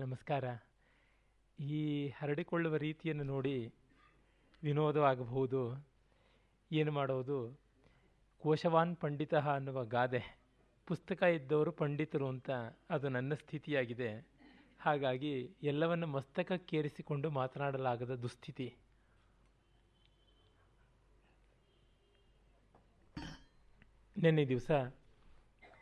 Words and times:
ನಮಸ್ಕಾರ. 0.00 0.44
ಈ 1.60 2.08
ಹರಡಿಕೊಳ್ಳುವ 2.08 2.76
ರೀತಿಯನ್ನು 2.76 3.24
ನೋಡಿ 3.24 3.74
ವಿನೋದವಾಗಬಹುದು 4.62 5.86
ಏನು 6.72 6.92
ಮಾಡೋದು? 6.92 7.58
ಕೋಶವಾನ್ 8.38 8.96
ಪಂಡಿತ 8.96 9.34
ಅನ್ನುವ 9.34 9.84
ಗಾದೆ. 9.84 10.38
ಪುಸ್ತಕ 10.86 11.22
ಇದ್ದವರು 11.22 11.72
ಪಂಡಿತರು 11.72 12.28
ಅಂತ 12.28 12.50
ಅದು 12.90 13.08
ನನ್ನ 13.08 13.34
ಸ್ಥಿತಿಯಾಗಿದೆ. 13.34 14.26
ಹಾಗಾಗಿ 14.80 15.56
ಎಲ್ಲವನ್ನು 15.62 16.06
ಮಸ್ತಕಕ್ಕೇರಿಸಿಕೊಂಡು 16.06 17.30
ಮಾತನಾಡಲಾಗದ 17.30 18.14
ದುಸ್ಥಿತಿ. 18.14 18.76
ನಿನ್ನೆ 24.16 24.48
ದಿವಸ 24.48 24.70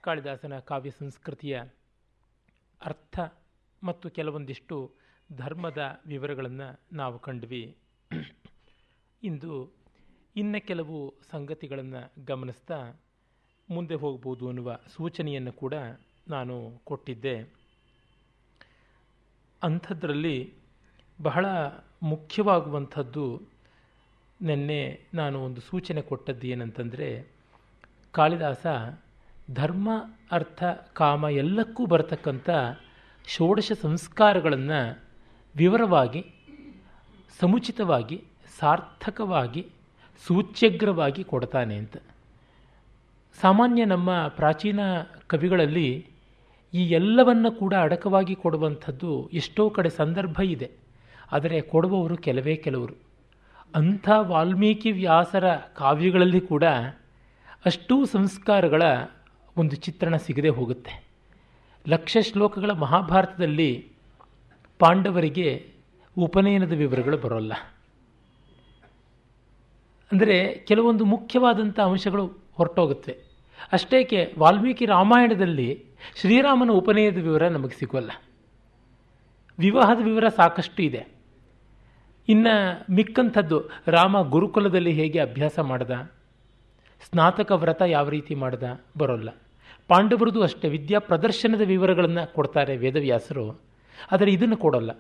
ಕಾಳಿದಾಸನ 0.01 0.59
ಕಾವ್ಯ 0.59 0.91
ಸಂಸ್ಕೃತಿಯ 0.91 1.63
ಅರ್ಥ 2.83 3.21
ಮತ್ತು 3.85 4.11
ಕೆಲವೊಂದಿಷ್ಟು 4.11 4.91
ಧರ್ಮದ 5.37 6.01
ವಿವರಗಳನ್ನು 6.07 6.81
ನಾವು 6.93 7.19
ಕಂಡ್ವಿ. 7.19 7.77
ಇಂದು 9.23 9.73
ಇನ್ನು 10.37 10.67
ಕೆಲವು 10.67 11.15
ಸಂಗತಿಗಳನ್ನು 11.31 12.25
ಗಮನಿಸ್ತಾ 12.27 13.01
ಮುಂದೆ 13.71 13.95
ಹೋಗ್ಬೋದು 13.95 14.49
ಅನ್ನುವ 14.49 14.79
ಸೂಚನೆಯನ್ನು 14.97 15.53
ಕೂಡ 15.53 15.75
ನಾನು 16.29 16.81
ಕೊಟ್ಟಿದ್ದೆ. 16.85 17.41
ಅಂಥದ್ರಲ್ಲಿ 19.63 20.55
ಬಹಳ 21.23 21.47
ಮುಖ್ಯವಾಗುವಂಥದ್ದು 22.03 23.43
ನಿನ್ನೆ 24.43 25.01
ನಾನು 25.15 25.41
ಒಂದು 25.41 25.61
ಸೂಚನೆ 25.61 26.03
ಕೊಟ್ಟದ್ದು 26.03 26.47
ಏನಂತಂದರೆ, 26.47 27.27
ಕಾಳಿದಾಸ 28.13 28.67
ಧರ್ಮ, 29.55 29.91
ಅರ್ಥ, 30.31 30.65
ಕಾಮ 30.93 31.25
ಎಲ್ಲಕ್ಕೂ 31.25 31.87
ಬರತಕ್ಕಂಥ 31.87 32.51
ಷೋಡಶ 33.27 33.73
ಸಂಸ್ಕಾರಗಳನ್ನು 33.83 35.03
ವಿವರವಾಗಿ, 35.57 36.25
ಸಮುಚಿತವಾಗಿ, 37.41 38.25
ಸಾರ್ಥಕವಾಗಿ 38.59 39.67
ಸೂಚ್ಯಗ್ರವಾಗಿ 40.27 41.25
ಕೊಡ್ತಾನೆ 41.25 41.77
ಅಂತ. 41.77 41.97
ಸಾಮಾನ್ಯ 43.41 43.85
ನಮ್ಮ 43.85 44.29
ಪ್ರಾಚೀನ 44.29 44.81
ಕವಿಗಳಲ್ಲಿ 45.27 46.07
ಈ 46.75 46.91
ಎಲ್ಲವನ್ನು 46.91 47.53
ಕೂಡ 47.53 47.75
ಅಡಕವಾಗಿ 47.75 48.35
ಕೊಡುವಂಥದ್ದು 48.35 49.29
ಎಷ್ಟೋ 49.29 49.71
ಕಡೆ 49.71 49.89
ಸಂದರ್ಭ 49.89 50.41
ಇದೆ. 50.45 50.71
ಆದರೆ 51.33 51.61
ಕೊಡುವವರು 51.61 52.17
ಕೆಲವೇ 52.17 52.57
ಕೆಲವರು. 52.57 52.95
ಅಂಥ 53.75 54.09
ವಾಲ್ಮೀಕಿ 54.21 54.93
ವ್ಯಾಸರ 54.93 55.57
ಕಾವ್ಯಗಳಲ್ಲಿ 55.57 56.41
ಕೂಡ 56.41 56.65
ಅಷ್ಟೂ 57.65 58.05
ಸಂಸ್ಕಾರಗಳ 58.05 58.83
ಒಂದು 59.57 59.77
ಚಿತ್ರಣ 59.77 60.17
ಸಿಗದೆ 60.17 60.49
ಹೋಗುತ್ತೆ. 60.49 61.04
ಲಕ್ಷ 61.87 62.17
ಶ್ಲೋಕಗಳ 62.29 62.73
ಮಹಾಭಾರತದಲ್ಲಿ 62.83 63.71
ಪಾಂಡವರಿಗೆ 64.81 65.49
ಉಪನಯನದ 66.17 66.75
ವಿವರಗಳು 66.83 67.17
ಬರೋಲ್ಲ. 67.25 67.53
ಅಂದರೆ 70.13 70.37
ಕೆಲವೊಂದು 70.69 71.05
ಮುಖ್ಯವಾದಂಥ 71.05 71.79
ಅಂಶಗಳು 71.81 72.25
ಹೊರಟೋಗುತ್ತೆ. 72.59 73.13
ಅಷ್ಟೇಕೆ 73.73 74.21
ವಾಲ್ಮೀಕಿ 74.39 74.85
ರಾಮಾಯಣದಲ್ಲಿ 74.87 75.69
ಶ್ರೀರಾಮನ 76.21 76.71
ಉಪನಯದ 76.81 77.19
ವಿವರ 77.29 77.45
ನಮಗೆ 77.49 77.77
ಸಿಗೋಲ್ಲ 77.79 78.11
ವಿವಾಹದ 79.59 80.01
ವಿವರ 80.05 80.27
ಸಾಕಷ್ಟು 80.41 80.81
ಇದೆ. 80.83 81.03
ಇನ್ನು 82.29 82.55
ಮಿಕ್ಕಂಥದ್ದು 82.95 83.59
ರಾಮ 83.89 84.23
ಗುರುಕುಲದಲ್ಲಿ 84.35 84.93
ಹೇಗೆ 84.93 85.19
ಅಭ್ಯಾಸ 85.19 85.59
ಮಾಡ್ದ, 85.71 85.91
ಸ್ನಾತಕ 87.07 87.51
ವ್ರತ 87.63 87.83
ಯಾವ 87.97 88.09
ರೀತಿ 88.09 88.35
ಮಾಡ್ದ 88.35 88.65
ಬರೋಲ್ಲ. 88.99 89.31
ಪಾಂಡವರದು 89.89 90.43
ಅಷ್ಟೇ 90.43 90.69
ವಿದ್ಯಾ 90.69 90.99
ಪ್ರದರ್ಶನದ 90.99 91.61
ವಿವರಗಳನ್ನು 91.61 92.35
ಕೊಡ್ತಾರೆ 92.35 92.77
ವೇದವ್ಯಾಸರು. 92.77 93.61
ಆದರೆ 94.13 94.33
ಇದನ್ನು 94.33 94.57
ಕೊಡಲ್ಲ. 94.57 94.91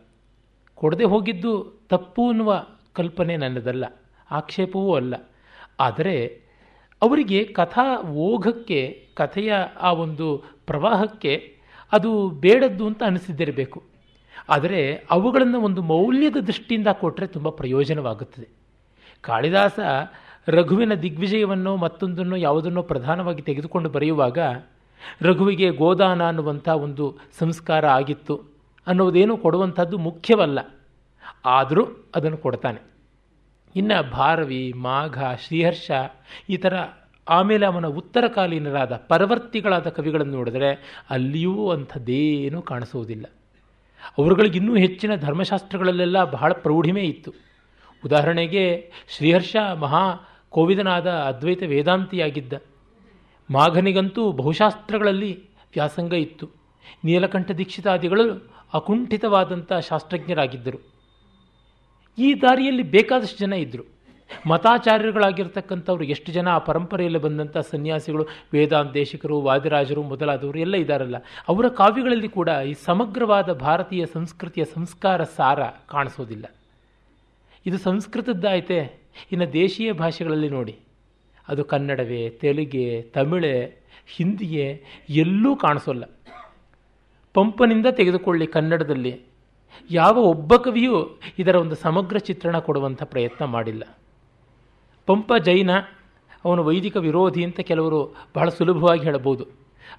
ಕೊಡದೆ 0.74 1.04
ಹೋಗಿದ್ದು 1.04 1.82
ತಪ್ಪು 1.88 2.28
ಅನ್ನುವ 2.28 2.66
ಕಲ್ಪನೆ 2.92 3.36
ನನ್ನದಲ್ಲ. 3.36 3.84
ಆಕ್ಷೇಪವೂ 4.30 4.94
ಅಲ್ಲ. 4.94 5.14
ಆದರೆ 5.80 6.26
ಅವರಿಗೆ 7.02 7.44
ಕಥಾ 7.44 8.02
ಓಘಕ್ಕೆ, 8.02 9.08
ಕಥೆಯ 9.14 9.54
ಆ 9.80 9.92
ಒಂದು 9.92 10.44
ಪ್ರವಾಹಕ್ಕೆ 10.66 11.56
ಅದು 11.92 12.30
ಬೇಡದ್ದು 12.30 12.86
ಅಂತ 12.86 13.02
ಅನಿಸಿದ್ದಿರಬೇಕು. 13.02 13.82
ಆದರೆ 14.48 15.06
ಅವುಗಳನ್ನು 15.10 15.60
ಒಂದು 15.60 15.82
ಮೌಲ್ಯದ 15.82 16.36
ದೃಷ್ಟಿಯಿಂದ 16.36 16.88
ಕೊಟ್ಟರೆ 16.88 17.26
ತುಂಬ 17.26 17.48
ಪ್ರಯೋಜನವಾಗುತ್ತದೆ. 17.48 18.48
ಕಾಳಿದಾಸ 19.20 19.78
ರಘುವಿನ 20.48 20.94
ದಿಗ್ವಿಜಯವನ್ನು 20.94 21.76
ಮತ್ತೊಂದನ್ನು 21.76 22.36
ಯಾವುದನ್ನೋ 22.36 22.82
ಪ್ರಧಾನವಾಗಿ 22.82 23.42
ತೆಗೆದುಕೊಂಡು 23.42 23.90
ಬರೆಯುವಾಗ 23.90 24.38
ರಘುವಿಗೆ 25.22 25.70
ಗೋದಾನ 25.70 26.26
ಅನ್ನುವಂಥ 26.26 26.68
ಒಂದು 26.68 27.18
ಸಂಸ್ಕಾರ 27.38 27.86
ಆಗಿತ್ತು 27.86 28.40
ಅನ್ನೋದೇನು 28.86 29.36
ಕೊಡುವಂಥದ್ದು 29.36 29.98
ಮುಖ್ಯವಲ್ಲ. 29.98 30.58
ಆದರೂ 31.44 31.86
ಅದನ್ನು 32.14 32.36
ಕೊಡ್ತಾನೆ. 32.36 32.80
ಇನ್ನು 33.76 34.10
ಭಾರವಿ, 34.10 34.72
ಮಾಘ, 34.72 35.22
ಶ್ರೀಹರ್ಷ 35.46 35.90
ಈ 36.48 36.56
ಥರ 36.56 36.74
ಆಮೇಲೆ 37.28 37.66
ಅವನ 37.66 37.86
ಉತ್ತರಕಾಲೀನರಾದ 37.86 38.96
ಪರವರ್ತಿಗಳಾದ 39.08 39.88
ಕವಿಗಳನ್ನು 39.88 40.32
ನೋಡಿದರೆ 40.32 41.00
ಅಲ್ಲಿಯೂ 41.10 41.70
ಅಂಥದ್ದೇನೂ 41.70 42.62
ಕಾಣಿಸುವುದಿಲ್ಲ 42.62 43.24
ಅವರುಗಳಿಗಿನ್ನೂ 44.18 44.76
ಹೆಚ್ಚಿನ 44.76 45.14
ಧರ್ಮಶಾಸ್ತ್ರಗಳಲ್ಲೆಲ್ಲ 45.14 46.24
ಬಹಳ 46.24 46.52
ಪ್ರೌಢಿಮೆ 46.52 47.02
ಇತ್ತು. 47.02 47.32
ಉದಾಹರಣೆಗೆ 48.04 48.92
ಶ್ರೀಹರ್ಷ 49.08 49.56
ಮಹಾ 49.80 50.28
ಕೋವಿದನಾದ 50.50 51.10
ಅದ್ವೈತ 51.10 51.62
ವೇದಾಂತಿಯಾಗಿದ್ದ. 51.62 52.52
ಮಾಘನಿಗಂತೂ 53.50 54.32
ಬಹುಶಾಸ್ತ್ರಗಳಲ್ಲಿ 54.32 55.44
ವ್ಯಾಸಂಗ 55.74 56.12
ಇತ್ತು. 56.12 56.50
ನೀಲಕಂಠ 57.04 57.50
ದೀಕ್ಷಿತಾದಿಗಳು 57.50 58.52
ಅಕುಂಠಿತವಾದಂಥ 58.74 59.72
ಶಾಸ್ತ್ರಜ್ಞರಾಗಿದ್ದರು. 59.72 60.78
ಈ 62.18 62.34
ದಾರಿಯಲ್ಲಿ 62.34 62.82
ಬೇಕಾದಷ್ಟು 62.82 63.38
ಜನ 63.38 63.52
ಇದ್ದರು 63.52 63.94
ಮತಾಚಾರ್ಯರುಗಳಾಗಿರ್ತಕ್ಕಂಥವ್ರು 64.46 66.04
ಎಷ್ಟು 66.04 66.32
ಜನ 66.32 66.48
ಆ 66.48 66.58
ಪರಂಪರೆಯಲ್ಲಿ 66.58 67.18
ಬಂದಂಥ 67.18 67.56
ಸನ್ಯಾಸಿಗಳು 67.58 68.26
ವೇದಾಂತೇಶಿಕರು 68.52 69.40
ವಾದಿರಾಜರು 69.40 70.02
ಮೊದಲಾದವರು 70.02 70.58
ಎಲ್ಲ 70.58 70.74
ಇದ್ದಾರಲ್ಲ 70.74 71.16
ಅವರ 71.48 71.68
ಕಾವ್ಯಗಳಲ್ಲಿ 71.68 72.28
ಕೂಡ 72.28 72.48
ಈ 72.48 72.72
ಸಮಗ್ರವಾದ 72.72 73.52
ಭಾರತೀಯ 73.52 74.06
ಸಂಸ್ಕೃತಿಯ 74.06 74.64
ಸಂಸ್ಕಾರ 74.64 75.22
ಸಾರ 75.22 75.62
ಕಾಣಿಸೋದಿಲ್ಲ. 75.64 76.44
ಇದು 77.66 77.78
ಸಂಸ್ಕೃತದ್ದಾಯಿತೆ, 77.78 79.00
ಇನ್ನು 79.32 79.52
ದೇಶೀಯ 79.52 79.92
ಭಾಷೆಗಳಲ್ಲಿ 79.92 80.48
ನೋಡಿ. 80.48 80.78
ಅದು 81.48 81.64
ಕನ್ನಡವೇ, 81.64 82.30
ತೆಲುಗೆ, 82.30 83.02
ತಮಿಳೆ, 83.02 83.76
ಹಿಂದಿಯೇ, 84.06 84.82
ಎಲ್ಲೂ 85.10 85.56
ಕಾಣಿಸೋಲ್ಲ. 85.56 86.04
ಪಂಪನಿಂದ 87.34 87.86
ತೆಗೆದುಕೊಳ್ಳಿ 87.86 88.46
ಕನ್ನಡದಲ್ಲಿ. 88.46 89.20
ಯಾವ 89.90 90.16
ಒಬ್ಬ 90.16 90.56
ಕವಿಯೂ 90.56 91.20
ಇದರ 91.38 91.56
ಒಂದು 91.56 91.74
ಸಮಗ್ರ 91.74 92.18
ಚಿತ್ರಣ 92.18 92.58
ಕೊಡುವಂಥ 92.58 93.02
ಪ್ರಯತ್ನ 93.02 93.44
ಮಾಡಿಲ್ಲ. 93.44 93.98
ಪಂಪ 95.06 95.32
ಜೈನ, 95.44 95.70
ಅವನು 96.44 96.64
ವೈದಿಕ 96.64 96.96
ವಿರೋಧಿ 96.96 97.44
ಅಂತ 97.44 97.60
ಕೆಲವರು 97.60 98.16
ಬಹಳ 98.36 98.48
ಸುಲಭವಾಗಿ 98.48 99.02
ಹೇಳಬಹುದು. 99.02 99.46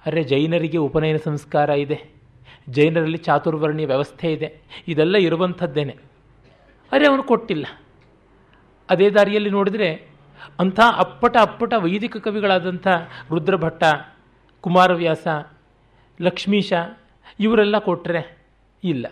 ಅರೆ 0.06 0.22
ಜೈನರಿಗೆ 0.22 0.78
ಉಪನಯನ 0.78 1.16
ಸಂಸ್ಕಾರ 1.16 1.70
ಇದೆ. 1.70 2.16
ಜೈನರಲ್ಲಿ 2.68 3.16
ಚಾತುರ್ವರ್ಣೀಯ 3.16 3.86
ವ್ಯವಸ್ಥೆ 3.86 4.32
ಇದೆ. 4.32 4.58
ಇದೆಲ್ಲ 4.88 5.16
ಇರುವಂಥದ್ದೇನೆ. 5.16 5.96
ಅರೆ 6.92 7.06
ಅವನು 7.06 7.22
ಕೊಟ್ಟಿಲ್ಲ. 7.22 7.66
ಅದೇ 8.90 9.10
ದಾರಿಯಲ್ಲಿ 9.10 9.50
ನೋಡಿದರೆ 9.50 10.15
ಅಂಥ 10.60 10.80
ಅಪ್ಪಟ 10.96 11.36
ಅಪ್ಪಟ 11.40 11.72
ವೈದಿಕ 11.74 12.16
ಕವಿಗಳಾದಂಥ 12.16 12.88
ರುದ್ರಭಟ್ಟ, 13.30 13.84
ಕುಮಾರವ್ಯಾಸ, 14.60 15.28
ಲಕ್ಷ್ಮೀಶ, 16.20 16.72
ಇವರೆಲ್ಲ 17.40 17.78
ಕೊಟ್ಟರೆ 17.78 18.38
ಇಲ್ಲ. 18.84 19.06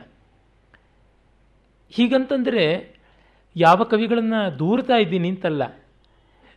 ಹೀಗಂತಂದರೆ 1.91 2.95
ಯಾವ 3.57 3.85
ಕವಿಗಳನ್ನು 3.85 4.59
ದೂರ್ತಾ 4.59 4.97
ಇದ್ದೀನಿ 4.97 5.29
ಅಂತಲ್ಲ. 5.29 5.63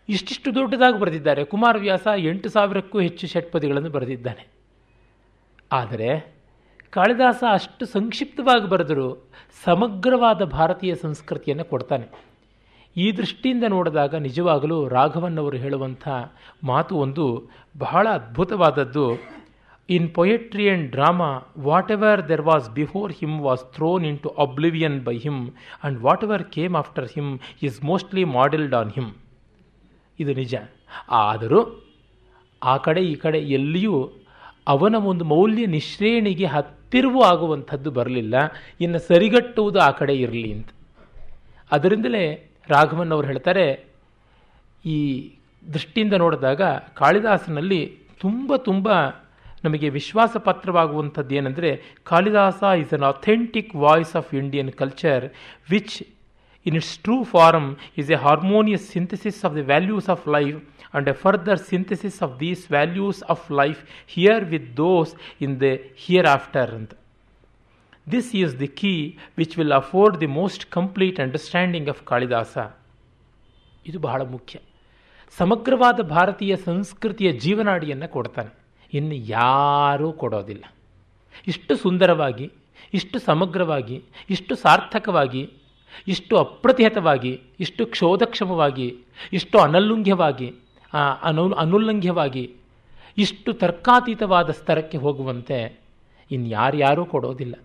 ಇಷ್ಟಿಷ್ಟು 0.10 0.56
ದೊಡ್ಡದಾಗಿ 0.56 1.00
ಬರೆದಿದ್ದಾರೆ. 1.00 1.44
ಕುಮಾರವ್ಯಾಸ 1.44 2.08
ಎಂಟು 2.18 2.50
ಸಾವಿರಕ್ಕೂ 2.50 3.00
ಹೆಚ್ಚು 3.00 3.28
ಷಟ್ಪದಿಗಳನ್ನು 3.28 3.90
ಬರೆದಿದ್ದಾನೆ. 3.90 4.48
ಆದರೆ 5.72 6.38
ಕಾಳಿದಾಸ 6.90 7.44
ಅಷ್ಟು 7.52 7.86
ಸಂಕ್ಷಿಪ್ತವಾಗಿ 7.86 8.70
ಬರೆದರೂ 8.70 9.30
ಸಮಗ್ರವಾದ 9.66 10.42
ಭಾರತೀಯ 10.42 10.96
ಸಂಸ್ಕೃತಿಯನ್ನು 10.96 11.66
ಕೊಡ್ತಾನೆ. 11.66 12.27
ಈ 12.98 13.12
ದೃಷ್ಟಿಯಿಂದ 13.12 13.64
ನೋಡಿದಾಗ 13.68 14.16
ನಿಜವಾಗಲೂ 14.16 14.88
ರಾಘವನ್ನವರು 14.88 15.58
ಹೇಳುವಂಥ 15.58 16.08
ಮಾತು 16.64 16.96
ಒಂದು 16.96 17.50
ಬಹಳ 17.78 18.08
ಅದ್ಭುತವಾದದ್ದು. 18.14 19.20
In 19.90 20.10
poetry 20.10 20.70
and 20.70 20.92
drama 20.92 21.54
whatever 21.92 22.30
there 22.30 22.42
was 22.42 22.70
before 22.70 23.12
him 23.12 23.42
was 23.42 23.74
thrown 23.74 24.06
into 24.20 24.30
oblivion 24.30 25.04
by 25.04 25.18
him 25.18 25.50
and 25.50 26.00
whatever 26.24 26.44
came 26.44 26.76
after 26.76 27.08
him 27.14 27.40
is 27.64 27.84
mostly 27.84 28.24
modelled 28.24 28.76
on 28.76 28.92
him 28.92 29.12
ಇದು 30.20 30.34
ನಿಜ. 30.34 30.56
ಆದರೂ 31.10 31.84
ಆ 32.64 32.78
ಕಡೆ 32.78 33.02
ಈ 33.02 33.16
ಕಡೆ 33.16 33.40
ಎಲ್ಲಿಯೂ 33.40 34.12
ಅವನ 34.68 34.96
ಒಂದು 34.96 35.26
ಮೌಲ್ಯ 35.26 35.66
ನಿಶ್ರೇಣಿಗೆ 35.66 36.46
ಹತ್ತಿರವೂ 36.46 37.22
ಆಗುವಂಥದ್ದು 37.22 37.92
ಬರಲಿಲ್ಲ. 37.92 38.36
ಇನ್ನು 38.82 39.00
ಸರಿಗಟ್ಟುವುದು 39.00 39.80
ಆ 39.80 39.92
ಕಡೆ 39.92 40.16
ಇರಲಿ 40.16 40.54
ಅಂತ. 40.54 40.68
ಅದರಿಂದಲೇ 41.72 42.47
ರಾಘವನ್ 42.70 43.12
ಅವರು 43.12 43.28
ಹೇಳ್ತಾರೆ, 43.28 43.66
ಈ 44.86 44.98
ದೃಷ್ಟಿಯಿಂದ 45.74 46.14
ನೋಡಿದಾಗ 46.14 46.62
ಕಾಳಿದಾಸನಲ್ಲಿ 47.02 47.82
ತುಂಬ 48.20 48.56
ತುಂಬ 48.56 48.88
ನಮಗೆ 49.64 49.88
ವಿಶ್ವಾಸ 49.90 50.34
ಪಾತ್ರವಾಗುವಂಥದ್ದು 50.38 51.36
ಏನಂದರೆ, 51.36 51.72
Kalidasa 52.04 52.62
is 52.84 52.94
an 52.94 53.06
authentic 53.14 53.76
voice 53.76 54.16
of 54.16 54.34
Indian 54.36 54.72
culture 54.72 55.26
which 55.70 55.98
in 56.66 56.76
its 56.76 56.98
true 57.00 57.24
form 57.24 57.76
is 57.98 58.12
a 58.12 58.16
harmonious 58.16 58.86
synthesis 58.96 59.46
of 59.46 59.56
the 59.56 59.64
values 59.74 60.10
of 60.10 60.28
life 60.38 60.58
and 60.60 61.10
a 61.10 61.16
further 61.24 61.62
synthesis 61.74 62.20
of 62.24 62.34
synthesis 62.42 62.72
values 62.76 63.24
of 63.34 63.52
life 63.52 63.82
here 64.08 64.46
with 64.46 64.78
those 64.78 65.14
in 65.42 65.56
the 65.62 65.80
hereafter 66.38 66.72
hereafter. 66.72 67.07
This 68.10 68.34
is 68.34 68.48
the 68.48 68.68
key 68.68 69.14
which 69.38 69.54
will 69.56 69.72
afford 69.72 70.16
the 70.16 70.28
most 70.36 70.60
complete 70.60 71.16
understanding 71.18 71.88
of 71.88 72.04
Kalidasa 72.06 72.58
ಇದು 73.86 74.00
ಬಹಳ 74.00 74.22
ಮುಖ್ಯ. 74.22 74.60
ಸಮಗ್ರವಾದ 75.38 76.00
ಭಾರತೀಯ 76.00 76.56
ಸಂಸ್ಕೃತಿಯ 76.56 77.32
ಜೀವನಾಡಿಯನ್ನು 77.32 78.12
ಕೊಡ್ತಾನೆ. 78.12 78.54
ಇನ್ನು 78.94 79.16
ಯಾರೂ 79.16 80.12
ಕೊಡೋದಿಲ್ಲ. 80.12 80.64
ಇಷ್ಟು 81.48 81.76
ಸುಂದರವಾಗಿ, 81.76 82.52
ಇಷ್ಟು 82.94 83.20
ಸಮಗ್ರವಾಗಿ, 83.20 84.04
ಇಷ್ಟು 84.30 84.56
ಸಾರ್ಥಕವಾಗಿ, 84.56 85.54
ಇಷ್ಟು 86.08 86.38
ಅಪ್ರತಿಹತವಾಗಿ, 86.38 87.42
ಇಷ್ಟು 87.60 87.86
ಕ್ಷೋಧಕ್ಷಮವಾಗಿ, 87.86 88.98
ಇಷ್ಟು 89.34 89.60
ಅನಲ್ಲುಂಘ್ಯವಾಗಿ 89.60 90.54
ಅನು, 91.22 91.52
ಅನುಲ್ಲಂಘ್ಯವಾಗಿ, 91.52 92.54
ಇಷ್ಟು 93.18 93.54
ತರ್ಕಾತೀತವಾದ 93.54 94.50
ಸ್ತರಕ್ಕೆ 94.50 94.98
ಹೋಗುವಂತೆ 94.98 95.80
ಇನ್ಯಾರ್ಯಾರೂ 96.32 97.06
ಕೊಡೋದಿಲ್ಲ. 97.06 97.56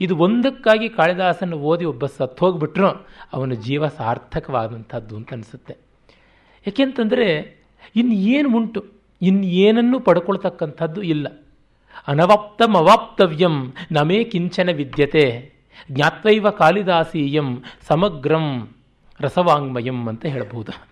ಇದು 0.00 0.16
ಒಂದಕ್ಕಾಗಿ 0.16 0.88
ಕಾಳಿದಾಸನ 0.88 1.54
ಓದಿ 1.54 1.84
ಒಬ್ಬ 1.84 2.06
ಸತ್ತು 2.06 2.46
ಹೋಗ್ಬಿಟ್ರು, 2.46 3.06
ಅವನ 3.32 3.52
ಜೀವ 3.52 3.88
ಸಾರ್ಥಕವಾದಂಥದ್ದು 3.88 5.16
ಅಂತ 5.16 5.32
ಅನಿಸುತ್ತೆ. 5.32 5.76
ಯಾಕೆಂತಂದರೆ 6.66 7.56
ಇನ್ನೇನು 7.96 8.56
ಉಂಟು? 8.56 8.86
ಇನ್ನೇನನ್ನು 9.22 10.00
ಪಡ್ಕೊಳ್ತಕ್ಕಂಥದ್ದು 10.00 11.02
ಇಲ್ಲ. 11.02 11.26
ಅನವಾಪ್ತಂ 12.06 12.76
ಅವಾಪ್ತವ್ಯಂ, 12.76 13.74
ನಮೇ 13.92 14.24
ಕಿಂಚನ 14.24 14.70
ವಿದ್ಯತೆ, 14.72 15.52
ಜ್ಞಾತ್ವೈವ 15.90 16.50
ಕಾಳಿದಾಸೀಯಂ, 16.50 17.62
ಸಮಗ್ರಂ 17.80 18.76
ರಸವಾಂಗ್ಮಯಂ 19.20 20.08
ಅಂತ 20.08 20.26
ಹೇಳಬಹುದು 20.26 20.86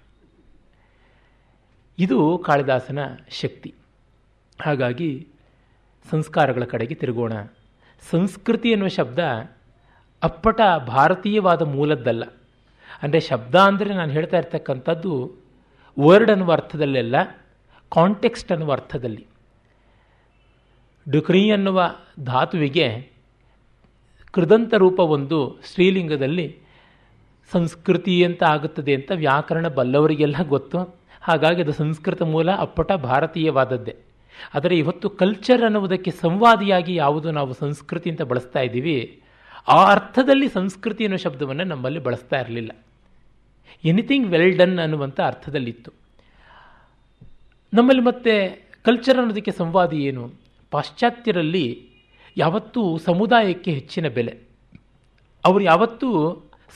ಇದು 1.99 2.39
ಕಾಳಿದಾಸನ 2.39 2.99
ಶಕ್ತಿ. 3.31 3.75
ಹಾಗಾಗಿ 4.61 5.29
ಸಂಸ್ಕಾರಗಳ 6.11 6.65
ಕಡೆಗೆ 6.65 6.95
ತಿರುಗೋಣ. 6.95 7.33
ಸಂಸ್ಕೃತಿ 8.09 8.71
ಎನ್ನುವ 8.71 8.89
ಶಬ್ದ 8.89 9.19
ಅಪ್ಪಟ 10.23 10.61
ಭಾರತೀಯವಾದ 10.87 11.63
ಮೂಲದ್ದಲ್ಲ. 11.63 12.25
ಅಂದರೆ 13.03 13.21
ಶಬ್ದ 13.21 13.55
ಅಂದರೆ 13.55 13.95
ನಾನು 13.95 14.13
ಹೇಳ್ತಾ 14.13 14.39
ಇರ್ತಕ್ಕಂಥದ್ದು 14.39 15.13
ವರ್ಡ್ 15.99 16.31
ಅನ್ನುವ 16.31 16.53
ಅರ್ಥದಲ್ಲೆಲ್ಲ 16.53 17.17
ಕಾಂಟೆಕ್ಸ್ಟ್ 17.93 18.53
ಅನ್ನುವ 18.53 18.73
ಅರ್ಥದಲ್ಲಿ. 18.73 19.27
ಡುಕ್ರಿ 21.09 21.51
ಅನ್ನುವ 21.51 21.83
ಧಾತುವಿಗೆ 22.21 23.11
ಕೃದಂತ 24.33 24.75
ರೂಪ 24.75 25.01
ಒಂದು 25.01 25.61
ಸ್ತ್ರೀಲಿಂಗದಲ್ಲಿ 25.65 26.59
ಸಂಸ್ಕೃತಿ 27.53 28.25
ಅಂತ 28.25 28.43
ಆಗುತ್ತದೆ 28.45 28.95
ಅಂತ 28.95 29.11
ವ್ಯಾಕರಣ 29.15 29.69
ಬಲ್ಲವರಿಗೆಲ್ಲ 29.69 30.37
ಗೊತ್ತು. 30.49 30.79
ಹಾಗಾಗಿ 31.23 31.63
ಅದು 31.63 31.73
ಸಂಸ್ಕೃತ 31.73 32.23
ಮೂಲ 32.23 32.51
ಅಪ್ಪಟ 32.55 32.93
ಭಾರತೀಯವಾದದ್ದೇ. 32.93 34.10
ಆದರೆ 34.55 34.79
ಇವತ್ತು 34.79 35.11
ಕಲ್ಚರ್ 35.11 35.63
ಅನ್ನುವುದಕ್ಕೆ 35.63 36.11
ಸಂವಾದಿಯಾಗಿ 36.11 36.95
ಯಾವುದು 36.95 37.31
ನಾವು 37.31 37.53
ಸಂಸ್ಕೃತಿ 37.53 38.11
ಅಂತ 38.11 38.23
ಬಳಸ್ತಾ 38.23 38.61
ಇದ್ದೀವಿ, 38.61 39.23
ಆ 39.69 39.85
ಅರ್ಥದಲ್ಲಿ 39.85 40.49
ಸಂಸ್ಕೃತಿ 40.49 41.05
ಅನ್ನೋ 41.05 41.17
ಶಬ್ದವನ್ನು 41.17 41.65
ನಮ್ಮಲ್ಲಿ 41.65 42.01
ಬಳಸ್ತಾ 42.01 42.41
ಇರಲಿಲ್ಲ. 42.41 42.71
ಎನಿಥಿಂಗ್ 43.85 44.27
ವೆಲ್ 44.27 44.57
ಡನ್ 44.57 44.79
ಅನ್ನುವಂಥ 44.79 45.21
ಅರ್ಥದಲ್ಲಿತ್ತು. 45.21 45.93
ನಮ್ಮಲ್ಲಿ 47.75 48.03
ಮತ್ತೆ 48.03 48.35
ಕಲ್ಚರ್ 48.83 49.19
ಅನ್ನೋದಕ್ಕೆ 49.19 49.51
ಸಂವಾದಿ 49.51 49.99
ಏನು? 50.05 50.33
ಪಾಶ್ಚಾತ್ಯರಲ್ಲಿ 50.71 51.89
ಯಾವತ್ತೂ 52.37 52.99
ಸಮುದಾಯಕ್ಕೆ 52.99 53.71
ಹೆಚ್ಚಿನ 53.73 54.09
ಬೆಲೆ. 54.09 54.35
ಅವರು 55.45 55.65
ಯಾವತ್ತೂ 55.65 56.09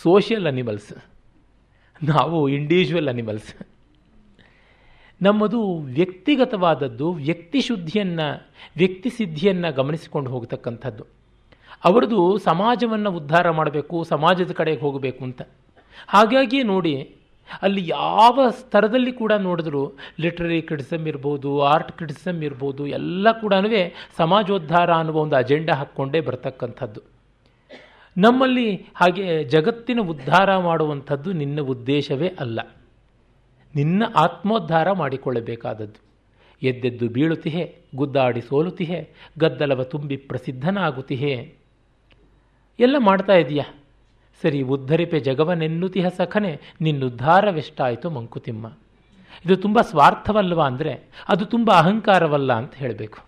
ಸೋಷಿಯಲ್ 0.02 0.46
ಅನಿಮಲ್ಸ್ 0.46 0.92
ನಾವು 2.04 2.48
ಇಂಡಿವಿಜುವಲ್ 2.48 3.08
ಅನಿಮಲ್ಸ್ 3.08 3.54
ನಮ್ಮದು 5.24 5.60
ವ್ಯಕ್ತಿಗತವಾದದ್ದು, 5.78 7.12
ವ್ಯಕ್ತಿ 7.12 7.60
ಶುದ್ಧಿಯನ್ನು, 7.60 8.28
ವ್ಯಕ್ತಿ 8.76 9.10
ಸಿದ್ಧಿಯನ್ನು 9.10 9.74
ಗಮನಿಸಿಕೊಂಡು 9.74 10.30
ಹೋಗತಕ್ಕಂಥದ್ದು. 10.30 11.04
ಅವರದು 11.84 12.38
ಸಮಾಜವನ್ನು 12.38 13.10
ಉದ್ಧಾರ 13.10 13.50
ಮಾಡಬೇಕು, 13.50 14.04
ಸಮಾಜದ 14.04 14.52
ಕಡೆಗೆ 14.52 14.80
ಹೋಗಬೇಕು 14.80 15.24
ಅಂತ. 15.24 15.42
ಹಾಗಾಗಿ 16.08 16.62
ನೋಡಿ, 16.62 16.94
ಅಲ್ಲಿ 17.62 17.88
ಯಾವ 17.88 18.36
ಸ್ತರದಲ್ಲಿ 18.50 19.12
ಕೂಡ 19.12 19.32
ನೋಡಿದ್ರು 19.32 19.82
ಲಿಟ್ರರಿ 20.20 20.62
ಕ್ರಿಟಿಸಮ್ 20.62 21.08
ಇರ್ಬೋದು, 21.08 21.62
ಆರ್ಟ್ 21.62 21.92
ಕ್ರಿಟಿಸಮ್ 21.92 22.42
ಇರ್ಬೋದು, 22.42 22.86
ಎಲ್ಲ 22.86 23.32
ಕೂಡ 23.40 23.54
ಸಮಾಜೋದ್ಧಾರ 24.16 24.90
ಅನ್ನುವ 24.92 25.16
ಒಂದು 25.16 25.36
ಅಜೆಂಡಾ 25.36 25.74
ಹಾಕ್ಕೊಂಡೇ 25.74 26.20
ಬರ್ತಕ್ಕಂಥದ್ದು. 26.20 27.00
ನಮ್ಮಲ್ಲಿ 28.16 28.68
ಹಾಗೆ 28.74 29.44
ಜಗತ್ತಿನ 29.44 30.00
ಉದ್ಧಾರ 30.00 30.56
ಮಾಡುವಂಥದ್ದು 30.58 31.32
ನಿನ್ನ 31.32 31.60
ಉದ್ದೇಶವೇ 31.60 32.28
ಅಲ್ಲ. 32.40 32.60
ನಿನ್ನ 33.74 34.02
ಆತ್ಮೋದ್ಧಾರ 34.16 34.92
ಮಾಡಿಕೊಳ್ಳಬೇಕಾದದ್ದು. 34.92 36.04
ಎದ್ದೆದ್ದು 36.62 37.08
ಬೀಳುತ್ತಿಹೆ 37.08 37.76
ಗುದ್ದಾಡಿ 37.96 38.40
ಸೋಲುತ್ತಿಹೆ 38.40 39.08
ಗದ್ದಲವ 39.38 39.82
ತುಂಬಿ 39.82 40.16
ಪ್ರಸಿದ್ಧನಾಗುತ್ತಿಹೆ 40.16 41.54
ಎಲ್ಲ 42.78 42.96
ಮಾಡ್ತಾ 42.98 43.32
ಇದೆಯಾ? 43.32 43.74
ಸರಿ, 44.42 44.62
ಉದ್ಧರಿಪೆ 44.62 45.20
ಜಗವನೆನ್ನುತಿಹ 45.20 46.08
ಸಖನೆ 46.08 46.60
ನಿನ್ನುದ್ಧಾರವೆಷ್ಟಾಯಿತು 46.80 48.10
ಮಂಕುತಿಮ್ಮ. 48.10 48.72
ಇದು 49.44 49.56
ತುಂಬ 49.56 49.80
ಸ್ವಾರ್ಥವಲ್ಲವ 49.80 50.62
ಅಂದರೆ, 50.62 51.08
ಅದು 51.28 51.44
ತುಂಬ 51.44 51.70
ಅಹಂಕಾರವಲ್ಲ 51.72 52.52
ಅಂತ 52.52 52.74
ಹೇಳಬೇಕು. 52.74 53.18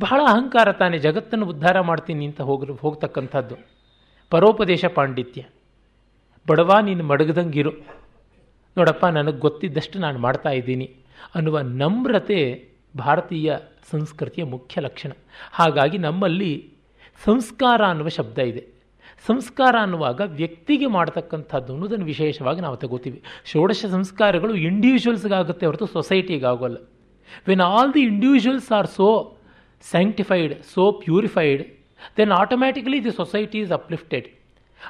ಬಹಳ 0.00 0.20
ಅಹಂಕಾರ 0.24 0.72
ತಾನೇ 0.72 0.98
ಜಗತ್ತನ್ನು 0.98 1.46
ಉದ್ಧಾರ 1.46 1.80
ಮಾಡ್ತೀನಿ 1.80 2.26
ಅಂತ 2.26 2.40
ಹೋಗ 2.40 2.70
ಹೋಗ್ತಕ್ಕಂಥದ್ದು. 2.80 3.54
ಪರೋಪದೇಶ 4.30 4.84
ಪಾಂಡಿತ್ಯ. 4.84 5.44
ಬಡವ, 6.48 6.70
ನೀನು 6.82 7.04
ಮಡಗದಂಗಿರು. 7.04 8.01
ನೋಡಪ್ಪ, 8.76 9.04
ನನಗೆ 9.18 9.40
ಗೊತ್ತಿದ್ದಷ್ಟು 9.46 9.96
ನಾನು 10.04 10.18
ಮಾಡ್ತಾ 10.26 10.50
ಇದ್ದೀನಿ 10.58 10.86
ಅನ್ನುವ 11.36 11.58
ನಮ್ರತೆ 11.82 12.40
ಭಾರತೀಯ 12.94 13.54
ಸಂಸ್ಕೃತಿಯ 13.90 14.44
ಮುಖ್ಯ 14.54 14.80
ಲಕ್ಷಣ. 14.86 15.12
ಹಾಗಾಗಿ 15.58 15.98
ನಮ್ಮಲ್ಲಿ 16.06 16.52
ಸಂಸ್ಕಾರ 17.26 17.80
ಅನ್ನುವ 17.92 18.08
ಶಬ್ದ 18.18 18.38
ಇದೆ. 18.50 18.62
ಸಂಸ್ಕಾರ 19.28 19.74
ಅನ್ನುವಾಗ 19.84 20.20
ವ್ಯಕ್ತಿಗೆ 20.40 20.88
ಮಾಡ್ತಕ್ಕಂಥದ್ದು 20.96 21.70
ಅನ್ನೋದನ್ನು 21.74 22.06
ವಿಶೇಷವಾಗಿ 22.12 22.60
ನಾವು 22.66 22.76
ತಗೋತೀವಿ. 22.82 23.18
ಷೋಡಶ 23.50 23.80
ಸಂಸ್ಕಾರಗಳು 23.96 24.54
ಇಂಡಿವಿಜುವಲ್ಸ್ಗಾಗುತ್ತೆ 24.68 25.64
ಹೊರತು 25.68 25.86
ಸೊಸೈಟಿಗಾಗೋಲ್ಲ 25.96 26.78
when 27.48 27.62
all 27.70 27.92
the 27.96 28.02
individuals 28.12 28.70
are 28.78 28.88
so 28.98 29.08
sanctified 29.84 30.54
so 30.74 30.84
purified 31.04 31.62
then 32.18 32.32
automatically 32.42 32.98
the 33.06 33.12
society 33.20 33.58
is 33.64 33.74
uplifted 33.78 34.26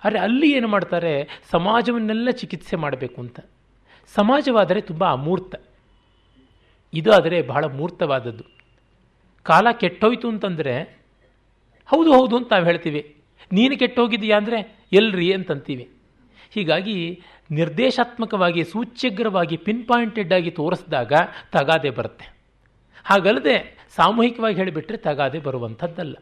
ಆದರೆ 0.04 0.18
ಅಲ್ಲಿ 0.26 0.48
ಏನು 0.58 0.68
ಮಾಡ್ತಾರೆ? 0.74 1.14
ಸಮಾಜವನ್ನೆಲ್ಲ 1.54 2.30
ಚಿಕಿತ್ಸೆ 2.40 2.76
ಮಾಡಬೇಕು 2.84 3.18
ಅಂತ. 3.24 3.40
ಸಮಾಜವಾದರೆ 4.14 4.80
ತುಂಬ 4.80 5.04
ಅಮೂರ್ತ. 5.04 5.54
ಇದು 6.94 7.12
ಆದರೆ 7.12 7.42
ಬಹಳ 7.42 7.64
ಮೂರ್ತವಾದದ್ದು. 7.64 8.44
ಕಾಲ 9.42 9.70
ಕೆಟ್ಟೋಯ್ತು 9.72 10.28
ಅಂತಂದರೆ, 10.28 11.00
ಹೌದು 11.86 12.12
ಹೌದು 12.12 12.36
ಅಂತ 12.36 12.52
ನಾವು 12.52 12.64
ಹೇಳ್ತೀವಿ. 12.64 13.16
ನೀನು 13.52 13.78
ಕೆಟ್ಟೋಗಿದೆಯಾ 13.78 14.36
ಅಂದರೆ, 14.36 14.76
ಎಲ್ರಿ 14.92 15.32
ಅಂತಂತೀವಿ. 15.32 15.90
ಹೀಗಾಗಿ 16.50 17.22
ನಿರ್ದೇಶಾತ್ಮಕವಾಗಿ 17.50 18.64
ಸೂಚ್ಯಗ್ರವಾಗಿ 18.64 19.56
ಪಿನ್ 19.56 19.88
ಪಾಯಿಂಟೆಡ್ 19.88 20.32
ಆಗಿ 20.32 20.50
ತೋರಿಸಿದಾಗ 20.50 21.12
ತಗಾದೆ 21.52 21.90
ಬರುತ್ತೆ. 21.90 22.34
ಹಾಗಲ್ಲದೆ 23.04 23.76
ಸಾಮೂಹಿಕವಾಗಿ 23.96 24.56
ಹೇಳಿಬಿಟ್ರೆ 24.56 24.96
ತಗಾದೆ 24.96 25.38
ಬರುವಂಥದ್ದಲ್ಲ. 25.38 26.16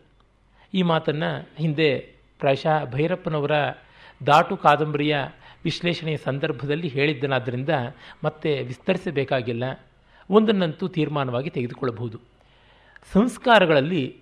ಈ 0.74 0.82
ಮಾತನ್ನು 0.82 1.48
ಹಿಂದೆ 1.56 1.98
ಪ್ರಾಯಶಃ 2.38 2.84
ಭೈರಪ್ಪನವರ 2.84 3.50
ದಾಟು 4.26 4.56
ಕಾದಂಬರಿಯ 4.56 5.16
ವಿಶ್ಲೇಷಣೆಯ 5.64 6.16
ಸಂದರ್ಭದಲ್ಲಿ 6.16 6.88
ಹೇಳಿದ್ದನಾದ್ದರಿಂದ 6.88 7.68
ಮತ್ತೆ 8.24 8.62
ವಿಸ್ತರಿಸಬೇಕಾಗಿಲ್ಲ. 8.62 9.80
ಒಂದನ್ನಂತೂ 10.30 10.88
ತೀರ್ಮಾನವಾಗಿ 10.88 11.50
ತೆಗೆದುಕೊಳ್ಳಬಹುದು. 11.50 12.20
ಸಂಸ್ಕಾರಗಳಲ್ಲಿ 13.12 14.16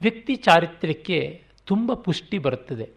ವ್ಯಕ್ತಿ 0.00 0.36
ಚಾರಿತ್ರ್ಯಕ್ಕೆ 0.36 1.42
ತುಂಬ 1.66 1.92
ಪುಷ್ಟಿ 1.94 2.38
ಬರುತ್ತದೆ. 2.38 2.88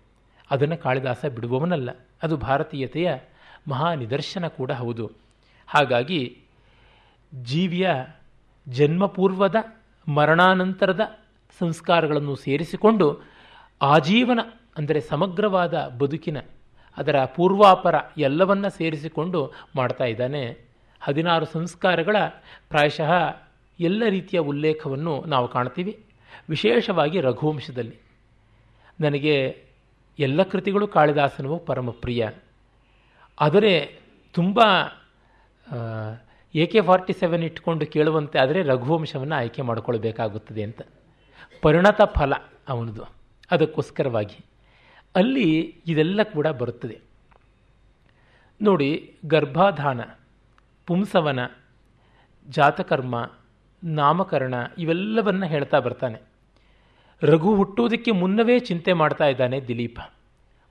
ಅದನ್ನು 0.51 0.77
ಕಾಳಿದಾಸ 0.77 1.25
ಬಿಡುವವನಲ್ಲ. 1.25 1.89
ಅದು 2.24 2.38
ಭಾರತೀಯತೆಯ 2.38 3.13
ಮಹಾ 3.68 3.94
ನಿದರ್ಶನ 3.94 4.48
ಕೂಡ 4.48 4.72
ಹೌದು. 4.72 5.12
ಹಾಗಾಗಿ 5.68 6.42
ಜೀವಿಯ 7.44 7.92
ಜನ್ಮಪೂರ್ವದ, 8.70 9.56
ಮರಣಾನಂತರದ 10.08 11.01
ಸಂಸ್ಕಾರಗಳನ್ನು 11.60 12.36
ಸೇರಿಸಿಕೊಂಡು 12.36 13.22
ಆಜೀವನ, 13.82 14.39
ಅಂದರೆ 14.77 15.01
ಸಮಗ್ರವಾದ 15.01 15.88
ಬದುಕಿನ 15.98 16.38
ಅದರ 16.98 17.25
ಪೂರ್ವಾಪರ 17.25 17.96
ಎಲ್ಲವನ್ನ 18.18 18.68
ಸೇರಿಸಿಕೊಂಡು 18.68 19.54
ಮಾಡ್ತಾ 19.75 20.04
ಇದ್ದಾನೆ. 20.04 20.68
ಹದಿನಾರು 21.01 21.46
ಸಂಸ್ಕಾರಗಳ 21.46 22.16
ಪ್ರಾಯಶಃ 22.70 23.12
ಎಲ್ಲ 23.80 24.04
ರೀತಿಯ 24.10 24.39
ಉಲ್ಲೇಖವನ್ನು 24.39 25.24
ನಾವು 25.27 25.48
ಕಾಣ್ತೀವಿ. 25.48 26.04
ವಿಶೇಷವಾಗಿ 26.50 27.22
ರಘುವಂಶದಲ್ಲಿ. 27.22 27.98
ನನಗೆ 29.01 29.63
ಎಲ್ಲ 30.20 30.44
ಕೃತಿಗಳು 30.44 30.88
ಕಾಳಿದಾಸನವು 30.88 31.60
ಪರಮ 31.60 31.89
ಪ್ರಿಯ 31.89 32.30
ಆದರೆ 33.39 34.00
ತುಂಬ 34.34 34.60
ಎ 36.56 36.66
ಕೆ 36.66 36.82
ಫಾರ್ಟಿ 36.82 37.13
ಸೆವೆನ್ 37.13 37.44
ಇಟ್ಕೊಂಡು 37.44 37.86
ಕೇಳುವಂತೆ 37.86 38.39
ಆದರೆ 38.39 38.62
ರಘುವಂಶವನ್ನು 38.62 39.36
ಆಯ್ಕೆ 39.36 39.62
ಮಾಡಿಕೊಳ್ಬೇಕಾಗುತ್ತದೆ 39.62 40.63
ಅಂತ. 40.63 40.82
ಪರಿಣತ 41.62 42.01
ಫಲ 42.01 42.34
ಅವನದು. 42.68 43.04
ಅದಕ್ಕೋಸ್ಕರವಾಗಿ. 43.51 44.46
ಅಲ್ಲಿ 45.17 45.75
ಇದೆಲ್ಲ 45.88 46.24
ಕೂಡ 46.24 46.47
ಬರುತ್ತದೆ. 46.47 47.00
ನೋಡಿ, 48.62 49.15
ಗರ್ಭಾಧಾನ, 49.25 50.01
ಪುಂಸವನ, 50.86 51.39
ಜಾತಕರ್ಮ, 52.50 53.31
ನಾಮಕರಣ 53.83 54.53
ಇವೆಲ್ಲವನ್ನ 54.77 55.45
ಹೇಳ್ತಾ 55.45 55.79
ಬರ್ತಾನೆ. 55.79 56.21
ರಘು 57.24 57.55
ಹುಟ್ಟುವುದಕ್ಕೆ 57.55 58.12
ಮುನ್ನವೇ 58.12 58.59
ಚಿಂತೆ 58.59 58.93
ಮಾಡ್ತಾ 58.93 59.25
ಇದ್ದಾನೆ 59.25 59.62
ದಿಲೀಪ. 59.62 60.00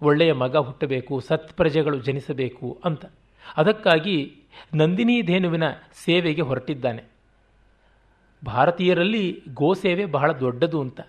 ಒಳ್ಳೆಯ 0.02 0.32
ಮಗ 0.32 0.56
ಹುಟ್ಟಬೇಕು, 0.56 1.20
ಸತ್ಪ್ರಜೆಗಳು 1.20 1.98
ಜನಿಸಬೇಕು 1.98 2.80
ಅಂತ. 2.84 3.06
ಅದಕ್ಕಾಗಿ 3.56 4.36
ನಂದಿನಿ 4.74 5.22
ಧೇನುವಿನ 5.22 5.62
ಸೇವೆಗೆ 5.92 6.42
ಹೊರಟಿದ್ದಾನೆ. 6.42 7.04
ಭಾರತೀಯರಲ್ಲಿ 8.46 9.42
ಗೋಸೇವೆ 9.54 10.06
ಬಹಳ 10.06 10.32
ದೊಡ್ಡದು 10.32 10.80
ಅಂತ. 10.80 11.00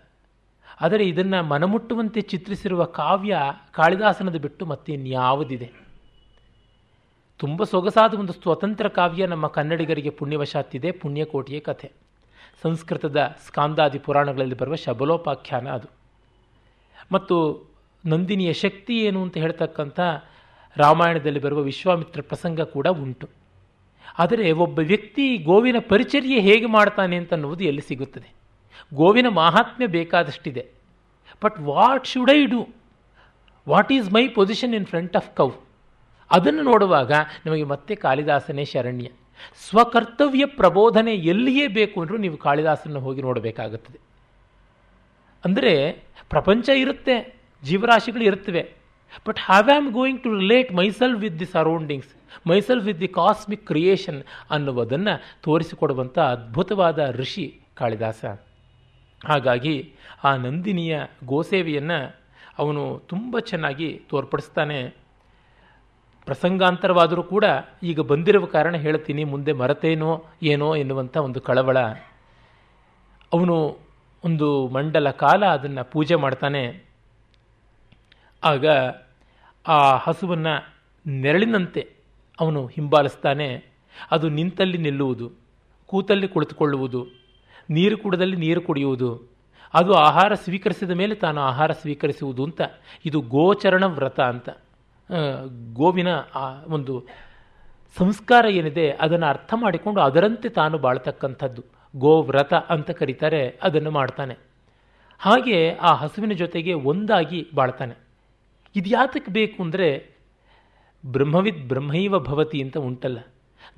ಆದರೆ 0.82 1.08
ಇದನ್ನು 1.08 1.44
ಮನಮುಟ್ಟುವಂತೆ 1.44 2.22
ಚಿತ್ರಿಸಿರುವ 2.22 2.84
ಕಾವ್ಯ 2.84 3.38
ಕಾಳಿದಾಸನದ 3.72 4.36
ಬಿಟ್ಟು 4.36 4.66
ಮತ್ತೆ 4.66 4.94
ಇನ್ಯಾವುದಿದೆ 4.94 5.88
ತುಂಬ 7.40 7.64
ಸೊಗಸಾದ 7.64 8.14
ಒಂದು 8.14 8.34
ಸ್ವತಂತ್ರ 8.34 8.88
ಕಾವ್ಯ 8.88 9.26
ನಮ್ಮ 9.26 9.48
ಕನ್ನಡಿಗರಿಗೆ 9.48 10.10
ಪುಣ್ಯವಶಾತ್ತಿದೆ, 10.10 10.92
ಪುಣ್ಯಕೋಟಿಯ 10.92 11.60
ಕಥೆ. 11.60 11.92
ಸಂಸ್ಕೃತದ 12.62 13.36
ಸ್ಕಾಂದಾದಿ 13.46 14.00
ಪುರಾಣಗಳಲ್ಲಿ 14.00 14.56
ಬರುವ 14.56 14.76
ಶಬಲೋಪಾಖ್ಯಾನ 14.76 15.68
ಅದು. 15.68 15.88
ಮತ್ತು 17.12 17.66
ನಂದಿನಿಯ 18.06 18.54
ಶಕ್ತಿ 18.54 18.98
ಏನು 18.98 19.22
ಅಂತ 19.22 19.38
ಹೇಳ್ತಕ್ಕಂಥ 19.38 20.00
ರಾಮಾಯಣದಲ್ಲಿ 20.78 21.40
ಬರುವ 21.40 21.60
ವಿಶ್ವಾಮಿತ್ರ 21.60 22.22
ಪ್ರಸಂಗ 22.22 22.62
ಕೂಡ 22.62 22.88
ಉಂಟು. 22.88 23.30
ಆದರೆ 24.18 24.52
ಒಬ್ಬ 24.52 24.80
ವ್ಯಕ್ತಿ 24.80 25.38
ಗೋವಿನ 25.38 25.76
ಪರಿಚರ್ಯೆ 25.90 26.40
ಹೇಗೆ 26.40 26.66
ಮಾಡ್ತಾನೆ 26.66 27.16
ಅಂತ 27.16 27.34
ಅನ್ನುವುದು 27.34 27.64
ಎಲ್ಲಿ 27.64 27.82
ಸಿಗುತ್ತದೆ? 27.82 28.37
ಗೋವಿನ 28.94 29.28
ಮಾಹಾತ್ಮ್ಯ 29.28 29.88
ಬೇಕಾದಷ್ಟಿದೆ. 29.88 30.66
But 31.44 31.60
what 31.60 32.08
should 32.08 32.32
I 32.32 32.46
do 32.46 32.68
what 33.70 33.92
is 33.92 34.14
my 34.14 34.28
position 34.28 34.74
in 34.74 34.86
front 34.86 35.16
of 35.16 35.36
cow 35.38 35.50
ಅದನ್ನು 36.32 36.62
ನೋಡುವಾಗ 36.62 37.12
ನಮಗೆ 37.46 37.64
ಮತ್ತೆ 37.64 37.96
ಕಾಳಿದಾಸನೇ 37.96 38.66
ಶರಣ್ಯ. 38.66 39.10
ಸ್ವಕರ್ತವ್ಯ 39.70 40.46
ಪ್ರಬೋಧನೆ 40.46 41.14
ಎಲ್ಲಿಯೇ 41.14 41.68
ಬೇಕು 41.68 42.02
ಅಂದರೂ 42.02 42.18
ನೀವು 42.18 42.38
ಕಾಳಿದಾಸನ 42.38 42.98
ಹೋಗಿ 42.98 43.22
ನೋಡಬೇಕಾಗುತ್ತದೆ. 43.22 44.00
ಅಂದರೆ 45.46 45.92
ಪ್ರಪಂಚ 46.30 46.70
ಇರುತ್ತೆ, 46.70 47.44
ಜೀವರಾಶಿಗಳು 47.64 48.24
ಇರುತ್ತವೆ. 48.24 48.74
But 49.28 49.40
have 49.40 49.70
am 49.70 49.92
going 49.92 50.24
to 50.24 50.38
relate 50.38 50.74
myself 50.74 51.16
with 51.16 51.40
the 51.40 51.46
surroundings 51.46 52.10
myself 52.48 52.82
with 52.82 53.00
the 53.00 53.08
cosmic 53.08 53.68
creation 53.68 54.24
ಅನ್ನುವುದನ್ನು 54.52 55.42
ತೋರಿಸಿಕೊಡುವಂಥ 55.44 56.20
ಅದ್ಭುತವಾದ 56.20 57.00
ಋಷಿ 57.12 57.62
ಕಾಳಿದಾಸ. 57.76 58.26
ಹಾಗಾಗಿ 59.26 59.96
ಆ 60.24 60.36
ನಂದಿನಿಯ 60.36 61.02
ಗೋಸೇವೆಯನ್ನು 61.26 62.16
ಅವನು 62.58 63.00
ತುಂಬ 63.00 63.40
ಚೆನ್ನಾಗಿ 63.40 64.02
ತೋರ್ಪಡಿಸ್ತಾನೆ. 64.10 65.08
ಪ್ರಸಂಗಾಂತರವಾದರೂ 66.26 67.24
ಕೂಡ 67.24 67.46
ಈಗ 67.84 68.00
ಬಂದಿರುವ 68.00 68.46
ಕಾರಣ 68.46 68.76
ಹೇಳ್ತೀನಿ, 68.76 69.24
ಮುಂದೆ 69.24 69.54
ಮರತೇನೋ 69.54 70.26
ಏನೋ 70.44 70.76
ಎನ್ನುವಂಥ 70.76 71.18
ಒಂದು 71.18 71.42
ಕಳವಳ. 71.42 71.78
ಅವನು 73.34 73.78
ಒಂದು 74.24 74.68
ಮಂಡಲ 74.68 75.10
ಕಾಲ 75.10 75.46
ಅದನ್ನು 75.46 75.92
ಪೂಜೆ 75.92 76.16
ಮಾಡ್ತಾನೆ. 76.16 76.86
ಆಗ 78.44 78.66
ಆ 79.68 79.98
ಹಸುವನ್ನು 79.98 80.76
ನೆರಳಿನಂತೆ 81.10 81.94
ಅವನು 82.40 82.66
ಹಿಂಬಾಲಿಸ್ತಾನೆ. 82.66 83.66
ಅದು 84.12 84.30
ನಿಂತಲ್ಲಿ 84.30 84.78
ನಿಲ್ಲುವುದು, 84.78 85.32
ಕೂತಲ್ಲಿ 85.86 86.28
ಕುಳಿತುಕೊಳ್ಳುವುದು 86.28 87.08
ನೀರು 87.70 87.98
ಕುಡದಲ್ಲಿ 87.98 88.36
ನೀರು 88.36 88.62
ಕುಡಿಯುವುದು. 88.62 89.38
ಅದು 89.74 89.94
ಆಹಾರ 89.94 90.34
ಸ್ವೀಕರಿಸಿದ 90.34 90.92
ಮೇಲೆ 90.92 91.16
ತಾನು 91.16 91.42
ಆಹಾರ 91.42 91.72
ಸ್ವೀಕರಿಸುವುದು 91.72 92.44
ಅಂತ. 92.44 92.62
ಇದು 93.06 93.22
ಗೋಚರಣ 93.22 93.86
ವ್ರತ 93.86 94.20
ಅಂತ. 94.20 94.50
ಗೋವಿನ 95.74 96.08
ಆ 96.36 96.64
ಒಂದು 96.68 97.08
ಸಂಸ್ಕಾರ 97.98 98.46
ಏನಿದೆ 98.46 98.92
ಅದನ್ನು 98.92 99.26
ಅರ್ಥ 99.26 99.54
ಮಾಡಿಕೊಂಡು 99.56 100.02
ಅದರಂತೆ 100.02 100.50
ತಾನು 100.50 100.78
ಬಾಳ್ತಕ್ಕಂಥದ್ದು. 100.78 101.64
ಗೋವ್ರತ 101.96 102.54
ಅಂತ 102.54 102.92
ಕರೀತಾರೆ, 102.92 103.60
ಅದನ್ನು 103.64 103.92
ಮಾಡ್ತಾನೆ. 103.92 104.38
ಹಾಗೆ 105.20 105.74
ಆ 105.74 105.94
ಹಸುವಿನ 105.94 106.32
ಜೊತೆಗೆ 106.32 106.74
ಒಂದಾಗಿ 106.74 107.48
ಬಾಳ್ತಾನೆ. 107.56 107.96
ಇದು 108.76 108.90
ಯಾತಕ್ಕೆ 108.90 109.32
ಬೇಕು 109.32 109.64
ಅಂದರೆ 109.64 110.18
ಬ್ರಹ್ಮವಿದ್ 111.06 111.68
ಬ್ರಹ್ಮೈವ 111.68 112.20
ಭವತಿ 112.20 112.62
ಅಂತ 112.62 112.78
ಉಂಟಲ್ಲ. 112.78 113.20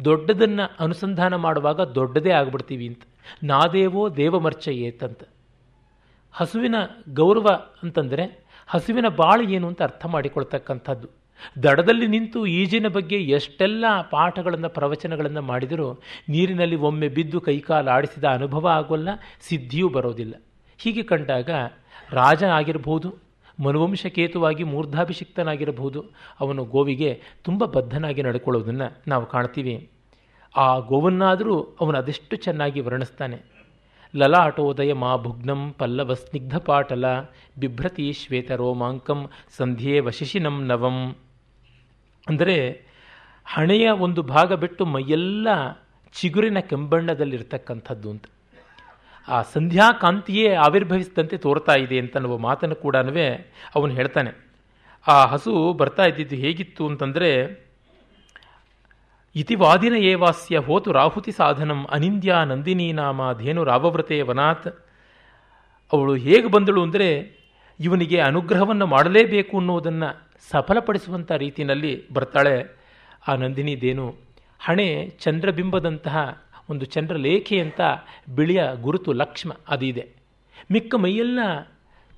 ದೊಡ್ಡದನ್ನು 0.06 0.84
ಅನುಸಂಧಾನ 0.84 1.36
ಮಾಡುವಾಗ 1.36 1.82
ದೊಡ್ಡದೇ 1.82 2.30
ಆಗ್ಬಿಡ್ತೀವಿ 2.30 2.88
ಅಂತ. 2.88 3.02
ನಾದೇವೋ 3.44 4.10
ದೇವಮರ್ಚಯೇತಂತ. 4.10 5.24
ಹಸುವಿನ 6.34 6.76
ಗೌರವ 7.14 7.48
ಅಂತಂದರೆ 7.84 8.46
ಹಸುವಿನ 8.68 9.08
ಬಾಳು 9.08 9.50
ಏನು 9.50 9.68
ಅಂತ 9.68 9.82
ಅರ್ಥ 9.82 10.06
ಮಾಡಿಕೊಳ್ತಕ್ಕಂಥದ್ದು. 10.06 11.08
ದಡದಲ್ಲಿ 11.64 12.08
ನಿಂತು 12.08 12.46
ಈಜಿನ 12.46 12.88
ಬಗ್ಗೆ 12.88 13.16
ಎಷ್ಟೆಲ್ಲ 13.16 13.86
ಪಾಠಗಳನ್ನು 14.12 14.70
ಪ್ರವಚನಗಳನ್ನು 14.70 15.42
ಮಾಡಿದರೂ 15.42 15.94
ನೀರಿನಲ್ಲಿ 16.30 16.76
ಒಮ್ಮೆ 16.76 17.08
ಬಿದ್ದು 17.08 17.42
ಕೈಕಾಲು 17.42 17.90
ಆಡಿಸಿದ 17.90 18.24
ಅನುಭವ 18.24 18.68
ಆಗೋಲ್ಲ, 18.68 19.10
ಸಿದ್ಧಿಯೂ 19.42 19.90
ಬರೋದಿಲ್ಲ. 19.90 20.34
ಹೀಗೆ 20.78 21.04
ಕಂಡಾಗ 21.04 21.50
ರಾಜ 22.12 22.44
ಆಗಿರಬಹುದು 22.44 23.16
ಮನುವಂಶಕೇತುವಾಗಿ 23.66 24.64
ಮೂರ್ಧಾಭಿಷಿಕ್ತನಾಗಿರಬಹುದು 24.64 26.06
ಅವನು 26.40 26.66
ಗೋವಿಗೆ 26.66 27.22
ತುಂಬ 27.44 27.66
ಬದ್ಧನಾಗಿ 27.66 28.22
ನಡ್ಕೊಳ್ಳೋದನ್ನು 28.22 29.02
ನಾವು 29.08 29.26
ಕಾಣ್ತೀವಿ. 29.26 29.90
ಆ 30.56 30.80
ಗೋವನ್ನಾದರೂ 30.80 31.62
ಅವನು 31.62 31.98
ಅದೆಷ್ಟು 31.98 32.36
ಚೆನ್ನಾಗಿ 32.36 32.80
ವರ್ಣಿಸ್ತಾನೆ. 32.82 33.38
ಲಲಾಟೋದಯ 34.16 34.94
ಮಾ 34.94 35.16
ಭುಗ್ನಂ 35.16 35.76
ಪಲ್ಲವ 35.78 36.14
ಸ್ನಿಗ್ಧ 36.14 36.58
ಪಾಟಲ 36.58 37.06
ಬಿಭ್ರತಿ 37.60 38.14
ಶ್ವೇತ 38.14 38.52
ರೋಮಾಂಕಂ 38.52 39.30
ಸಂಧ್ಯೆ 39.58 40.00
ವಶಿಶಿನಂ 40.00 40.66
ನವಂ. 40.66 41.16
ಅಂದರೆ 42.28 42.86
ಹಣೆಯ 43.46 43.90
ಒಂದು 43.90 44.22
ಭಾಗ 44.24 44.54
ಬಿಟ್ಟು 44.54 44.86
ಮೈಯೆಲ್ಲ 44.86 45.48
ಚಿಗುರಿನ 46.12 46.60
ಕೆಂಬಣ್ಣದಲ್ಲಿರ್ತಕ್ಕಂಥದ್ದು 46.60 48.10
ಅಂತ. 48.10 48.24
ಆ 49.28 49.42
ಸಂಧ್ಯಾಕಾಂತಿಯೇ 49.42 50.54
ಆವಿರ್ಭವಿಸಿದಂತೆ 50.56 51.38
ತೋರ್ತಾ 51.38 51.74
ಇದೆ 51.74 52.00
ಅಂತ 52.00 52.16
ಅನ್ನುವ 52.16 52.38
ಮಾತನ್ನು 52.38 52.76
ಕೂಡ 52.76 52.96
ಅವನು 53.76 53.94
ಹೇಳ್ತಾನೆ. 53.94 54.32
ಆ 55.08 55.26
ಹಸು 55.26 55.74
ಬರ್ತಾ 55.74 56.04
ಇದ್ದಿದ್ದು 56.04 56.36
ಹೇಗಿತ್ತು 56.36 56.88
ಅಂತಂದರೆ 56.88 57.30
ಇತಿವಾದಿನ 59.36 59.94
ಏವಾಸ್ಯ 59.94 60.58
ಹೋತು 60.58 60.92
ರಾಹುತಿ 60.92 61.32
ಸಾಧನಂ 61.32 61.86
ಅನಿಂದ್ಯ 61.86 62.36
ನಂದಿನಿ 62.46 62.94
ನಾಮ 62.94 63.34
ಧೇನು 63.34 63.64
ರಾವವ್ರತೆ 63.64 64.22
ವನಾತ್. 64.22 64.68
ಅವಳು 65.94 66.16
ಹೇಗೆ 66.16 66.48
ಬಂದಳು 66.48 66.82
ಅಂದರೆ 66.82 67.40
ಇವನಿಗೆ 67.80 68.20
ಅನುಗ್ರಹವನ್ನು 68.20 68.88
ಮಾಡಲೇಬೇಕು 68.88 69.58
ಅನ್ನೋದನ್ನು 69.58 70.30
ಸಫಲಪಡಿಸುವಂಥ 70.52 71.32
ರೀತಿಯಲ್ಲಿ 71.32 72.10
ಬರ್ತಾಳೆ 72.14 72.76
ಆ 73.28 73.36
ನಂದಿನಿ 73.36 73.82
ದೇನು 73.82 74.16
ಹಣೆ 74.60 75.10
ಚಂದ್ರಬಿಂಬದಂತಹ 75.10 76.44
ಒಂದು 76.70 76.86
ಚಂದ್ರಲೇಖೆ 76.86 77.60
ಅಂತ 77.60 77.82
ಬಿಳಿಯ 78.36 78.64
ಗುರುತು 78.82 79.14
ಲಕ್ಷ್ಮ 79.14 79.52
ಅದಿದೆ. 79.70 80.16
ಮಿಕ್ಕ 80.72 80.96
ಮೈಯೆಲ್ಲ 80.96 81.40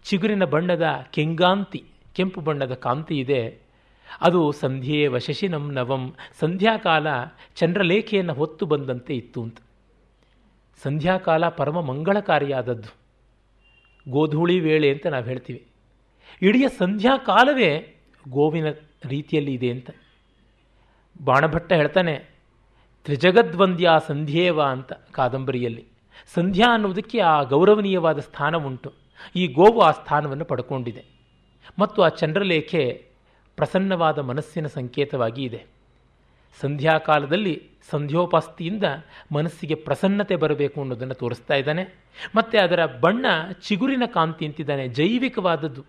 ಚಿಗುರಿನ 0.03 0.43
ಬಣ್ಣದ 0.43 1.05
ಕೆಂಗಾಂತಿ, 1.11 1.83
ಕೆಂಪು 2.15 2.41
ಬಣ್ಣದ 2.41 2.73
ಕಾಂತಿ 2.73 3.15
ಇದೆ. 3.19 3.60
ಅದು 4.21 4.51
ಸಂಧ್ಯೆ 4.51 5.07
ವಶಶಿನಂ 5.07 5.71
ನವಂ. 5.71 6.15
ಸಂಧ್ಯಾಕಾಲ 6.39 7.07
ಚಂದ್ರಲೇಖೆಯನ್ನು 7.55 8.33
ಹೊತ್ತು 8.33 8.65
ಬಂದಂತೆ 8.65 9.15
ಇತ್ತು 9.15 9.43
ಅಂತ. 9.43 9.57
ಸಂಧ್ಯಾಕಾಲ 10.83 11.49
ಪರಮ 11.49 11.81
ಮಂಗಳಕಾರಿಯಾದದ್ದು. 11.81 12.95
ಗೋಧೂಳಿ 14.11 14.59
ವೇಳೆ 14.59 14.91
ಅಂತ 14.91 15.07
ನಾವು 15.07 15.25
ಹೇಳ್ತೀವಿ. 15.25 15.67
ಇಡೀ 16.41 16.67
ಸಂಧ್ಯಾಕಾಲವೇ 16.67 17.95
ಗೋವಿನ 18.29 18.65
ರೀತಿಯಲ್ಲಿ 19.05 19.53
ಇದೆ 19.53 19.69
ಅಂತ. 19.69 19.89
ಬಾಣಭಟ್ಟ 21.23 21.73
ಹೇಳ್ತಾನೆ, 21.73 22.29
ತ್ರಿಜಗದ್ವಂದ್ಯ 23.03 23.89
ಸಂಧ್ಯೇವ 24.07 24.61
ಅಂತ 24.61 24.93
ಕಾದಂಬರಿಯಲ್ಲಿ. 24.93 25.85
ಸಂಧ್ಯಾ 26.33 26.73
ಅನ್ನೋದಕ್ಕೆ 26.73 27.19
ಆ 27.19 27.43
ಗೌರವನೀಯವಾದ 27.43 28.19
ಸ್ಥಾನ 28.19 28.55
ಉಂಟು 28.55 28.93
ಈ 29.35 29.47
ಗೋವು 29.47 29.79
ಆ 29.79 29.91
ಸ್ಥಾನವನ್ನು 29.91 30.45
ಪಡ್ಕೊಂಡಿದೆ. 30.45 31.05
ಮತ್ತು 31.79 32.01
ಆ 32.01 32.09
ಚಂದ್ರಲೇಖೆ 32.09 33.10
ಪ್ರಸನ್ನವಾದ 33.61 34.19
ಮನಸ್ಸಿನ 34.19 34.67
ಸಂಕೇತವಾಗಿ 34.67 35.43
ಇದೆ. 35.43 35.65
ಸಂಧ್ಯಾಕಾಲದಲ್ಲಿ 36.61 37.69
ಸಂಧ್ಯೋಪಾಸ್ತಿಯಿಂದ 37.89 38.83
ಮನಸ್ಸಿಗೆ 39.33 39.75
ಪ್ರಸನ್ನತೆ 39.75 40.35
ಬರಬೇಕು 40.35 40.81
ಅನ್ನೋದನ್ನು 40.81 41.13
ತೋರಿಸ್ತಾ 41.13 41.53
ಇದ್ದಾನೆ. 41.53 41.83
ಮತ್ತು 42.35 42.63
ಅದರ 42.63 42.85
ಬಣ್ಣ 42.85 43.25
ಚಿಗುರಿನ 43.67 44.03
ಕಾಂತಿ 44.05 44.45
ಅಂತಿದ್ದಾನೆ, 44.45 44.87
ಜೈವಿಕವಾದದ್ದು. 44.87 45.83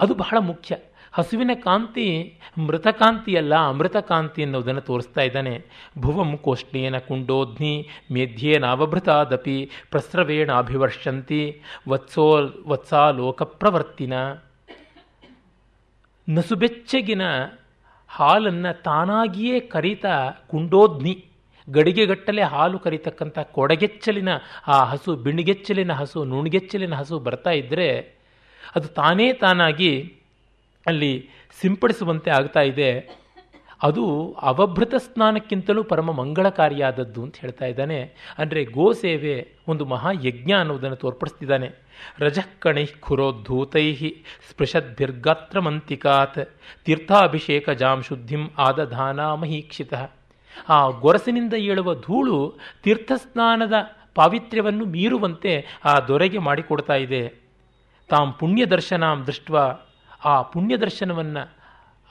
ಅದು 0.00 0.14
ಬಹಳ 0.14 0.36
ಮುಖ್ಯ. 0.40 0.76
ಹಸುವಿನ 1.12 1.50
ಕಾಂತಿ 1.54 2.38
ಮೃತಕಾಂತಿಯಲ್ಲ 2.66 3.54
ಅಮೃತಕಾಂತಿ 3.68 4.42
ಅನ್ನೋದನ್ನು 4.42 4.80
ತೋರಿಸ್ತಾ 4.80 5.20
ಇದ್ದಾನೆ. 5.20 5.64
ಭುವಂ 5.98 6.36
ಕೋಷ್ಣೇನ 6.36 6.98
ಕುಂಡೋಧ್ನಿ 6.98 7.88
ಮೇಧ್ಯೇನಾವಭೃತಾದಪಿ 8.12 9.70
ಪ್ರಸ್ರವೇಣ 9.90 10.52
ಅಭಿವರ್ಷಂತಿ 10.52 11.62
ವತ್ಸೋ 11.88 12.50
ವತ್ಸಾಲೋಕ 12.66 13.42
ಪ್ರವರ್ತಿನ 13.42 14.12
ನಸುಬೆಚ್ಚಗಿನ 16.28 17.22
ಹಾಲನ್ನು 18.08 18.82
ತಾನಾಗಿಯೇ 18.82 19.60
ಕರೀತಾ 19.60 20.30
ಕುಂಡೋದ್ನಿ. 20.30 21.24
ಗಡಿಗೆಗಟ್ಟಲೆ 21.70 22.42
ಹಾಲು 22.42 22.78
ಕರಿತಕ್ಕಂಥ 22.78 23.38
ಕೊಡಗೆಚ್ಚಲಿನ 23.38 24.28
ಆ 24.66 24.84
ಹಸು, 24.84 25.16
ಬಿಣ್ಗೆಚ್ಚಲಿನ 25.16 25.92
ಹಸು, 25.92 26.24
ನುಣಿಗೆಚ್ಚಲಿನ 26.24 26.94
ಹಸು 26.94 27.18
ಬರ್ತಾ 27.18 27.50
ಇದ್ದರೆ 27.50 28.00
ಅದು 28.76 28.88
ತಾನೇ 28.88 29.32
ತಾನಾಗಿ 29.32 30.20
ಅಲ್ಲಿ 30.86 31.28
ಸಿಂಪಡಿಸುವಂತೆ 31.60 32.30
ಆಗ್ತಾ 32.30 32.60
ಇದೆ. 32.60 33.21
ಅದು 33.82 34.36
ಅವಭೃತ 34.40 34.94
ಸ್ನಾನಕ್ಕಿಂತಲೂ 34.94 35.84
ಪರಮ 35.84 36.12
ಮಂಗಳಕಾರಿಯಾದದ್ದು 36.12 37.22
ಅಂತ 37.22 37.36
ಹೇಳ್ತಾ 37.40 37.66
ಇದ್ದಾನೆ. 37.66 37.98
ಅಂದರೆ 38.38 38.64
ಗೋ 38.64 38.92
ಸೇವೆ 38.92 39.48
ಒಂದು 39.68 39.84
ಮಹಾಯಜ್ಞ 39.84 40.52
ಅನ್ನೋದನ್ನು 40.52 40.96
ತೋರ್ಪಡಿಸ್ತಿದ್ದಾನೆ. 40.96 41.70
ರಜಃಕಣೈ 42.18 42.86
ಖುರೋದ್ಧೂತೈ 43.00 43.94
ಸ್ಪೃಶದ್ಭಿರ್ಗಾತ್ರಮಂತಿಕಾತ್ 44.50 46.38
ತೀರ್ಥಾಭಿಷೇಕ 46.84 47.70
ಜಾಂ 47.70 48.02
ಶುದ್ಧಿಂ 48.02 48.50
ಆದಧಾನ 48.58 49.32
ಮಹೀಕ್ಷಿತ. 49.32 49.94
ಆ 50.68 50.88
ಗೊರಸಿನಿಂದ 50.88 51.54
ಏಳುವ 51.54 51.94
ಧೂಳು 51.94 52.54
ತೀರ್ಥಸ್ನಾನದ 52.82 53.72
ಪಾವಿತ್ರ್ಯವನ್ನು 54.14 54.84
ಮೀರುವಂತೆ 54.84 55.80
ಆ 55.84 56.00
ದೊರೆಗೆ 56.00 56.38
ಮಾಡಿಕೊಡ್ತಾ 56.38 56.94
ಇದೆ. 56.94 57.22
ತಾಂ 58.08 58.32
ಪುಣ್ಯ 58.32 58.66
ದರ್ಶನಾಂ 58.66 59.24
ದೃಷ್ಟ 59.26 59.50
ಆ 60.24 60.42
ಪುಣ್ಯ 60.42 60.76
ದರ್ಶನವನ್ನು 60.76 61.61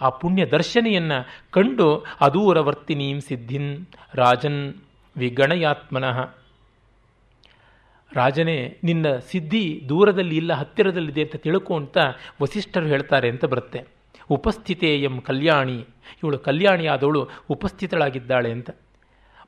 ಆ 0.02 0.10
ಪುಣ್ಯ 0.10 0.46
ದರ್ಶನಿಯನ್ನು 0.46 1.28
ಕಂಡು 1.52 2.06
ಅದೂರವರ್ತಿನೀಂ 2.22 3.22
ಸಿದ್ಧಿನ್ 3.22 3.86
ರಾಜನ್ 4.14 4.74
ವಿಗಣಯಾತ್ಮನಃ. 5.18 6.36
ರಾಜನೇ, 8.14 8.78
ನಿನ್ನ 8.84 9.18
ಸಿದ್ಧಿ 9.18 9.82
ದೂರದಲ್ಲಿ 9.90 10.38
ಇಲ್ಲ, 10.38 10.54
ಹತ್ತಿರದಲ್ಲಿದೆ 10.54 11.22
ಅಂತ 11.22 11.36
ತಿಳ್ಕೊ 11.36 11.76
ಅಂತ 11.76 11.98
ವಸಿಷ್ಠರು 12.42 12.86
ಹೇಳ್ತಾರೆ 12.86 13.30
ಅಂತ 13.30 13.46
ಬರುತ್ತೆ. 13.46 13.84
ಉಪಸ್ಥಿತೇಯಂ 14.30 15.22
ಕಲ್ಯಾಣಿ, 15.22 15.78
ಇವಳು 16.24 16.40
ಕಲ್ಯಾಣಿ 16.40 16.88
ಆದವಳು 16.88 17.30
ಉಪಸ್ಥಿತಳಾಗಿದ್ದಾಳೆ 17.50 18.52
ಅಂತ. 18.52 18.70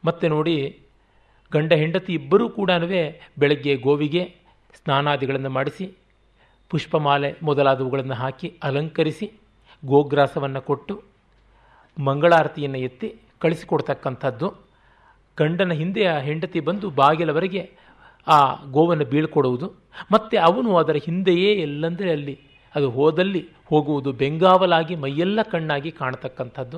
ಮತ್ತೆ 0.06 0.28
ನೋಡಿ, 0.28 0.80
ಗಂಡ 1.52 1.74
ಹೆಂಡತಿ 1.74 2.14
ಇಬ್ಬರೂ 2.14 2.50
ಕೂಡ 2.50 2.72
ಬೆಳಗ್ಗೆ 3.40 3.76
ಗೋವಿಗೆ 3.76 4.36
ಸ್ನಾನಾದಿಗಳನ್ನು 4.76 5.50
ಮಾಡಿಸಿ, 5.50 5.98
ಪುಷ್ಪಮಾಲೆ 6.70 7.36
ಮೊದಲಾದವುಗಳನ್ನು 7.44 8.14
ಹಾಕಿ 8.14 8.60
ಅಲಂಕರಿಸಿ 8.64 9.32
ಗೋಗ್ರಾಸವನ್ನು 9.86 10.62
ಕೊಟ್ಟು 10.62 11.02
ಮಂಗಳಾರತಿಯನ್ನು 11.98 12.78
ಎತ್ತಿ 12.78 13.16
ಕಳಿಸಿಕೊಡ್ತಕ್ಕಂಥದ್ದು. 13.40 14.54
ಗಂಡನ 15.38 15.72
ಹಿಂದೆ 15.72 16.06
ಆ 16.06 16.18
ಹೆಂಡತಿ 16.20 16.60
ಬಂದು 16.60 16.90
ಬಾಗಿಲವರೆಗೆ 16.90 17.72
ಆ 18.28 18.64
ಗೋವನ್ನು 18.72 19.06
ಬೀಳ್ಕೊಡುವುದು. 19.06 19.68
ಮತ್ತು 20.12 20.40
ಅವನು 20.44 20.78
ಅದರ 20.78 20.96
ಹಿಂದೆಯೇ 20.96 21.54
ಎಲ್ಲಂದರೆ 21.62 22.12
ಅಲ್ಲಿ 22.12 22.40
ಅದು 22.76 22.90
ಹೋದಲ್ಲಿ 22.90 23.48
ಹೋಗುವುದು. 23.66 24.12
ಬೆಂಗಾವಲಾಗಿ 24.12 24.96
ಮೈಯೆಲ್ಲ 24.96 25.42
ಕಣ್ಣಾಗಿ 25.42 25.92
ಕಾಣತಕ್ಕಂಥದ್ದು. 25.92 26.78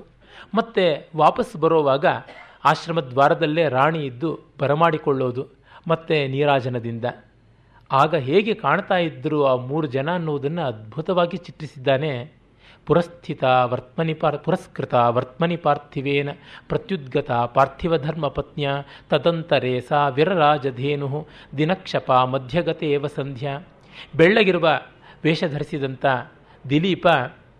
ಮತ್ತು 0.55 1.09
ವಾಪಸ್ 1.17 1.55
ಬರೋವಾಗ 1.55 2.05
ಆಶ್ರಮ 2.65 2.99
ದ್ವಾರದಲ್ಲೇ 2.99 3.69
ರಾಣಿ 3.69 4.05
ಇದ್ದು 4.05 4.39
ಬರಮಾಡಿಕೊಳ್ಳೋದು 4.59 5.47
ಮತ್ತು 5.87 6.31
ನೀರಾಜನದಿಂದ. 6.31 7.05
ಆಗ 7.91 8.15
ಹೇಗೆ 8.15 8.53
ಕಾಣ್ತಾ 8.53 8.97
ಇದ್ದರು 8.97 9.45
ಆ 9.45 9.55
ಮೂರು 9.55 9.87
ಜನ 9.87 10.13
ಅನ್ನೋದನ್ನು 10.13 10.61
ಅದ್ಭುತವಾಗಿ 10.61 11.37
ಚಿತ್ರಿಸಿದ್ದಾನೆ 11.37 12.44
ಪುರಸ್ಥಿತ 12.85 13.43
ವರ್ತ್ಮನಿ 13.43 14.13
ಪಾರ್, 14.13 14.39
ಪುರಸ್ಕೃತ 14.43 14.93
ವರ್ತ್ಮನಿ 14.93 15.57
ಪಾರ್ಥಿವೇನ 15.57 16.29
ಪ್ರತ್ಯುದ್ಗತ 16.69 17.31
ಪಾರ್ಥಿವ 17.31 17.97
ಧರ್ಮ 17.97 18.27
ಪತ್ನಿಯ 18.27 18.69
ತದಂತರೆ 19.09 19.81
ಸಾ 19.81 20.07
ವಿರರಾಜಧೇನು 20.07 21.27
ದಿನಕ್ಷಪ 21.57 22.11
ಮಧ್ಯಗತೇವ 22.11 23.07
ಸಂಧ್ಯಾ. 23.07 23.67
ಬೆಳ್ಳಗಿರುವ 24.15 24.69
ವೇಷ 25.23 25.43
ಧರಿಸಿದಂಥ 25.43 26.05
ದಿಲೀಪ 26.69 27.07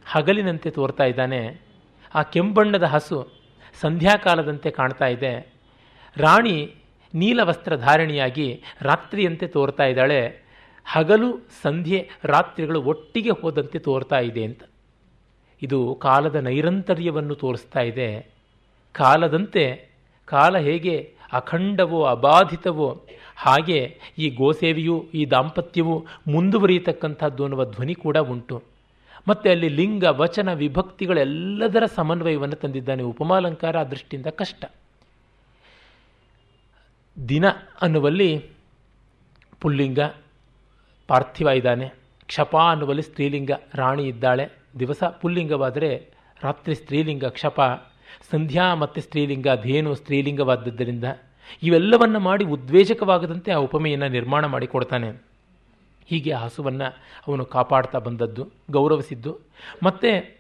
ಹಗಲಿನಂತೆ 0.06 0.70
ತೋರ್ತಾ 0.70 1.04
ಇದ್ದಾನೆ. 1.04 1.62
ಆ 2.16 2.24
ಕೆಂಬಣ್ಣದ 2.24 2.84
ಹಸು 2.84 3.28
ಸಂಧ್ಯಾಕಾಲದಂತೆ 3.82 4.72
ಕಾಣ್ತಾ 4.72 5.06
ಇದೆ. 5.06 5.54
ರಾಣಿ 6.18 6.76
ನೀಲವಸ್ತ್ರ 7.14 7.76
ಧಾರಣೆಯಾಗಿ 7.76 8.64
ರಾತ್ರಿಯಂತೆ 8.82 9.48
ತೋರ್ತಾ 9.48 9.84
ಇದ್ದಾಳೆ. 9.84 10.46
ಹಗಲು, 10.86 11.38
ಸಂಧ್ಯೆ, 11.62 12.10
ರಾತ್ರಿಗಳು 12.24 12.82
ಒಟ್ಟಿಗೆ 12.82 13.30
ಹೋದಂತೆ 13.30 13.80
ತೋರ್ತಾ 13.80 14.20
ಇದೆ 14.20 14.44
ಅಂತ. 14.44 14.64
ಇದು 15.66 15.96
ಕಾಲದ 15.96 16.36
ನೈರಂತರ್ಯವನ್ನು 16.36 17.36
ತೋರಿಸ್ತಾ 17.36 17.80
ಇದೆ. 17.80 18.10
ಕಾಲದಂತೆ 18.94 19.90
ಕಾಲ 20.26 20.58
ಹೇಗೆ 20.58 20.96
ಅಖಂಡವೋ 21.34 22.04
ಅಬಾಧಿತವೋ 22.04 22.90
ಹಾಗೆ 23.36 23.80
ಈ 24.18 24.30
ಗೋಸೇವಿಯು, 24.30 24.96
ಈ 25.14 25.26
ದಾಂಪತ್ಯವು 25.26 26.06
ಮುಂದುವರಿಯತಕ್ಕಂಥದ್ದು 26.28 27.44
ಅನ್ನುವ 27.44 27.66
ಧ್ವನಿ 27.66 27.96
ಕೂಡ 27.96 28.18
ಉಂಟು. 28.18 28.64
ಮತ್ತು 29.28 29.50
ಅಲ್ಲಿ 29.50 29.70
ಲಿಂಗ, 29.70 30.04
ವಚನ, 30.04 30.54
ವಿಭಕ್ತಿಗಳೆಲ್ಲದರ 30.54 31.84
ಸಮನ್ವಯವನ್ನು 31.96 32.56
ತಂದಿದ್ದಾನೆ 32.56 33.04
ಉಪಮಾಲಂಕಾರ 33.04 33.84
ದೃಷ್ಟಿಯಿಂದ 33.84 34.28
ಕಷ್ಟ. 34.28 34.66
ದಿನ 37.30 37.46
ಅನ್ನುವಲ್ಲಿ 37.82 38.32
ಪುಲ್ಲಿಂಗ 39.62 40.00
ಪಾರ್ಥಿವ 41.08 41.48
ಇದ್ದಾನೆ. 41.48 41.88
ಕ್ಷಪ 42.28 42.56
ಅನ್ನುವಲ್ಲಿ 42.56 43.04
ಸ್ತ್ರೀಲಿಂಗ 43.04 43.52
ರಾಣಿ 43.74 44.04
ಇದ್ದಾಳೆ. 44.04 44.46
ದಿವಸ 44.80 45.04
ಪುಲ್ಲಿಂಗವಾದರೆ 45.04 46.10
ರಾತ್ರಿ 46.44 46.76
ಸ್ತ್ರೀಲಿಂಗ 46.76 47.26
ಕ್ಷಪ, 47.26 47.62
ಸಂಧ್ಯಾ 48.32 48.76
ಮತ್ತು 48.76 49.02
ಸ್ತ್ರೀಲಿಂಗ, 49.02 49.48
ಧೇನು 49.64 49.96
ಸ್ತ್ರೀಲಿಂಗವಾದದ್ದರಿಂದ 49.96 51.04
ಇವೆಲ್ಲವನ್ನು 51.64 52.20
ಮಾಡಿ 52.20 52.46
ಉದ್ವೇಜಕವಾಗದಂತೆ 52.46 53.52
ಆ 53.52 53.56
ಉಪಮೆಯನ್ನು 53.56 54.08
ನಿರ್ಮಾಣ 54.08 54.46
ಮಾಡಿಕೊಡ್ತಾನೆ. 54.46 55.10
ಹೀಗೆ 56.06 56.32
ಆ 56.32 56.40
ಹಸುವನ್ನು 56.40 56.98
ಅವನು 57.28 57.46
ಕಾಪಾಡ್ತಾ 57.46 58.00
ಬಂದದ್ದು, 58.00 58.50
ಗೌರವಿಸಿದ್ದು. 58.72 59.40
ಮತ್ತು 59.84 60.40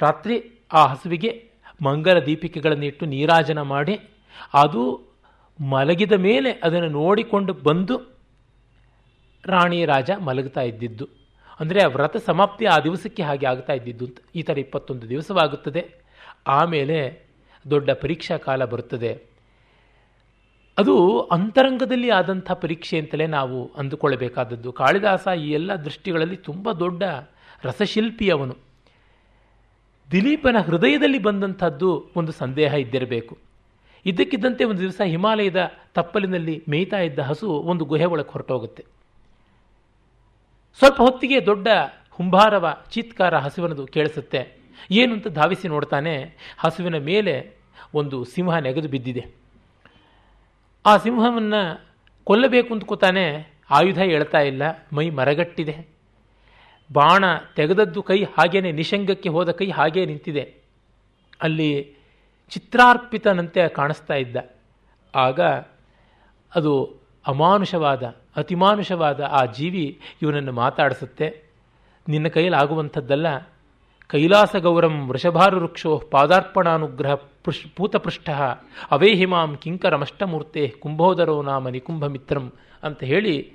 ರಾತ್ರಿ 0.00 0.66
ಆ 0.72 0.86
ಹಸುವಿಗೆ 0.86 1.50
ಮಂಗಲ 1.84 2.18
ದೀಪಿಕೆಗಳನ್ನು 2.18 2.84
ಇಟ್ಟು 2.84 3.06
ನೀರಾಜನ 3.06 3.60
ಮಾಡಿ 3.60 4.00
ಅದು 4.54 5.02
ಮಲಗಿದ 5.68 6.12
ಮೇಲೆ 6.12 6.50
ಅದನ್ನು 6.50 6.88
ನೋಡಿಕೊಂಡು 6.88 7.52
ಬಂದು 7.52 8.16
ರಾಣಿ 9.46 9.84
ರಾಜ 9.84 10.10
ಮಲಗ್ತಾ 10.10 10.60
ಇದ್ದಿದ್ದು. 10.60 11.25
ಅಂದರೆ 11.60 11.84
ವ್ರತ 11.84 12.16
ಸಮಾಪ್ತಿ 12.16 12.64
ಆ 12.64 12.80
ದಿವಸಕ್ಕೆ 12.80 13.22
ಹಾಗೆ 13.22 13.46
ಆಗ್ತಾ 13.46 13.72
ಇದ್ದಿದ್ದು 13.72 14.04
ಅಂತ. 14.04 14.18
ಈ 14.34 14.42
ಥರ 14.42 14.58
ಇಪ್ಪತ್ತೊಂದು 14.58 15.08
ದಿವಸವಾಗುತ್ತದೆ. 15.08 15.94
ಆಮೇಲೆ 16.46 17.26
ದೊಡ್ಡ 17.70 17.90
ಪರೀಕ್ಷಾ 17.90 18.36
ಕಾಲ 18.36 18.64
ಬರುತ್ತದೆ. 18.64 19.36
ಅದು 20.78 21.20
ಅಂತರಂಗದಲ್ಲಿ 21.20 22.10
ಆದಂಥ 22.10 22.52
ಪರೀಕ್ಷೆ 22.52 22.98
ಅಂತಲೇ 22.98 23.26
ನಾವು 23.26 23.72
ಅಂದುಕೊಳ್ಳಬೇಕಾದದ್ದು. 23.76 24.72
ಕಾಳಿದಾಸ 24.72 25.28
ಈ 25.38 25.50
ಎಲ್ಲ 25.50 25.74
ದೃಷ್ಟಿಗಳಲ್ಲಿ 25.74 26.36
ತುಂಬ 26.36 26.72
ದೊಡ್ಡ 26.72 27.02
ರಸಶಿಲ್ಪಿ 27.64 28.28
ಅವನು 28.30 28.56
ದಿಲೀಪನ 30.10 30.58
ಹೃದಯದಲ್ಲಿ 30.58 31.18
ಬಂದಂಥದ್ದು 31.18 32.10
ಒಂದು 32.16 32.32
ಸಂದೇಹ 32.32 32.74
ಇದ್ದಿರಬೇಕು. 32.74 33.38
ಇದ್ದಕ್ಕಿದ್ದಂತೆ 34.06 34.64
ಒಂದು 34.64 34.80
ದಿವಸ 34.80 35.00
ಹಿಮಾಲಯದ 35.04 35.72
ತಪ್ಪಲಿನಲ್ಲಿ 35.94 36.64
ಮೇಯ್ತಾ 36.68 36.98
ಇದ್ದ 36.98 37.18
ಹಸು 37.18 37.48
ಒಂದು 37.48 37.84
ಗುಹೆ 37.84 38.04
ಒಳಗೆ 38.04 38.32
ಹೊರಟೋಗುತ್ತೆ. 38.32 38.95
ಸ್ವಲ್ಪ 40.78 41.00
ಹೊತ್ತಿಗೆ 41.00 41.46
ದೊಡ್ಡ 41.46 41.68
ಹುಂಬಾರವ, 42.10 42.66
ಚೀತ್ಕಾರ 42.90 43.38
ಹಸುವಿನದು 43.38 43.86
ಕೇಳಿಸುತ್ತೆ. 43.86 44.40
ಏನು 44.90 45.12
ಅಂತ 45.12 45.28
ಧಾವಿಸಿ 45.28 45.68
ನೋಡ್ತಾನೆ, 45.68 46.14
ಹಸುವಿನ 46.58 46.98
ಮೇಲೆ 46.98 47.56
ಒಂದು 47.94 48.24
ಸಿಂಹ 48.24 48.56
ನೆಗೆದು 48.58 48.88
ಬಿದ್ದಿದೆ. 48.88 49.24
ಆ 50.86 50.96
ಸಿಂಹವನ್ನು 50.96 51.90
ಕೊಲ್ಲಬೇಕು 52.24 52.74
ಅಂತ 52.74 52.84
ಕೂತಾನೆ, 52.84 53.24
ಆಯುಧ 53.70 53.98
ಹೇಳ್ತಾ 53.98 54.38
ಇಲ್ಲ, 54.38 54.62
ಮೈ 54.92 55.10
ಮರಗಟ್ಟಿದೆ. 55.10 55.88
ಬಾಣ 56.92 57.24
ತೆಗೆದದ್ದು 57.56 58.02
ಕೈ 58.02 58.24
ಹಾಗೇನೆ, 58.24 58.72
ನಿಶಂಗಕ್ಕೆ 58.72 59.28
ಹೋದ 59.28 59.50
ಕೈ 59.50 59.70
ಹಾಗೇ 59.70 60.06
ನಿಂತಿದೆ. 60.06 60.44
ಅಲ್ಲಿ 61.42 61.96
ಚಿತ್ರಾರ್ಪಿತನಂತೆ 62.48 63.68
ಕಾಣಿಸ್ತಾ 63.68 64.14
ಇದ್ದ. 64.14 64.36
ಆಗ 65.14 65.40
ಅದು 66.54 66.72
ಅಮಾನುಷವಾದ 67.26 68.02
ಅತಿಮಾನುಷವಾದ 68.36 69.20
ಆ 69.20 69.44
ಜೀವಿ 69.44 70.00
ಇವನನ್ನು 70.22 70.52
ಮಾತಾಡಿಸುತ್ತೆ. 70.52 71.46
ನಿನ್ನ 72.08 72.28
ಕೈಯಲ್ಲಿ 72.28 72.62
ಆಗುವಂಥದ್ದಲ್ಲ 72.62 73.26
ಕೈಲಾಸ 74.06 74.56
ಗೌರಂ 74.56 75.08
ವೃಷಭಾರು 75.08 75.56
ವೃಕ್ಷೋ 75.56 75.98
ಪಾದಾರ್ಪಣಾನುಗ್ರಹ 76.10 77.14
ಪೃಷ್ 77.14 77.66
ಪೂತಪೃಷ್ಠ 77.76 78.30
ಅವೇಹಿಮಾಂ 78.90 79.56
ಕಿಂಕರಮಷ್ಟಮೂರ್ತೆ 79.56 80.68
ಕುಂಭೋದರೋ 80.68 81.42
ನಾಮ 81.42 81.68
ನಿಕುಂಭಮಿತ್ರಂ 81.68 82.52
ಅಂತ 82.82 83.04
ಹೇಳಿ 83.04 83.52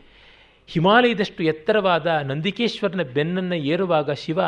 ಹಿಮಾಲಯದಷ್ಟು 0.68 1.44
ಎತ್ತರವಾದ 1.44 2.08
ನಂದಿಕೇಶ್ವರನ 2.08 3.02
ಬೆನ್ನನ್ನು 3.04 3.56
ಏರುವಾಗ 3.56 4.12
ಶಿವ 4.12 4.40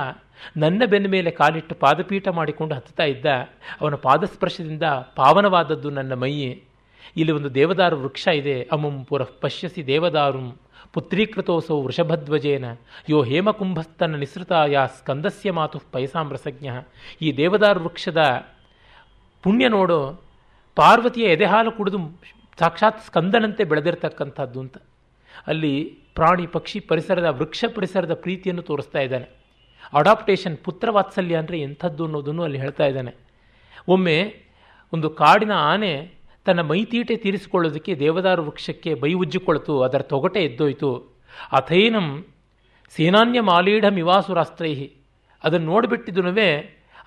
ನನ್ನ 0.58 0.84
ಬೆನ್ನ 0.86 1.08
ಮೇಲೆ 1.08 1.32
ಕಾಲಿಟ್ಟು 1.32 1.76
ಪಾದಪೀಠ 1.76 2.28
ಮಾಡಿಕೊಂಡು 2.28 2.76
ಹತ್ತುತ್ತಾ 2.76 3.04
ಇದ್ದ. 3.04 3.26
ಅವನ 3.82 3.96
ಪಾದಸ್ಪರ್ಶದಿಂದ 3.96 4.84
ಪಾವನವಾದದ್ದು 5.16 5.90
ನನ್ನ 5.90 6.14
ಮೈಯೇ. 6.14 6.64
ಇಲ್ಲಿ 7.18 7.32
ಒಂದು 7.32 7.50
ದೇವದಾರು 7.56 7.98
ವೃಕ್ಷ 8.02 8.28
ಇದೆ. 8.28 8.56
ಅಮುಂ 8.72 8.96
ಪುರಃ 9.10 9.30
ಪಶ್ಯಸಿ 9.42 9.82
ದೇವದಾರುಂ 9.88 10.48
ಪುತ್ರೀಕೃತೋಸೌ 10.94 11.78
ವೃಷಭಧ್ವಜೇನ. 11.82 12.66
ಯೋ 13.10 13.20
ಹೇಮಕುಂಭಸ್ತನ 13.24 14.16
ನಿಸೃತಾಯ 14.16 14.78
ಸ್ಕಂದಸ್ಯ 14.98 15.52
ಮಾತು 15.52 15.80
ಪಯಸಾಮ್ರಸಜ್ಞ 15.92 16.68
ಈ 17.22 17.38
ದೇವದಾರು 17.38 17.80
ವೃಕ್ಷದ 17.80 18.22
ಪುಣ್ಯ 19.44 19.68
ನೋಡು, 19.68 20.00
ಪಾರ್ವತಿಯ 20.76 21.24
ಎದೆಹಾಲು 21.24 21.72
ಕುಡಿದು 21.72 22.00
ಸಾಕ್ಷಾತ್ 22.60 23.02
ಸ್ಕಂದನಂತೆ 23.02 23.64
ಬೆಳೆದಿರ್ತಕ್ಕಂಥದ್ದು 23.64 24.60
ಅಂತ. 24.60 24.78
ಅಲ್ಲಿ 25.48 25.74
ಪ್ರಾಣಿ, 26.16 26.46
ಪಕ್ಷಿ 26.48 26.80
ಪರಿಸರದ, 26.80 27.26
ವೃಕ್ಷ 27.26 27.66
ಪರಿಸರದ 27.76 28.14
ಪ್ರೀತಿಯನ್ನು 28.14 28.62
ತೋರಿಸ್ತಾ 28.62 29.00
ಇದ್ದಾನೆ. 29.00 29.28
ಅಡಾಪ್ಟೇಷನ್ 29.94 30.58
ಪುತ್ರ 30.58 30.90
ವಾತ್ಸಲ್ಯ 30.92 31.36
ಅಂದರೆ 31.36 31.58
ಎಂಥದ್ದು 31.60 32.04
ಅನ್ನೋದನ್ನು 32.06 32.44
ಅಲ್ಲಿ 32.44 32.60
ಹೇಳ್ತಾ 32.60 32.86
ಇದ್ದಾನೆ. 32.86 33.14
ಒಮ್ಮೆ 33.88 34.18
ಒಂದು 34.94 35.10
ಕಾಡಿನ 35.10 35.52
ಆನೆ 35.52 35.94
ತನ್ನ 36.46 36.62
ಮೈತೀಟೆ 36.62 37.16
ತೀರಿಸಿಕೊಳ್ಳೋದಕ್ಕೆ 37.16 37.94
ದೇವದಾರು 37.96 38.42
ವೃಕ್ಷಕ್ಕೆ 38.44 38.92
ಬೈ 38.96 39.12
ಉಜ್ಜಿಕೊಳ್ತು 39.14 39.74
ಅದರ 39.82 40.02
ತೊಗಟೆ 40.02 40.42
ಎದ್ದೋಯ್ತು. 40.46 40.90
ಅಥೈನಂ 41.52 42.08
ಸೇನಾನ್ಯ 42.96 43.42
ಮಾಲೀಢ 43.42 43.86
ಮಿವಾಸುರಾಸ್ತ್ರೈಹಿ 43.90 44.88
ಅದನ್ನು 45.44 45.68
ನೋಡಿಬಿಟ್ಟಿದ್ದನುವೇ 45.72 46.50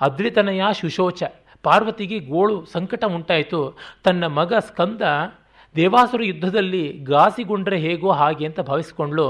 ಅದ್ರಿತನಯ 0.01 0.63
ಶುಶೋಚ. 0.81 1.23
ಪಾರ್ವತಿಗೆ 1.63 2.19
ಗೋಳು 2.19 2.57
ಸಂಕಟ 2.65 3.05
ಉಂಟಾಯಿತು. 3.05 3.61
ತನ್ನ 4.05 4.27
ಮಗ 4.27 4.55
ಸ್ಕಂದ 4.59 5.03
ದೇವಾಸುರ 5.75 6.23
ಯುದ್ಧದಲ್ಲಿ 6.25 6.83
ಗಾಸಿಗೊಂಡ್ರೆ 7.05 7.79
ಹೇಗೋ 7.79 8.11
ಹಾಗೆ 8.13 8.45
ಅಂತ 8.47 8.61
ಭಾವಿಸಿಕೊಂಡ್ಳು. 8.61 9.29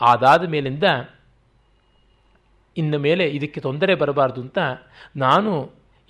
ಅದಾದ 0.00 0.48
ಮೇಲಿಂದ, 0.48 0.84
ಇನ್ನು 2.76 2.98
ಮೇಲೆ 2.98 3.24
ಇದಕ್ಕೆ 3.28 3.60
ತೊಂದರೆ 3.60 3.94
ಬರಬಾರ್ದು 3.94 4.40
ಅಂತ 4.40 4.58
ನಾನು 5.16 5.52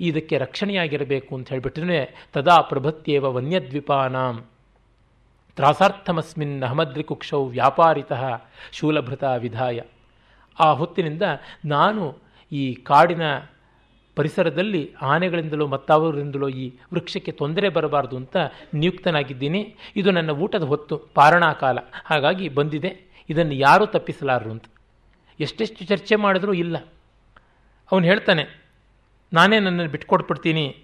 ಇದಕ್ಕೆ 0.01 0.39
ರಕ್ಷಣೆಯಾಗಿರಬೇಕು 0.39 1.37
ಅಂತ 1.37 1.49
ಹೇಳಿಬಿಟ್ರೆ 1.49 2.29
ತದಾ 2.33 2.57
ಪ್ರಭತ್ಯೇವ 2.61 3.33
ವನ್ಯದ್ವಿಪಾನಾಂ. 3.33 4.45
ತ್ರಾಸಾರ್ಥಮಸ್ಮಿನ್ 5.57 6.63
ಅಹಮದ್ರಿಕುಕ್ಷೌ 6.63 7.49
ವ್ಯಾಪಾರಿತ 7.49 8.13
ಶೂಲಭೃತ 8.73 9.25
ವಿಧಾಯ. 9.39 9.81
ಆ 10.61 10.73
ಹೊತ್ತಿನಿಂದ 10.73 11.23
ನಾನು 11.65 12.19
ಈ 12.53 12.75
ಕಾಡಿನ 12.75 13.23
ಪರಿಸರದಲ್ಲಿ 14.17 14.95
ಆನೆಗಳಿಂದಲೋ 15.03 15.67
ಮತ್ತಾವರಿಂದಲೋ 15.67 16.49
ಈ 16.49 16.71
ವೃಕ್ಷಕ್ಕೆ 16.95 17.33
ತೊಂದರೆ 17.33 17.69
ಬರಬಾರ್ದು 17.69 18.17
ಅಂತ 18.17 18.37
ನಿಯುಕ್ತನಾಗಿದ್ದೀನಿ. 18.75 19.77
ಇದು 19.97 20.11
ನನ್ನ 20.11 20.31
ಊಟದ 20.31 20.63
ಹೊತ್ತು, 20.63 20.97
ಪಾರಣಾಕಾಲ. 20.97 21.79
ಹಾಗಾಗಿ 22.05 22.49
ಬಂದಿದೆ. 22.49 23.25
ಇದನ್ನು 23.31 23.53
ಯಾರೂ 23.53 23.87
ತಪ್ಪಿಸಲಾರರು 23.87 24.51
ಅಂತ. 24.51 24.65
ಎಷ್ಟೆಷ್ಟು 25.41 25.85
ಚರ್ಚೆ 25.85 26.17
ಮಾಡಿದ್ರೂ 26.17 26.53
ಇಲ್ಲ. 26.53 26.79
ಅವನು 27.93 28.05
ಹೇಳ್ತಾನೆ 28.05 28.68
ನಾನೇ 29.33 29.59
ನನ್ನನ್ನು 29.59 29.91
ಬಿಟ್ಕೊಟ್ಬಿಡ್ತೀನಿ. 29.91 30.77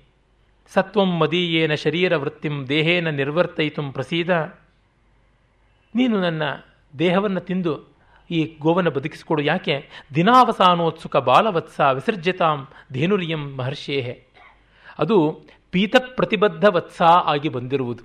ಸತ್ವಂ 0.73 1.19
ಮದೀಯೇನ 1.19 1.75
ಶರೀರ 1.75 2.17
ವೃತ್ತಿಂ 2.17 2.69
ದೇಹೇನ 2.69 3.11
ನಿರ್ವರ್ತಯಿತು 3.11 3.93
ಪ್ರಸೀದ. 3.93 4.31
ನೀನು 5.95 6.21
ನನ್ನ 6.21 6.43
ದೇಹವನ್ನು 6.99 7.41
ತಿಂದು 7.41 7.85
ಈ 8.31 8.57
ಗೋವನ್ನು 8.61 8.91
ಬದುಕಿಸಿಕೊಡು. 8.91 9.43
ಯಾಕೆ? 9.43 9.89
ದಿನಾವಸಾನೋತ್ಸುಕ 10.15 11.17
ಬಾಲವತ್ಸ 11.17 11.81
ವಿಸರ್ಜಿತಾಂ 11.81 12.69
ಧೇನುರಿಯಂ 12.93 13.57
ಮಹರ್ಷೇಹೆ. 13.57 14.25
ಅದು 14.99 15.41
ಪೀತ 15.71 15.97
ಪ್ರತಿಬದ್ಧ 16.17 16.65
ವತ್ಸ 16.65 17.03
ಆಗಿ 17.03 17.49
ಬಂದಿರುವುದು. 17.49 18.05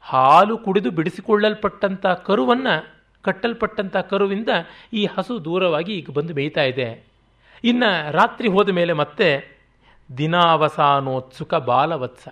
ಹಾಲು 0.00 0.58
ಕುಡಿದು 0.58 0.90
ಬಿಡಿಸಿಕೊಳ್ಳಲ್ಪಟ್ಟಂಥ 0.90 2.06
ಕರುವನ್ನು 2.06 2.98
ಕಟ್ಟಲ್ಪಟ್ಟಂಥ 3.22 3.96
ಕರುವಿಂದ 3.96 4.48
ಈ 4.92 5.06
ಹಸು 5.06 5.44
ದೂರವಾಗಿ 5.44 5.92
ಈಗ 5.92 6.10
ಬಂದು 6.10 6.34
ಮೇಯ್ತಾ 6.34 6.62
ಇದೆ. 6.62 7.04
ಇನ್ನು 7.64 8.12
ರಾತ್ರಿ 8.12 8.48
ಹೋದ 8.48 8.68
ಮೇಲೆ 8.68 8.92
ಮತ್ತೆ 8.92 9.58
ದಿನಾವಸಾನೋತ್ಸುಕ 10.18 11.54
ಬಾಲವತ್ಸ. 11.54 12.28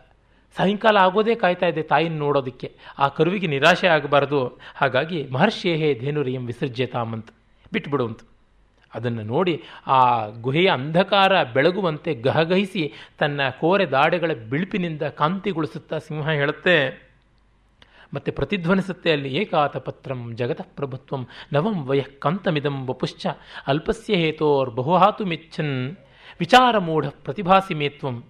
ಸಾಯಂಕಾಲ 0.56 0.96
ಆಗೋದೇ 0.96 1.34
ಕಾಯ್ತಾ 1.34 1.66
ಇದೆ 1.66 1.82
ತಾಯಿನ 1.82 2.18
ನೋಡೋದಕ್ಕೆ. 2.18 2.76
ಆ 2.98 3.08
ಕರುವಿಗೆ 3.08 3.46
ನಿರಾಶೆ 3.46 3.86
ಆಗಬಾರದು. 3.86 4.58
ಹಾಗಾಗಿ 4.74 5.28
ಮಹರ್ಷೇಹೇ 5.30 5.94
ಧೇನುರಿಯಂ 5.94 6.46
ವಿಸರ್ಜ್ಯತಾಮಂತ 6.46 7.28
ಬಿಟ್ಬಿಡುವಂತ. 7.72 8.20
ಅದನ್ನು 8.94 9.22
ನೋಡಿ 9.22 9.62
ಆ 9.86 10.26
ಗುಹೆಯ 10.26 10.70
ಅಂಧಕಾರ 10.70 11.42
ಬೆಳಗುವಂತೆ 11.42 12.14
ಗಹಗಹಿಸಿ 12.14 12.92
ತನ್ನ 13.18 13.40
ಕೋರೆ 13.60 13.86
ದಾಡೆಗಳ 13.86 14.32
ಬಿಳುಪಿನಿಂದ 14.32 15.02
ಕಾಂತಿಗೊಳಿಸುತ್ತಾ 15.02 15.98
ಸಿಂಹ 15.98 16.30
ಹೇಳುತ್ತೆ 16.30 17.05
ಮತ್ತೆ 18.16 18.31
ಪ್ರತಿಧ್ವನಿಸುತ್ತೆ 18.31 19.12
ಅಲ್ಲಿ 19.12 19.31
ಏಕಾತ 19.37 19.76
ಪತ್ರಂ 19.76 20.37
ಜಗತಃ 20.37 20.68
ಪ್ರಭುತ್ವಂ 20.76 21.26
ನವಂ 21.52 21.76
ವಯಃ 21.87 22.09
ಕಂತಮಿದಂ 22.18 22.87
ವಪುಶ್ಚ 22.87 23.26
ಅಲ್ಪಸ್ಯ 23.66 24.14
ಹೇತೋರ್ 24.14 24.70
ಬಹುಹಾತು 24.70 25.24
ಮಿಚ್ಚನ್ 25.24 25.96
ವಿಚಾರ 26.40 26.79
ಮೂಢ 26.79 27.07
ಪ್ರತಿಭಾಸಿ 27.07 27.74
ಮೇತ್ವಂ 27.74 28.24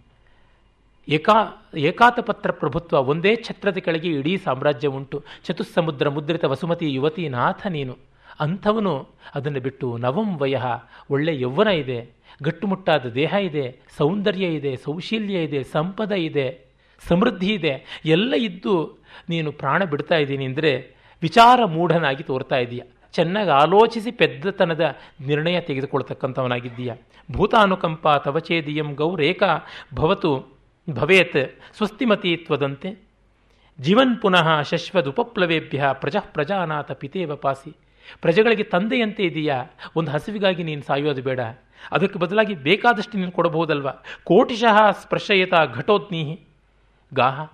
ಏಕಾ 1.08 1.66
ಏಕಾತಪತ್ರ 1.76 2.50
ಪ್ರಭುತ್ವ 2.50 3.08
ಒಂದೇ 3.08 3.36
ಛತ್ರದ 3.36 3.76
ಕೆಳಗೆ 3.76 4.08
ಇಡೀ 4.08 4.36
ಸಾಮ್ರಾಜ್ಯ 4.36 4.88
ಉಂಟು. 4.88 5.24
ಚತುಸ್ಸಮುದ್ರ 5.44 6.08
ಮುದ್ರಿತ 6.08 6.44
ವಸುಮತಿ 6.44 6.92
ಯುವತಿ 6.92 7.28
ನಾಥ 7.28 7.66
ನೀನು. 7.66 7.94
ಅಂಥವನು 8.40 9.08
ಅದನ್ನು 9.34 9.60
ಬಿಟ್ಟು 9.60 9.98
ನವಂ 9.98 10.38
ವಯಃ 10.38 10.66
ಒಳ್ಳೆ 11.10 11.40
ಯೌವನ 11.40 11.68
ಇದೆ. 11.68 11.98
ಗಟ್ಟುಮುಟ್ಟಾದ 12.42 13.06
ದೇಹ 13.06 13.34
ಇದೆ. 13.40 13.66
ಸೌಂದರ್ಯ 13.98 14.46
ಇದೆ. 14.46 14.76
ಸೌಶೀಲ್ಯ 14.76 15.44
ಇದೆ. 15.44 15.62
ಸಂಪದ 15.62 16.12
ಇದೆ. 16.12 16.65
ಸಮೃದ್ಧಿ 17.08 17.54
ಇದೆ. 17.54 18.02
ಎಲ್ಲ 18.04 18.34
ಇದ್ದು 18.34 18.98
ನೀನು 19.28 19.52
ಪ್ರಾಣ 19.52 19.84
ಬಿಡ್ತಾ 19.84 20.16
ಇದ್ದೀನಿ 20.16 20.44
ಅಂದರೆ 20.44 20.96
ವಿಚಾರ 21.22 21.64
ಮೂಢನಾಗಿ 21.64 22.22
ತೋರ್ತಾ 22.22 22.56
ಇದೀಯ. 22.56 22.82
ಚೆನ್ನಾಗಿ 23.12 23.50
ಆಲೋಚಿಸಿ 23.50 24.10
ಪೆದ್ದತನದ 24.10 24.96
ನಿರ್ಣಯ 25.26 25.60
ತೆಗೆದುಕೊಳ್ತಕ್ಕಂಥವನಾಗಿದ್ದೀಯ. 25.60 26.92
ಭೂತಾನುಕಂಪ 27.32 28.08
ತವಚೇದಿಯಂ 28.08 28.94
ಗೌರೇಕ 28.94 29.42
ಭವತು 29.94 30.56
ಭವೇತ್ 30.90 31.58
ಸ್ವಸ್ತಿಮತೀತ್ವದಂತೆ. 31.76 33.06
ಜೀವನ್ 33.80 34.20
ಪುನಃ 34.20 34.62
ಶಶ್ವದುಪಪ್ಲವೇಭ್ಯ 34.62 35.84
ಪ್ರಜಾ 35.92 36.20
ಪ್ರಜಾನಾಥ 36.20 36.92
ಪಿತೇವ 36.92 37.34
ಪಾಸಿ. 37.34 37.76
ಪ್ರಜೆಗಳಿಗೆ 38.20 38.62
ತಂದೆಯಂತೆ 38.62 39.22
ಇದೆಯಾ. 39.22 39.64
ಒಂದು 39.96 40.10
ಹಸಿವಿಗಾಗಿ 40.10 40.62
ನೀನು 40.62 40.82
ಸಾಯೋದು 40.82 41.22
ಬೇಡ. 41.22 41.40
ಅದಕ್ಕೆ 41.92 42.18
ಬದಲಾಗಿ 42.18 42.54
ಬೇಕಾದಷ್ಟು 42.54 43.18
ನೀನು 43.18 43.32
ಕೊಡಬಹುದಲ್ವ? 43.32 43.90
ಕೋಟಿಶಃ 44.24 44.90
ಸ್ಪರ್ಶಯತ 44.90 45.54
ಘಟೋತ್ನೀಹಿ. 45.74 46.45
ಗಾಹ. 47.14 47.52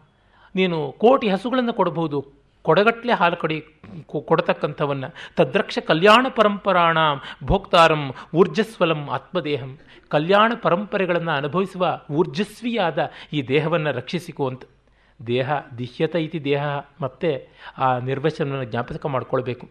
ನೀನು 0.54 0.94
ಕೋಟಿ 0.98 1.28
ಹಸುಗಳನ್ನು 1.28 1.72
ಕೊಡಬಹುದು. 1.72 2.42
ಕೊಡಗಟ್ಲೆ 2.62 3.12
ಹಾಲು 3.12 3.36
ಕಡಿ 3.36 3.64
ಕೊಡತಕ್ಕಂಥವನ್ನ. 4.24 5.04
ತದ್ರಕ್ಷ 5.36 5.78
ಕಲ್ಯಾಣ 5.78 6.26
ಪರಂಪರಾಣ 6.36 6.98
ಭೋಕ್ತಾರಂ 7.44 8.14
ಊರ್ಜಸ್ವಲಂ 8.34 9.08
ಆತ್ಮದೇಹಂ. 9.08 9.78
ಕಲ್ಯಾಣ 10.08 10.52
ಪರಂಪರೆಗಳನ್ನು 10.62 11.30
ಅನುಭವಿಸುವ 11.30 12.00
ಊರ್ಜಸ್ವಿಯಾದ 12.10 13.10
ಈ 13.32 13.42
ದೇಹವನ್ನು 13.42 13.92
ರಕ್ಷಿಸಿಕೋ 13.92 14.48
ಅಂತ. 14.48 14.62
ದೇಹ 15.26 15.50
ದಿಹ್ಯತ 15.78 16.14
ಇತಿ 16.14 16.44
ದೇಹ 16.44 16.64
ಮತ್ತೆ 17.00 17.48
ಆ 17.78 17.98
ನಿರ್ವಚನವನ್ನು 17.98 18.64
ಜ್ಞಾಪಕ 18.64 19.06
ಮಾಡಿಕೊಳ್ಬೇಕು. 19.06 19.68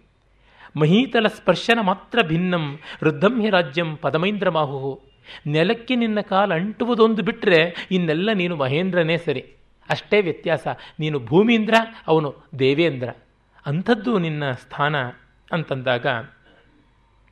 ಮಹೀತಲ 0.80 1.28
ಸ್ಪರ್ಶನ 1.28 1.80
ಮಾತ್ರ 1.82 2.20
ಭಿನ್ನಂ 2.28 2.80
ವೃದ್ಧಂ 3.04 3.42
ಹಿ 3.42 3.50
ರಾಜ್ಯಂ 3.50 3.96
ಪದಮೈಂದ್ರ 3.96 4.50
ಮಾಹು 4.50 5.02
ನೆಲಕ್ಕೆ 5.48 5.96
ನಿನ್ನ 5.96 6.22
ಕಾಲ 6.22 6.54
ಅಂಟುವುದೊಂದು 6.54 7.24
ಬಿಟ್ಟರೆ 7.24 7.88
ಇನ್ನೆಲ್ಲ 7.92 8.32
ನೀನು 8.34 8.56
ಮಹೇಂದ್ರನೇ 8.56 9.18
ಸರಿ. 9.18 9.46
ಅಷ್ಟೇ 9.92 10.22
ವ್ಯತ್ಯಾಸ. 10.22 10.68
ನೀನು 11.00 11.20
ಭೂಮೀಂದ್ರ, 11.20 11.76
ಅವನು 12.08 12.36
ದೇವೇಂದ್ರ. 12.60 13.10
ಅಂಥದ್ದು 13.66 14.20
ನಿನ್ನ 14.20 14.52
ಸ್ಥಾನ 14.52 14.96
ಅಂತಂದಾಗ 15.52 16.06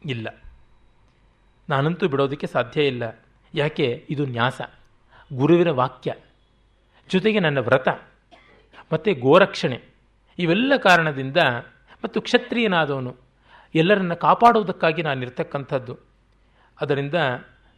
ಇಲ್ಲ. 0.06 0.28
ನಾನಂತೂ 1.70 2.08
ಬಿಡೋದಕ್ಕೆ 2.08 2.48
ಸಾಧ್ಯ 2.48 2.88
ಇಲ್ಲ. 2.88 3.20
ಯಾಕೆ? 3.54 4.06
ಇದು 4.10 4.26
ನ್ಯಾಸ. 4.26 4.62
ಗುರುವಿನ 5.34 5.70
ವಾಕ್ಯ. 5.70 6.14
ಜೊತೆಗೆ 7.10 7.40
ನನ್ನ 7.40 7.58
ವ್ರತ. 7.58 7.88
ಮತ್ತು 8.94 9.20
ಗೋರಕ್ಷಣೆ. 9.20 9.82
ಇವೆಲ್ಲ 10.40 10.74
ಕಾರಣದಿಂದ 10.78 11.38
ಮತ್ತು 12.04 12.22
ಕ್ಷತ್ರಿಯನಾದವನು. 12.22 13.16
ಎಲ್ಲರನ್ನ 13.76 14.14
ಕಾಪಾಡುವುದಕ್ಕಾಗಿ 14.14 15.02
ನಾನಿರ್ತಕ್ಕಂಥದ್ದು 15.02 15.98
ಅದರಿಂದ 16.82 17.14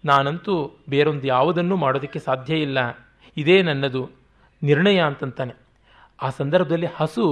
ನಾನಂತೂ 0.05 0.83
ಬೇರೊಂದು 0.89 1.27
ಯಾವುದನ್ನೂ 1.27 1.75
ಮಾಡೋದಕ್ಕೆ 1.75 2.19
ಸಾಧ್ಯ 2.19 2.55
ಇಲ್ಲ. 2.55 3.07
ಇದೇ 3.37 3.61
ನನ್ನದು. 3.61 4.20
ನಿರ್ಣಯ 4.63 4.99
ಅಂತಂತಾನೆ. 5.01 5.53
ಆ 6.19 6.29
ಸಂದರ್ಭದಲ್ಲಿ 6.29 6.87
ಹಸು 6.95 7.25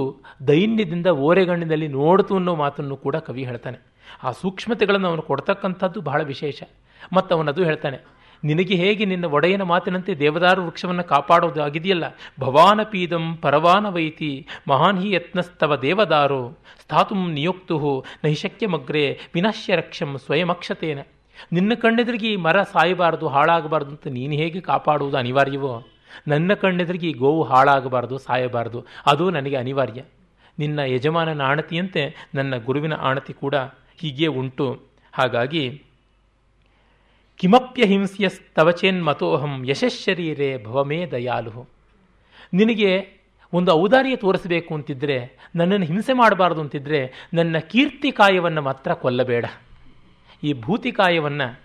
ದೈನ್ಯದಿಂದ 0.48 1.08
ಓರೆಗಣ್ಣಿನಲ್ಲಿ 1.26 1.88
ನೋಡ್ತು 1.88 2.34
ಅನ್ನೋ 2.36 2.54
ಮಾತನ್ನು 2.54 2.96
ಕೂಡ 2.96 3.16
ಕವಿ 3.26 3.42
ಹೇಳ್ತಾನೆ. 3.44 3.78
ಆ 4.22 4.30
ಸೂಕ್ಷ್ಮತೆಗಳನ್ನು 4.30 5.08
ಅವನು 5.08 5.22
ಕೊಡ್ತಕ್ಕಂಥದ್ದು 5.22 6.00
ಬಹಳ 6.00 6.20
ವಿಶೇಷ. 6.22 6.62
ಮತ್ತು 7.12 7.30
ಅವನದು 7.36 7.62
ಹೇಳ್ತಾನೆ, 7.64 7.98
ನಿನಗೆ 8.42 8.74
ಹೇಗೆ 8.74 9.04
ನಿನ್ನ 9.04 9.26
ಒಡೆಯನ 9.36 9.62
ಮಾತಿನಂತೆ 9.62 10.12
ದೇವದಾರು 10.14 10.60
ವೃಕ್ಷವನ್ನು 10.64 11.04
ಕಾಪಾಡೋದು 11.04 11.60
ಆಗಿದೆಯಲ್ಲ 11.62 12.06
ಪರವಾನ 12.40 12.80
ಪರವಾನವೈತಿ 13.42 14.30
ಮಹಾನ್ 14.68 14.98
ಹಿ 14.98 15.10
ಯತ್ನಸ್ತವ 15.10 15.76
ದೇವದಾರೋ 15.76 16.42
ಸ್ಥಾತು 16.82 17.14
ನಿಯುಕ್ತು 17.28 17.78
ನೈಶಕ್ಯಮಗ್ರೆ 18.24 19.04
ವಿನಶ್ಯ 19.34 19.76
ರಕ್ಷಂ 19.76 20.10
ಸ್ವಯಮಕ್ಷತೇನ. 20.18 21.00
ನಿನ್ನ 21.52 21.72
ಕಣ್ಣೆದುರಿಗೆ 21.74 22.28
ಈ 22.32 22.36
ಮರ 22.36 22.62
ಸಾಯಬಾರದು 22.62 23.28
ಹಾಳಾಗಬಾರ್ದು 23.28 23.90
ಅಂತ 23.90 24.08
ನೀನು 24.08 24.32
ಹೇಗೆ 24.32 24.60
ಕಾಪಾಡುವುದು 24.60 25.16
ಅನಿವಾರ್ಯವೋ? 25.16 25.74
ನನ್ನ 26.28 26.54
ಕಣ್ಣೆದುರಿಗೆ 26.54 27.08
ಈ 27.08 27.12
ಗೋವು 27.12 27.42
ಹಾಳಾಗಬಾರ್ದು, 27.42 28.18
ಸಾಯಬಾರದು. 28.18 28.86
ಅದು 29.06 29.30
ನನಗೆ 29.30 29.56
ಅನಿವಾರ್ಯ. 29.56 30.02
ನಿನ್ನ 30.58 30.78
ಯಜಮಾನನ 30.78 31.40
ಆಣತಿಯಂತೆ 31.40 32.28
ನನ್ನ 32.34 32.56
ಗುರುವಿನ 32.56 32.94
ಆಣತಿ 32.94 33.32
ಕೂಡ 33.32 33.54
ಹೀಗೆ 33.96 34.26
ಉಂಟು. 34.26 34.82
ಹಾಗಾಗಿ, 35.12 35.82
ಕಿಮಪ್ಯ 37.36 37.84
ಹಿಂಸ್ಯಸ್ತವಚೇನ್ಮತೋಹಂ 37.84 39.64
ಯಶಶ್ಶರೀರೇ 39.68 40.64
ಭವಮೇ 40.64 41.06
ದಯಾಲು 41.06 41.68
ನಿನಗೆ 42.52 43.20
ಒಂದು 43.52 43.72
ಔದಾರ್ಯ 43.72 44.16
ತೋರಿಸಬೇಕು 44.16 44.74
ಅಂತಿದ್ರೆ, 44.74 45.50
ನನ್ನನ್ನು 45.56 45.86
ಹಿಂಸೆ 45.86 46.12
ಮಾಡಬಾರ್ದು 46.12 46.60
ಅಂತಿದ್ರೆ, 46.60 47.28
ನನ್ನ 47.34 47.58
ಕೀರ್ತಿಕಾಯವನ್ನು 47.58 48.62
ಮಾತ್ರ 48.62 48.94
ಕೊಲ್ಲಬೇಡ. 48.94 49.44
ಈ 50.42 50.52
ಭೂತಿಕಾಯವನ್ನು 50.52 51.60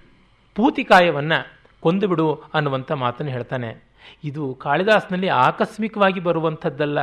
ಪೂತಿಕಾಯವನ್ನು 0.56 1.56
ಕೊಂದುಬಿಡು 1.80 2.34
ಅನ್ನುವಂಥ 2.34 2.92
ಮಾತನ್ನು 2.92 3.32
ಹೇಳ್ತಾನೆ. 3.32 3.85
ಇದು 4.30 4.44
ಕಾಳಿದಾಸನಲ್ಲಿ 4.66 5.30
ಆಕಸ್ಮಿಕವಾಗಿ 5.48 6.22
ಬರುವಂಥದ್ದಲ್ಲ. 6.28 7.00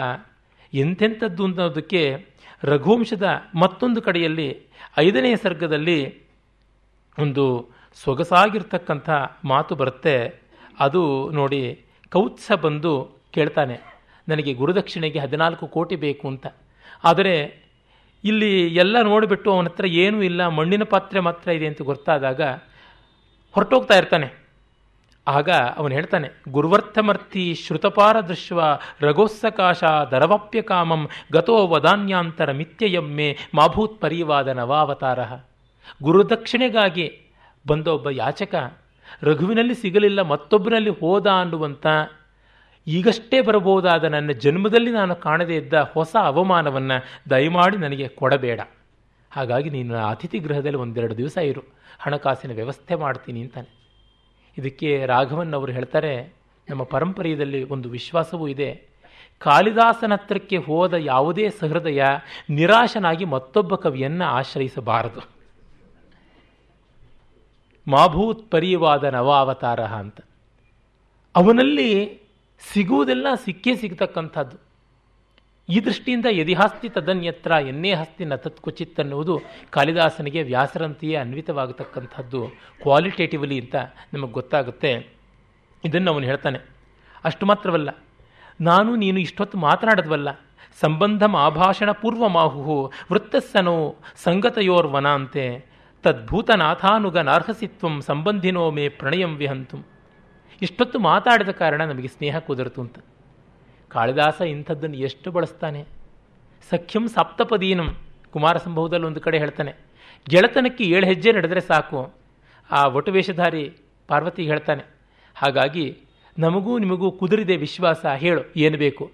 ಎಂಥೆಂಥದ್ದು 0.72 1.44
ಅನ್ನೋದಕ್ಕೆ 1.48 2.02
ರಘುವಂಶದ 2.62 3.28
ಮತ್ತೊಂದು 3.62 4.00
ಕಡೆಯಲ್ಲಿ 4.08 4.48
ಐದನೇ 5.04 5.32
ಸರ್ಗದಲ್ಲಿ 5.44 5.98
ಒಂದು 7.16 7.44
ಸೊಗಸಾಗಿರ್ತಕ್ಕಂಥ 7.98 9.08
ಮಾತು 9.52 9.72
ಬರುತ್ತೆ. 9.80 10.16
ಅದು 10.84 11.02
ನೋಡಿ 11.38 11.62
ಕೌತ್ಸ 12.12 12.46
ಬಂದು 12.64 12.92
ಕೇಳ್ತಾನೆ, 13.36 13.76
ನನಗೆ 14.28 14.52
ಗುರುದಕ್ಷಿಣೆಗೆ 14.60 15.18
ಹದಿನಾಲ್ಕು 15.24 15.66
ಕೋಟಿ 15.76 15.96
ಬೇಕು 16.04 16.24
ಅಂತ. 16.32 16.46
ಆದರೆ 17.04 17.34
ಇಲ್ಲಿ 18.24 18.50
ಎಲ್ಲ 18.82 18.96
ನೋಡಿಬಿಟ್ಟು 19.10 19.48
ಅವನ 19.54 19.70
ಹತ್ರ 19.70 19.86
ಏನೂ 20.02 20.18
ಇಲ್ಲ, 20.28 20.42
ಮಣ್ಣಿನ 20.58 20.84
ಪಾತ್ರೆ 20.94 21.20
ಮಾತ್ರ 21.28 21.48
ಇದೆ 21.58 21.66
ಅಂತ 21.70 21.82
ಗೊತ್ತಾದಾಗ 21.90 22.42
ಹೊರಟೋಗ್ತಾ 23.54 23.94
ಇರ್ತಾನೆ. 24.00 24.28
ಆಗ 25.26 25.50
ಅವನು 25.50 25.94
ಹೇಳ್ತಾನೆ 25.94 26.28
ಗುರುವರ್ಥಮರ್ಥಿ 26.48 27.54
ಶ್ರುತಪಾರ 27.54 28.20
ದೃಶ್ವ 28.20 28.60
ರಘೋತ್ಸಕಾಶ 29.00 29.84
ದರವಾಪ್ಯ 29.84 30.62
ಕಾಮಂ 30.62 31.08
ಗತೋ 31.32 31.66
ವದಾನ್ಯಾಂತರ 31.66 32.52
ಮಿತ್ಯಯಮ್ಮೆ 32.52 33.36
ಮಾಭೂತ್ 33.54 34.00
ಪರಿವಾದ 34.00 34.48
ನವಾವತಾರ. 34.48 35.20
ಗುರುದಕ್ಷಿಣೆಗಾಗಿ 36.02 37.18
ಬಂದ 37.68 37.86
ಒಬ್ಬ 37.86 38.10
ಯಾಚಕ, 38.10 38.54
ರಘುವಿನಲ್ಲಿ 39.22 39.74
ಸಿಗಲಿಲ್ಲ, 39.74 40.22
ಮತ್ತೊಬ್ಬನಲ್ಲಿ 40.22 40.90
ಹೋದ 40.90 41.26
ಅನ್ನುವಂಥ 41.26 41.86
ಈಗಷ್ಟೇ 42.86 43.40
ಬರಬಹುದಾದ 43.40 44.04
ನನ್ನ 44.04 44.30
ಜನ್ಮದಲ್ಲಿ 44.32 44.90
ನಾನು 44.90 45.16
ಕಾಣದೇ 45.16 45.56
ಇದ್ದ 45.56 45.74
ಹೊಸ 45.74 46.16
ಅವಮಾನವನ್ನು 46.22 47.30
ದಯಮಾಡಿ 47.30 47.76
ನನಗೆ 47.76 48.08
ಕೊಡಬೇಡ. 48.08 48.60
ಹಾಗಾಗಿ 49.32 49.70
ನೀನು 49.70 49.96
ಅತಿಥಿ 49.96 50.38
ಗೃಹದಲ್ಲಿ 50.38 50.78
ಒಂದೆರಡು 50.78 51.16
ದಿವಸ 51.16 51.36
ಇರು, 51.36 51.60
ಹಣಕಾಸಿನ 51.98 52.52
ವ್ಯವಸ್ಥೆ 52.54 52.94
ಮಾಡ್ತೀನಿ 52.94 53.40
ಅಂತಾನೆ. 53.40 53.81
ಇದಕ್ಕೆ 54.58 55.06
ರಾಘವನ್ 55.06 55.54
ಅವರು 55.54 55.72
ಹೇಳ್ತಾರೆ, 55.72 56.34
ನಮ್ಮ 56.70 56.82
ಪರಂಪರೆಯಲ್ಲಿ 56.82 57.64
ಒಂದು 57.64 57.88
ವಿಶ್ವಾಸವೂ 57.88 58.48
ಇದೆ. 58.48 58.92
ಕಾಳಿದಾಸನ 59.38 60.12
ಹತ್ರಕ್ಕೆ 60.12 60.56
ಹೋದ 60.56 60.94
ಯಾವುದೇ 60.94 61.50
ಸಹೃದಯ 61.50 62.04
ನಿರಾಶನಾಗಿ 62.50 63.24
ಮತ್ತೊಬ್ಬ 63.24 63.74
ಕವಿಯನ್ನು 63.74 64.24
ಆಶ್ರಯಿಸಬಾರದು. 64.24 65.28
ಮಾಭೂತ್ 67.88 68.50
ಪರಿವಾದ 68.50 69.04
ನವಾವತಾರ 69.04 69.80
ಅಂತ. 69.80 70.20
ಅವನಲ್ಲಿ 71.36 72.20
ಸಿಗುವುದೆಲ್ಲ 72.72 73.26
ಸಿಕ್ಕೇ 73.44 73.76
ಸಿಗತಕ್ಕಂಥದ್ದು. 73.76 74.71
ಈ 75.68 75.78
ದೃಷ್ಟಿಯಿಂದ 75.86 76.26
ಯದಿಹಾಸ್ತಿ 76.30 76.88
ತದನ್ಯತ್ರ 76.88 77.52
ಎನ್ನೇ 77.70 77.90
ಹಸ್ತಿ 77.94 78.24
ನ 78.24 78.36
ತತ್ಕುಚಿತ್ 78.44 79.00
ಅನ್ನುವುದು 79.00 79.34
ಕಾಳಿದಾಸನಿಗೆ 79.70 80.40
ವ್ಯಾಸರಂತೆಯೇ 80.42 81.14
ಅನ್ವಿತವಾಗತಕ್ಕಂಥದ್ದು 81.14 82.40
ಕ್ವಾಲಿಟೇಟಿವ್ಲಿ 82.82 83.58
ಅಂತ 83.60 83.76
ನಮಗೆ 84.14 84.32
ಗೊತ್ತಾಗುತ್ತೆ. 84.32 84.92
ಇದನ್ನು 85.84 86.08
ಅವನು 86.12 86.26
ಹೇಳ್ತಾನೆ. 86.26 86.58
ಅಷ್ಟು 87.24 87.46
ಮಾತ್ರವಲ್ಲ, 87.46 87.90
ನಾನು 88.60 88.90
ನೀನು 88.96 89.18
ಇಷ್ಟೊತ್ತು 89.20 89.58
ಮಾತನಾಡದ್ವಲ್ಲ, 89.58 90.28
ಸಂಬಂಧಂ 90.80 91.32
ಆಭಾಷಣ 91.36 91.90
ಪೂರ್ವಮಾಹು 91.92 92.76
ವೃತ್ತಸ್ಸನೋ 93.12 93.76
ಸಂಗತಯೋರ್ವನಾಂತೆ 94.24 95.46
ತದ್ಭೂತನಾಥಾನುಗ 96.04 97.18
ನಾರ್ಹಸಿತ್ವಂ 97.30 97.96
ಸಂಬಂಧಿನೋ 98.02 98.64
ಮೇ 98.70 98.84
ಪ್ರಣಯಂ 99.00 99.32
ವಿಹಂತು. 99.36 99.78
ಇಷ್ಟೊತ್ತು 100.62 100.98
ಮಾತಾಡಿದ 100.98 101.52
ಕಾರಣ 101.62 101.80
ನಮಗೆ 101.84 102.08
ಸ್ನೇಹ 102.08 102.36
ಕುದುರಿತು 102.38 102.80
ಅಂತ. 102.80 102.98
ಕಾಳಿದಾಸ 103.92 104.40
ಇಂಥದ್ದನ್ನು 104.40 104.96
ಎಷ್ಟು 104.96 105.30
ಬಳಸ್ತಾನೆ? 105.30 105.80
ಸಖ್ಯಂ 106.70 107.08
ಸಪ್ತಪದೀನಂ, 107.08 107.88
ಕುಮಾರ 108.32 108.56
ಸಂಭವದಲ್ಲಿ 108.56 109.06
ಒಂದು 109.06 109.20
ಕಡೆ 109.20 109.38
ಹೇಳ್ತಾನೆ. 109.38 109.72
ಗೆಳೆತನಕ್ಕೆ 110.28 110.84
ಏಳು 110.84 111.06
ಹೆಜ್ಜೆ 111.06 111.32
ನಡೆದರೆ 111.32 111.60
ಸಾಕು. 111.60 112.14
ಆ 112.70 112.86
ವಟುವೇಷಧಾರಿ 112.86 113.64
ಪಾರ್ವತಿ 114.08 114.44
ಹೇಳ್ತಾನೆ. 114.44 114.84
ಹಾಗಾಗಿ 115.34 115.98
ನಮಗೂ 116.38 116.78
ನಿಮಗೂ 116.78 117.12
ಕುದುರಿದೆ 117.12 117.56
ವಿಶ್ವಾಸ, 117.56 118.06
ಹೇಳು, 118.06 118.42
ಏನು 118.56 118.78
ಬೇಕು? 118.78 119.10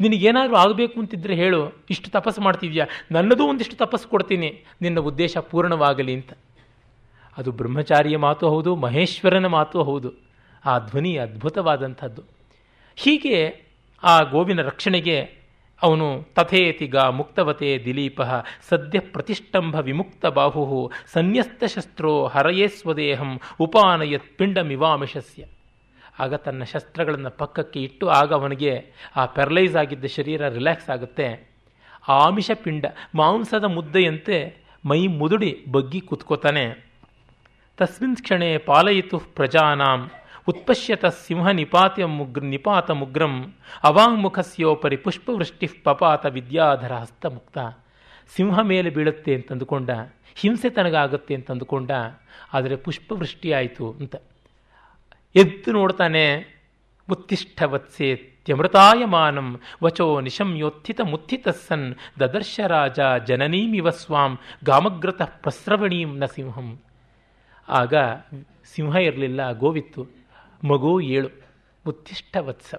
ನಿನಗೇನಾದರೂ 0.00 0.56
ಆಗಬೇಕು 0.56 1.00
ಅಂತಿದ್ರೆ 1.00 1.34
ಹೇಳು, 1.34 1.60
ಇಷ್ಟು 1.90 2.10
ತಪಸ್ಸು 2.10 2.40
ಮಾಡ್ತಿದ್ಯಾ? 2.40 2.86
ನನ್ನದೂ 3.12 3.44
ಒಂದಿಷ್ಟು 3.46 3.76
ತಪಸ್ಸು 3.76 4.08
ಕೊಡ್ತೀನಿ, 4.08 4.48
ನಿನ್ನ 4.82 4.98
ಉದ್ದೇಶ 5.00 5.38
ಪೂರ್ಣವಾಗಲಿ 5.38 6.14
ಅಂತ. 6.14 6.32
ಅದು 7.38 7.50
ಬ್ರಹ್ಮಚಾರಿಯ 7.52 8.16
ಮಾತು 8.16 8.48
ಹೌದು, 8.48 8.76
ಮಹೇಶ್ವರನ 8.76 9.46
ಮಾತು 9.46 9.82
ಹೌದು. 9.82 10.10
ಆ 10.64 10.78
ಧ್ವನಿ 10.78 11.16
ಅದ್ಭುತವಾದಂಥದ್ದು. 11.16 12.22
ಹೀಗೆ 12.96 13.65
ಆ 14.02 14.22
ಗೋವಿನ 14.22 14.62
ರಕ್ಷಣೆಗೆ 14.62 15.46
ಅವನು 15.82 16.22
ತಥೇತಿಗ 16.34 16.96
ಮುಕ್ತವತೆ 16.96 17.82
ದಿಲೀಪ 17.84 18.20
ಸದ್ಯ 18.68 19.00
ಪ್ರತಿಷ್ಠಂಭ 19.00 19.74
ವಿಮುಕ್ತ 19.74 20.26
ಬಾಹು 20.26 20.92
ಸನ್ಯಸ್ತ 21.06 21.64
ಶಸ್ತ್ರೋ 21.64 22.26
ಹರಯೇ 22.26 22.68
ಸ್ವದೇಹಂ 22.68 23.40
ಉಪಾನಯತ್ 23.60 24.38
ಪಿಂಡಮಿವಾಮಿಷಸ್ಯ. 24.38 25.44
ಆಗ 26.18 26.34
ತನ್ನ 26.34 26.62
ಶಸ್ತ್ರಗಳನ್ನು 26.62 27.30
ಪಕ್ಕಕ್ಕೆ 27.30 27.82
ಇಟ್ಟು 27.82 28.08
ಆಗ 28.08 28.32
ಅವನಿಗೆ 28.32 28.84
ಆ 29.16 29.26
ಪ್ಯಾರಲೈಸ್ 29.26 29.76
ಆಗಿದ್ದ 29.76 30.04
ಶರೀರ 30.04 30.48
ರಿಲ್ಯಾಕ್ಸ್ 30.48 30.90
ಆಗುತ್ತೆ. 30.90 31.48
ಆಮಿಷ 32.08 32.50
ಪಿಂಡ, 32.54 32.84
ಮಾಂಸದ 33.14 33.64
ಮುದ್ದೆಯಂತೆ 33.64 34.56
ಮೈ 34.84 35.06
ಮುದುಡಿ 35.06 35.64
ಬಗ್ಗಿ 35.72 36.00
ಕೂತ್ಕೋತಾನೆ. 36.00 36.90
ತಸ್ಮಿನ್ 37.76 38.16
ಕ್ಷಣೆ 38.16 38.58
ಪಾಲಯಿತು 38.58 39.18
ಪ್ರಜಾನಾಂ. 39.18 40.10
ಉತ್ಪಶ್ಯತ 40.50 41.04
ಸಿಂಹ 41.24 41.46
ನಿಪಾತ 41.60 42.06
ಮುಗ್ರ 42.18 42.42
ನಿಪಾತ 42.52 42.88
ಮುಗ್ರಂ 43.00 43.34
ಅವಾಂಗ್ಮುಖಸ್ಯೋಪರಿ 43.88 44.98
ಪುಷ್ಪವೃಷ್ಟಿ 45.04 45.66
ಪಪಾತ 45.86 46.24
ವಿದ್ಯಾಧರ 46.36 46.92
ಹಸ್ತ 47.02 47.26
ಮುಕ್ತ 47.36 47.58
ಸಿಂಹ 48.34 48.60
ಮೇಲೆ 48.70 48.90
ಬೀಳುತ್ತೆ 48.90 49.32
ಅಂತಂದುಕೊಂಡ, 49.38 49.90
ಹಿಂಸೆ 50.40 50.68
ತನಗಾಗುತ್ತೆ 50.76 51.34
ಅಂತಂದುಕೊಂಡ, 51.38 51.90
ಆದರೆ 52.56 52.76
ಪುಷ್ಪವೃಷ್ಟಿ 52.76 53.48
ಆಯಿತು 53.52 53.86
ಅಂತ. 54.00 54.14
ಎದ್ದು 55.34 55.70
ನೋಡ್ತಾನೆ 55.72 56.24
ಉತ್ತಿಷ್ಠ 57.08 57.58
ವತ್ಸೆ 57.72 58.08
ತ್ಯಮೃತಾಯಮಾನಂ 58.46 59.48
ವಚೋ 59.84 60.06
ನಿಶಮ್ಯೋತ್ಥಿತ 60.20 61.00
ಮುತ್ಥಿತ 61.12 61.48
ದದರ್ಶ 62.20 62.60
ರಾಜ 62.66 63.00
ಜನನೀಮಿವ 63.28 63.90
ಸ್ವಾಂ 64.02 64.32
ಗಾಮಗ್ರತಃ 64.68 65.30
ಪ್ರಸ್ರವಣೀಂ 65.44 66.12
ನ 66.18 66.26
ಸಿಂಹಂ. 66.34 66.68
ಆಗ 67.68 67.94
ಸಿಂಹ 68.74 68.94
ಇರಲಿಲ್ಲ, 69.08 69.40
ಗೋವಿತ್ತು. 69.62 70.02
ಮಗು 70.68 71.00
ಏಳು. 71.00 71.28
ಉತ್ತಿಷ್ಠ 71.86 72.36
ವತ್ಸ. 72.36 72.74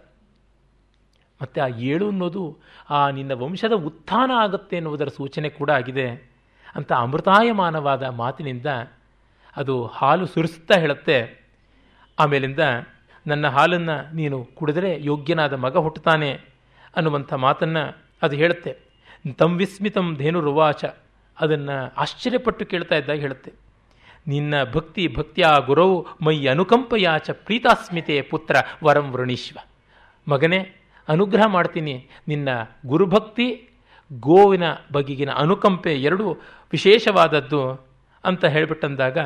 ಮತ್ತು 1.42 1.62
ಆ 1.62 1.68
ಏಳು 1.68 2.08
ಅನ್ನೋದು 2.08 2.58
ಆ 2.90 3.10
ನಿನ್ನ 3.10 3.32
ವಂಶದ 3.32 3.72
ಉತ್ಥಾನ 3.72 4.32
ಆಗುತ್ತೆ 4.36 4.76
ಎನ್ನುವುದರ 4.76 5.08
ಸೂಚನೆ 5.08 5.50
ಕೂಡ 5.50 5.72
ಆಗಿದೆ. 5.72 6.32
ಅಂತ 6.76 6.94
ಅಮೃತಾಯಮಾನವಾದ 6.94 8.04
ಮಾತಿನಿಂದ 8.04 8.66
ಅದು 9.58 9.86
ಹಾಲು 9.86 10.26
ಸುರಿಸುತ್ತಾ 10.26 10.80
ಹೇಳುತ್ತೆ. 10.80 11.48
ಆಮೇಲಿಂದ 12.20 12.60
ನನ್ನ 13.28 13.48
ಹಾಲನ್ನು 13.48 14.16
ನೀನು 14.16 14.46
ಕುಡಿದರೆ 14.46 14.98
ಯೋಗ್ಯನಾದ 15.00 15.54
ಮಗ 15.54 15.78
ಹುಟ್ಟುತ್ತಾನೆ 15.78 16.34
ಅನ್ನುವಂಥ 16.96 17.34
ಮಾತನ್ನು 17.34 17.98
ಅದು 18.22 18.36
ಹೇಳುತ್ತೆ. 18.36 18.78
ತಂ 19.38 19.58
ವಿಸ್ಮಿತಂ 19.58 20.16
ಧೇನುರುವಾಚ. 20.16 20.86
ಅದನ್ನು 21.40 21.94
ಆಶ್ಚರ್ಯಪಟ್ಟು 21.98 22.66
ಕೇಳ್ತಾ 22.66 22.96
ಇದ್ದಾಗ 22.96 23.20
ಹೇಳುತ್ತೆ. 23.20 23.54
ನಿನ್ನ 24.28 24.54
ಭಕ್ತಿ 24.74 25.08
ಭಕ್ತಿಯ 25.08 25.46
ಗುರವು 25.66 26.08
ಮೈ 26.22 26.46
ಅನುಕಂಪಯಾಚ 26.46 27.30
ಪ್ರೀತಾಸ್ಮಿತೆ 27.30 28.22
ಪುತ್ರ 28.22 28.56
ವರಂ 28.84 29.12
ವೃಣೀಶ್ವ. 29.12 29.58
ಮಗನೇ, 30.28 30.76
ಅನುಗ್ರಹ 31.08 31.46
ಮಾಡ್ತೀನಿ. 31.46 32.08
ನಿನ್ನ 32.28 32.50
ಗುರುಭಕ್ತಿ, 32.86 33.70
ಗೋವಿನ 34.20 34.64
ಬಗೆಗಿನ 34.94 35.32
ಅನುಕಂಪೆ 35.32 35.94
ಎರಡೂ 35.94 36.32
ವಿಶೇಷವಾದದ್ದು 36.72 37.88
ಅಂತ 38.24 38.46
ಹೇಳಿಬಿಟ್ಟಂದಾಗ, 38.46 39.18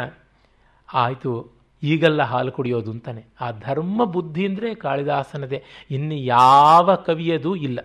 ಆಯಿತು, 0.94 1.52
ಈಗೆಲ್ಲ 1.84 2.22
ಹಾಲು 2.22 2.52
ಕುಡಿಯೋದು 2.52 2.92
ಅಂತಾನೆ 2.92 3.26
ಆ 3.42 3.52
ಧರ್ಮ 3.52 4.04
ಬುದ್ಧಿ 4.04 4.46
ಅಂದರೆ 4.46 4.76
ಕಾಳಿದಾಸನದೇ. 4.76 5.64
ಇನ್ನು 5.92 6.16
ಯಾವ 6.16 6.96
ಕವಿಯದೂ 6.96 7.56
ಇಲ್ಲ. 7.56 7.80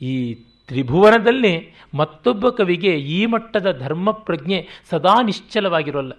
ಈ 0.00 0.44
ತ್ರಿಭುವನದಲ್ಲಿ 0.66 1.74
ಮತ್ತೊಬ್ಬ 1.94 2.48
ಕವಿಗೆ 2.48 3.00
ಈ 3.00 3.26
ಮಟ್ಟದ 3.26 3.78
ಧರ್ಮ 3.78 4.10
ಪ್ರಜ್ಞೆ 4.10 4.68
ಸದಾ 4.90 5.22
ನಿಶ್ಚಲವಾಗಿರೋಲ್ಲ. 5.22 6.12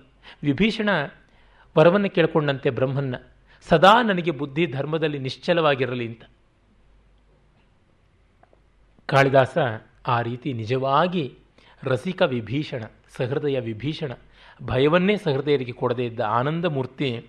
ವಿಭೀಷಣ 0.43 0.89
ವರವನ್ನು 1.77 2.10
ಕೇಳಿಕೊಂಡಂತೆ 2.10 2.69
ಬ್ರಹ್ಮನ್ನ, 2.69 3.15
ಸದಾ 3.69 4.01
ನನಗೆ 4.01 4.32
ಬುದ್ಧಿ 4.32 4.65
ಧರ್ಮದಲ್ಲಿ 4.65 5.19
ನಿಶ್ಚಲವಾಗಿರಲಿ 5.19 6.08
ಅಂತ. 6.08 6.23
ಕಾಳಿದಾಸ 9.06 9.58
ಆ 10.08 10.21
ರೀತಿ 10.21 10.53
ನಿಜವಾಗಿ 10.53 11.38
ರಸಿಕ 11.84 12.21
ವಿಭೀಷಣ, 12.21 12.84
ಸಹೃದಯ 13.17 13.60
ವಿಭೀಷಣ, 13.60 14.12
ಭಯವನ್ನೇ 14.63 15.17
ಸಹೃದಯರಿಗೆ 15.17 15.71
ಕೊಡದೇ 15.71 16.06
ಇದ್ದ 16.06 16.19
ಆನಂದ 16.19 16.65
ಮೂರ್ತಿ 16.65 17.27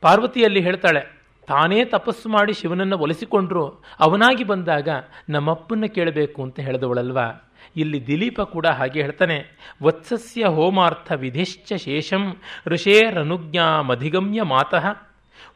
ಪಾರ್ವತಿಯಲ್ಲಿ 0.00 0.60
ಹೇಳ್ತಾಳೆ 0.60 1.13
ತಾನೇ 1.46 1.84
ತಪಸ್ಸು 1.84 2.28
ಮಾಡಿ 2.28 2.52
ಶಿವನನ್ನು 2.52 2.98
ಒಲಿಸಿಕೊಂಡ್ರು, 2.98 3.84
ಅವನಾಗಿ 4.00 4.44
ಬಂದಾಗ 4.44 4.88
ನಮ್ಮಪ್ಪನ್ನ 5.28 5.86
ಕೇಳಬೇಕು 5.86 6.42
ಅಂತ 6.42 6.60
ಹೇಳಿದವಳಲ್ವಾ? 6.60 7.50
ಇಲ್ಲಿ 7.76 8.06
ದಿಲೀಪ 8.06 8.40
ಕೂಡ 8.40 8.66
ಹಾಗೆ 8.66 9.02
ಹೇಳ್ತಾನೆ, 9.02 9.44
ವತ್ಸಸ್ಯ 9.82 10.46
ಹೋಮಾರ್ಥ 10.46 11.12
ವಿಧಿಶ್ಚ 11.12 11.72
ಶೇಷಂ 11.72 12.36
ಋಷೇರನುಜ್ಞಾಮಧಿಗಮ್ಯ 12.66 14.42
ಮಾತಃ. 14.42 14.86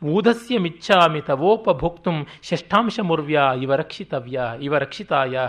ಊಧಸ್ಯ 0.04 0.58
ಮಿಚ್ಛಾಮಿ 0.58 1.20
ತವೋಪಭೋಕ್ತು 1.20 2.10
ಷಷ್ಠಾಂಶ 2.42 3.00
ಮುರ್ವ್ಯ 3.00 3.40
ಇವ 3.62 3.74
ರಕ್ಷಿತವ್ಯ, 3.74 4.40
ಇವ 4.60 4.76
ರಕ್ಷಿತಾಯ. 4.76 5.40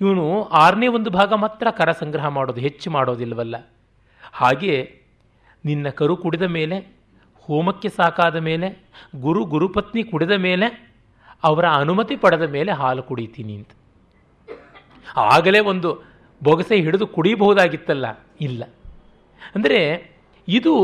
ಇವನು 0.00 0.42
ಆರನೇ 0.42 0.86
ಒಂದು 0.86 1.10
ಭಾಗ 1.10 1.32
ಮಾತ್ರ 1.32 1.70
ಕರ 1.70 1.90
ಸಂಗ್ರಹ 1.92 2.28
ಮಾಡೋದು, 2.28 2.60
ಹೆಚ್ಚು 2.60 2.90
ಮಾಡೋದಿಲ್ವಲ್ಲ. 2.90 3.56
ಹಾಗೆ 4.32 5.00
ನಿನ್ನ 5.64 5.88
ಕರು 5.88 6.16
ಕುಡಿದ 6.16 6.42
ಮೇಲೆ 6.42 6.99
ಹೋಮಕ್ಕೆ 7.50 7.88
ಸಾಕಾದ 7.88 8.36
ಮೇಲೆ, 8.36 8.68
ಗುರು 9.20 9.44
ಗುರುಪತ್ನಿ 9.44 10.02
ಕುಡಿದ 10.02 10.30
ಮೇಲೆ, 10.30 10.66
ಅವರ 11.44 11.68
ಅನುಮತಿ 11.68 12.16
ಪಡೆದ 12.16 12.42
ಮೇಲೆ 12.42 12.72
ಹಾಲು 12.72 13.02
ಕುಡಿತೀನಿ 13.02 13.54
ಅಂತ. 13.56 13.70
ಆಗಲೇ 15.16 15.60
ಒಂದು 15.60 16.02
ಬೊಗಸೆ 16.42 16.76
ಹಿಡಿದು 16.76 17.06
ಕುಡಿಯಬಹುದಾಗಿತ್ತಲ್ಲ? 17.06 18.06
ಇಲ್ಲ. 18.40 18.64
ಅಂದರೆ 19.54 20.10
ಇದು 20.48 20.74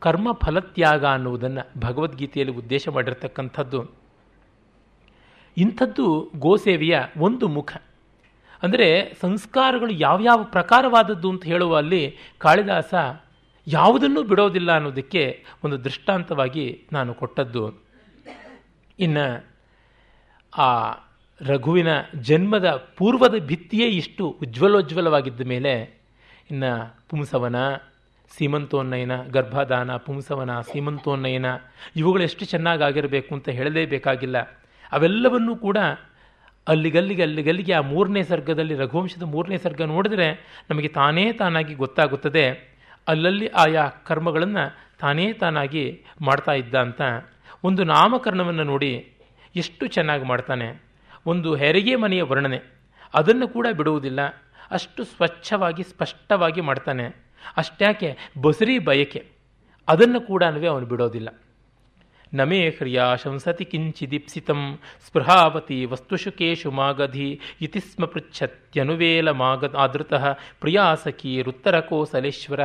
ಕರ್ಮ 0.00 0.32
ಫಲತ್ಯಾಗ 0.32 1.04
ಅನ್ನುವುದನ್ನು 1.06 1.80
ಭಗವದ್ಗೀತೆಯಲ್ಲಿ 1.80 2.54
ಉದ್ದೇಶ 2.54 2.88
ಮಾಡಿರ್ತಕ್ಕಂಥದ್ದು. 2.88 3.84
ಇಂಥದ್ದು 5.56 6.30
ಗೋಸೇವೆಯ 6.36 7.00
ಒಂದು 7.18 7.48
ಮುಖ. 7.48 7.76
ಅಂದರೆ 8.62 9.14
ಸಂಸ್ಕಾರಗಳು 9.20 9.90
ಯಾವ್ಯಾವ 9.90 10.42
ಪ್ರಕಾರವಾದದ್ದು 10.44 11.30
ಅಂತ 11.30 11.44
ಹೇಳುವಲ್ಲಿ 11.44 12.16
ಕಾಳಿದಾಸ 12.38 12.94
ಯಾವುದನ್ನೂ 13.68 14.22
ಬಿಡೋದಿಲ್ಲ 14.22 14.72
ಅನ್ನೋದಕ್ಕೆ 14.72 15.44
ಒಂದು 15.64 15.84
ದೃಷ್ಟಾಂತವಾಗಿ 15.84 16.82
ನಾನು 16.92 17.14
ಕೊಟ್ಟದ್ದು. 17.14 17.84
ಇನ್ನು 18.98 19.46
ಆ 20.58 20.92
ರಘುವಿನ 21.40 21.88
ಜನ್ಮದ 22.20 22.70
ಪೂರ್ವದ 22.96 23.34
ಭಿತ್ತಿಯೇ 23.38 23.86
ಇಷ್ಟು 23.86 24.28
ಉಜ್ವಲೋಜ್ವಲವಾಗಿದ್ದ 24.42 25.40
ಮೇಲೆ 25.40 26.00
ಇನ್ನು 26.50 26.98
ಪುಂಸವನ, 27.08 27.56
ಸೀಮಂತೋನ್ನಯನ 28.36 29.22
ಗರ್ಭದಾನ 29.22 29.96
ಪುಂಸವನ, 29.96 30.60
ಸೀಮಂತೋನ್ನಯನ 30.60 31.46
ಇವುಗಳು 31.96 32.22
ಎಷ್ಟು 32.22 32.44
ಚೆನ್ನಾಗಾಗಿರಬೇಕು 32.44 33.34
ಅಂತ 33.34 33.48
ಹೇಳಲೇಬೇಕಾಗಿಲ್ಲ 33.48 34.38
ಅವೆಲ್ಲವನ್ನೂ 34.92 35.56
ಕೂಡ 35.56 35.78
ಅಲ್ಲಿಗಲ್ಲಿಗೆ 36.68 37.22
ಅಲ್ಲಿಗಲ್ಲಿಗೆ 37.22 37.72
ಆ 37.72 37.80
ಮೂರನೇ 37.80 38.22
ಸರ್ಗದಲ್ಲಿ 38.22 38.74
ರಘುವಂಶದ 38.74 39.22
ಮೂರನೇ 39.22 39.58
ಸರ್ಗ 39.58 39.82
ನೋಡಿದ್ರೆ 39.82 40.26
ನಮಗೆ 40.70 40.88
ತಾನೇ 40.88 41.32
ತಾನಾಗಿ 41.32 41.74
ಗೊತ್ತಾಗುತ್ತದೆ. 41.74 42.77
ಅಲ್ಲಲ್ಲಿ 43.08 43.48
ಆಯಾ 43.48 43.88
ಕರ್ಮಗಳನ್ನು 43.88 44.76
ತಾನೇ 45.00 45.32
ತಾನಾಗಿ 45.32 46.04
ಮಾಡ್ತಾ 46.20 46.52
ಇದ್ದ 46.52 46.74
ಅಂತ 46.74 47.02
ಒಂದು 47.64 47.84
ನಾಮಕರಣವನ್ನು 47.84 48.64
ನೋಡಿ 48.64 49.12
ಎಷ್ಟು 49.56 49.86
ಚೆನ್ನಾಗಿ 49.86 50.24
ಮಾಡ್ತಾನೆ. 50.24 50.82
ಒಂದು 51.26 51.54
ಹೆರಿಗೆ 51.54 51.96
ಮನೆಯ 51.96 52.22
ವರ್ಣನೆ. 52.22 52.60
ಅದನ್ನು 53.14 53.48
ಕೂಡ 53.48 53.66
ಬಿಡುವುದಿಲ್ಲ. 53.76 54.20
ಅಷ್ಟು 54.70 55.04
ಸ್ವಚ್ಛವಾಗಿ, 55.04 55.82
ಸ್ಪಷ್ಟವಾಗಿ 55.82 56.60
ಮಾಡ್ತಾನೆ. 56.60 57.04
ಅಷ್ಟ್ಯಾಕೆ 57.56 58.16
ಬಸರಿ 58.40 58.78
ಬಯಕೆ. 58.78 59.26
ಅದನ್ನು 59.88 60.20
ಕೂಡ 60.20 60.44
ಅವನು 60.70 60.86
ಬಿಡೋದಿಲ್ಲ. 60.86 61.28
ನಮೇ 62.34 62.68
ಹ್ರಿಯಾ 62.68 63.16
ಶಂಸತಿ 63.16 63.64
ಕಿಂಚಿದೀಪ್ಸಿತಂ 63.64 64.78
ಸ್ಪೃಹಾವತಿ 65.06 65.84
ವಸ್ತುಶುಕೇಶು 65.84 66.70
ಮಾಗಧಿ 66.70 67.40
ಇತಿ 67.60 67.80
ಸ್ಮ 67.80 68.04
ಪೃಚ್ಛತ್ಯನುವೇಲ 68.04 69.30
ಮಾಗ 69.30 69.76
ಆದೃತಃ 69.76 70.32
ಪ್ರಿಯಾಸಖೀರುತ್ತರ 70.60 71.80
ಕೋಸಲೇಶ್ವರ 71.80 72.60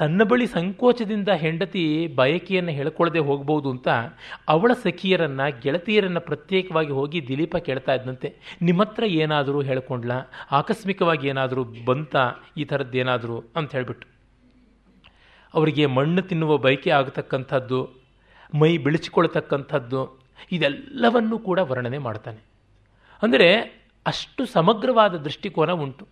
ತನ್ನ 0.00 0.22
ಬಳಿ 0.30 0.46
ಸಂಕೋಚದಿಂದ 0.46 1.30
ಹೆಂಡತಿ 1.42 1.82
ಬಯಕೆಯನ್ನು 2.18 2.72
ಹೇಳ್ಕೊಳ್ಳದೆ 2.72 3.22
ಹೋಗ್ಬೋದು 3.28 3.68
ಅಂತ 3.74 3.88
ಅವಳ 4.54 4.72
ಸಖಿಯರನ್ನು, 4.84 5.46
ಗೆಳತಿಯರನ್ನು 5.62 6.20
ಪ್ರತ್ಯೇಕವಾಗಿ 6.20 6.92
ಹೋಗಿ 6.98 7.20
ದಿಲೀಪ 7.28 7.56
ಕೇಳ್ತಾ 7.68 7.94
ಇದ್ದಂತೆ 7.94 8.28
ನಿಮ್ಮ 8.62 8.82
ಹತ್ರ 8.82 9.04
ಏನಾದರೂ 9.22 9.60
ಹೇಳ್ಕೊಂಡ್ಲ? 9.70 10.12
ಆಕಸ್ಮಿಕವಾಗಿ 10.58 11.28
ಏನಾದರೂ 11.28 11.64
ಬಂತ? 11.88 12.16
ಈ 12.56 12.64
ಥರದ್ದೇನಾದರೂ 12.64 13.38
ಅಂತ 13.56 13.70
ಹೇಳಿಬಿಟ್ಟು 13.76 14.06
ಅವರಿಗೆ 15.54 15.84
ಮಣ್ಣು 15.96 16.22
ತಿನ್ನುವ 16.22 16.52
ಬಯಕೆ 16.66 16.90
ಆಗತಕ್ಕಂಥದ್ದು, 16.90 17.80
ಮೈ 18.60 18.70
ಬಿಳಿಸಿಕೊಳ್ತಕ್ಕಂಥದ್ದು, 18.86 20.02
ಇದೆಲ್ಲವನ್ನೂ 20.52 21.38
ಕೂಡ 21.48 21.58
ವರ್ಣನೆ 21.70 21.98
ಮಾಡ್ತಾನೆ. 21.98 22.40
ಅಂದರೆ 23.22 23.48
ಅಷ್ಟು 24.06 24.42
ಸಮಗ್ರವಾದ 24.46 25.14
ದೃಷ್ಟಿಕೋನ 25.26 25.72
ಉಂಟು. 25.84 26.04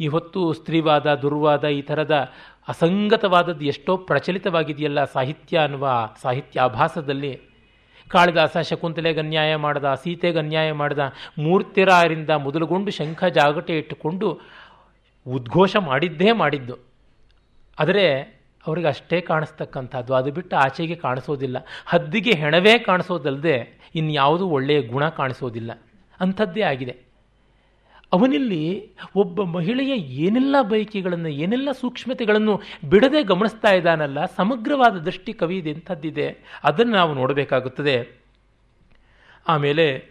ಈ 0.00 0.06
ಹೊತ್ತು 0.06 0.52
ಸ್ತ್ರೀವಾದ, 0.52 1.14
ದುರ್ವಾದ 1.14 1.64
ಈ 1.64 1.82
ಥರದ 1.82 2.32
ಅಸಂಗತವಾದದ್ದು 2.68 3.64
ಎಷ್ಟೋ 3.64 3.96
ಪ್ರಚಲಿತವಾಗಿದೆಯಲ್ಲ 3.96 5.04
ಸಾಹಿತ್ಯ 5.04 5.58
ಅನ್ನುವ 5.58 6.08
ಸಾಹಿತ್ಯಾಭಾಸದಲ್ಲಿ. 6.22 7.40
ಕಾಳಿದಾಸ 8.08 8.56
ಶಕುಂತಲೆಗೆ 8.58 9.20
ಅನ್ಯಾಯ 9.20 9.56
ಮಾಡಿದ, 9.56 9.84
ಸೀತೆಗೆ 10.02 10.38
ಅನ್ಯಾಯ 10.38 10.72
ಮಾಡಿದ, 10.72 10.98
ಮೂರ್ತಿರಾಯರಿಂದ 11.38 12.30
ಮೊದಲುಗೊಂಡು 12.30 12.90
ಶಂಖ 12.90 13.24
ಜಾಗಟೆ 13.24 13.78
ಇಟ್ಟುಕೊಂಡು 13.78 14.40
ಉದ್ಘೋಷ 15.26 15.76
ಮಾಡಿದ್ದೇ 15.76 16.32
ಮಾಡಿದ್ದು. 16.32 16.76
ಆದರೆ 17.78 18.20
ಅವ್ರಿಗೆ 18.66 18.88
ಅಷ್ಟೇ 18.88 19.20
ಕಾಣಿಸ್ತಕ್ಕಂಥದ್ದು. 19.20 20.14
ಅದು 20.14 20.32
ಬಿಟ್ಟು 20.32 20.56
ಆಚೆಗೆ 20.56 20.94
ಕಾಣಿಸೋದಿಲ್ಲ. 20.94 21.56
ಹದ್ದಿಗೆ 21.86 22.30
ಹೆಣವೇ 22.30 22.78
ಕಾಣಿಸೋದಲ್ಲದೆ 22.78 23.88
ಇನ್ಯಾವುದೂ 23.94 24.46
ಒಳ್ಳೆಯ 24.46 24.82
ಗುಣ 24.82 25.08
ಕಾಣಿಸೋದಿಲ್ಲ. 25.08 25.82
ಅಂಥದ್ದೇ 26.20 26.62
ಆಗಿದೆ. 26.62 27.11
ಅವನಲ್ಲಿ 28.12 28.92
ಒಬ್ಬ 29.16 29.42
ಮಹಿಳೆಯ 29.42 29.92
ಏನೆಲ್ಲ 29.94 30.56
ಬಯಕೆಗಳನ್ನು, 30.62 31.28
ಏನೆಲ್ಲ 31.28 31.72
ಸೂಕ್ಷ್ಮತೆಗಳನ್ನು 31.72 32.60
ಬಿಡದೆ 32.88 33.22
ಗಮನಿಸ್ತಾ 33.22 33.70
ಇದ್ದಾನಲ್ಲ, 33.70 34.24
ಸಮಗ್ರವಾದ 34.24 34.96
ದೃಷ್ಟಿ 34.98 35.32
ಕವಿ 35.32 35.58
ಎಂಥದ್ದಿದೆ. 35.58 36.60
ಅದನ್ನು 36.64 36.92
ನಾವು 36.92 37.14
ನೋಡಬೇಕಾಗುತ್ತದೆ. 37.14 38.22
ಆಮೇಲೆ 39.48 40.08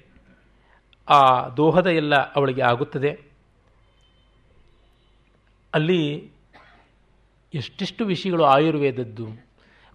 ಆ 1.10 1.50
ದೋಹದ 1.50 1.88
ಎಲ್ಲ 1.88 2.16
ಅವಳಿಗೆ 2.16 2.62
ಆಗುತ್ತದೆ. 2.62 3.20
ಅಲ್ಲಿ 5.74 6.32
ಎಷ್ಟೆಷ್ಟು 7.54 8.06
ವಿಷಯಗಳು 8.06 8.44
ಆಯುರ್ವೇದದ್ದು, 8.44 9.28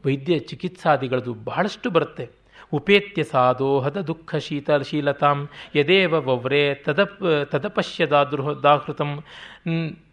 ವೈದ್ಯ 0.07 0.38
ಚಿಕಿತ್ಸಾದಿಗಳದ್ದು 0.38 1.35
ಬಹಳಷ್ಟು 1.35 1.90
ಬರುತ್ತೆ. 1.90 2.36
ಉಪೇತ್ಯ 2.72 3.22
ಸಾಧೋಹದ 3.22 4.00
ದುಃಖ 4.00 4.37
ಶೀತ 4.37 4.70
ಶೀಲತಾಂ 4.70 5.48
ಯದೇವ 5.76 6.12
ವವ್ರೆ 6.12 6.74
ತದಪ್ 6.74 7.46
ತದಪಶ್ಯದಾದೃಹ, 7.50 8.50
ದಾಹೃತಂ. 8.50 9.24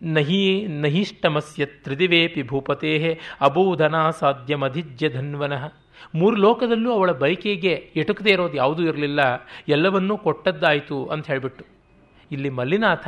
ನಹಿ, 0.04 0.68
ನಹಿಷ್ಟಮಸ್ಯ 0.68 1.66
ತ್ರಿದಿವೇಪಿ 1.66 2.44
ಭೂಪತೆ 2.44 3.20
ಅಬೋಧನ 3.42 4.10
ಸಾಧ್യമಧಿಜ್ಯ 4.10 5.10
ಧನ್ವನಃ. 5.10 5.74
ಮೂರು 6.16 6.36
ಲೋಕದಲ್ಲೂ 6.36 6.94
ಅವಳ 6.94 7.12
ಬಯಕೆಗೆ 7.12 7.92
ಎಟುಕದೇ 7.96 8.32
ಇರೋದು 8.32 8.54
ಯಾವುದೂ 8.54 8.84
ಇರಲಿಲ್ಲ. 8.84 9.20
ಎಲ್ಲವನ್ನೂ 9.68 10.18
ಕೊಟ್ಟದ್ದಾಯಿತು 10.18 11.06
ಅಂತ 11.06 11.28
ಹೇಳಿಬಿಟ್ಟು. 11.28 11.66
ಇಲ್ಲಿ 12.32 12.50
ಮಲ್ಲಿನಾಥ 12.50 13.08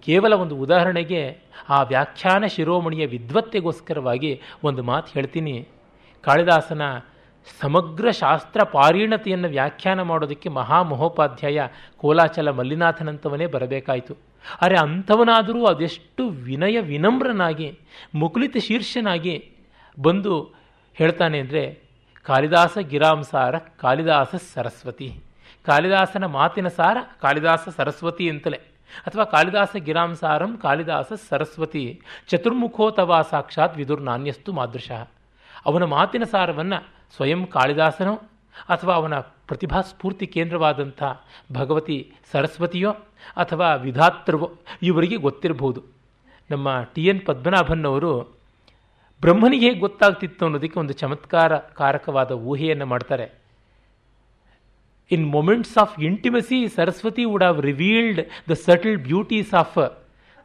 ಕೇವಲ 0.00 0.32
ಒಂದು 0.32 0.56
ಉದಾಹರಣೆಗೆ 0.56 1.38
ಆ 1.68 1.82
ವ್ಯಾಖ್ಯಾನ 1.82 2.46
ಶಿರೋಮಣಿಯ 2.46 3.06
ವಿದ್ವತ್ತೆಗೋಸ್ಕರವಾಗಿ 3.06 4.40
ಒಂದು 4.64 4.82
ಮಾತು 4.82 5.12
ಹೇಳ್ತೀನಿ. 5.12 5.68
ಕಾಳಿದಾಸನ 6.22 6.82
ಸಮಗ್ರ 7.60 8.10
ಶಾಸ್ತ್ರ 8.10 8.62
ಪಾರೀಣತೆಯನ್ನು 8.62 9.48
ವ್ಯಾಖ್ಯಾನ 9.48 10.02
ಮಾಡೋದಕ್ಕೆ 10.02 10.48
ಮಹಾಮಹೋಪಾಧ್ಯಾಯ 10.48 11.60
ಕೋಲಾಚಲ 11.96 12.50
ಮಲ್ಲಿನಾಥನಂತವನೇ 12.50 13.46
ಬರಬೇಕಾಯಿತು. 13.46 14.16
ಅರೆ 14.60 14.76
ಅಂಥವನಾದರೂ 14.76 15.64
ಅದೆಷ್ಟು 15.64 16.28
ವಿನಯ 16.28 16.80
ವಿನಮ್ರನಾಗಿ 16.80 17.78
ಮುಕುಲಿತ 18.14 18.56
ಶೀರ್ಷನಾಗಿ 18.56 19.52
ಬಂದು 20.00 20.54
ಹೇಳ್ತಾನೆ 20.94 21.38
ಅಂದರೆ, 21.38 21.82
ಕಾಳಿದಾಸ 22.22 22.78
ಗಿರಾಂಸಾರ 22.78 23.58
ಕಾಳಿದಾಸ 23.58 24.34
ಸರಸ್ವತಿ. 24.54 25.20
ಕಾಳಿದಾಸನ 25.66 26.26
ಮಾತಿನ 26.26 26.68
ಸಾರ, 26.68 26.96
ಕಾಳಿದಾಸ 27.20 27.68
ಸರಸ್ವತಿ 27.76 28.30
ಅಂತಲೇ. 28.30 28.60
ಅಥವಾ 29.06 29.24
ಕಾಳಿದಾಸ 29.24 29.76
ಗಿರಾಂಸಾರಂ 29.76 30.56
ಕಾಳಿದಾಸ 30.56 31.12
ಸರಸ್ವತಿ. 31.28 32.00
ಚತುರ್ಮುಖೋತವಾ 32.28 33.22
ಸಾಕ್ಷಾತ್ 33.22 33.76
ವಿದುರ್ 33.76 34.02
ನಾಣ್ಯಸ್ತು 34.02 34.52
ಮಾದೃಶಃ. 34.52 35.08
ಅವನ 35.66 35.84
ಮಾತಿನ 35.84 36.24
ಸಾರವನ್ನು 36.24 36.78
ಸ್ವಯಂ 37.16 37.46
ಕಾಳಿದಾಸನೋ 37.46 38.14
ಅಥವಾ 38.68 38.94
ಅವನ 38.94 39.14
ಪ್ರತಿಭಾ 39.20 39.80
ಸ್ಫೂರ್ತಿ 39.80 40.26
ಕೇಂದ್ರವಾದಂಥ 40.26 41.02
ಭಗವತಿ 41.52 42.12
ಸರಸ್ವತಿಯೋ 42.32 42.90
ಅಥವಾ 43.36 43.74
ವಿಧಾತೃವೋ 43.74 44.48
ಇವರಿಗೆ 44.82 45.16
ಗೊತ್ತಿರಬಹುದು. 45.16 45.80
ನಮ್ಮ 46.50 46.68
ಟಿ 46.94 47.02
ಎನ್ 47.06 47.20
ಪದ್ಮನಾಭನ್ 47.26 47.84
ಅವರು 47.84 48.12
ಬ್ರಹ್ಮನಿಗೆ 49.20 49.66
ಹೇಗೆ 49.68 49.80
ಗೊತ್ತಾಗ್ತಿತ್ತು 49.80 50.44
ಅನ್ನೋದಕ್ಕೆ 50.44 50.80
ಒಂದು 50.80 50.92
ಚಮತ್ಕಾರ 50.92 51.56
ಕಾರಕವಾದ 51.56 52.30
ಊಹೆಯನ್ನು 52.30 52.86
ಮಾಡ್ತಾರೆ. 52.86 53.26
In 55.10 55.26
moments 55.30 55.78
of 55.78 56.00
intimacy 56.00 56.68
Saraswati 56.68 57.24
would 57.24 57.44
have 57.44 57.62
revealed 57.62 58.50
the 58.50 58.52
subtle 58.52 58.98
beauties 58.98 59.54
of 59.54 59.78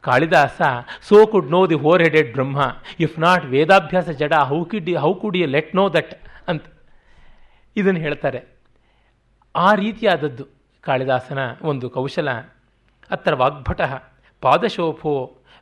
Kalidasa 0.06 0.60
so 1.08 1.18
could 1.26 1.50
know 1.50 1.60
the 1.70 1.78
four 1.84 2.02
headed 2.02 2.32
Brahma 2.32 2.58
if 3.00 3.16
not 3.18 3.44
ವೇದಾಭ್ಯಾಸ 3.44 4.08
ಜಡ 4.20 4.34
how 4.50 4.60
kid 4.64 4.90
how 4.96 5.12
could 5.14 5.36
you 5.36 5.46
let 5.46 5.72
know 5.76 5.84
that 5.94 6.14
ಅಂತ 6.48 6.64
ಇದನ್ನು 7.76 8.00
ಹೇಳ್ತಾರೆ. 8.00 8.40
ಆ 9.54 9.74
ರೀತಿಯಾದದ್ದು 9.74 10.44
ಕಾಳಿದಾಸನ 10.84 11.38
ಒಂದು 11.62 11.86
ಕೌಶಲ. 11.90 12.28
ಅತ್ರ 13.10 13.34
ವಾಗ್ಭಟ, 13.34 13.80
ಪಾದಶೋಭೋ 14.42 15.14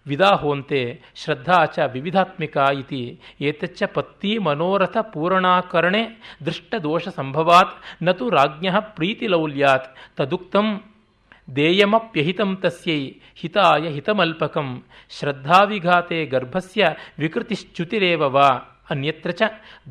ವಿದಾಹೋಂತೆ 0.07 0.81
ಶ್ರದ್ಧಾ 1.15 1.65
ಚ 1.75 1.79
ವಿವಿಧಾತ್ಮಿಕ 1.93 2.57
ಇತಿ 2.81 3.01
ಏತಚ್ಚ 3.41 3.83
ಪತ್ತಿ 3.95 4.33
ಮನೋರಥ 4.39 4.97
ಪೂರಣಾಕರಣೆ 5.15 6.03
ದೃಷ್ಟದೋಷ 6.47 7.09
ಸಂಭವಾತ್ 7.09 7.75
ನತು 8.03 8.27
ರಾಜ್ಞ 8.31 8.69
ಪ್ರೀತಿಲೌಲ್ಯಾತ್ 8.97 9.89
ತದುಕ್ತಂ 10.17 10.69
ದೇಯಮಪ್ಯಹಿತಂ 11.55 12.57
ತಸ್ಯೈ 12.57 13.13
ಹಿತಾಯ 13.37 13.89
ಹಿತಮಲ್ಪಕಂ 13.89 14.85
ಶ್ರದ್ಧಾವಿಘಾತೆ 15.11 16.27
ಗರ್ಭಸ್ಯ 16.27 16.87
ವಿಕೃತಿಶ್ಚ್ಯುತಿರೇವ 17.19 18.23
ವಾ 18.23 18.49
ಅನ್ಯತ್ರ 18.91 19.31
ಚ 19.31 19.43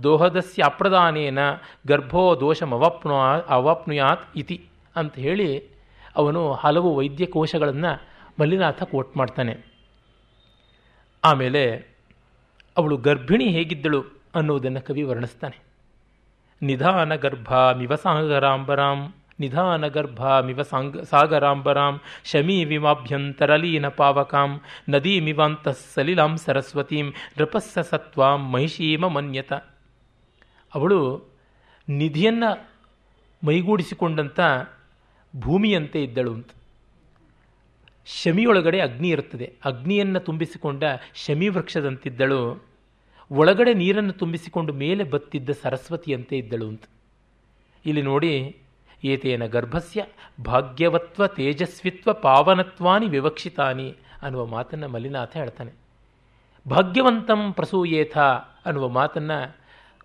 ದೋಹದಸ್ಯ 0.03 0.63
ಅಪ್ರದಾನೇನ 0.63 1.39
ಗರ್ಭೋ 1.87 2.39
ದೋಷಮವಾಪ್ನು 2.39 3.15
ಅವಾಪ್ನುಯಾತ್ 3.47 4.25
ಇತಿ 4.35 4.57
ಅಂತ 4.95 5.15
ಹೇಳಿ 5.15 5.47
ಅವನು 6.15 6.53
ಹಲವು 6.53 6.95
ವೈದ್ಯಕೋಶಗಳನ್ನು 6.95 7.91
ಮಲ್ಲಿನಾಥ 8.39 8.83
ಕೋಟ್ 8.83 9.17
ಮಾಡ್ತಾನೆ. 9.17 9.53
ಆಮೇಲೆ 11.23 11.63
ಅವಳು 12.77 12.97
ಗರ್ಭಿಣಿ 12.97 13.47
ಹೇಗಿದ್ದಳು 13.47 14.01
ಅನ್ನೋದನ್ನು 14.35 14.81
ಕವಿ 14.81 15.03
ವರ್ಣಿಸ್ತಾನೆ. 15.03 15.57
ನಿಧಾನ 16.61 17.15
ಗರ್ಭ 17.15 17.53
ಮಿವ 17.77 17.95
ನಿಧಾನ 19.39 19.87
ಗರ್ಭಾಮಿವ 19.87 20.61
ಸಾಂಗ 20.61 21.01
ಸಾಗರಾಂಬರಾಂ 21.01 22.01
ಶಮೀ 22.23 22.63
ವಿಮಾಭ್ಯಂತರಲೀನ 22.63 23.87
ಪಾವಕಾಂ 23.87 24.61
ನದೀಮಿವಾಂತ 24.89 25.67
ಸಲಿಲಾಂ 25.67 26.37
ಸರಸ್ವತೀಂ 26.37 27.09
ನೃಪಸ್ಸ 27.09 27.79
ಸತ್ವಾಂ 27.79 28.51
ಮಹಿಷೀಮ 28.51 29.07
ಮನ್ಯತ 29.07 29.53
ಅವಳು 30.75 30.99
ನಿಧಿಯನ್ನು 31.89 32.51
ಮೈಗೂಡಿಸಿಕೊಂಡಂಥ 33.43 34.39
ಭೂಮಿಯಂತೆ 35.33 36.03
ಇದ್ದಳು 36.03 36.33
ಅಂತ. 36.33 36.49
ಶಮಿಯೊಳಗಡೆ 38.05 38.79
ಅಗ್ನಿ 38.79 39.09
ಇರುತ್ತದೆ. 39.09 39.53
ಅಗ್ನಿಯನ್ನು 39.65 40.19
ತುಂಬಿಸಿಕೊಂಡ 40.19 40.83
ಶಮಿ 41.15 41.47
ವೃಕ್ಷದಂತಿದ್ದಳು 41.47 42.41
ಒಳಗಡೆ 43.31 43.73
ನೀರನ್ನು 43.73 44.13
ತುಂಬಿಸಿಕೊಂಡು 44.13 44.73
ಮೇಲೆ 44.73 45.03
ಬತ್ತಿದ್ದ 45.03 45.49
ಸರಸ್ವತಿಯಂತೆ 45.49 46.37
ಇದ್ದಳು 46.37 46.67
ಅಂತ. 46.67 46.83
ಇಲ್ಲಿ 47.85 48.01
ನೋಡಿ 48.01 48.33
ಏತೇನ 49.05 49.45
ಗರ್ಭಸ್ಯ? 49.45 50.05
ಭಾಗ್ಯವತ್ವ 50.45 51.27
ತೇಜಸ್ವಿತ್ವ 51.27 52.13
ಪಾವನತ್ವಾನಿ 52.13 53.07
ವಿವಕ್ಷಿತಾನಿ 53.07 53.87
ಅನ್ನುವ 54.21 54.45
ಮಾತನ್ನು 54.45 54.87
ಮಲ್ಲಿನಾಥ 54.87 55.37
ಹೇಳ್ತಾನೆ. 55.37 55.71
ಭಾಗ್ಯವಂತಂ 56.65 57.41
ಪ್ರಸೂಯೇಥ 57.53 58.17
ಅನ್ನುವ 58.65 58.87
ಮಾತನ್ನು 58.89 59.39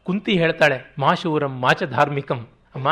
ಕುಂತಿ 0.07 0.33
ಹೇಳ್ತಾಳೆ, 0.33 0.95
ಮಾಶೂರಂ 0.99 1.61
ಮಾಚ 1.61 1.83
ಧಾರ್ಮಿಕಂ 1.83 2.41
ಅಮ್ಮ, 2.75 2.89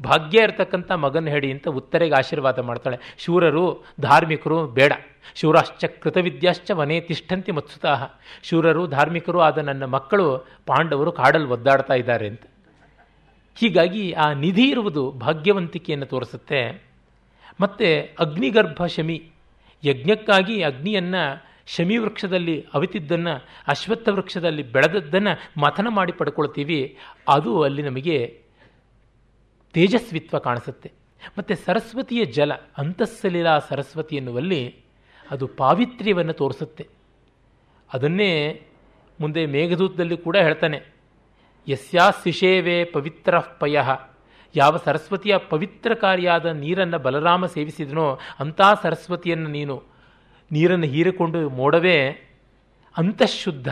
ಭಾಗ್ಯ 0.00 0.42
ಇರತಕ್ಕಂಥ 0.42 0.90
ಮಗನ 0.92 1.28
ಹೇಳಿ 1.28 1.52
ಅಂತ 1.52 1.68
ಉತ್ತರೆಗೆ 1.68 2.14
ಆಶೀರ್ವಾದ 2.14 2.58
ಮಾಡ್ತಾಳೆ. 2.58 2.98
ಶೂರರು, 3.18 3.64
ಧಾರ್ಮಿಕರು 4.00 4.58
ಬೇಡ. 4.66 4.92
ಶೂರಾಶ್ಚ 5.34 5.84
ಕೃತವಿದ್ಯಾಶ್ಚ 6.02 6.70
ವನೇ 6.70 7.00
ತಿಷ್ಠಂತಿ 7.00 7.52
ಮತ್ಸುತಾಹ. 7.52 8.10
ಶೂರರು, 8.42 8.86
ಧಾರ್ಮಿಕರು 8.86 9.40
ಆದ 9.40 9.58
ನನ್ನ 9.58 9.84
ಮಕ್ಕಳು 9.84 10.26
ಪಾಂಡವರು 10.66 11.12
ಕಾಡಲ್ಲಿ 11.12 11.48
ಒದ್ದಾಡ್ತಾ 11.48 11.94
ಇದ್ದಾರೆ 11.94 12.26
ಅಂತ. 12.28 12.42
ಹೀಗಾಗಿ 13.58 14.12
ಆ 14.12 14.32
ನಿಧಿ 14.32 14.70
ಇರುವುದು 14.70 15.10
ಭಾಗ್ಯವಂತಿಕೆಯನ್ನು 15.10 16.06
ತೋರಿಸುತ್ತೆ. 16.06 16.84
ಮತ್ತು 17.60 18.16
ಅಗ್ನಿಗರ್ಭ 18.18 18.86
ಶಮಿ. 18.86 19.30
ಯಜ್ಞಕ್ಕಾಗಿ 19.84 20.62
ಅಗ್ನಿಯನ್ನು 20.62 21.44
ಶಮಿ 21.66 21.96
ವೃಕ್ಷದಲ್ಲಿ 21.96 22.66
ಅವಿತಿದ್ದನ್ನು, 22.74 23.44
ಅಶ್ವತ್ಥ 23.68 24.08
ವೃಕ್ಷದಲ್ಲಿ 24.08 24.62
ಬೆಳೆದದ್ದನ್ನು 24.62 25.60
ಮಥನ 25.60 25.86
ಮಾಡಿ 25.90 26.12
ಪಡ್ಕೊಳ್ತೀವಿ. 26.12 26.96
ಅದು 27.28 27.62
ಅಲ್ಲಿ 27.62 27.82
ನಮಗೆ 27.82 28.42
ತೇಜಸ್ವಿತ್ವ 29.72 30.38
ಕಾಣಿಸುತ್ತೆ. 30.38 30.92
ಮತ್ತು 31.38 31.54
ಸರಸ್ವತಿಯ 31.54 32.24
ಜಲ 32.24 32.52
ಅಂತಸ್ಸಲಿಲ 32.78 33.58
ಸರಸ್ವತಿ 33.58 34.16
ಎನ್ನುವಲ್ಲಿ 34.16 34.76
ಅದು 35.30 35.46
ಪಾವಿತ್ರ್ಯವನ್ನು 35.46 36.32
ತೋರಿಸುತ್ತೆ. 36.32 36.88
ಅದನ್ನೇ 37.94 38.62
ಮುಂದೆ 39.20 39.46
ಮೇಘದೂತದಲ್ಲಿ 39.46 40.16
ಕೂಡ 40.16 40.36
ಹೇಳ್ತಾನೆ. 40.36 40.97
ಯಸ್ಯಾ 41.68 42.10
ಶಿಶೇವೆ 42.24 42.84
ಪವಿತ್ರ 42.84 43.38
ಪಯ. 43.38 43.80
ಯಾವ 44.56 44.76
ಸರಸ್ವತಿಯ 44.76 45.36
ಪವಿತ್ರಕಾರಿಯಾದ 45.36 46.46
ನೀರನ್ನು 46.46 46.98
ಬಲರಾಮ 46.98 47.46
ಸೇವಿಸಿದನೋ 47.46 48.18
ಅಂಥ 48.40 48.60
ಸರಸ್ವತಿಯನ್ನು 48.82 49.48
ನೀನು 49.48 49.82
ನೀರನ್ನು 50.52 50.86
ಹೀರಿಕೊಂಡು 50.86 51.50
ಮೋಡವೇ. 51.50 52.08
ಅಂತಃಶುದ್ಧ, 52.96 53.68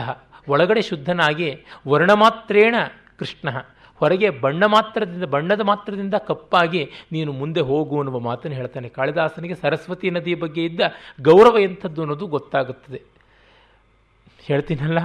ಒಳಗಡೆ 0.47 0.81
ಶುದ್ಧನಾಗಿ 0.81 1.65
ವರ್ಣಮಾತ್ರೇಣ 1.87 2.75
ಕೃಷ್ಣ. 3.19 3.49
ಹೊರಗೆ 3.95 4.29
ಬಣ್ಣ 4.29 4.65
ಮಾತ್ರದಿಂದ, 4.65 5.23
ಬಣ್ಣದ 5.23 5.61
ಮಾತ್ರದಿಂದ 5.61 6.13
ಕಪ್ಪಾಗಿ 6.13 6.89
ನೀನು 7.11 7.31
ಮುಂದೆ 7.31 7.61
ಹೋಗು 7.61 7.97
ಅನ್ನುವ 7.97 8.19
ಮಾತನ್ನು 8.19 8.57
ಹೇಳ್ತಾನೆ. 8.57 8.89
ಕಾಳಿದಾಸನಿಗೆ 8.89 9.55
ಸರಸ್ವತಿ 9.55 10.09
ನದಿಯ 10.09 10.35
ಬಗ್ಗೆ 10.35 10.65
ಇದ್ದ 10.65 10.79
ಗೌರವ 11.21 11.59
ಎಂಥದ್ದು 11.59 12.01
ಅನ್ನೋದು 12.01 12.27
ಗೊತ್ತಾಗುತ್ತದೆ. 12.27 13.01
ಹೇಳ್ತೀನಲ್ಲ? 14.41 14.99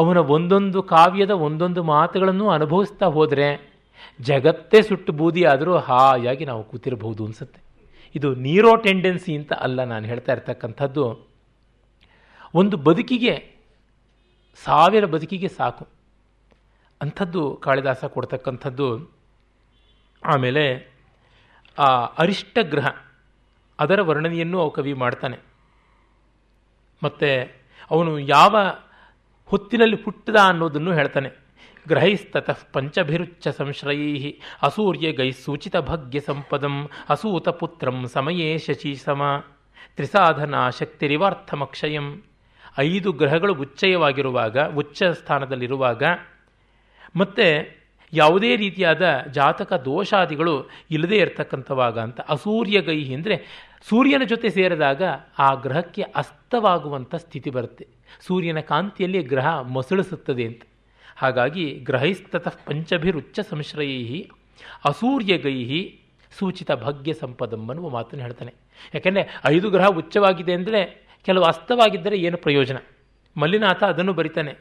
ಅವನ 0.00 0.16
ಒಂದೊಂದು 0.16 0.82
ಕಾವ್ಯದ 0.82 1.30
ಒಂದೊಂದು 1.30 1.82
ಮಾತುಗಳನ್ನು 1.82 2.50
ಅನುಭವಿಸ್ತಾ 2.50 3.06
ಹೋದರೆ 3.06 3.74
ಜಗತ್ತೇ 4.20 4.82
ಸುಟ್ಟು 4.82 5.12
ಬೂದಿ 5.12 5.44
ಆದರೂ 5.44 5.76
ಹಾಯಾಗಿ 5.76 6.44
ನಾವು 6.44 6.64
ಕೂತಿರಬಹುದು 6.64 7.24
ಅನಿಸುತ್ತೆ. 7.24 7.60
ಇದು 8.14 8.34
ನೀರೋ 8.34 8.76
ಟೆಂಡೆನ್ಸಿ 8.76 9.36
ಅಂತ 9.36 9.52
ಅಲ್ಲ 9.52 9.84
ನಾನು 9.84 10.06
ಹೇಳ್ತಾ 10.06 10.32
ಇರ್ತಕ್ಕಂಥದ್ದು. 10.32 11.28
ಒಂದು 12.54 12.76
ಬದುಕಿಗೆ, 12.76 13.56
ಸಾವಿರ 14.64 15.04
ಬದುಕಿಗೆ 15.04 15.48
ಸಾಕು. 15.48 15.88
ಅಂಥದ್ದು 17.02 17.56
ಕಾಳಿದಾಸ 17.56 18.04
ಕೊಡ್ತಕ್ಕಂಥದ್ದು. 18.04 19.12
ಆಮೇಲೆ, 20.24 20.92
ಆ 21.78 22.04
ಅರಿಷ್ಟಗ್ರಹ, 22.04 22.88
ಅದರ 23.80 24.00
ವರ್ಣನೆಯನ್ನು 24.00 24.60
ಅವು 24.60 24.70
ಕವಿ 24.70 24.92
ಮಾಡ್ತಾನೆ. 24.92 25.38
ಮತ್ತು 27.02 27.60
ಅವನು 27.90 28.18
ಯಾವ 28.18 28.56
ಹೊತ್ತಿನಲ್ಲಿ 29.50 30.02
ಹುಟ್ಟಿದ 30.02 30.36
ಅನ್ನೋದನ್ನು 30.36 30.92
ಹೇಳ್ತಾನೆ. 30.92 31.30
ಗ್ರಹೈಸ್ತತಃ 31.88 32.58
ಪಂಚಭಿರುಚ್ಚ 32.72 33.48
ಸಂಶ್ರಯೈ 33.48 34.34
ಅಸೂರ್ಯ 34.62 35.12
ಗೈ 35.12 35.30
ಸೂಚಿತ 35.30 35.76
ಭಾಗ್ಯ 35.76 36.20
ಸಂಪದಂ, 36.20 36.88
ಅಸೂತ 37.08 37.48
ಪುತ್ರಂ 37.48 38.06
ಸಮಯೇ 38.06 38.58
ಶಶಿ 38.58 38.94
ಸಮ, 38.94 39.22
ತ್ರಿಸಾಧನ 39.96 40.54
ಶಕ್ತಿರಿವಾರ್ಥಮಕ್ಷಯಂ. 40.78 42.22
ಐದು 42.78 43.12
ಗ್ರಹಗಳು 43.12 43.54
ಉಚ್ಚಯವಾಗಿರುವಾಗ, 43.54 44.58
ಉಚ್ಚ 44.76 45.02
ಸ್ಥಾನದಲ್ಲಿರುವಾಗ, 45.02 46.02
ಮತ್ತು 47.16 47.46
ಯಾವುದೇ 48.12 48.56
ರೀತಿಯಾದ 48.56 49.02
ಜಾತಕ 49.30 49.72
ದೋಷಾದಿಗಳು 49.72 50.54
ಇಲ್ಲದೇ 50.90 51.16
ಇರತಕ್ಕಂಥವಾಗ 51.16 51.98
ಅಂತ, 51.98 52.20
ಅಸೂರ್ಯ 52.20 52.80
ಗೈ 52.80 53.00
ಅಂದರೆ 53.14 53.36
ಸೂರ್ಯನ 53.88 54.22
ಜೊತೆ 54.24 54.48
ಸೇರಿದಾಗ 54.48 55.02
ಆ 55.38 55.54
ಗ್ರಹಕ್ಕೆ 55.54 56.02
ಅಸ್ತವಾಗುವಂಥ 56.02 57.14
ಸ್ಥಿತಿ 57.14 57.50
ಬರುತ್ತೆ. 57.50 57.99
ಸೂರ್ಯನ 58.26 58.60
ಕಾಂತಿಯಲ್ಲಿ 58.60 59.22
ಗ್ರಹ 59.22 59.60
ಮೊಸಳಿಸುತ್ತದೆ 59.60 60.44
ಅಂತ. 60.44 60.62
ಹಾಗಾಗಿ 61.16 61.70
ಗ್ರಹೈಸ್ತತಃ 61.70 62.54
ಪಂಚಭಿರುಚ್ಚ 62.66 63.40
ಸಂಶ್ರಯೈ 63.40 64.28
ಅಸೂರ್ಯಗೈ 64.84 65.92
ಸೂಚಿತ 66.38 66.72
ಭಾಗ್ಯ 66.72 67.12
ಸಂಪದಂ 67.12 67.68
ಅನ್ನುವ 67.68 67.88
ಮಾತನ್ನು 67.88 68.24
ಹೇಳ್ತಾನೆ. 68.24 68.54
ಯಾಕೆಂದರೆ 68.94 69.40
ಐದು 69.44 69.70
ಗ್ರಹ 69.70 69.86
ಉಚ್ಚವಾಗಿದೆ 69.86 70.52
ಅಂದರೆ 70.52 71.10
ಕೆಲವು 71.24 71.44
ಅಸ್ತವಾಗಿದ್ದರೆ 71.44 72.16
ಏನು 72.16 72.36
ಪ್ರಯೋಜನ? 72.36 72.76
ಮಲ್ಲಿನಾಥ 73.36 73.82
ಅದನ್ನು 73.82 74.12
ಬರಿತಾನೆ. 74.12 74.54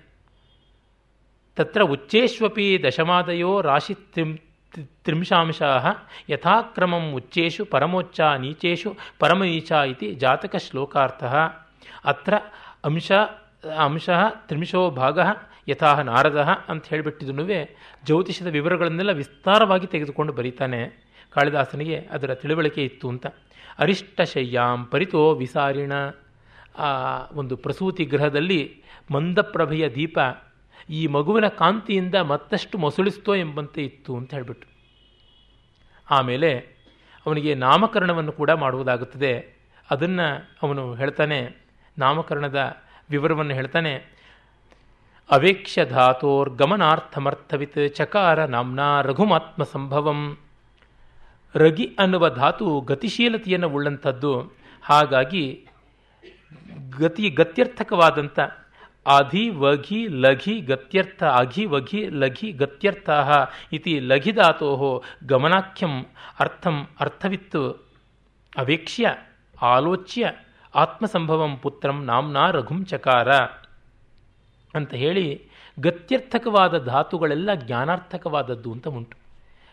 ತತ್ರ 1.55 1.81
ಉಚ್ಚೇಶ್ವಪಿ 1.81 2.83
ದಶಮಾದಯೋ 2.87 3.61
ರಾಶಿ 3.61 3.93
ತ್ರಿಂ 3.93 4.37
ತ್ರಿಂಶಾಂಶಾ 5.03 5.69
ಯಥಾಕ್ರಮಂ 6.29 7.11
ಉಚ್ಚೇಶು 7.11 7.65
ಪರಮೋಚ್ಚ 7.65 8.19
ನೀಚೇಶು 8.39 8.95
ಪರಮನೀಚ 9.19 9.71
ಇತಿ 9.71 10.13
ಜಾತಕ 10.13 10.55
ಶ್ಲೋಕಾರ್ಥ. 10.55 11.23
ಅತ್ರ 12.05 12.33
ಅಂಶ 12.83 13.11
ಅಂಶ 13.63 14.09
ತ್ರಿಮಿಷೋ 14.47 14.89
ಭಾಗ 14.91 15.19
ಯಥಾ 15.67 16.01
ನಾರದ 16.01 16.39
ಅಂತ 16.67 16.87
ಹೇಳಿಬಿಟ್ಟಿದ್ದು 16.87 17.45
ಜ್ಯೋತಿಷದ 18.05 18.47
ವಿವರಗಳನ್ನೆಲ್ಲ 18.47 19.11
ವಿಸ್ತಾರವಾಗಿ 19.11 19.87
ತೆಗೆದುಕೊಂಡು 19.87 20.33
ಬರೀತಾನೆ. 20.33 20.81
ಕಾಳಿದಾಸನಿಗೆ 21.31 21.97
ಅದರ 22.11 22.35
ತಿಳುವಳಿಕೆ 22.35 22.85
ಇತ್ತು 22.85 23.09
ಅಂತ. 23.09 23.27
ಅರಿಷ್ಟಶಯ್ಯಾಂ 23.79 24.85
ಪರಿತೋ 24.85 25.33
ವಿಸಾರಿಣ. 25.35 25.93
ಆ 26.77 26.89
ಒಂದು 27.33 27.57
ಪ್ರಸೂತಿ 27.57 28.05
ಗೃಹದಲ್ಲಿ 28.05 28.83
ಮಂದಪ್ರಭೆಯ 29.11 29.89
ದೀಪ 29.89 30.19
ಈ 30.89 31.07
ಮಗುವಿನ 31.07 31.47
ಕಾಂತಿಯಿಂದ 31.47 32.15
ಮತ್ತಷ್ಟು 32.15 32.77
ಮೊಸಳಿಸ್ತೋ 32.77 33.35
ಎಂಬಂತೆ 33.35 33.83
ಇತ್ತು 33.83 34.17
ಅಂತ 34.17 34.33
ಹೇಳಿಬಿಟ್ಟು 34.33 34.67
ಆಮೇಲೆ 36.09 36.51
ಅವನಿಗೆ 37.25 37.55
ನಾಮಕರಣವನ್ನು 37.55 38.31
ಕೂಡ 38.31 38.51
ಮಾಡುವುದಾಗುತ್ತದೆ. 38.51 39.33
ಅದನ್ನು 39.91 40.27
ಅವನು 40.63 40.93
ಹೇಳ್ತಾನೆ, 40.93 41.39
ನಾಮಕರಣದ 41.97 42.59
ವಿವರವನ್ನು 43.09 43.53
ಹೇಳ್ತಾನೆ. 43.53 44.19
ಅವೇಕ್ಷ 45.31 45.79
ಧಾತೋರ್ಗಮನಾರ್ಥಮರ್ಥವಿತ್ 45.89 47.95
ಚಕಾರ 47.95 48.45
ನಾಮ್ನ 48.45 49.01
ರಘುಮಾತ್ಮ 49.01 49.63
ಸಂಭವಂ 49.63 50.37
ರಗಿ 51.55 51.95
ಅನ್ನುವ 51.99 52.29
ಧಾತು 52.29 52.81
ಗತಿಶೀಲತೆಯನ್ನು 52.81 53.69
ಉಳ್ಳಂಥದ್ದು. 53.69 54.57
ಹಾಗಾಗಿ 54.83 55.67
ಗತಿ 56.97 57.29
ಗತ್ಯರ್ಥಕವಾದಂಥ 57.29 58.39
ಅಧಿ 59.07 59.49
ವಘಿ 59.49 60.07
ಲಘಿ 60.07 60.59
ಗತ್ಯರ್ಥ 60.59 61.23
ಅಘಿ 61.23 61.65
ವಘಿ 61.65 62.09
ಲಘಿ 62.09 62.51
ಗತ್ಯರ್ಥ 62.51 63.09
ಇತಿ 63.73 63.99
ಲಘಿಧಾತೋ 63.99 65.03
ಗಮನಾಖ್ಯಂ 65.27 66.05
ಅರ್ಥಂ 66.39 66.87
ಅರ್ಥವಿತ್ತು. 66.99 67.89
ಅವೇಕ್ಷ್ಯ 68.57 69.15
ಆಲೋಚ್ಯ 69.61 70.31
ಆತ್ಮಸಂಭವಂ 70.75 71.57
ಪುತ್ರಂ 71.57 72.05
ನಾಮ್ನಾ 72.05 72.51
ರಘುಂ 72.51 72.85
ಚಕಾರ 72.85 73.31
ಅಂತ 74.75 74.93
ಹೇಳಿ 74.93 75.49
ಗತ್ಯರ್ಥಕವಾದ 75.79 76.85
ಧಾತುಗಳೆಲ್ಲ 76.85 77.53
ಜ್ಞಾನಾರ್ಥಕವಾದದ್ದು 77.53 78.71
ಅಂತ 78.71 78.87
ಉಂಟು. 78.87 79.17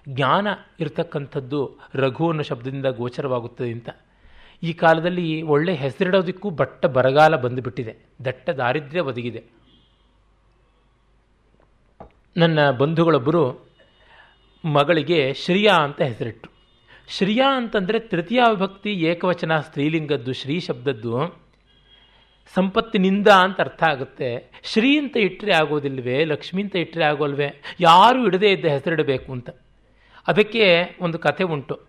ಜ್ಞಾನ 0.09 0.47
ಇರತಕ್ಕಂಥದ್ದು 0.81 1.79
ರಘು 1.95 2.29
ಅನ್ನೋ 2.29 2.43
ಶಬ್ದದಿಂದ 2.43 2.87
ಗೋಚರವಾಗುತ್ತದೆ 2.87 3.73
ಅಂತ. 3.73 3.89
ಈ 4.63 4.73
ಕಾಲದಲ್ಲಿ 4.73 5.43
ಒಳ್ಳೆ 5.43 5.75
ಹೆಸರಿಡೋದಕ್ಕೂ 5.75 6.51
ಬಟ್ಟ 6.51 6.87
ಬರಗಾಲ 6.87 7.37
ಬಂದುಬಿಟ್ಟಿದೆ. 7.37 7.97
ದಟ್ಟ 8.25 8.51
ದಾರಿದ್ರ್ಯ 8.51 9.01
ಒದಗಿದೆ. 9.01 9.45
ನನ್ನ 12.37 12.71
ಬಂಧುಗಳೊಬ್ಬರು 12.71 13.67
ಮಗಳಿಗೆ 14.65 15.35
ಶ್ರೀಯಾ 15.35 15.75
ಅಂತ 15.75 16.03
ಹೆಸರಿಟ್ಟರು 16.03 16.56
ಶ್ರಿಯಾ 17.09 17.57
ಅಂತಂದರೆ 17.57 17.99
ತೃತೀಯ 17.99 18.43
ವಿಭಕ್ತಿ 18.51 18.93
ಏಕವಚನ 18.93 19.61
ಸ್ತ್ರೀಲಿಂಗದ್ದು, 19.61 20.33
ಶ್ರೀ 20.33 20.61
ಶಬ್ದದ್ದು. 20.61 21.47
ಸಂಪತ್ತಿನಿಂದ 22.55 23.29
ಅಂತ 23.29 23.61
ಅರ್ಥ 23.61 23.83
ಆಗುತ್ತೆ. 23.83 24.51
ಶ್ರೀ 24.65 24.99
ಅಂತ 24.99 25.17
ಇಟ್ಟರೆ 25.17 25.53
ಆಗೋದಿಲ್ವೇ? 25.53 26.25
ಲಕ್ಷ್ಮೀ 26.25 26.63
ಅಂತ 26.63 26.77
ಇಟ್ಟರೆ 26.77 27.05
ಆಗೋಲ್ವೇ? 27.05 27.63
ಯಾರೂ 27.81 28.27
ಇಡದೇ 28.27 28.53
ಇದ್ದ 28.53 28.65
ಹೆಸರಿಡಬೇಕು 28.65 29.33
ಅಂತ. 29.33 29.51
ಅದಕ್ಕೆ 30.27 30.97
ಒಂದು 31.01 31.19
ಕಥೆ 31.19 31.45
ಉಂಟು. 31.45 31.81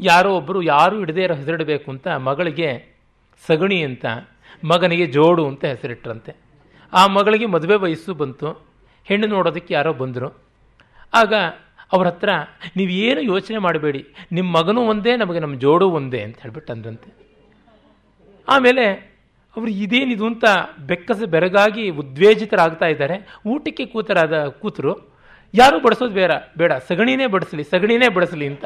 ಯಾರೋ 0.00 0.36
ಒಬ್ಬರು 0.36 0.62
ಯಾರೂ 0.62 1.00
ಇಡದೇ 1.00 1.22
ಇರೋ 1.22 1.34
ಹೆಸರಿಡಬೇಕು 1.34 1.90
ಅಂತ 1.90 2.08
ಮಗಳಿಗೆ 2.08 2.96
ಸಗಣಿ 3.46 3.82
ಅಂತ, 3.82 4.06
ಮಗನಿಗೆ 4.64 5.06
ಜೋಡು 5.06 5.48
ಅಂತ 5.48 5.64
ಹೆಸರಿಟ್ರಂತೆ. 5.64 6.36
ಆ 6.92 7.06
ಮಗಳಿಗೆ 7.06 7.46
ಮದುವೆ 7.46 7.76
ವಯಸ್ಸು 7.76 8.14
ಬಂತು. 8.14 8.66
ಹೆಣ್ಣು 9.04 9.26
ನೋಡೋದಕ್ಕೆ 9.26 9.74
ಯಾರೋ 9.74 9.92
ಬಂದರು. 9.92 10.38
ಆಗ 11.14 11.34
ಅವ್ರ 11.92 12.06
ಹತ್ರ 12.06 12.30
ನೀವೇನು 12.76 13.20
ಯೋಚನೆ 13.20 13.58
ಮಾಡಬೇಡಿ. 13.58 14.06
ನಿಮ್ಮ 14.32 14.56
ಮಗನೂ 14.56 14.80
ಒಂದೇ, 14.80 15.16
ನಮಗೆ 15.16 15.38
ನಮ್ಮ 15.38 15.58
ಜೋಡು 15.58 15.90
ಒಂದೇ 15.90 16.20
ಅಂತ 16.20 16.42
ಹೇಳ್ಬಿಟ್ಟು 16.42 16.72
ಅಂದ್ರಂತೆ. 16.72 17.10
ಆಮೇಲೆ 18.48 18.84
ಅವರು 19.56 19.70
ಇದೇನಿದು 19.70 20.26
ಅಂತ 20.26 20.44
ಬೆಕ್ಕಸ 20.86 21.22
ಬೆರಗಾಗಿ 21.24 21.90
ಉದ್ವೇಜಿತರಾಗ್ತಾ 21.90 22.86
ಇದ್ದಾರೆ. 22.86 23.40
ಊಟಕ್ಕೆ 23.46 23.86
ಕೂತರಾದ 23.86 24.44
ಕೂತರು, 24.46 24.92
ಯಾರೂ 25.54 25.80
ಬಡಿಸೋದು 25.80 26.14
ಬೇಡ 26.14 26.30
ಬೇಡ, 26.58 26.72
ಸಗಣಿನೇ 26.72 27.26
ಬಡಿಸಲಿ 27.26 27.64
ಸಗಣಿನೇ 27.64 28.08
ಬಡಿಸಲಿ 28.08 28.46
ಅಂತ. 28.46 28.64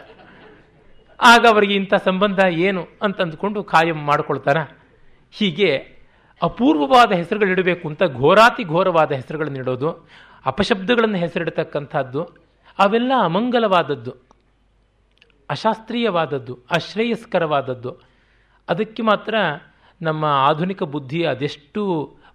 ಆಗ 1.20 1.46
ಅವರಿಗೆ 1.46 1.74
ಇಂಥ 1.74 1.94
ಸಂಬಂಧ 1.94 2.38
ಏನು 2.52 2.88
ಅಂತ 3.02 3.20
ಅಂದ್ಕೊಂಡು 3.20 3.64
ಕಾಯಂ 3.64 3.96
ಮಾಡ್ಕೊಳ್ತಾರ. 3.96 4.58
ಹೀಗೆ 5.30 5.70
ಅಪೂರ್ವವಾದ 6.42 7.12
ಹೆಸರುಗಳಿಡಬೇಕು 7.12 7.88
ಅಂತ 7.88 8.02
ಘೋರಾತಿ 8.02 8.64
ಘೋರವಾದ 8.64 9.12
ಹೆಸರುಗಳನ್ನು 9.12 9.58
ಇಡೋದು, 9.58 10.08
ಅಪಶಬ್ದಗಳನ್ನು 10.46 11.16
ಹೆಸರಿಡತಕ್ಕಂಥದ್ದು 11.16 12.41
ಅವೆಲ್ಲ 12.78 13.12
ಅಮಂಗಲವಾದದ್ದು, 13.18 14.12
ಅಶಾಸ್ತ್ರೀಯವಾದದ್ದು, 15.50 16.58
ಅಶ್ರೇಯಸ್ಕರವಾದದ್ದು. 16.70 17.90
ಅದಕ್ಕೆ 18.68 19.02
ಮಾತ್ರ 19.02 19.34
ನಮ್ಮ 20.02 20.24
ಆಧುನಿಕ 20.24 20.82
ಬುದ್ಧಿ 20.82 21.24
ಅದೆಷ್ಟು 21.24 21.82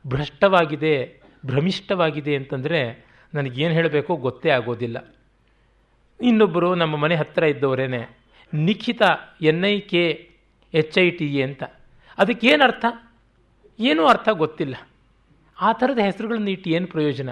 ಭ್ರಷ್ಟವಾಗಿದೆ, 0.07 1.21
ಭ್ರಮಿಷ್ಠವಾಗಿದೆ 1.45 2.35
ಅಂತಂದರೆ 2.35 3.07
ನನಗೇನು 3.33 3.73
ಹೇಳಬೇಕೋ 3.73 4.15
ಗೊತ್ತೇ 4.15 4.49
ಆಗೋದಿಲ್ಲ. 4.49 5.13
ಇನ್ನೊಬ್ಬರು 6.21 6.75
ನಮ್ಮ 6.75 6.95
ಮನೆ 6.97 7.15
ಹತ್ತಿರ 7.15 7.43
ಇದ್ದವರೇನೆ, 7.43 8.17
Nikhita 8.53 9.01
N 9.41 9.65
I 9.65 9.79
K, 9.79 10.29
H 10.73 10.97
I 10.97 11.09
T 11.09 11.35
A 11.35 11.43
ಅಂತ. 11.43 11.63
ಅದಕ್ಕೇನು 12.17 12.63
ಅರ್ಥ 12.63 12.85
ಏನೂ 13.79 14.05
ಅರ್ಥ 14.05 14.29
ಗೊತ್ತಿಲ್ಲ. 14.29 14.75
ಆ 15.61 15.71
ಥರದ 15.71 15.99
ಹೆಸರುಗಳನ್ನು 15.99 16.49
ಇಟ್ಟು 16.49 16.69
ಏನು 16.69 16.87
ಪ್ರಯೋಜನ? 16.87 17.29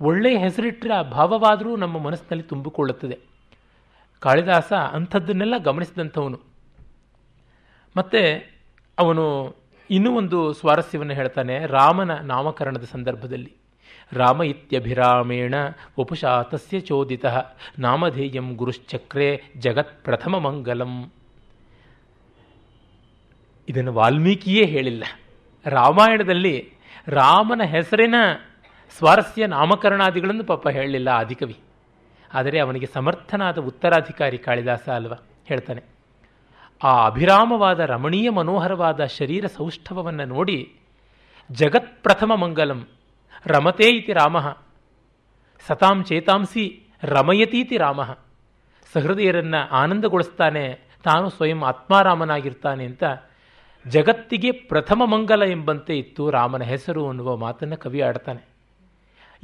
ಒಳ್ಳೆಯ 0.00 0.38
ಹೆಸರಿಟ್ಟರೆ 0.38 1.10
ಭಾವವಾದರೂ 1.10 1.76
ನಮ್ಮ 1.76 1.98
ಮನಸ್ಸಿನಲ್ಲಿ 1.98 2.48
ತುಂಬಿಕೊಳ್ಳುತ್ತದೆ. 2.48 3.18
ಕಾಳಿದಾಸ 4.20 4.72
ಅಂಥದ್ದನ್ನೆಲ್ಲ 4.72 5.54
ಗಮನಿಸಿದಂಥವನು. 5.58 6.40
ಮತ್ತು 7.96 8.52
ಅವನು 8.98 9.56
ಇನ್ನೂ 9.90 10.16
ಒಂದು 10.16 10.52
ಸ್ವಾರಸ್ಯವನ್ನು 10.52 11.14
ಹೇಳ್ತಾನೆ, 11.14 11.66
ರಾಮನ 11.66 12.14
ನಾಮಕರಣದ 12.14 12.84
ಸಂದರ್ಭದಲ್ಲಿ. 12.84 13.52
ರಾಮ 14.12 14.42
ಇತ್ಯಭಿರಾಮೇಣ 14.42 15.54
ಉಪಶಾತಸ್ಯ 15.98 16.56
ತಸ್ಯ 16.58 16.80
ಚೋದಿತ, 16.80 17.24
ನಾಮಧೇಯಂ 17.78 18.54
ಗುರುಶ್ಚಕ್ರೆ 18.54 19.42
ಜಗತ್ 19.58 20.04
ಪ್ರಥಮ 20.04 20.38
ಮಂಗಲಂ. 20.38 21.12
ಇದನ್ನು 23.68 23.92
ವಾಲ್ಮೀಕಿಯೇ 23.92 24.64
ಹೇಳಿಲ್ಲ. 24.64 25.04
ರಾಮಾಯಣದಲ್ಲಿ 25.66 26.72
ರಾಮನ 27.06 27.62
ಹೆಸರಿನ 27.62 28.14
ಸ್ವಾರಸ್ಯ 28.94 29.46
ನಾಮಕರಣಾದಿಗಳನ್ನು 29.46 30.44
ಪಾಪ 30.44 30.64
ಹೇಳಲಿಲ್ಲ 30.68 31.08
ಆದಿಕವಿ 31.20 31.56
ಆದರೆ 32.30 32.58
ಅವನಿಗೆ 32.58 32.86
ಸಮರ್ಥನಾದ 32.86 33.58
ಉತ್ತರಾಧಿಕಾರಿ 33.58 34.38
ಕಾಳಿದಾಸ 34.38 34.86
ಅಲ್ವಾ? 34.88 35.18
ಹೇಳ್ತಾನೆ, 35.48 35.82
ಆ 36.80 36.92
ಅಭಿರಾಮವಾದ 37.06 37.80
ರಮಣೀಯ 37.92 38.28
ಮನೋಹರವಾದ 38.30 39.00
ಶರೀರ 39.04 39.44
ಸೌಷ್ಠವವನ್ನು 39.56 40.24
ನೋಡಿ 40.24 40.58
ಜಗತ್ 41.50 41.92
ಪ್ರಥಮ 42.02 42.32
ಮಂಗಲಂ, 42.34 42.80
ರಮತೆ 43.46 43.88
ಇತಿ 43.90 44.12
ರಾಮ, 44.12 44.36
ಸತಾಂ 45.64 45.98
ಚೇತಾಂಸಿ 46.04 46.64
ರಮಯತೀತಿ 47.02 47.76
ರಾಮ, 47.76 48.00
ಸಹೃದಯರನ್ನು 48.92 49.60
ಆನಂದಗೊಳಿಸ್ತಾನೆ, 49.80 50.64
ತಾನು 51.04 51.28
ಸ್ವಯಂ 51.28 51.60
ಆತ್ಮಾರಾಮನಾಗಿರ್ತಾನೆ 51.64 52.84
ಅಂತ 52.84 53.04
ಜಗತ್ತಿಗೆ 53.84 54.50
ಪ್ರಥಮ 54.70 55.02
ಮಂಗಲ 55.04 55.42
ಎಂಬಂತೆ 55.50 55.94
ಇತ್ತು 55.98 56.24
ರಾಮನ 56.30 56.62
ಹೆಸರು 56.62 57.02
ಅನ್ನುವ 57.08 57.36
ಮಾತನ್ನು 57.36 57.76
ಕವಿ 57.76 58.00
ಆಡ್ತಾನೆ. 58.00 58.42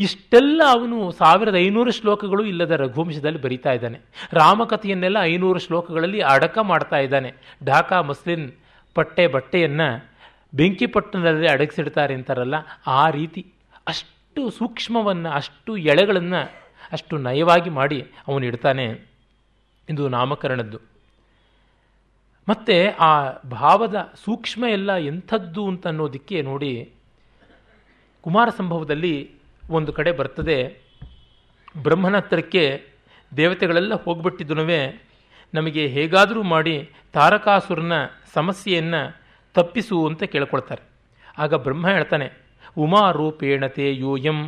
ಇಷ್ಟೆಲ್ಲ 0.01 0.63
ಅವನು 0.71 1.13
ಸಾವಿರದ 1.13 1.55
ಐನೂರು 1.55 1.91
ಶ್ಲೋಕಗಳು 1.91 2.45
ಇಲ್ಲದ 2.45 2.71
ರಘುವಂಶದಲ್ಲಿ 2.71 3.43
ಬರೀತಾ 3.43 3.73
ಇದ್ದಾನೆ. 3.73 4.01
ರಾಮಕಥೆಯನ್ನೆಲ್ಲ 4.33 5.17
ಐನೂರು 5.21 5.59
ಶ್ಲೋಕಗಳಲ್ಲಿ 5.59 6.21
ಅಡಕ 6.21 6.59
ಮಾಡ್ತಾ 6.59 6.97
ಇದ್ದಾನೆ. 6.97 7.35
ಢಾಕಾ 7.67 8.01
ಮಸ್ಲಿನ್ 8.01 8.53
ಪಟ್ಟೆ 8.95 9.27
ಬಟ್ಟೆಯನ್ನು 9.27 10.11
ಬೆಂಕಿಪಟ್ಟಣದಲ್ಲಿ 10.55 11.49
ಅಡಗಿಸಿಡ್ತಾರೆ 11.49 12.15
ಅಂತಾರಲ್ಲ, 12.15 12.55
ಆ 12.87 13.11
ರೀತಿ 13.11 13.47
ಅಷ್ಟು 13.87 14.51
ಸೂಕ್ಷ್ಮವನ್ನು, 14.51 15.29
ಅಷ್ಟು 15.29 15.77
ಎಳೆಗಳನ್ನು, 15.77 16.51
ಅಷ್ಟು 16.93 17.19
ನಯವಾಗಿ 17.19 17.71
ಮಾಡಿ 17.71 18.07
ಅವನು 18.29 18.47
ಇಡ್ತಾನೆ. 18.47 19.11
ಇದು 19.89 20.09
ನಾಮಕರಣದ್ದು. 20.09 20.79
ಮತ್ತು 22.49 22.97
ಆ 22.97 23.31
ಭಾವದ 23.51 24.13
ಸೂಕ್ಷ್ಮ 24.25 24.65
ಎಲ್ಲ 24.65 24.97
ಎಂಥದ್ದು 24.97 25.69
ಅಂತ 25.69 25.87
ಅನ್ನೋದಕ್ಕೆ 25.87 26.43
ನೋಡಿ 26.43 26.93
ಕುಮಾರ 28.21 28.49
ಸಂಭವದಲ್ಲಿ 28.49 29.40
ಒಂದು 29.71 29.91
ಕಡೆ 29.93 30.13
ಬರ್ತದೆ. 30.13 30.59
ಬ್ರಹ್ಮನ 31.83 32.17
ಹತ್ರಕ್ಕೆ 32.17 32.65
ದೇವತೆಗಳೆಲ್ಲ 33.33 33.95
ಹೋಗ್ಬಿಟ್ಟಿದ್ದನುವೇ 34.05 34.81
ನಮಗೆ 35.55 35.83
ಹೇಗಾದರೂ 35.87 36.43
ಮಾಡಿ 36.53 36.77
ತಾರಕಾಸುರನ 37.13 37.95
ಸಮಸ್ಯೆಯನ್ನು 38.35 39.03
ತಪ್ಪಿಸು 39.57 39.97
ಅಂತ 40.09 40.23
ಕೇಳ್ಕೊಳ್ತಾರೆ. 40.33 40.83
ಆಗ 41.39 41.55
ಬ್ರಹ್ಮ 41.65 41.87
ಹೇಳ್ತಾನೆ 41.89 42.27
ಉಮಾರೂಪೇಣತೆ 42.79 43.87
ಯೋಯಂ 43.97 44.39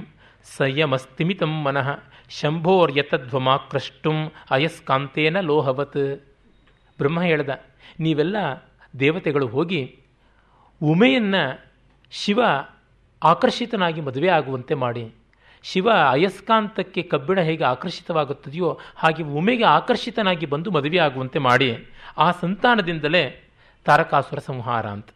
ಸಯಮಸ್ತಿಮಿತಂ 0.57 1.53
ಮನಃ 1.65 1.89
ಶಂಭೋರ್ಯತಧ್ವಮಾಕೃಷ್ಟುಂ 2.39 4.19
ಅಯಸ್ಕಾಂತೇನ 4.51 5.41
ಲೋಹವತ್. 5.41 6.05
ಬ್ರಹ್ಮ 6.99 7.21
ಹೇಳ್ದ, 7.23 7.51
ನೀವೆಲ್ಲ 8.01 8.37
ದೇವತೆಗಳು 9.01 9.47
ಹೋಗಿ 9.47 9.83
ಉಮೆಯನ್ನು 10.81 11.43
ಶಿವ 12.13 12.41
ಆಕರ್ಷಿತನಾಗಿ 13.23 14.01
ಮದುವೆ 14.01 14.29
ಆಗುವಂತೆ 14.29 14.75
ಮಾಡಿ. 14.75 15.15
ಶಿವ 15.63 15.91
ಅಯಸ್ಕಾಂತಕ್ಕೆ 15.91 17.03
ಕಬ್ಬಿಣ 17.03 17.41
ಹೇಗೆ 17.41 17.65
ಆಕರ್ಷಿತವಾಗುತ್ತದೆಯೋ 17.65 18.79
ಹಾಗೆ 18.97 19.23
ಉಮೆಗೆ 19.23 19.65
ಆಕರ್ಷಿತನಾಗಿ 19.65 20.47
ಬಂದು 20.47 20.71
ಮದುವೆ 20.71 20.99
ಆಗುವಂತೆ 20.99 21.39
ಮಾಡಿ. 21.39 21.87
ಆ 22.19 22.31
ಸಂತಾನದಿಂದಲೇ 22.31 23.51
ತಾರಕಾಸುರ 23.85 24.39
ಸಂಹಾರ 24.39 24.87
ಅಂತ. 24.87 25.09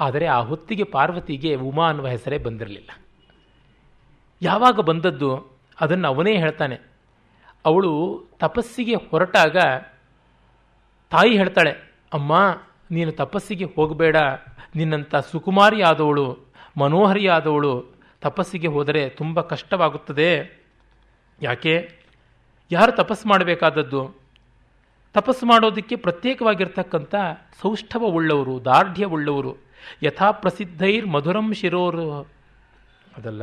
ಆದರೆ 0.00 0.26
ಆ 0.26 0.38
ಹೊತ್ತಿಗೆ 0.38 0.84
ಪಾರ್ವತಿಗೆ 0.84 1.54
ಉಮಾ 1.54 1.88
ಅನ್ನುವ 1.88 2.06
ಹೆಸರೇ 2.06 2.38
ಬಂದಿರಲಿಲ್ಲ. 2.38 2.88
ಯಾವಾಗ 4.42 4.80
ಬಂದದ್ದು 4.80 5.58
ಅದನ್ನು 5.80 6.08
ಅವನೇ 6.08 6.36
ಹೇಳ್ತಾನೆ. 6.36 6.76
ಅವಳು 7.64 8.24
ತಪಸ್ಸಿಗೆ 8.38 8.94
ಹೊರಟಾಗ 8.94 9.56
ತಾಯಿ 11.10 11.36
ಹೇಳ್ತಾಳೆ, 11.36 11.70
ಅಮ್ಮ, 12.12 12.58
ನೀನು 12.90 13.12
ತಪಸ್ಸಿಗೆ 13.12 13.64
ಹೋಗಬೇಡ. 13.64 14.16
ನಿನ್ನಂಥ 14.76 15.14
ಸುಕುಮಾರಿಯಾದವಳು 15.16 16.45
ಮನೋಹರಿಯಾದವಳು 16.76 17.96
ತಪಸ್ಸಿಗೆ 18.20 18.66
ಹೋದರೆ 18.66 19.08
ತುಂಬ 19.08 19.40
ಕಷ್ಟವಾಗುತ್ತದೆ. 19.40 20.60
ಯಾಕೆ? 21.42 22.00
ಯಾರು 22.70 22.92
ತಪಸ್ಸು 22.92 23.28
ಮಾಡಬೇಕಾದದ್ದು? 23.28 24.14
ತಪಸ್ಸು 25.14 25.46
ಮಾಡೋದಕ್ಕೆ 25.46 25.96
ಪ್ರತ್ಯೇಕವಾಗಿರ್ತಕ್ಕಂಥ 25.96 27.14
ಸೌಷ್ಠವ 27.60 28.04
ಉಳ್ಳವರು 28.04 28.64
ದಾರ್ಢ್ಯ 28.64 29.04
ಉಳ್ಳವರು 29.04 29.56
ಯಥಾ 30.02 30.30
ಪ್ರಸಿದ್ಧೈರ್ 30.30 31.06
ಮಧುರಂ 31.06 31.54
ಶಿರೋರು. 31.54 32.28
ಅದಲ್ಲ? 33.16 33.42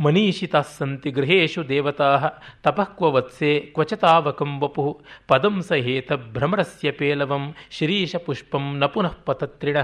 ಮನೀಷಿತಾ 0.00 0.60
ಸಂತಿ 0.60 1.10
ಗೃಹೇಶು 1.10 1.68
ದೇವತಾ 1.68 2.30
ತಪಃ 2.62 2.84
ಕ್ವ 2.84 3.12
ವತ್ಸೆ 3.12 3.60
ಕ್ವಚತಾವಕಂ 3.60 4.60
ವಪು 4.60 5.00
ಪದಂ 5.28 5.62
ಸಹೇತ 5.62 6.12
ಭ್ರಮರಸ್ಯ 6.12 6.90
ಪೇಲವಂ 6.90 7.54
ಶಿರೀಷ 7.70 8.16
ಪುಷ್ಪಂ 8.16 8.78
ನ 8.78 8.86
ಪುನಃ 8.86 9.14
ಪತತ್ರಿಣ 9.24 9.76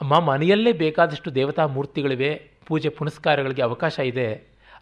ಅಮ್ಮ, 0.00 0.18
ಮನೆಯಲ್ಲೇ 0.18 0.72
ಬೇಕಾದಷ್ಟು 0.72 1.34
ದೇವತಾ 1.34 1.66
ಮೂರ್ತಿಗಳಿವೆ, 1.66 2.50
ಪೂಜೆ 2.66 2.88
ಪುನಸ್ಕಾರಗಳಿಗೆ 2.88 3.62
ಅವಕಾಶ 3.62 3.98
ಇದೆ. 3.98 4.28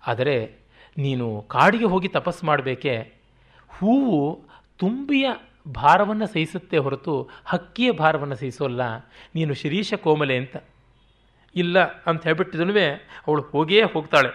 ಆದರೆ 0.07 0.55
ನೀನು 0.99 1.45
ಕಾಡಿಗೆ 1.49 1.85
ಹೋಗಿ 1.85 2.09
ತಪಸ್ಸು 2.09 2.47
ಮಾಡಬೇಕೆ? 2.47 3.13
ಹೂವು 3.69 4.45
ತುಂಬಿಯ 4.79 5.31
ಭಾರವನ್ನು 5.73 6.27
ಸಹಿಸುತ್ತೆ 6.27 6.79
ಹೊರತು 6.79 7.29
ಹಕ್ಕಿಯ 7.45 7.93
ಭಾರವನ್ನು 7.93 8.35
ಸಹಿಸೋಲ್ಲ. 8.35 8.81
ನೀನು 9.35 9.55
ಶಿರೀಷ 9.55 9.95
ಕೋಮಲೆ 9.95 10.37
ಅಂತ. 10.37 10.57
ಇಲ್ಲ 11.57 12.03
ಅಂತ 12.07 12.25
ಹೇಳ್ಬಿಟ್ಟಿದನು 12.25 12.73
ಅವಳು 13.27 13.43
ಹೋಗೇ 13.43 13.83
ಹೋಗ್ತಾಳೆ. 13.83 14.31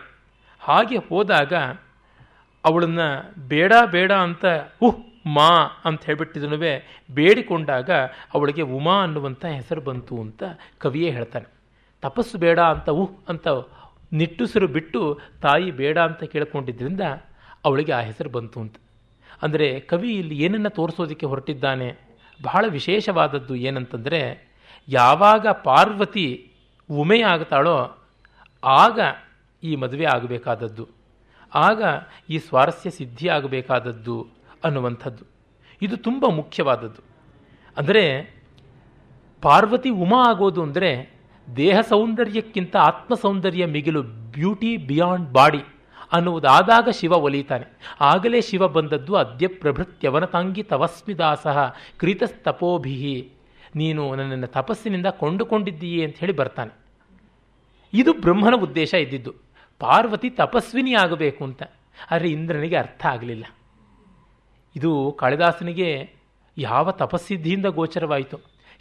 ಹಾಗೆ 0.60 0.98
ಹೋದಾಗ 0.98 1.54
ಅವಳನ್ನು 2.66 3.34
ಬೇಡ 3.48 3.74
ಬೇಡ 3.86 4.12
ಅಂತ 4.12 4.46
ಉಹ್, 4.82 5.28
ಮಾ 5.28 5.82
ಅಂತ 5.86 6.06
ಹೇಳ್ಬಿಟ್ಟಿದನು 6.06 6.58
ಬೇಡಿಕೊಂಡಾಗ 7.14 7.90
ಅವಳಿಗೆ 8.34 8.62
ಉಮಾ 8.62 9.02
ಅನ್ನುವಂಥ 9.02 9.46
ಹೆಸರು 9.46 9.82
ಬಂತು 9.82 10.22
ಅಂತ 10.22 10.44
ಕವಿಯೇ 10.78 11.12
ಹೇಳ್ತಾನೆ. 11.12 11.54
ತಪಸ್ಸು 12.02 12.38
ಬೇಡ 12.38 12.60
ಅಂತ 12.60 12.90
ಉಹ್ 12.90 13.26
ಅಂತ 13.30 13.48
ನಿಟ್ಟುಸಿರು 14.14 14.68
ಬಿಟ್ಟು 14.68 15.20
ತಾಯಿ 15.42 15.72
ಬೇಡ 15.72 15.98
ಅಂತ 15.98 16.24
ಕೇಳ್ಕೊಂಡಿದ್ದರಿಂದ 16.24 17.02
ಅವಳಿಗೆ 17.66 17.92
ಆ 17.92 18.00
ಹೆಸರು 18.00 18.30
ಬಂತು 18.30 18.60
ಅಂತ. 18.60 18.76
ಅಂದರೆ 19.42 19.80
ಕವಿ 19.80 20.16
ಇಲ್ಲಿ 20.16 20.44
ಏನನ್ನು 20.44 20.70
ತೋರಿಸೋದಕ್ಕೆ 20.70 21.26
ಹೊರಟಿದ್ದಾನೆ? 21.26 22.10
ಬಹಳ 22.42 22.66
ವಿಶೇಷವಾದದ್ದು 22.68 23.56
ಏನಂತಂದರೆ, 23.56 24.50
ಯಾವಾಗ 24.88 25.48
ಪಾರ್ವತಿ 25.48 26.49
ಉಮೆ 26.90 27.22
ಆಗ್ತಾಳೋ 27.22 28.06
ಆಗ 28.64 29.00
ಈ 29.64 29.76
ಮದುವೆ 29.76 30.06
ಆಗಬೇಕಾದದ್ದು, 30.06 30.90
ಆಗ 31.56 31.84
ಈ 32.30 32.38
ಸ್ವಾರಸ್ಯ 32.38 32.90
ಸಿದ್ಧಿ 32.90 33.28
ಆಗಬೇಕಾದದ್ದು 33.28 34.28
ಅನ್ನುವಂಥದ್ದು. 34.64 35.26
ಇದು 35.82 35.98
ತುಂಬ 35.98 36.26
ಮುಖ್ಯವಾದದ್ದು. 36.28 37.02
ಅಂದರೆ, 37.78 38.34
ಪಾರ್ವತಿ 39.42 39.90
ಉಮಾ 39.90 40.30
ಆಗೋದು 40.30 40.64
ಅಂದರೆ, 40.64 41.20
ದೇಹ 41.56 41.82
ಸೌಂದರ್ಯಕ್ಕಿಂತ 41.82 42.76
ಆತ್ಮ 42.76 43.16
ಸೌಂದರ್ಯ 43.16 43.66
ಮಿಗಿಲು 43.66 44.04
ಬ್ಯೂಟಿ 44.04 44.78
ಬಿಯಾಂಡ್ 44.78 45.32
ಬಾಡಿ 45.34 45.64
ಅನ್ನುವುದಾದಾಗ 46.12 46.90
ಶಿವ 46.90 47.12
ಒಲಿತಾನೆ 47.12 47.66
ಆಗಲೇ 48.02 48.42
ಶಿವ 48.42 48.68
ಬಂದದ್ದು 48.68 49.16
ಅದ್ಯ 49.16 49.48
ಪ್ರಭೃತ್ಯವನತಾಂಗಿ 49.48 50.64
ತವಸ್ಮಿದಾಸಃ 50.64 51.76
ಕ್ರೀತಸ್ತಪೋಭಿಹಿ 51.98 53.32
ನೀನು 53.76 54.16
ನನ್ನನ್ನು 54.16 54.48
ತಪಸ್ಸಿನಿಂದ 54.48 55.06
ಕೊಂಡುಕೊಂಡಿದ್ದೀಯೇ 55.06 56.06
ಅಂತ 56.06 56.18
ಹೇಳಿ 56.18 56.34
ಬರ್ತಾನೆ. 56.34 56.79
ಇದು 57.94 58.14
ಬ್ರಹ್ಮನ 58.14 58.54
ಉದ್ದೇಶ 58.56 58.94
ಇದ್ದಿದ್ದು. 58.94 59.34
ಪಾರ್ವತಿ 59.80 60.30
ತಪಸ್ವಿನಿ 60.30 60.94
ಆಗಬೇಕು 60.94 61.44
ಅಂತ. 61.44 61.64
ಆದರೆ 62.12 62.30
ಇಂದ್ರನಿಗೆ 62.30 62.76
ಅರ್ಥ 62.76 63.06
ಆಗಲಿಲ್ಲ. 63.06 63.46
ಇದು 64.76 65.18
ಕಾಳಿದಾಸನಿಗೆ 65.20 66.14
ಯಾವ 66.58 66.92
ತಪಸ್ಸಿದ್ಧಿಯಿಂದ 66.92 67.66
ಗೋಚರವಾಯಿತು. 67.66 68.38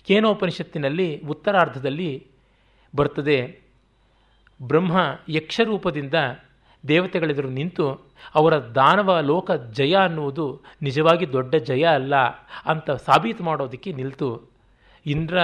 ಕೇನೋಪನಿಷತ್ತಿನಲ್ಲಿ 0.07 1.21
ಉತ್ತರಾರ್ಧದಲ್ಲಿ 1.21 2.27
ಬರ್ತದೆ, 2.97 3.61
ಬ್ರಹ್ಮ 4.63 4.99
ಯಕ್ಷರೂಪದಿಂದ 5.29 6.15
ದೇವತೆಗಳೆದುರು 6.89 7.49
ನಿಂತು 7.49 8.13
ಅವರ 8.35 8.59
ದಾನವ 8.59 9.21
ಲೋಕ 9.21 9.51
ಜಯ 9.51 9.95
ಅನ್ನುವುದು 9.95 10.61
ನಿಜವಾಗಿ 10.83 11.33
ದೊಡ್ಡ 11.33 11.55
ಜಯ 11.55 11.85
ಅಲ್ಲ 11.85 12.17
ಅಂತ 12.67 12.91
ಸಾಬೀತು 12.91 13.45
ಮಾಡೋದಕ್ಕೆ 13.45 13.93
ನಿಲ್ತು. 13.93 14.51
ಇಂದ್ರ 15.07 15.39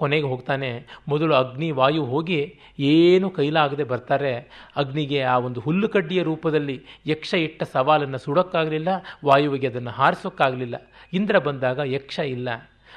ಕೊನೆಗೆ 0.00 0.26
ಹೋಗ್ತಾನೆ. 0.26 0.86
ಮೊದಲು 1.08 1.34
ಅಗ್ನಿ, 1.34 1.70
ವಾಯು 1.70 2.04
ಹೋಗಿ 2.04 2.58
ಏನು 2.78 3.30
ಕೈಲಾಗದೆ 3.30 3.84
ಬರ್ತಾರೆ. 3.84 4.34
ಅಗ್ನಿಗೆ 4.76 5.22
ಆ 5.22 5.38
ಒಂದು 5.38 5.60
ಹುಲ್ಲು 5.60 5.88
ಕಡ್ಡಿಯ 5.88 6.22
ರೂಪದಲ್ಲಿ 6.22 6.82
ಯಕ್ಷ 7.06 7.34
ಇಟ್ಟ 7.34 7.62
ಸವಾಲನ್ನು 7.62 8.18
ಸುಡೋಕ್ಕಾಗಲಿಲ್ಲ, 8.18 8.88
ವಾಯುವಿಗೆ 9.24 9.66
ಅದನ್ನು 9.66 9.90
ಹಾರಿಸೋಕ್ಕಾಗಲಿಲ್ಲ. 9.90 10.90
ಇಂದ್ರ 11.12 11.38
ಬಂದಾಗ 11.38 11.80
ಯಕ್ಷ 11.84 12.18
ಇಲ್ಲ. 12.18 12.48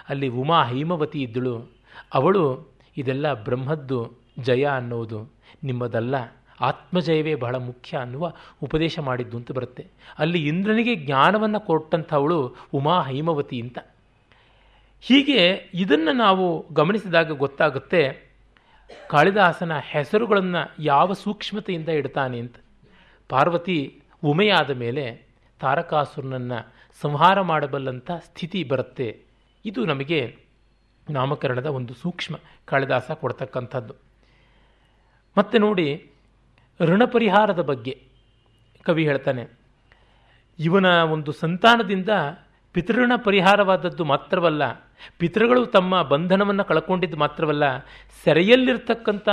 ಅಲ್ಲಿ 0.10 0.28
ಉಮಾ 0.28 0.64
ಹೈಮವತಿ 0.64 1.22
ಇದ್ದಳು. 1.22 1.72
ಅವಳು, 2.14 2.74
ಇದೆಲ್ಲ 2.98 3.44
ಬ್ರಹ್ಮದ್ದು 3.44 4.12
ಜಯ 4.40 4.64
ಅನ್ನೋದು. 4.64 5.34
ನಿಮ್ಮದಲ್ಲ. 5.64 6.16
ಆತ್ಮಜಯವೇ 6.62 7.36
ಬಹಳ 7.36 7.56
ಮುಖ್ಯ 7.56 7.98
ಅನ್ನುವ 7.98 8.34
ಉಪದೇಶ 8.64 9.00
ಮಾಡಿದ್ದು 9.00 9.38
ಅಂತ 9.38 9.52
ಬರುತ್ತೆ. 9.52 9.88
ಅಲ್ಲಿ 10.20 10.48
ಇಂದ್ರನಿಗೆ 10.48 10.96
ಜ್ಞಾನವನ್ನು 10.96 11.60
ಕೊಟ್ಟಂಥವಳು 11.60 12.56
ಉಮಾ 12.74 13.02
ಹೈಮವತಿ 13.02 13.62
ಅಂತ. 13.62 13.78
ಹೀಗೆ 15.04 15.40
ಇದನ್ನು 15.74 16.12
ನಾವು 16.26 16.46
ಗಮನಿಸಿದಾಗ 16.74 17.32
ಗೊತ್ತಾಗುತ್ತೆ, 17.42 18.02
ಕಾಳಿದಾಸನ 19.10 19.74
ಹೆಸರುಗಳನ್ನು 19.92 20.62
ಯಾವ 20.84 21.14
ಸೂಕ್ಷ್ಮತೆಯಿಂದ 21.24 21.90
ಇಡ್ತಾನೆ 22.00 22.38
ಅಂತ. 22.44 22.56
ಪಾರ್ವತಿ 23.30 23.78
ಉಮೆಯಾದ 24.24 24.72
ಮೇಲೆ 24.84 25.06
ತಾರಕಾಸುರನನ್ನು 25.60 26.60
ಸಂಹಾರ 27.02 27.38
ಮಾಡಬಲ್ಲಂಥ 27.42 28.12
ಸ್ಥಿತಿ 28.28 28.62
ಬರುತ್ತೆ. 28.64 29.08
ಇದು 29.66 29.82
ನಮಗೆ 29.86 30.20
ನಾಮಕರಣದ 31.08 31.70
ಒಂದು 31.80 31.94
ಸೂಕ್ಷ್ಮ 31.94 32.36
ಕಾಳಿದಾಸ 32.70 33.12
ಕೊಡ್ತಕ್ಕಂಥದ್ದು. 33.22 33.94
ಮತ್ತೆ 35.36 35.58
ನೋಡಿ 35.58 35.88
ಋಣ 36.80 37.04
ಪರಿಹಾರದ 37.16 37.62
ಬಗ್ಗೆ 37.72 37.94
ಕವಿ 38.86 39.04
ಹೇಳ್ತಾನೆ, 39.06 39.44
ಇವನ 40.60 40.88
ಒಂದು 41.16 41.32
ಸಂತಾನದಿಂದ 41.44 42.10
ಪಿತೃಋಣ 42.74 43.12
ಪರಿಹಾರವಾದದ್ದು 43.24 44.06
ಮಾತ್ರವಲ್ಲ, 44.06 44.72
ಪಿತೃಗಳು 45.18 45.66
ತಮ್ಮ 45.66 46.02
ಬಂಧನವನ್ನು 46.02 46.64
ಕಳ್ಕೊಂಡಿದ್ದು 46.64 47.18
ಮಾತ್ರವಲ್ಲ, 47.18 47.78
ಸೆರೆಯಲ್ಲಿರ್ತಕ್ಕಂಥ 48.24 49.30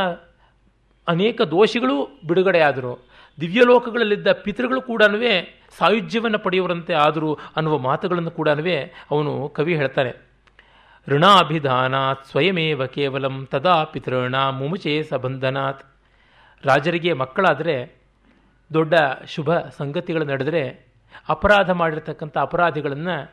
ಅನೇಕ 1.08 1.42
ದೋಷಿಗಳು 1.42 2.20
ಬಿಡುಗಡೆಯಾದರು. 2.26 3.10
ದಿವ್ಯಲೋಕಗಳಲ್ಲಿದ್ದ 3.40 4.32
ಪಿತೃಗಳು 4.32 4.82
ಕೂಡ 4.82 5.02
ಸಾಯುಜ್ಯವನ್ನು 5.78 6.38
ಪಡೆಯುವರಂತೆ 6.38 6.94
ಆದರು 6.94 7.38
ಅನ್ನುವ 7.56 7.78
ಮಾತುಗಳನ್ನು 7.78 8.30
ಕೂಡ 8.30 8.48
ಅವನು 9.10 9.48
ಕವಿ 9.48 9.76
ಹೇಳ್ತಾನೆ 9.76 10.30
ಋಣಾಭಿಧಾನಾತ್ 11.08 12.26
ಸ್ವಯಮೇವ 12.26 12.86
ಕೇವಲಂ 12.86 13.48
ತದಾ 13.50 13.84
ಪಿತೃಣ 13.84 14.36
ಮುಮುಚೆ 14.36 15.02
ಸಬಂಧನಾತ್. 15.02 15.82
ರಾಜರಿಗೆ 16.64 17.12
ಮಕ್ಕಳಾದರೆ 17.12 18.00
ದೊಡ್ಡ 18.72 18.94
ಶುಭ 19.26 19.54
ಸಂಗತಿಗಳು 19.54 20.24
ನಡೆದರೆ 20.24 20.89
ಅಪರಾಧ 21.28 21.70
ಮಾಡಿರ್ತಕ್ಕಂಥ 21.70 22.38
ಅಪರಾಧಿಗಳನ್ನು 22.38 23.32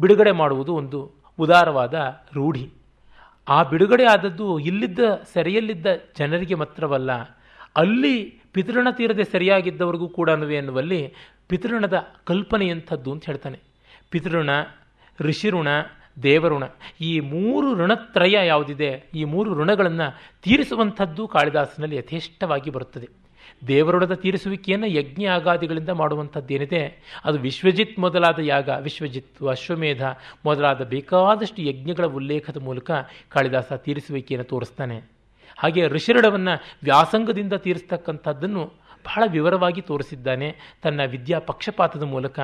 ಬಿಡುಗಡೆ 0.00 0.30
ಮಾಡುವುದು 0.30 0.74
ಒಂದು 0.74 1.12
ಉದಾರವಾದ 1.38 1.94
ರೂಢಿ. 2.34 2.70
ಆ 3.48 3.62
ಬಿಡುಗಡೆ 3.62 4.04
ಆದದ್ದು 4.04 4.58
ಇಲ್ಲಿದ್ದ, 4.58 4.98
ಸೆರೆಯಲ್ಲಿದ್ದ 5.32 5.86
ಜನರಿಗೆ 6.18 6.54
ಮಾತ್ರವಲ್ಲ, 6.54 7.12
ಅಲ್ಲಿ 7.76 8.40
ಪಿತೃಣ 8.52 8.88
ತೀರದೆ 8.90 9.24
ಸರಿಯಾಗಿದ್ದವರಿಗೂ 9.24 10.08
ಕೂಡ 10.08 10.28
ಎನ್ನುವಲ್ಲಿ 10.30 11.14
ಪಿತೃಣದ 11.48 12.06
ಕಲ್ಪನೆಯಂಥದ್ದು 12.24 13.12
ಅಂತ 13.12 13.26
ಹೇಳ್ತಾನೆ. 13.26 13.60
ಪಿತೃಣ, 14.10 14.50
ಋಷಿಋಣ, 15.20 15.68
ದೇವಋಣ, 16.22 16.62
ಈ 17.00 17.20
ಮೂರು 17.20 17.74
ಋಣತ್ರಯ 17.74 18.46
ಯಾವುದಿದೆ, 18.46 19.10
ಈ 19.14 19.24
ಮೂರು 19.24 19.54
ಋಣಗಳನ್ನು 19.54 20.18
ತೀರಿಸುವಂಥದ್ದು 20.42 21.28
ಕಾಳಿದಾಸನಲ್ಲಿ 21.28 21.96
ಯಥೇಷ್ಟವಾಗಿ 21.96 22.70
ಬರುತ್ತದೆ. 22.70 23.27
ದೇವರುಣದ 23.66 24.12
ತೀರಿಸುವಿಕೆಯನ್ನು 24.14 24.86
ಯಜ್ಞ 24.86 25.22
ಯಾಗಾದಿಗಳಿಂದ 25.22 25.88
ಮಾಡುವಂಥದ್ದೇನಿದೆ? 25.88 27.02
ಅದು 27.24 27.38
ವಿಶ್ವಜಿತ್ 27.38 27.98
ಮೊದಲಾದ 27.98 28.38
ಯಾಗ, 28.38 28.68
ವಿಶ್ವಜಿತ್ 28.80 29.42
ಅಶ್ವಮೇಧ 29.42 30.02
ಮೊದಲಾದ 30.44 30.84
ಬೇಕಾದಷ್ಟು 30.84 31.62
ಯಜ್ಞಗಳ 31.62 32.04
ಉಲ್ಲೇಖದ 32.04 32.56
ಮೂಲಕ 32.56 32.90
ಕಾಳಿದಾಸ 33.28 33.72
ತೀರಿಸುವಿಕೆಯನ್ನು 33.72 34.48
ತೋರಿಸ್ತಾನೆ. 34.48 35.18
ಹಾಗೆ 35.58 35.86
ಋಷಿರಡವನ್ನು 35.86 36.60
ವ್ಯಾಸಂಗದಿಂದ 36.82 37.52
ತೀರಿಸ್ತಕ್ಕಂಥದ್ದನ್ನು 37.52 38.64
ಬಹಳ 39.06 39.22
ವಿವರವಾಗಿ 39.26 39.80
ತೋರಿಸಿದ್ದಾನೆ 39.80 40.56
ತನ್ನ 40.82 41.00
ವಿದ್ಯಾ 41.04 41.38
ಪಕ್ಷಪಾತದ 41.38 42.02
ಮೂಲಕ. 42.02 42.40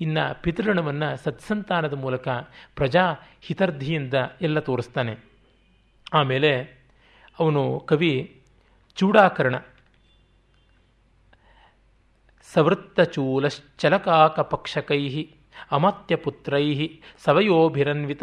ಇನ್ನು 0.00 0.42
ಪಿತೃಣವನ್ನು 0.42 1.24
ಸತ್ಸಂತಾನದ 1.24 1.94
ಮೂಲಕ 1.94 2.28
ಪ್ರಜಾ 2.76 3.12
ಹಿತರ್ಧಿಯಿಂದ 3.42 4.14
ಎಲ್ಲ 4.42 4.58
ತೋರಿಸ್ತಾನೆ. 4.58 5.16
ಆಮೇಲೆ 6.12 6.80
ಅವನು 7.40 7.80
ಕವಿ 7.80 8.42
ಚೂಡಾಕರಣ. 8.96 9.54
ಸವೃತ್ತಚೂಲಶ್ಚಲಕಾಕಪಕ್ಷಕೈ, 12.54 15.26
ಅಮತ್ಯಪುತ್ರೈ 15.70 16.90
ಸವಯೋಭಿರನ್ವಿತ, 17.24 18.22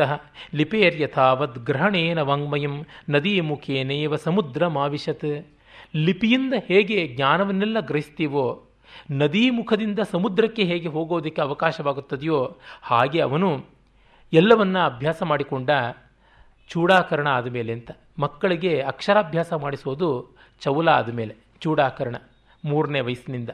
ಲಿಪೇರ್ಯಥಾವದ್ 0.54 1.66
ಗ್ರಹಣೇನ 1.66 2.22
ವಾಂಗ್ಮಯಂ 2.22 2.86
ನದೀಮುಖೇನೇವ 3.10 4.16
ಸಮುದ್ರಮಾವಿಶತ್. 4.16 5.46
ಲಿಪಿಯಿಂದ 5.96 6.54
ಹೇಗೆ 6.68 7.08
ಜ್ಞಾನವನ್ನೆಲ್ಲ 7.08 7.78
ಗ್ರಹಿಸ್ತೀವೋ 7.80 8.64
ನದೀ 9.12 9.50
ಮುಖದಿಂದ 9.50 10.00
ಸಮುದ್ರಕ್ಕೆ 10.12 10.64
ಹೇಗೆ 10.64 10.88
ಹೋಗೋದಕ್ಕೆ 10.88 11.42
ಅವಕಾಶವಾಗುತ್ತದೆಯೋ, 11.42 12.58
ಹಾಗೆ 12.82 13.22
ಅವನು 13.22 13.66
ಎಲ್ಲವನ್ನ 14.34 14.86
ಅಭ್ಯಾಸ 14.86 15.24
ಮಾಡಿಕೊಂಡ 15.24 15.70
ಚೂಡಾಕರಣ 16.70 17.28
ಆದಮೇಲೆ 17.28 17.74
ಅಂತ. 17.74 17.92
ಮಕ್ಕಳಿಗೆ 18.20 18.82
ಅಕ್ಷರಾಭ್ಯಾಸ 18.82 19.54
ಮಾಡಿಸೋದು 19.54 20.36
ಚೌಲ 20.62 20.90
ಆದಮೇಲೆ, 20.90 21.36
ಚೂಡಾಕರಣ, 21.60 22.16
ಮೂರನೇ 22.66 23.00
ವಯಸ್ಸಿನಿಂದ. 23.00 23.50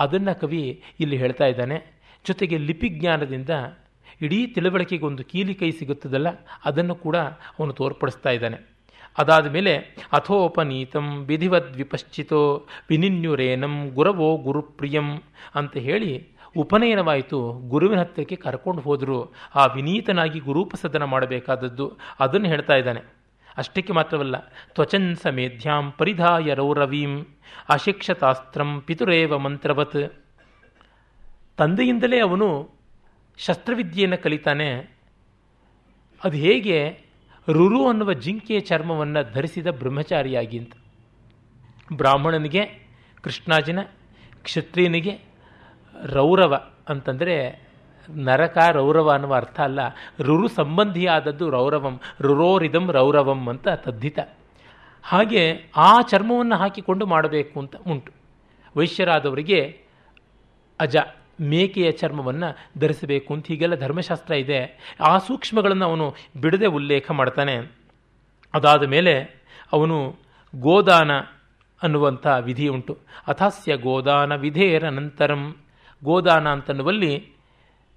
ಅದನ್ನು 0.00 0.40
ಕವಿ 0.40 0.82
ಇಲ್ಲಿ 1.00 1.16
ಹೇಳ್ತಾ 1.16 1.44
ಇದ್ದಾನೆ. 1.44 2.00
ಜೊತೆಗೆ 2.26 2.58
ಲಿಪಿ 2.58 2.88
ಜ್ಞಾನದಿಂದ 2.88 3.50
ಇಡೀ 4.22 4.46
ತಿಳುವಳಿಕೆಗೆ 4.46 5.04
ಒಂದು 5.04 5.24
ಕೀಲಿ 5.24 5.54
ಕೈ 5.54 5.70
ಸಿಗುತ್ತದಲ್ಲ, 5.70 6.26
ಅದನ್ನು 6.64 6.94
ಕೂಡ 6.94 7.16
ಅವನು 7.58 7.72
ತೋರ್ಪಡಿಸ್ತಾ 7.72 8.30
ಇದ್ದಾನೆ. 8.30 8.58
ಅದಾದ 9.18 9.46
ಮೇಲೆ, 9.50 9.76
ಅಥೋಪನೀತಂ 10.12 11.24
ವಿಧಿವದ್ 11.26 11.76
ವಿಪಶ್ಚಿತೋ 11.76 12.66
ವಿನಿನ್ಯುರೇನಂ 12.90 13.90
ಗುರವೋ 13.94 14.36
ಗುರುಪ್ರಿಯಂ 14.36 15.22
ಅಂತ 15.54 15.76
ಹೇಳಿ 15.76 16.28
ಉಪನಯನವಾಯಿತು. 16.56 17.52
ಗುರುವಿನ 17.52 18.00
ಹತ್ತಿರಕ್ಕೆ 18.00 18.36
ಕರ್ಕೊಂಡು 18.36 18.82
ಹೋದರು. 18.82 19.34
ಆ 19.54 19.66
ವಿನೀತನಾಗಿ 19.66 20.38
ಗುರೂಪಸದನ 20.38 21.04
ಮಾಡಬೇಕಾದದ್ದು. 21.04 21.98
ಅದನ್ನು 22.20 22.46
ಹೇಳ್ತಾ 22.46 22.74
ಇದ್ದಾನೆ. 22.74 23.19
ಅಷ್ಟಕ್ಕೆ 23.56 23.92
ಮಾತ್ರವಲ್ಲ, 23.92 24.38
ತ್ವಚನ್ 24.74 25.16
ಸಮೇಧ್ಯಾಂ 25.16 25.90
ಪರಿಧಾಯ 25.90 26.54
ರೌರವೀಂ 26.54 27.26
ಅಶಿಕ್ಷತಾಸ್ತ್ರಂ 27.68 28.80
ಪಿತುರೇವ 28.80 29.38
ಮಂತ್ರವತ್. 29.38 30.26
ತಂದೆಯಿಂದಲೇ 31.56 32.20
ಅವನು 32.20 32.70
ಶಸ್ತ್ರವಿದ್ಯೆಯನ್ನು 33.38 34.22
ಕಲಿತಾನೆ. 34.22 34.98
ಅದು 36.24 36.36
ಹೇಗೆ? 36.36 37.10
ರುರು 37.48 37.88
ಅನ್ನುವ 37.88 38.12
ಜಿಂಕೆಯ 38.12 38.60
ಚರ್ಮವನ್ನು 38.60 39.32
ಧರಿಸಿದ 39.32 39.66
ಬ್ರಹ್ಮಚಾರಿಯಾಗಿ 39.66 40.58
ಅಂತ 40.58 40.72
ಬ್ರಾಹ್ಮಣನಿಗೆ, 41.92 42.88
ಕೃಷ್ಣಾಜಿನ, 43.22 43.78
ಕ್ಷತ್ರಿಯನಿಗೆ 44.42 45.18
ರೌರವ 46.06 46.54
ಅಂತಂದರೆ 46.88 47.69
ನರಕ 48.10 48.58
ರೌರವ 48.72 49.10
ಅನ್ನುವ 49.10 49.34
ಅರ್ಥ 49.34 49.60
ಅಲ್ಲ. 49.60 49.80
ರುರು 50.20 50.48
ಸಂಬಂಧಿಯಾದದ್ದು 50.48 51.50
ರೌರವಂ, 51.50 52.00
ರುರೋರಿದಂ 52.20 52.90
ರೌರವಂ 52.90 53.48
ಅಂತ 53.48 53.68
ತದ್ದಿತ 53.68 54.18
ಹಾಗೆ 55.02 55.72
ಆ 55.76 56.00
ಚರ್ಮವನ್ನು 56.00 56.56
ಹಾಕಿಕೊಂಡು 56.56 57.06
ಮಾಡಬೇಕು 57.06 57.60
ಅಂತ 57.60 57.76
ಉಂಟು. 57.76 58.12
ವೈಶ್ಯರಾದವರಿಗೆ 58.76 59.80
ಅಜ, 60.80 60.96
ಮೇಕೆಯ 61.40 61.92
ಚರ್ಮವನ್ನು 61.92 62.80
ಧರಿಸಬೇಕು 62.80 63.34
ಅಂತ 63.34 63.46
ಹೀಗೆಲ್ಲ 63.46 63.74
ಧರ್ಮಶಾಸ್ತ್ರ 63.74 64.34
ಇದೆ. 64.34 64.94
ಆ 65.00 65.18
ಸೂಕ್ಷ್ಮಗಳನ್ನು 65.18 65.84
ಅವನು 65.84 66.14
ಬಿಡದೆ 66.40 66.66
ಉಲ್ಲೇಖ 66.66 67.10
ಮಾಡ್ತಾನೆ. 67.10 67.76
ಅದಾದ 68.54 68.82
ಮೇಲೆ 68.82 69.44
ಅವನು 69.72 70.16
ಗೋದಾನ 70.56 71.10
ಅನ್ನುವಂಥ 71.82 72.26
ವಿಧಿ 72.40 72.68
ಉಂಟು. 72.68 72.98
ಅಥಾಸ್ಯ 73.28 73.76
ಗೋದಾನ 73.76 74.34
ವಿಧೇರ 74.34 74.88
ನಂತರಂ 74.88 75.56
ಗೋದಾನ 76.04 76.48
ಅಂತನ್ನುವಲ್ಲಿ 76.48 77.32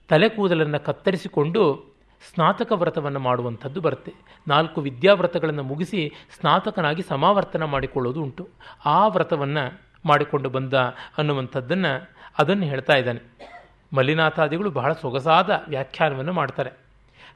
ತಲೆ 0.09 0.29
ಕೂದಲನ್ನು 0.29 0.79
ಕತ್ತರಿಸಿಕೊಂಡು 0.79 1.93
ಸ್ನಾತಕ 2.33 2.71
ವ್ರತವನ್ನು 2.71 3.19
ಮಾಡುವಂಥದ್ದು 3.19 3.81
ಬರುತ್ತೆ. 3.81 4.13
ನಾಲ್ಕು 4.47 4.81
ವಿದ್ಯಾವ್ರತಗಳನ್ನು 4.81 5.63
ಮುಗಿಸಿ 5.63 6.11
ಸ್ನಾತಕನಾಗಿ 6.39 7.01
ಸಮಾವರ್ತನ 7.01 7.63
ಮಾಡಿಕೊಳ್ಳೋದು 7.63 8.21
ಉಂಟು. 8.21 8.49
ಆ 8.85 9.07
ವ್ರತವನ್ನು 9.07 9.79
ಮಾಡಿಕೊಂಡು 10.05 10.49
ಬಂದ 10.49 10.73
ಅನ್ನುವಂಥದ್ದನ್ನು 11.17 12.09
ಅದನ್ನು 12.39 12.63
ಹೇಳ್ತಾ 12.63 12.93
ಇದ್ದಾನೆ. 12.93 13.53
ಮಲ್ಲಿನಾಥಾದಿಗಳು 13.93 14.71
ಬಹಳ 14.71 14.93
ಸೊಗಸಾದ 14.93 15.63
ವ್ಯಾಖ್ಯಾನವನ್ನು 15.67 16.33
ಮಾಡ್ತಾರೆ. 16.33 16.71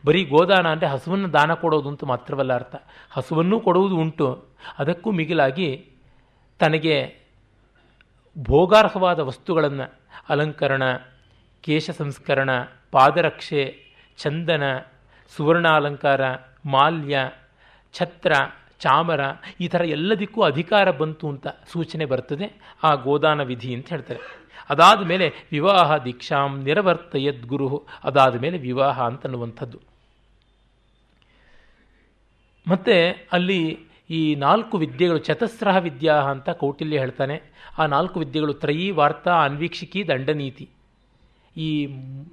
ಬರೀ 0.06 0.26
ಗೋದಾನ 0.26 0.68
ಅಂದರೆ 0.68 0.88
ಹಸುವನ್ನು 0.88 1.34
ದಾನ 1.34 1.54
ಕೊಡೋದು 1.54 1.90
ಅಂತ 1.90 2.04
ಮಾತ್ರವಲ್ಲ 2.04 2.54
ಅರ್ಥ. 2.54 2.76
ಹಸುವನ್ನು 3.12 3.60
ಕೊಡುವುದು 3.60 3.96
ಉಂಟು. 3.98 4.46
ಅದಕ್ಕೂ 4.80 5.12
ಮಿಗಿಲಾಗಿ 5.12 5.90
ತನಗೆ 6.60 7.16
ಭೋಗಾರ್ಹವಾದ 8.38 9.20
ವಸ್ತುಗಳನ್ನು 9.20 9.94
ಅಲಂಕರಣ 10.30 10.84
ಕೇಶ 11.68 11.90
ಸಂಸ್ಕರಣ 11.90 12.50
ಪಾದರಕ್ಷೆ, 12.92 13.78
ಚಂದನ, 14.18 14.64
ಸುವರ್ಣಾಲಂಕಾರ, 15.38 16.22
ಮಾಲ್ಯ, 16.66 17.32
ಛತ್ರ, 17.94 18.34
ಚಾಮರ 18.80 19.20
ಈ 19.62 19.68
ಥರ 19.68 19.82
ಎಲ್ಲದಕ್ಕೂ 19.82 20.42
ಅಧಿಕಾರ 20.42 20.92
ಬಂತು 20.92 21.30
ಅಂತ 21.30 21.48
ಸೂಚನೆ 21.68 22.06
ಬರ್ತದೆ. 22.06 22.76
ಆ 22.84 22.94
ಗೋದಾನ 22.94 23.44
ವಿಧಿ 23.44 23.76
ಅಂತ 23.76 23.90
ಹೇಳ್ತಾರೆ. 23.90 24.20
ಅದಾದ 24.70 25.06
ಮೇಲೆ 25.06 25.34
ವಿವಾಹ 25.52 25.98
ದೀಕ್ಷಾಂ 25.98 26.64
ನಿರವರ್ತಯದ್ 26.64 27.46
ಗುರು. 27.48 27.88
ಅದಾದ 28.04 28.40
ಮೇಲೆ 28.40 28.58
ವಿವಾಹ 28.58 29.02
ಅಂತನ್ನುವಂಥದ್ದು 29.02 29.80
ಮತ್ತು 32.68 33.28
ಅಲ್ಲಿ 33.32 33.80
ಈ 34.10 34.36
ನಾಲ್ಕು 34.36 34.78
ವಿದ್ಯೆಗಳು 34.78 35.18
ಚತಸ್ರಹ 35.18 35.78
ವಿದ್ಯಾ 35.78 36.14
ಅಂತ 36.14 36.50
ಕೌಟಿಲ್ಯ 36.50 37.00
ಹೇಳ್ತಾನೆ. 37.00 37.42
ಆ 37.78 37.86
ನಾಲ್ಕು 37.86 38.20
ವಿದ್ಯೆಗಳು 38.20 38.54
ತ್ರಯೀ 38.54 38.92
ವಾರ್ತಾ 38.92 39.34
ಅನ್ವೀಕ್ಷಿಕಿ, 39.34 40.08
ದಂಡನೀತಿ. 40.08 40.70
ಈ 41.58 41.68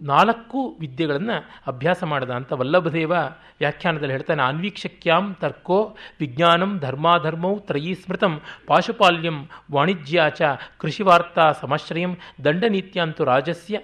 ನಾಲ್ಕು 0.02 0.60
ವಿದ್ಯೆಗಳನ್ನು 0.80 1.36
ಅಭ್ಯಾಸ 1.66 2.00
ಮಾಡದ 2.04 2.30
ಅಂತ 2.30 2.52
ವಲ್ಲಭದೇವ 2.52 3.12
ವ್ಯಾಖ್ಯಾನದಲ್ಲಿ 3.60 4.14
ಹೇಳ್ತಾನೆ, 4.14 4.42
ಅನ್ವೀಕ್ಷಕ್ಯಾಂ 4.42 5.24
ತರ್ಕೋ 5.40 5.78
ವಿಜ್ಞಾನಂ 6.20 6.72
ಧರ್ಮಾಧರ್ಮೌ 6.78 7.54
ತ್ರಯೀ 7.58 7.94
ಸ್ಮೃತಂ 7.94 8.34
ಪಾಶುಪಾಲ್ಯಂ 8.66 9.38
ವಾಣಿಜ್ಯಾಚ 9.72 10.42
ಕೃಷಿವಾರ್ತಾ 10.78 11.46
ಸಮಶ್ರಯಂ 11.52 12.14
ದಂಡನೀತ್ಯಾಂತು 12.44 13.24
ರಾಜಸ್ಯ 13.24 13.80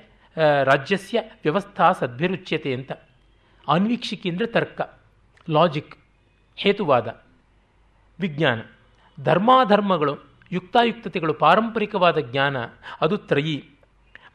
ರಾಜ್ಯಸ್ಯ 0.64 1.18
ವ್ಯವಸ್ಥಾ 1.44 1.86
ಸದ್ಭಿರುಚ್ಯತೆ 1.92 2.70
ಅಂತ. 2.74 2.92
ಅನ್ವೀಕ್ಷಿಕೆ 3.68 4.28
ಅಂದರೆ 4.30 4.46
ತರ್ಕ 4.46 4.80
ಲಾಜಿಕ್ 5.48 5.94
ಹೇತುವಾದ, 6.58 7.08
ವಿಜ್ಞಾನ. 8.18 8.60
ಧರ್ಮಾಧರ್ಮಗಳು, 9.18 10.14
ಯುಕ್ತಾಯುಕ್ತತೆಗಳು 10.52 11.34
ಪಾರಂಪರಿಕವಾದ 11.34 12.18
ಜ್ಞಾನ, 12.30 12.56
ಅದು 13.00 13.16
ತ್ರಯಿ. 13.30 13.58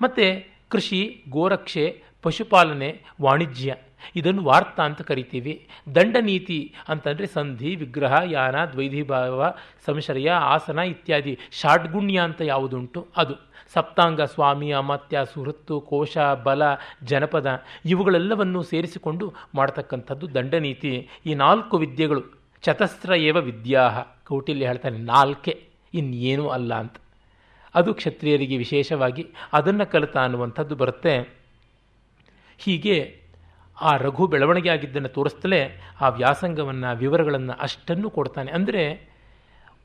ಮತ್ತು 0.01 0.25
ಕೃಷಿ, 0.69 1.23
ಗೋರಕ್ಷೆ, 1.29 2.03
ಪಶುಪಾಲನೆ, 2.21 3.01
ವಾಣಿಜ್ಯ. 3.21 3.75
ಇದನ್ನು 4.15 4.43
ವಾರ್ತಾ 4.43 4.83
ಅಂತ 4.83 5.01
ಕರಿತೀವಿ. 5.01 5.67
ದಂಡನೀತಿ 5.95 6.73
ಅಂತಂದರೆ 6.87 7.27
ಸಂಧಿ, 7.27 7.75
ವಿಗ್ರಹ, 7.75 8.15
ಯಾನ, 8.25 8.65
ದ್ವೈಧಿಭಾವ, 8.65 9.53
ಸಂಶಯ, 9.85 10.29
ಆಸನ 10.29 10.79
ಇತ್ಯಾದಿ. 10.79 11.39
ಷಾಡ್ಗುಣ್ಯ 11.51 12.19
ಅಂತ 12.19 12.41
ಯಾವುದುಂಟು? 12.41 13.07
ಅದು. 13.17 13.35
ಸಪ್ತಾಂಗ 13.73 14.21
ಸ್ವಾಮಿ, 14.21 14.71
ಅಮಾತ್ಯ, 14.71 15.19
ಸುಹೃತ್ತು, 15.33 15.81
ಕೋಶ, 15.81 16.17
ಬಲ, 16.17 16.61
ಜನಪದ 17.03 17.63
ಇವುಗಳೆಲ್ಲವನ್ನು 17.85 18.63
ಸೇರಿಸಿಕೊಂಡು 18.63 19.33
ಮಾಡತಕ್ಕಂಥದ್ದು 19.55 20.33
ದಂಡನೀತಿ. 20.33 21.07
ಈ 21.25 21.33
ನಾಲ್ಕು 21.33 21.77
ವಿದ್ಯೆಗಳು 21.77 22.21
ಚತಸ್ತ್ರ 22.61 23.13
ಏವ 23.13 23.37
ವಿದ್ಯಾಹ. 23.37 23.99
ಕೌಟಿಲ್ಯ 24.27 24.67
ಹೇಳ್ತಾನೆ 24.67 24.97
ನಾಲ್ಕೆ. 24.97 25.67
ಇನ್ನೇನೂ 25.93 26.47
ಅಲ್ಲ 26.47 26.73
ಅಂತ. 26.73 26.95
ಅದು 27.75 27.93
ಕ್ಷತ್ರಿಯರಿಗೆ 27.93 28.57
ವಿಶೇಷವಾಗಿ 28.57 29.27
ಅದನ್ನು 29.53 29.91
ಕಲಿತ 29.91 30.17
ಅನ್ನುವಂಥದ್ದು 30.17 30.75
ಬರುತ್ತೆ. 30.75 31.45
ಹೀಗೆ 32.57 33.25
ಆ 33.81 33.97
ರಘು 33.97 34.27
ಬೆಳವಣಿಗೆ 34.27 34.69
ಆಗಿದ್ದನ್ನು 34.69 35.09
ತೋರಿಸ್ತಲೇ 35.09 35.81
ಆ 36.01 36.09
ವ್ಯಾಸಂಗವನ್ನು, 36.09 36.97
ವಿವರಗಳನ್ನು 36.97 37.53
ಅಷ್ಟನ್ನು 37.53 38.09
ಕೊಡ್ತಾನೆ. 38.09 38.51
ಅಂದರೆ 38.51 39.15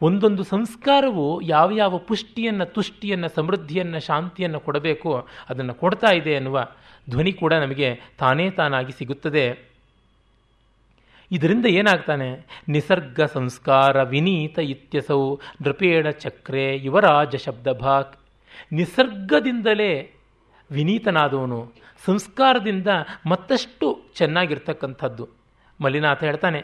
ಒಂದೊಂದು 0.03 0.45
ಸಂಸ್ಕಾರವು 0.45 1.41
ಯಾವ 1.41 1.71
ಯಾವ 1.71 1.99
ಪುಷ್ಟಿಯನ್ನು, 1.99 2.67
ತುಷ್ಟಿಯನ್ನು, 2.67 3.29
ಸಮೃದ್ಧಿಯನ್ನು, 3.29 4.01
ಶಾಂತಿಯನ್ನು 4.01 4.61
ಕೊಡಬೇಕು, 4.61 5.29
ಅದನ್ನು 5.49 5.75
ಕೊಡ್ತಾ 5.75 6.11
ಇದೆ 6.11 6.33
ಎನ್ನುವ 6.33 6.67
ಧ್ವನಿ 7.11 7.33
ಕೂಡ 7.33 7.53
ನಮಗೆ 7.53 8.01
ತಾನೇ 8.19 8.51
ತಾನಾಗಿ 8.51 8.93
ಸಿಗುತ್ತದೆ. 8.93 9.70
ಇದರಿಂದ 11.33 11.67
ಏನಾಗ್ತಾನೆ? 11.67 12.47
ನಿಸರ್ಗ 12.69 13.21
ಸಂಸ್ಕಾರ 13.21 14.03
ವಿನೀತ 14.03 14.59
ಇತ್ಯಸೌ 14.59 15.37
ನೃಪೇಣ 15.63 16.11
ಚಕ್ರೆ 16.11 16.85
ಯುವರಾಜ 16.85 17.37
ಶಬ್ದಭಾಕ್ 17.37 18.19
ನಿಸರ್ಗದಿಂದಲೇ 18.73 20.15
ವಿನೀತನಾದವನು, 20.71 21.73
ಸಂಸ್ಕಾರದಿಂದ 22.07 22.87
ಮತ್ತಷ್ಟು 23.27 24.01
ಚೆನ್ನಾಗಿರ್ತಕ್ಕಂಥದ್ದು. 24.15 25.29
ಮಲ್ಲಿನಾಥ 25.81 26.25
ಹೇಳ್ತಾನೆ, 26.25 26.63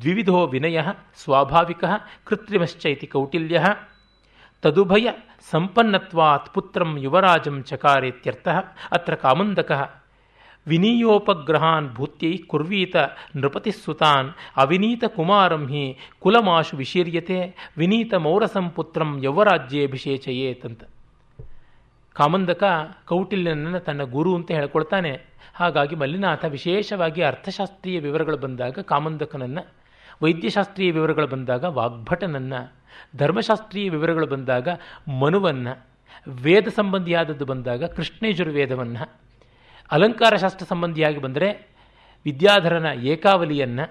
ದ್ವಿವಿಧೋ 0.00 0.46
ವಿನಯ 0.46 0.80
ಸ್ವಾಭಾವಿಕ 1.14 1.84
ಕೃತ್ರಿಮಶ್ಚೈತಿ 2.24 3.06
ಕೌಟಿಲ್ಯ. 3.06 3.64
ತದುಭಯ 4.62 5.08
ಸಂಪನ್ನತ್ವಾತ್ 5.50 6.54
ಪುತ್ರಂ 6.54 6.98
ಯುವರಾಜಂ 6.98 7.62
ಚಕಾರೇತ್ಯರ್ಥ, 7.62 8.48
ಅತ್ರ 8.92 9.14
ಕಾಮಂದಕ. 9.14 9.72
ವಿನೀಯೋಪಗ್ರಹಾನ್ 10.68 11.94
ಭೂತ್ಯೈ 11.94 12.36
ಕುರ್ವೀತ 12.36 12.96
ನೃಪತಿಸುತಾನ್ 13.36 14.28
ಅವಿನೀತ 14.56 15.04
ಕುಮಾರಂ 15.04 15.66
ಹಿ 15.66 15.98
ಕುಲಮಾಶು 16.18 16.76
ವಿಶೀರ್ಯತೆ 16.76 17.38
ವಿನೀತ 17.76 18.14
ಮೌರಸಂ 18.14 18.70
ಪುತ್ರಂ 18.70 19.20
ಯೌವರಾಜ್ಯೇಭಿಷೇಚಯೇತಂತ. 19.22 20.82
ಕಾಮಂದಕ 22.12 22.64
ಕೌಟಿಲ್ಯನನ್ನು 23.06 23.80
ತನ್ನ 23.80 24.02
ಗುರು 24.02 24.34
ಅಂತ 24.34 24.50
ಹೇಳ್ಕೊಳ್ತಾನೆ. 24.50 25.12
ಹಾಗಾಗಿ 25.54 25.96
ಮಲ್ಲಿನಾಥ 25.96 26.44
ವಿಶೇಷವಾಗಿ 26.44 27.22
ಅರ್ಥಶಾಸ್ತ್ರೀಯ 27.22 28.00
ವಿವರಗಳು 28.00 28.36
ಬಂದಾಗ 28.36 28.78
ಕಾಮಂದಕನನ್ನು, 28.78 29.62
ವೈದ್ಯಶಾಸ್ತ್ರೀಯ 30.22 30.90
ವಿವರಗಳು 30.90 31.26
ಬಂದಾಗ 31.26 31.64
ವಾಗ್ಭಟನನ್ನು, 31.64 32.60
ಧರ್ಮಶಾಸ್ತ್ರೀಯ 33.16 33.90
ವಿವರಗಳು 33.90 34.26
ಬಂದಾಗ 34.26 34.68
ಮನುವನ್ನು, 35.20 35.86
ವೇದ 36.42 36.68
ಸಂಬಂಧಿಯಾದದ್ದು 36.68 37.44
ಬಂದಾಗ 37.44 37.84
ಕೃಷ್ಣೇಜುರ್ವೇದವನ್ನು 37.84 39.27
ಅಲಂಕಾರ 39.90 40.36
ಶಾಸ್ತ್ರ 40.36 40.66
ಸಂಬಂಧಿಯಾಗಿ 40.68 41.18
ಬಂದರೆ 41.18 41.68
ವಿದ್ಯಾಧರನ 42.24 42.86
ಏಕಾವಲಿಯನ್ನು, 42.86 43.84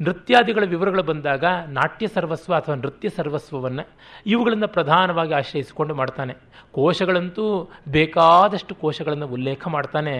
ನೃತ್ಯಾದಿಗಳ 0.00 0.64
ವಿವರಗಳು 0.66 1.02
ಬಂದಾಗ 1.02 1.44
ನಾಟ್ಯ 1.68 2.06
ಸರ್ವಸ್ವ 2.06 2.54
ಅಥವಾ 2.54 2.74
ನೃತ್ಯ 2.74 3.08
ಸರ್ವಸ್ವವನ್ನು 3.08 3.88
ಇವುಗಳನ್ನು 4.26 4.68
ಪ್ರಧಾನವಾಗಿ 4.68 5.34
ಆಶ್ರಯಿಸಿಕೊಂಡು 5.34 5.94
ಮಾಡ್ತಾನೆ. 5.94 6.34
ಕೋಶಗಳಂತೂ 6.72 7.70
ಬೇಕಾದಷ್ಟು 7.88 8.74
ಕೋಶಗಳನ್ನು 8.74 9.26
ಉಲ್ಲೇಖ 9.26 9.68
ಮಾಡ್ತಾನೆ. 9.68 10.14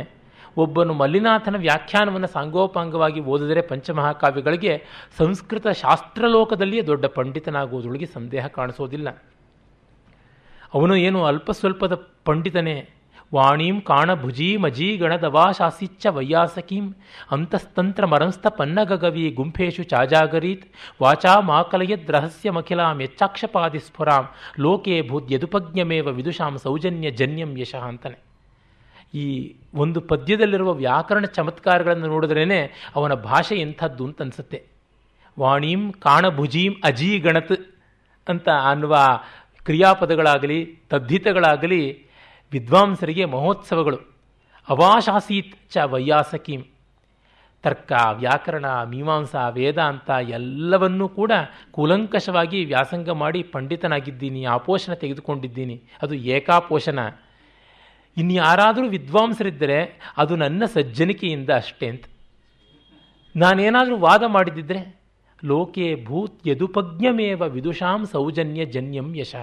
ಒಬ್ಬನು 0.57 0.95
ಮಲ್ಲಿನಾಥನ 0.95 1.57
ವ್ಯಾಖ್ಯಾನವನ್ನು 1.57 2.27
ಸಾಂಗೋಪಾಂಗವಾಗಿ 2.27 3.21
ಓದಿದರೆ 3.21 3.61
ಪಂಚಮಹಾಕಾವ್ಯಗಳಿಗೆ 3.61 4.85
ಸಂಸ್ಕೃತ 5.19 5.69
ಶಾಸ್ತ್ರಲೋಕದಲ್ಲಿಯೇ 5.69 6.83
ದೊಡ್ಡ 6.83 7.07
ಪಂಡಿತನಾಗುವುದರೊಳಗೆ 7.07 8.07
ಸಂದೇಹ 8.07 8.47
ಕಾಣಿಸೋದಿಲ್ಲ. 8.47 9.11
ಅವನು 10.75 10.97
ಏನು 10.97 11.25
ಅಲ್ಪ 11.25 11.51
ಸ್ವಲ್ಪದ 11.51 12.07
ಪಂಡಿತನೇ 12.25 12.89
ವಾಣೀಂ 13.35 13.81
ಕಾಣ 13.81 14.15
ಭುಜೀ 14.15 14.57
ಮಜೀ 14.57 14.97
ಗಣದವಾಶಾಸಿಚ್ಚ 14.97 16.07
ವೈಯಾಸಕೀಂ. 16.07 16.95
ಅಂತಸ್ತಂತ್ರ 17.31 18.07
ಮರಂಸ್ಥ 18.07 18.47
ಪನ್ನಗಗವಿ 18.47 19.31
ಗುಂಫೇಶು 19.31 19.83
ಚಾಜಾಗರೀತ್. 19.83 20.67
ವಾಚಾ 21.03 21.41
ಮಾಕಲಯದ್ 21.41 22.11
ರಹಸ್ಯಮಖಿಲಾಂ 22.11 23.01
ಯಚ್ಚಾಕ್ಷಪಾದಿ 23.03 23.79
ಸ್ಫುರಾಂ. 23.79 24.29
ಲೋಕೆ 24.59 25.09
ಭೂದ್ಯದುಪಜ್ಞಮೇವ 25.09 26.09
ವಿದುಷಾಂ 26.09 26.59
ಸೌಜನ್ಯ 26.59 27.11
ಜನ್ಯಂ 27.11 27.59
ಯಶಃ 27.59 27.85
ಅಂತಾನೆ 27.85 28.19
ಈ 29.15 29.55
ಒಂದು 29.75 30.01
ಪದ್ಯದಲ್ಲಿರುವ 30.01 30.75
ವ್ಯಾಕರಣ 30.75 31.25
ಚಮತ್ಕಾರಗಳನ್ನು 31.25 32.07
ನೋಡಿದ್ರೇ 32.07 32.73
ಅವನ 32.97 33.15
ಭಾಷೆ 33.15 33.57
ಎಂಥದ್ದು 33.57 34.05
ಅಂತ 34.05 34.23
ಅನಿಸುತ್ತೆ. 34.23 34.63
ವಾಣೀಂ 35.39 35.93
ಕಾಣಭುಜೀಂ 35.93 36.75
ಅಜೀ 36.85 37.19
ಗಣತ್ 37.19 37.53
ಅಂತ 38.29 38.49
ಅನ್ನುವ 38.49 38.97
ಕ್ರಿಯಾಪದಗಳಾಗಲಿ, 39.65 40.79
ತದ್ಧಿತಗಳಾಗಲಿ 40.91 41.83
ವಿದ್ವಾಂಸರಿಗೆ 42.53 43.25
ಮಹೋತ್ಸವಗಳು. 43.25 43.99
ಅವಾಶಾಸೀತ್ 44.69 45.71
ಚ 45.71 45.77
ವೈಯಾಸಕೀಂ. 45.77 46.65
ತರ್ಕ, 47.63 47.93
ವ್ಯಾಕರಣ, 48.13 48.67
ಮೀಮಾಂಸಾ, 48.85 49.49
ವೇದಾಂತ 49.49 50.11
ಎಲ್ಲವನ್ನೂ 50.11 51.09
ಕೂಡ 51.09 51.33
ಕೂಲಂಕಷವಾಗಿ 51.71 52.65
ವ್ಯಾಸಂಗ 52.65 53.11
ಮಾಡಿ 53.11 53.43
ಪಂಡಿತನಾಗಿದ್ದೀನಿ 53.43 54.45
ಆಪೋಷಣ 54.45 54.93
ತೆಗೆದುಕೊಂಡಿದ್ದೀನಿ. 54.93 55.83
ಅದು 56.03 56.15
ಏಕಾಪೋಷಣ. 56.15 56.99
ಇನ್ಯಾರಾದರೂ 58.17 58.89
ವಿದ್ವಾಂಸರಿದ್ದರೆ 58.89 60.01
ಅದು 60.17 60.37
ನನ್ನ 60.37 60.65
ಸಜ್ಜನಿಕೆಯಿಂದ 60.65 61.51
ಅಷ್ಟೇ 61.51 61.89
ಅಂತ. 61.89 62.05
ನಾನೇನಾದರೂ 63.37 63.97
ವಾದ 63.97 64.23
ಮಾಡಿದ್ದಿದ್ರೆ, 64.27 65.01
ಲೋಕೆ 65.45 66.05
ಭೂತ್ 66.05 66.49
ಯದುಪಜ್ಞಮೇವ 66.49 67.43
ವಿದುಷಾಂ 67.43 68.07
ಸೌಜನ್ಯ 68.07 68.65
ಜನ್ಯಂ 68.65 69.17
ಯಶ. 69.17 69.35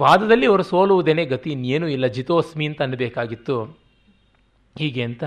ವಾದದಲ್ಲಿ 0.00 0.46
ಅವರು 0.46 0.62
ಸೋಲುವುದೇನೆ 0.62 1.24
ಗತಿ 1.24 1.50
ಇನ್ನೇನೂ 1.50 1.86
ಇಲ್ಲ. 1.86 2.06
ಜಿತೋಸ್ಮಿ 2.06 2.66
ಅಂತ 2.66 2.82
ಅನ್ನಬೇಕಾಗಿತ್ತು. 2.82 3.64
ಹೀಗೆ 4.78 5.02
ಅಂತ. 5.02 5.24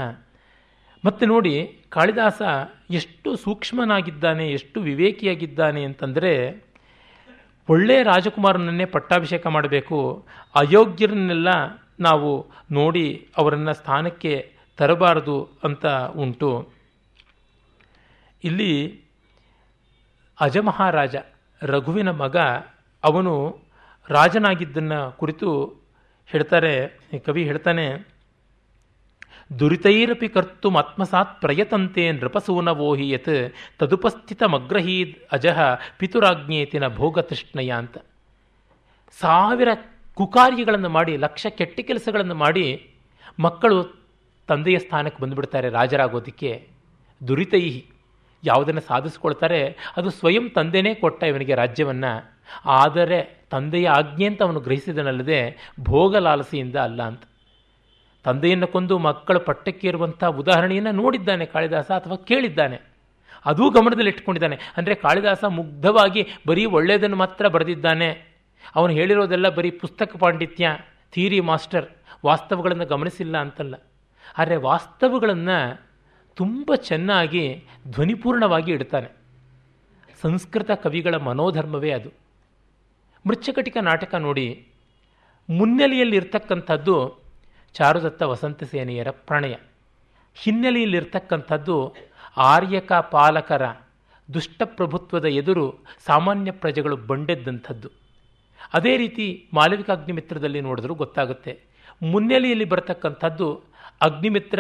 ಮತ್ತೆ 1.06 1.26
ನೋಡಿ, 1.26 1.80
ಕಾಳಿದಾಸ 1.90 2.42
ಎಷ್ಟು 2.90 3.36
ಸೂಕ್ಷ್ಮನಾಗಿದ್ದಾನೆ, 3.36 4.52
ಎಷ್ಟು 4.52 4.82
ವಿವೇಕಿಯಾಗಿದ್ದಾನೆ 4.82 5.84
ಅಂತಂದರೆ, 5.84 6.64
ಒಳ್ಳೆಯ 7.70 8.04
ರಾಜಕುಮಾರನನ್ನೇ 8.04 8.86
ಪಟ್ಟಾಭಿಷೇಕ 8.86 9.48
ಮಾಡಬೇಕು. 9.48 10.26
ಅಯೋಗ್ಯರನ್ನೆಲ್ಲ 10.56 11.48
ನಾವು 12.00 12.48
ನೋಡಿ 12.72 13.30
ಅವರನ್ನು 13.38 13.74
ಸ್ಥಾನಕ್ಕೆ 13.74 14.52
ತರಬಾರದು 14.78 15.50
ಅಂತ 15.64 15.86
ಉಂಟು. 16.16 16.70
ಇಲ್ಲಿ 18.44 19.02
ಅಜಮಹಾರಾಜ, 20.40 21.16
ರಘುವಿನ 21.62 22.10
ಮಗ, 22.12 22.38
ಅವನು 23.04 23.65
ರಾಜನಾಗಿದ್ದನ್ನು 24.10 25.18
ಕುರಿತು 25.18 25.74
ಹೇಳ್ತಾರೆ, 26.28 27.00
ಕವಿ 27.26 27.44
ಹೇಳ್ತಾನೆ, 27.44 28.16
ದುರಿತೈರಪಿ 29.60 30.28
ಕರ್ತು 30.28 30.70
ಆತ್ಮಸಾತ್ 30.70 31.42
ಪ್ರಯತಂತೆ 31.42 32.12
ನೃಪಸೂನವೋಹಿ 32.12 33.10
ಯತ್ 33.10 33.54
ತದುಪಸ್ಥಿತಮಗ್ರಹೀದ್ 33.80 35.16
ಅಜಃ 35.32 35.60
ಪಿತುರಾಜ್ಞೇತಿನ 35.98 36.88
ಭೋಗತೃಷ್ಣಯ 36.88 37.72
ಅಂತ. 37.72 37.98
ಸಾವಿರ 39.20 39.68
ಕುಕಾರ್ಯಗಳನ್ನು 40.14 40.90
ಮಾಡಿ, 40.90 41.18
ಲಕ್ಷ 41.18 41.46
ಕೆಟ್ಟ 41.50 41.80
ಕೆಲಸಗಳನ್ನು 41.80 42.36
ಮಾಡಿ 42.36 42.88
ಮಕ್ಕಳು 43.40 44.06
ತಂದೆಯ 44.48 44.80
ಸ್ಥಾನಕ್ಕೆ 44.80 45.24
ಬಂದುಬಿಡ್ತಾರೆ 45.24 45.70
ರಾಜರಾಗೋದಕ್ಕೆ. 45.70 46.68
ದುರಿತೈಹಿ, 47.28 47.86
ಯಾವುದನ್ನು 48.44 48.82
ಸಾಧಿಸ್ಕೊಳ್ತಾರೆ, 48.82 49.78
ಅದು 49.98 50.10
ಸ್ವಯಂ 50.10 50.50
ತಂದೆನೇ 50.50 50.94
ಕೊಟ್ಟ 50.94 51.24
ಇವನಿಗೆ 51.24 51.56
ರಾಜ್ಯವನ್ನು. 51.56 52.35
ಆದರೆ 52.66 53.20
ತಂದೆಯ 53.52 53.88
ಆಜ್ಞೆ 53.90 54.26
ಅಂತ 54.26 54.42
ಅವನು 54.44 54.60
ಗ್ರಹಿಸಿದನಲ್ಲದೆ 54.60 55.40
ಭೋಗ 55.80 56.16
ಲಾಲಸೆಯಿಂದ 56.18 56.76
ಅಲ್ಲ 56.76 57.02
ಅಂತ. 57.04 57.24
ತಂದೆಯನ್ನು 58.26 58.68
ಕೊಂದು 58.68 58.98
ಮಕ್ಕಳು 58.98 59.40
ಪಟ್ಟಕ್ಕೇರುವಂಥ 59.40 60.24
ಉದಾಹರಣೆಯನ್ನು 60.24 60.92
ನೋಡಿದ್ದಾನೆ 60.92 61.46
ಕಾಳಿದಾಸ 61.46 61.92
ಅಥವಾ 61.92 62.16
ಕೇಳಿದ್ದಾನೆ. 62.16 62.78
ಅದೂ 63.46 63.70
ಗಮನದಲ್ಲಿ 63.70 64.10
ಇಟ್ಕೊಂಡಿದ್ದಾನೆ 64.10 64.58
ಅಂದರೆ 64.78 64.96
ಕಾಳಿದಾಸ 64.96 65.44
ಮುಗ್ಧವಾಗಿ 65.44 66.28
ಬರೀ 66.48 66.66
ಒಳ್ಳೆಯದನ್ನು 66.66 67.18
ಮಾತ್ರ 67.18 67.48
ಬರೆದಿದ್ದಾನೆ. 67.48 68.10
ಅವನು 68.76 68.94
ಹೇಳಿರೋದೆಲ್ಲ 68.94 69.50
ಬರೀ 69.50 69.72
ಪುಸ್ತಕ 69.72 70.18
ಪಾಂಡಿತ್ಯ 70.18 70.72
ಥಿಯರಿ 71.14 71.40
ಮಾಸ್ಟರ್, 71.40 71.86
ವಾಸ್ತವಗಳನ್ನು 72.26 72.86
ಗಮನಿಸಿಲ್ಲ 72.86 73.38
ಅಂತಲ್ಲ. 73.38 73.76
ಆದರೆ 74.38 74.56
ವಾಸ್ತವಗಳನ್ನು 74.56 75.58
ತುಂಬ 76.38 76.76
ಚೆನ್ನಾಗಿ 76.76 77.44
ಧ್ವನಿಪೂರ್ಣವಾಗಿ 77.88 78.72
ಇಡ್ತಾನೆ. 78.72 79.10
ಸಂಸ್ಕೃತ 80.22 80.72
ಕವಿಗಳ 80.72 81.16
ಮನೋಧರ್ಮವೇ 81.16 81.92
ಅದು. 81.92 82.25
ಮೃಚ್ಛಕಟಿಕ 83.28 83.78
ನಾಟಕ 83.82 84.16
ನೋಡಿ 84.16 84.68
ಮುನ್ನೆಲೆಯಲ್ಲಿರ್ತಕ್ಕಂಥದ್ದು 85.50 86.96
ಚಾರುದತ್ತ 87.74 88.22
ವಸಂತ 88.22 88.64
ಸೇನೆಯರ 88.64 89.08
ಪ್ರಣಯ. 89.12 89.56
ಹಿನ್ನೆಲೆಯಲ್ಲಿರ್ತಕ್ಕಂಥದ್ದು 90.36 91.96
ಆರ್ಯಕ 92.38 92.92
ಪಾಲಕರ 92.94 93.66
ದುಷ್ಟಪ್ರಭುತ್ವದ 94.34 95.26
ಎದುರು 95.26 95.66
ಸಾಮಾನ್ಯ 96.06 96.52
ಪ್ರಜೆಗಳು 96.52 96.98
ಬಂಡೆದ್ದಂಥದ್ದು. 96.98 97.90
ಅದೇ 98.74 98.98
ರೀತಿ 98.98 99.50
ಮಾಲವಿಕ 99.54 99.90
ಅಗ್ನಿಮಿತ್ರದಲ್ಲಿ 99.90 100.62
ನೋಡಿದ್ರೂ 100.62 100.94
ಗೊತ್ತಾಗುತ್ತೆ. 100.94 101.60
ಮುನ್ನೆಲೆಯಲ್ಲಿ 102.02 102.66
ಬರತಕ್ಕಂಥದ್ದು 102.66 103.48
ಅಗ್ನಿಮಿತ್ರ 104.02 104.60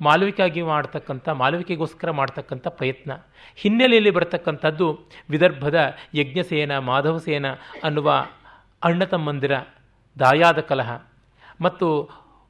ಮಾಲವಿಕಾಗಿ 0.00 0.62
ಮಾಡ್ತಕ್ಕಂಥ, 0.62 1.28
ಮಾಲವಿಕೆಗೋಸ್ಕರ 1.28 2.10
ಮಾಡ್ತಕ್ಕಂಥ 2.10 2.66
ಪ್ರಯತ್ನ. 2.68 3.12
ಹಿನ್ನೆಲೆಯಲ್ಲಿ 3.56 4.10
ಬರತಕ್ಕಂಥದ್ದು 4.10 4.86
ವಿದರ್ಭದ 5.30 5.96
ಯಜ್ಞಸೇನ, 6.14 6.78
ಮಾಧವಸೇನ 6.78 7.46
ಅನ್ನುವ 7.84 8.10
ಅಣ್ಣ 8.82 9.04
ತಮ್ಮಂದಿರ 9.04 9.54
ದಾಯಾದ 10.18 10.60
ಕಲಹ. 10.60 10.90
ಮತ್ತು 11.60 11.86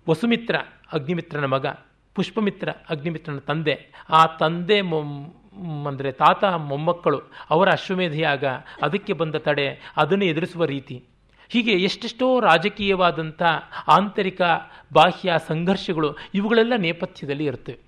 ವಸುಮಿತ್ರ 0.09 0.57
ಅಗ್ನಿಮಿತ್ರನ 0.93 1.45
ಮಗ, 1.45 1.67
ಪುಷ್ಪಮಿತ್ರ 2.15 2.69
ಅಗ್ನಿಮಿತ್ರನ 2.91 3.39
ತಂದೆ. 3.39 3.75
ಆ 4.11 4.27
ತಂದೆ 4.27 4.79
ಅಂದರೆ 5.87 6.13
ತಾತ, 6.13 6.45
ಮೊಮ್ಮಕ್ಕಳು 6.45 7.19
ಅವರ 7.51 7.69
ಅಶ್ವಮೇಧಿಯಾಗ 7.71 8.45
ಅದಕ್ಕೆ 8.83 9.13
ಬಂದ 9.13 9.35
ತಡೆ 9.35 9.67
ಅದನ್ನು 9.97 10.25
ಎದುರಿಸುವ 10.25 10.65
ರೀತಿ. 10.65 10.97
ಹೀಗೆ 11.51 11.73
ಎಷ್ಟೆಷ್ಟೋ 11.73 12.41
ರಾಜಕೀಯವಾದಂಥ 12.41 13.43
ಆಂತರಿಕ 13.87 14.43
ಬಾಹ್ಯ 14.93 15.33
ಸಂಘರ್ಷಗಳು 15.49 16.17
ಇವುಗಳೆಲ್ಲ 16.35 16.73
ನೇಪಥ್ಯದಲ್ಲಿ 16.77 17.45
ಇರುತ್ತವೆ 17.45 17.79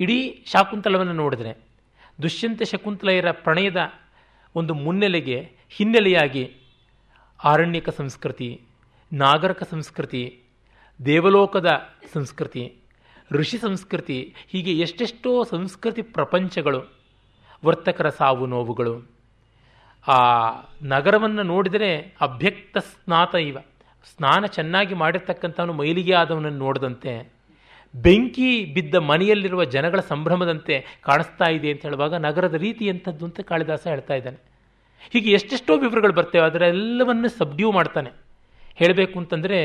ಇಡೀ 0.00 0.44
ಶಾಕುಂತಲವನ್ನು 0.46 1.12
ನೋಡಿದರೆ 1.12 1.66
ದುಷ್ಯಂತ 2.22 2.62
ಶಕುಂತಲೆಯರ 2.62 3.30
ಪ್ರಣಯದ 3.30 3.76
ಒಂದು 4.54 4.74
ಮುನ್ನೆಲೆಗೆ 4.74 5.50
ಹಿನ್ನೆಲೆಯಾಗಿ 5.70 6.56
ಆರಣ್ಯಕ 7.44 7.88
ಸಂಸ್ಕೃತಿ, 7.88 8.60
ನಾಗರಿಕ 9.12 9.62
ಸಂಸ್ಕೃತಿ, 9.62 10.42
ದೇವಲೋಕದ 11.04 11.70
ಸಂಸ್ಕೃತಿ, 12.12 12.76
ಋಷಿ 13.32 13.58
ಸಂಸ್ಕೃತಿ 13.58 14.34
ಹೀಗೆ 14.48 14.72
ಎಷ್ಟೆಷ್ಟೋ 14.72 15.44
ಸಂಸ್ಕೃತಿ 15.44 16.02
ಪ್ರಪಂಚಗಳು 16.02 16.80
ವರ್ತಕರ 17.64 18.08
ಸಾವು 18.08 18.46
ನೋವುಗಳು. 18.46 19.19
ಆ 20.08 20.18
ನಗರವನ್ನು 20.82 21.42
ನೋಡಿದರೆ 21.42 21.90
ಅಭ್ಯಕ್ತ 22.20 22.78
ಸ್ನಾತ 22.78 23.34
ಇವ. 23.34 23.58
ಸ್ನಾನ 24.16 24.46
ಚೆನ್ನಾಗಿ 24.46 24.94
ಮಾಡಿರ್ತಕ್ಕಂಥವನು 24.94 25.72
ಮೈಲಿಗೆ 25.72 26.14
ಆದವನನ್ನು 26.14 26.58
ನೋಡಿದಂತೆ, 26.58 27.12
ಬೆಂಕಿ 27.94 28.64
ಬಿದ್ದ 28.64 28.94
ಮನೆಯಲ್ಲಿರುವ 28.94 29.64
ಜನಗಳ 29.64 30.00
ಸಂಭ್ರಮದಂತೆ 30.00 30.74
ಕಾಣಿಸ್ತಾ 31.02 31.44
ಇದೆ 31.50 31.70
ಅಂತ 31.70 31.82
ಹೇಳುವಾಗ 31.82 32.14
ನಗರದ 32.14 32.54
ರೀತಿ 32.54 32.86
ಎಂಥದ್ದು 32.86 33.24
ಅಂತ 33.24 33.40
ಕಾಳಿದಾಸ 33.40 33.86
ಹೇಳ್ತಾ 33.86 34.14
ಇದ್ದಾನೆ. 34.14 34.38
ಹೀಗೆ 35.12 35.30
ಎಷ್ಟೆಷ್ಟೋ 35.32 35.76
ವಿವರಗಳು 35.76 36.12
ಬರ್ತೇವೆ 36.12 36.44
ಅದರೆಲ್ಲವನ್ನು 36.44 37.28
ಸಬ್ಡ್ಯೂ 37.28 37.72
ಮಾಡ್ತಾನೆ. 37.72 38.10
ಹೇಳಬೇಕು 38.74 39.18
ಅಂತಂದರೆ 39.18 39.58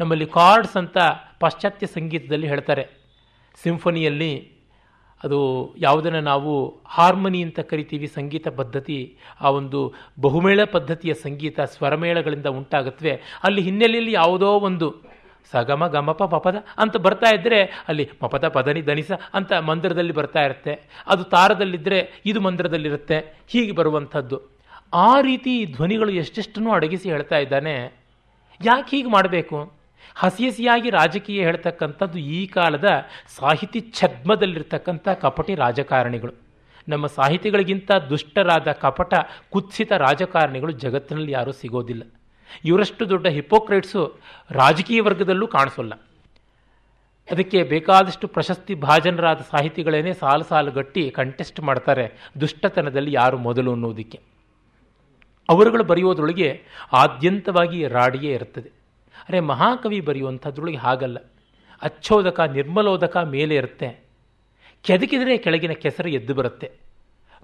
ನಮ್ಮಲ್ಲಿ 0.00 0.26
ಕಾರ್ಡ್ಸ್ 0.26 0.76
ಅಂತ 0.76 0.98
ಪಾಶ್ಚಾತ್ಯ 1.40 1.86
ಸಂಗೀತದಲ್ಲಿ 1.86 2.48
ಹೇಳ್ತಾರೆ. 2.48 2.84
ಸಿಂಫನಿಯಲ್ಲಿ 3.62 4.32
ಅದು 5.24 5.74
ಯಾವುದನ್ನು 5.78 6.20
ನಾವು 6.20 6.80
ಹಾರ್ಮನಿ 6.86 7.42
ಅಂತ 7.42 7.60
ಕರಿತೀವಿ, 7.60 8.06
ಸಂಗೀತ 8.06 8.48
ಪದ್ಧತಿ, 8.48 9.16
ಆ 9.40 9.50
ಒಂದು 9.50 9.94
ಬಹುಮೇಳ 10.20 10.64
ಪದ್ಧತಿಯ 10.64 11.14
ಸಂಗೀತ, 11.14 11.60
ಸ್ವರಮೇಳಗಳಿಂದ 11.60 12.46
ಉಂಟಾಗತ್ವೆ 12.46 13.20
ಅಲ್ಲಿ 13.42 13.62
ಹಿನ್ನೆಲೆಯಲ್ಲಿ 13.62 14.12
ಯಾವುದೋ 14.12 14.46
ಒಂದು 14.46 15.12
ಸಗಮ, 15.50 15.86
ಗಮಪ 15.86 16.22
ಪಪದ 16.22 16.56
ಅಂತ 16.78 16.96
ಬರ್ತಾ 16.96 17.34
ಇದ್ದರೆ 17.34 17.84
ಅಲ್ಲಿ 17.88 18.10
ಮಪದ, 18.22 18.48
ಪದನಿ, 18.48 18.86
ದನಿಸ 18.86 19.12
ಅಂತ 19.34 19.52
ಮಂದಿರದಲ್ಲಿ 19.52 20.12
ಬರ್ತಾ 20.12 20.40
ಇರುತ್ತೆ. 20.40 21.04
ಅದು 21.06 21.24
ತಾರದಲ್ಲಿದ್ದರೆ 21.24 22.22
ಇದು 22.26 22.40
ಮಂದಿರದಲ್ಲಿರುತ್ತೆ. 22.40 23.42
ಹೀಗೆ 23.48 23.72
ಬರುವಂಥದ್ದು. 23.72 24.40
ಆ 24.94 25.20
ರೀತಿ 25.20 25.66
ಧ್ವನಿಗಳು 25.66 26.10
ಎಷ್ಟೆಷ್ಟನ್ನು 26.10 26.70
ಅಡಗಿಸಿ 26.70 27.10
ಹೇಳ್ತಾ 27.10 27.36
ಇದ್ದಾನೆ. 27.36 27.92
ಯಾಕೆ 28.64 28.96
ಹೀಗೆ 28.96 29.10
ಮಾಡಬೇಕು? 29.10 29.81
ಹಸಿ 30.14 30.48
ಹಸಿಯಾಗಿ 30.48 30.90
ರಾಜಕೀಯ 30.90 31.44
ಹೇಳ್ತಕ್ಕಂಥದ್ದು 31.44 32.18
ಈ 32.18 32.46
ಕಾಲದ 32.46 32.88
ಸಾಹಿತಿ 33.38 33.80
ಛದ್ಮದಲ್ಲಿರ್ತಕ್ಕಂಥ 33.80 35.08
ಕಪಟಿ 35.08 35.54
ರಾಜಕಾರಣಿಗಳು. 35.54 36.34
ನಮ್ಮ 36.88 37.06
ಸಾಹಿತಿಗಳಿಗಿಂತ 37.06 37.92
ದುಷ್ಟರಾದ 37.92 38.72
ಕಪಟ, 38.72 39.14
ಕುತ್ಸಿತ 39.50 39.92
ರಾಜಕಾರಣಿಗಳು 39.92 40.72
ಜಗತ್ತಿನಲ್ಲಿ 40.72 41.32
ಯಾರೂ 41.32 41.52
ಸಿಗೋದಿಲ್ಲ. 41.52 42.02
ಇವರಷ್ಟು 42.64 43.08
ದೊಡ್ಡ 43.08 43.26
ಹಿಪೋಕ್ರೇಟ್ಸು 43.26 44.20
ರಾಜಕೀಯ 44.50 45.00
ವರ್ಗದಲ್ಲೂ 45.00 45.46
ಕಾಣಿಸೋಲ್ಲ. 45.46 45.94
ಅದಕ್ಕೆ 47.28 47.62
ಬೇಕಾದಷ್ಟು 47.62 48.28
ಪ್ರಶಸ್ತಿ 48.28 48.74
ಭಾಜನರಾದ 48.74 49.40
ಸಾಹಿತಿಗಳೇನೇ 49.50 50.12
ಸಾಲು 50.12 50.44
ಸಾಲು 50.44 50.72
ಗಟ್ಟಿ 50.72 51.10
ಕಂಟೆಸ್ಟ್ 51.10 51.60
ಮಾಡ್ತಾರೆ 51.60 52.04
ದುಷ್ಟತನದಲ್ಲಿ 52.40 53.12
ಯಾರು 53.12 53.38
ಮೊದಲು 53.38 53.72
ಅನ್ನೋದಕ್ಕೆ. 53.72 54.20
ಅವರುಗಳು 55.48 55.84
ಬರೆಯೋದ್ರೊಳಗೆ 55.84 56.48
ಆದ್ಯಂತವಾಗಿ 56.92 57.88
ರಾಡಿಯೇ 57.88 58.34
ಇರ್ತದೆ. 58.34 58.81
ಅರೆ 59.28 59.40
ಮಹಾಕವಿ 59.50 59.98
ಬರೆಯುವಂಥದ್ರೊಳಗೆ 60.00 60.80
ಹಾಗಲ್ಲ. 60.84 61.18
ಅಚ್ಚೋದಕ, 61.82 62.40
ನಿರ್ಮಲೋದಕ 62.56 63.16
ಮೇಲೆ 63.34 63.54
ಇರುತ್ತೆ. 63.54 63.88
ಕೆದಕಿದರೆ 64.84 65.34
ಕೆಳಗಿನ 65.44 65.74
ಕೆಸರು 65.82 66.08
ಎದ್ದು 66.18 66.34
ಬರುತ್ತೆ. 66.34 66.68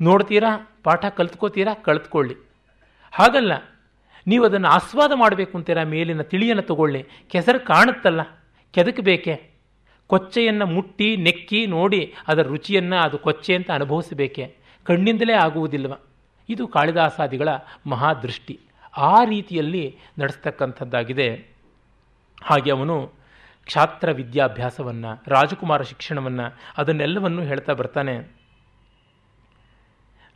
ನೋಡ್ತೀರಾ, 0.01 0.51
ಪಾಠ 0.85 1.05
ಕಲ್ತ್ಕೋತೀರಾ 1.19 1.73
ಕಲ್ತ್ಕೊಳ್ಳಿ 1.87 2.37
ಹಾಗಲ್ಲ, 3.15 3.53
ನೀವು 4.27 4.45
ಅದನ್ನು 4.45 4.69
ಆಸ್ವಾದ 4.69 5.13
ಮಾಡಬೇಕು 5.15 5.53
ಅಂತೀರಾ, 5.59 5.83
ಮೇಲಿನ 5.85 6.23
ತಿಳಿಯನ್ನು 6.33 6.63
ತಗೊಳ್ಳಿ. 6.63 7.01
ಕೆಸರು 7.33 7.61
ಕಾಣುತ್ತಲ್ಲ, 7.67 8.23
ಕೆದಕಬೇಕೆ? 8.75 9.35
ಕೊಚ್ಚೆಯನ್ನು 10.11 10.67
ಮುಟ್ಟಿ, 10.67 11.09
ನೆಕ್ಕಿ 11.17 11.61
ನೋಡಿ, 11.67 12.03
ಅದರ 12.29 12.45
ರುಚಿಯನ್ನು, 12.47 12.99
ಅದು 13.07 13.17
ಕೊಚ್ಚೆ 13.19 13.55
ಅಂತ 13.55 13.71
ಅನುಭವಿಸಬೇಕೆ? 13.71 14.45
ಕಣ್ಣಿಂದಲೇ 14.87 15.35
ಆಗುವುದಿಲ್ಲವ 15.37 15.95
ಇದು 16.49 16.65
ಕಾಳಿದಾಸಾದಿಗಳ 16.69 17.49
ಮಹಾದೃಷ್ಟಿ. 17.87 18.55
ಆ 18.97 19.17
ರೀತಿಯಲ್ಲಿ 19.25 19.85
ನಡೆಸ್ತಕ್ಕಂಥದ್ದಾಗಿದೆ. 20.19 21.29
ಹಾಗೆ 22.43 22.71
ಅವನು 22.71 23.13
ಕ್ಷಾತ್ರ 23.65 24.11
ವಿದ್ಯಾಭ್ಯಾಸವನ್ನು, 24.11 25.23
ರಾಜಕುಮಾರ 25.27 25.83
ಶಿಕ್ಷಣವನ್ನು, 25.83 26.59
ಅದನ್ನೆಲ್ಲವನ್ನು 26.77 27.43
ಹೇಳ್ತಾ 27.43 27.73
ಬರ್ತಾನೆ. 27.73 28.39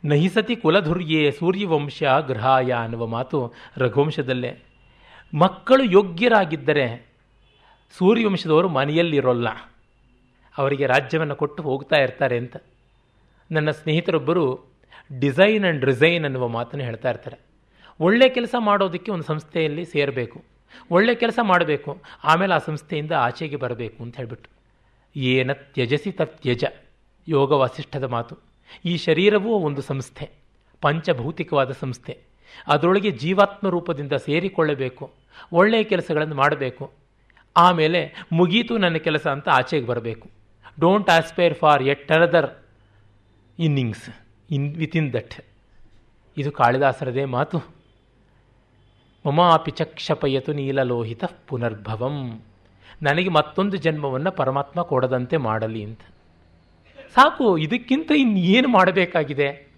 ನಹಿಸತಿ 0.05 0.55
ಕುಲಧುರ್ಯೇ 0.55 1.31
ಸೂರ್ಯವಂಶ 1.31 2.03
ಗೃಹಾಯ 2.27 2.71
ಅನ್ನುವ 2.71 3.07
ಮಾತು 3.07 3.53
ರಘುವಂಶದಲ್ಲೇ. 3.77 4.63
ಮಕ್ಕಳು 5.33 5.83
ಯೋಗ್ಯರಾಗಿದ್ದರೆ 5.83 7.13
ಸೂರ್ಯವಂಶದವರು 7.97 8.69
ಮನೆಯಲ್ಲಿರೋಲ್ಲ. 8.69 9.47
ಅವರಿಗೆ 10.57 10.85
ರಾಜ್ಯವನ್ನು 10.85 11.35
ಕೊಟ್ಟು 11.35 11.63
ಹೋಗ್ತಾ 11.63 11.95
ಇರ್ತಾರೆ 11.95 12.37
ಅಂತ. 12.37 12.57
ನನ್ನ 13.51 13.69
ಸ್ನೇಹಿತರೊಬ್ಬರು 13.69 14.73
ಡಿಸೈನ್ 15.19 15.65
ಆ್ಯಂಡ್ 15.65 15.85
ರಿಸೈನ್ 15.85 16.25
ಅನ್ನುವ 16.25 16.47
ಮಾತನ್ನು 16.47 16.85
ಹೇಳ್ತಾ 16.85 17.09
ಇರ್ತಾರೆ. 17.09 17.37
ಒಳ್ಳೆ 17.99 18.29
ಕೆಲಸ 18.29 18.55
ಮಾಡೋದಕ್ಕೆ 18.59 19.11
ಒಂದು 19.11 19.23
ಸಂಸ್ಥೆಯಲ್ಲಿ 19.23 19.85
ಸೇರಬೇಕು. 19.85 20.52
ಒಳ್ಳೆ 20.91 21.13
ಕೆಲಸ 21.15 21.39
ಮಾಡಬೇಕು, 21.41 21.91
ಆಮೇಲೆ 22.23 22.53
ಆ 22.53 22.57
ಸಂಸ್ಥೆಯಿಂದ 22.57 23.13
ಆಚೆಗೆ 23.27 23.55
ಬರಬೇಕು 23.55 23.99
ಅಂತ 24.03 24.15
ಹೇಳಿಬಿಟ್ಟು 24.17 24.49
ಏನ 25.15 25.51
ತ್ಯಜಸಿ 25.73 26.11
ತತ್ಯಜ 26.11 26.63
ಯೋಗ 27.27 27.51
ವಾಸಿಷ್ಠದ 27.51 28.03
ಮಾತು. 28.03 28.35
ಈ 28.85 28.93
ಶರೀರವೂ 28.97 29.51
ಒಂದು 29.67 29.81
ಸಂಸ್ಥೆ, 29.81 30.25
ಪಂಚಭೌತಿಕವಾದ 30.81 31.71
ಸಂಸ್ಥೆ. 31.71 32.13
ಅದರೊಳಗೆ 32.67 33.11
ಜೀವಾತ್ಮ 33.11 33.69
ರೂಪದಿಂದ 33.69 34.13
ಸೇರಿಕೊಳ್ಳಬೇಕು 34.13 35.03
ಒಳ್ಳೆಯ 35.51 35.83
ಕೆಲಸಗಳನ್ನು 35.83 36.35
ಮಾಡಬೇಕು. 36.35 36.85
ಆಮೇಲೆ 37.57 38.01
ಮುಗೀತು 38.31 38.73
ನನ್ನ 38.77 38.97
ಕೆಲಸ 38.97 39.25
ಅಂತ 39.27 39.47
ಆಚೆಗೆ 39.49 39.85
ಬರಬೇಕು. 39.85 40.25
Don't 40.79 41.09
aspire 41.09 41.55
for 41.55 41.83
at 41.83 42.11
another 42.11 42.49
innings 43.59 44.05
in 44.51 44.67
within 44.75 45.09
that 45.13 45.35
ಇದು 46.37 46.51
ಕಾಳಿದಾಸರದೇ 46.51 47.25
ಮಾತು. 47.25 47.57
ಮಮಾಪಿ 49.25 49.71
ಚಕ್ಷಪಯತು 49.71 50.53
ನೀಲಲೋಹಿತ 50.53 51.23
ಪುನರ್ಭವಂ. 51.47 52.41
ನನಗೆ 53.01 53.29
ಮತ್ತೊಂದು 53.29 53.77
ಜನ್ಮವನ್ನು 53.77 54.31
ಪರಮಾತ್ಮ 54.31 54.81
ಕೊಡದಂತೆ 54.81 55.37
ಮಾಡಲಿ 55.37 55.83
ಅಂತ. 55.83 55.99
ಸಾಕು, 57.15 57.57
ಇದಕ್ಕಿಂತ 57.57 58.11
ಇನ್ನೇನು 58.11 58.67
ಮಾಡಬೇಕಾಗಿದೆ? 58.67 59.73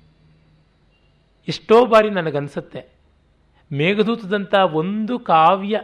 ಎಷ್ಟೋ 1.47 1.85
ಬಾರಿ 1.85 2.09
ನನಗನ್ಸುತ್ತೆ. 2.09 2.85
ಮೇಘದೂತದಂಥ 3.73 4.55
ಒಂದು 4.55 5.19
ಕಾವ್ಯ, 5.19 5.81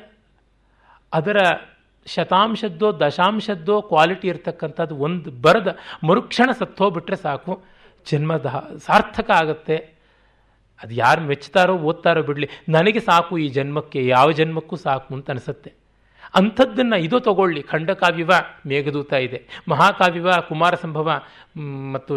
ಅದರ 1.14 1.38
ಶತಾಂಶದ್ದೋ, 2.06 3.00
ದಶಾಂಶದ್ದೋ 3.00 3.82
ಕ್ವಾಲಿಟಿ 3.82 4.28
ಇರ್ತಕ್ಕಂಥದ್ದು 4.28 4.96
ಒಂದು 4.96 5.32
ಬರದ 5.32 5.78
ಮರುಕ್ಷಣ 6.04 6.50
ಸತ್ತೋಗ್ಬಿಟ್ರೆ 6.60 7.16
ಸಾಕು. 7.16 7.64
ಜನ್ಮದ 8.12 8.46
ಸಾರ್ಥಕ 8.86 9.32
ಆಗುತ್ತೆ. 9.32 10.01
ಅದು 10.82 10.94
ಯಾರು 10.96 11.22
ಮೆಚ್ತಾರೋ 11.22 11.74
ಓದ್ತಾರೋ 11.90 12.22
ಬಿಡಲಿ, 12.30 12.48
ನನಗೆ 12.70 13.02
ಸಾಕು 13.10 13.34
ಈ 13.38 13.48
ಜನ್ಮಕ್ಕೆ, 13.58 14.00
ಯಾವ 14.08 14.28
ಜನ್ಮಕ್ಕೂ 14.40 14.76
ಸಾಕು 14.86 15.12
ಅಂತ 15.18 15.30
ಅನಿಸುತ್ತೆ. 15.30 15.72
ಅಂಥದ್ದನ್ನು 16.36 16.98
ಇದು 16.98 17.18
ತಗೊಳ್ಳಿ. 17.20 17.62
ಖಂಡಕಾವ್ಯವ 17.64 18.34
ಮೇಘದೂತ 18.70 19.14
ಇದೆ, 19.28 19.40
ಮಹಾಕಾವ್ಯವ 19.68 20.32
ಕುಮಾರ 20.50 20.74
ಸಂಭವ 20.76 21.08
ಮತ್ತು 21.96 22.16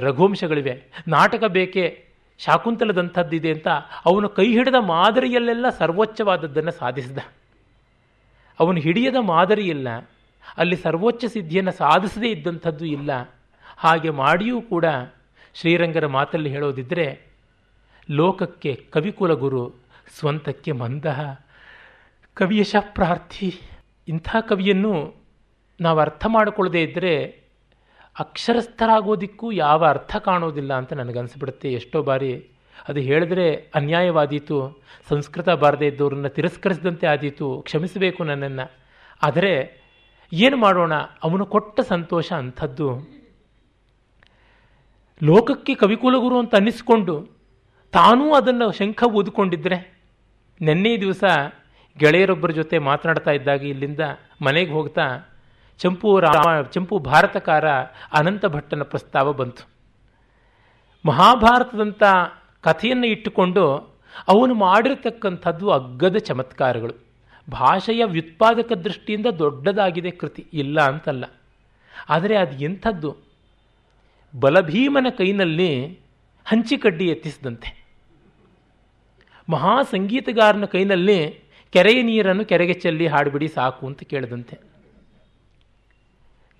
ರಘುವಂಶಗಳಿವೆ. 0.00 0.74
ನಾಟಕ 1.08 1.42
ಬೇಕೆ 1.56 1.84
ಶಾಕುಂತಲದಂಥದ್ದಿದೆ 2.40 3.50
ಅಂತ 3.50 3.68
ಅವನು 4.06 4.26
ಕೈ 4.28 4.46
ಹಿಡಿದ 4.56 4.78
ಮಾದರಿಯಲ್ಲೆಲ್ಲ 4.90 5.66
ಸರ್ವೋಚ್ಚವಾದದ್ದನ್ನು 5.78 6.72
ಸಾಧಿಸಿದ. 6.72 7.18
ಅವನು 8.58 8.78
ಹಿಡಿಯದ 8.80 9.18
ಮಾದರಿಯಲ್ಲ, 9.32 9.88
ಅಲ್ಲಿ 10.58 10.76
ಸರ್ವೋಚ್ಚ 10.76 11.24
ಸಿದ್ಧಿಯನ್ನು 11.24 11.72
ಸಾಧಿಸದೇ 11.72 12.28
ಇದ್ದಂಥದ್ದು 12.28 12.86
ಇಲ್ಲ. 12.96 13.10
ಹಾಗೆ 13.76 14.10
ಮಾಡಿಯೂ 14.22 14.56
ಕೂಡ 14.62 14.86
ಶ್ರೀರಂಗರ 15.54 16.06
ಮಾತಲ್ಲಿ 16.16 16.50
ಹೇಳೋದಿದ್ದರೆ 16.50 17.06
ಲೋಕಕ್ಕೆ 18.10 18.86
ಕವಿಕುಲ 18.90 19.32
ಗುರು 19.32 19.74
ಸ್ವಂತಕ್ಕೆ 20.18 20.72
ಮಂದಹ. 20.72 21.40
ಕವಿಯಶ 22.34 22.76
ಪ್ರಾರ್ಥಿ. 22.80 23.60
ಇಂಥ 24.08 24.36
ಕವಿಯನ್ನು 24.48 25.14
ನಾವು 25.80 25.98
ಅರ್ಥ 25.98 26.26
ಮಾಡಿಕೊಳ್ಳದೇ 26.28 26.82
ಇದ್ದರೆ 26.82 27.40
ಅಕ್ಷರಸ್ಥರಾಗೋದಿಕ್ಕೂ 28.18 29.52
ಯಾವ 29.52 29.86
ಅರ್ಥ 29.86 30.16
ಕಾಣೋದಿಲ್ಲ 30.16 30.74
ಅಂತ 30.74 30.92
ನನಗನ್ಸಿಬಿಡುತ್ತೆ. 30.92 31.72
ಎಷ್ಟೋ 31.72 32.02
ಬಾರಿ 32.02 32.50
ಅದು 32.88 33.00
ಹೇಳಿದ್ರೆ 33.00 33.70
ಅನ್ಯಾಯವಾದೀತು, 33.74 34.82
ಸಂಸ್ಕೃತ 35.08 35.48
ಬಾರದೇ 35.48 35.86
ಇದ್ದವ್ರನ್ನ 35.86 36.26
ತಿರಸ್ಕರಿಸಿದಂತೆ 36.26 37.06
ಆದೀತು, 37.06 37.62
ಕ್ಷಮಿಸಬೇಕು 37.62 38.24
ನನ್ನನ್ನು. 38.24 38.70
ಆದರೆ 39.22 39.80
ಏನು 40.32 40.56
ಮಾಡೋಣ? 40.56 40.94
ಅವನು 40.94 41.46
ಕೊಟ್ಟ 41.46 41.80
ಸಂತೋಷ 41.80 42.32
ಅಂಥದ್ದು. 42.32 42.98
ಲೋಕಕ್ಕೆ 45.22 45.74
ಕವಿಕುಲಗುರು 45.74 46.38
ಅಂತ 46.38 46.54
ಅನ್ನಿಸ್ಕೊಂಡು 46.54 47.39
ತಾನೂ 47.92 48.34
ಅದನ್ನು 48.34 48.72
ಶಂಖ 48.72 49.02
ಊದಿಕೊಂಡಿದ್ರೆ 49.02 50.00
ನೆನ್ನೆ 50.62 51.00
ದಿವಸ 51.00 51.24
ಗೆಳೆಯರೊಬ್ಬರ 51.98 52.50
ಜೊತೆ 52.50 52.78
ಮಾತನಾಡ್ತಾ 52.78 53.30
ಇದ್ದಾಗ 53.30 53.62
ಇಲ್ಲಿಂದ 53.62 54.00
ಮನೆಗೆ 54.42 54.70
ಹೋಗ್ತಾ 54.70 55.28
ಚಂಪು 55.78 56.20
ರಾಮ, 56.20 56.62
ಚಂಪು 56.62 56.98
ಭಾರತಕಾರ 56.98 57.70
ಅನಂತ 58.12 58.46
ಭಟ್ಟನ 58.46 58.82
ಪ್ರಸ್ತಾವ 58.82 59.32
ಬಂತು. 59.32 59.68
ಮಹಾಭಾರತದಂಥ 61.06 62.02
ಕಥೆಯನ್ನು 62.60 63.06
ಇಟ್ಟುಕೊಂಡು 63.06 63.96
ಅವನು 64.28 64.54
ಮಾಡಿರತಕ್ಕಂಥದ್ದು 64.54 65.70
ಅಗ್ಗದ 65.70 66.16
ಚಮತ್ಕಾರಗಳು. 66.16 66.94
ಭಾಷೆಯ 67.50 68.04
ವ್ಯುತ್ಪಾದಕ 68.04 68.72
ದೃಷ್ಟಿಯಿಂದ 68.72 69.26
ದೊಡ್ಡದಾಗಿದೆ 69.26 70.10
ಕೃತಿ, 70.10 70.46
ಇಲ್ಲ 70.52 70.80
ಅಂತಲ್ಲ. 70.80 71.24
ಆದರೆ 72.08 72.36
ಅದು 72.36 72.64
ಎಂಥದ್ದು? 72.64 73.16
ಬಲಭೀಮನ 74.40 75.06
ಕೈನಲ್ಲಿ 75.18 76.00
ಹಂಚಿಕಡ್ಡಿ 76.44 77.06
ಎತ್ತಿಸಿದಂತೆ. 77.06 77.79
ಮಹಾ 79.50 79.82
ಸಂಗೀತಗಾರನ 79.82 80.64
ಕೈನಲ್ಲಿ 80.64 81.40
ಕೆರೆಯ 81.72 82.02
ನೀರನ್ನು 82.02 82.44
ಕೆರೆಗೆ 82.44 82.72
ಚೆಲ್ಲಿ 82.72 83.06
ಹಾಡಿಬಿಡಿ 83.06 83.48
ಸಾಕು 83.48 83.86
ಅಂತ 83.86 84.02
ಕೇಳಿದಂತೆ. 84.02 84.58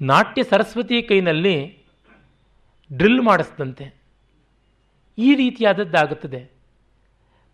ನಾಟ್ಯ 0.00 0.42
ಸರಸ್ವತಿ 0.42 1.02
ಕೈನಲ್ಲಿ 1.02 1.78
ಡ್ರಿಲ್ 2.92 3.20
ಮಾಡಿಸ್ದಂತೆ. 3.20 3.94
ಈ 5.18 5.34
ರೀತಿಯಾದದ್ದಾಗುತ್ತದೆ. 5.34 6.50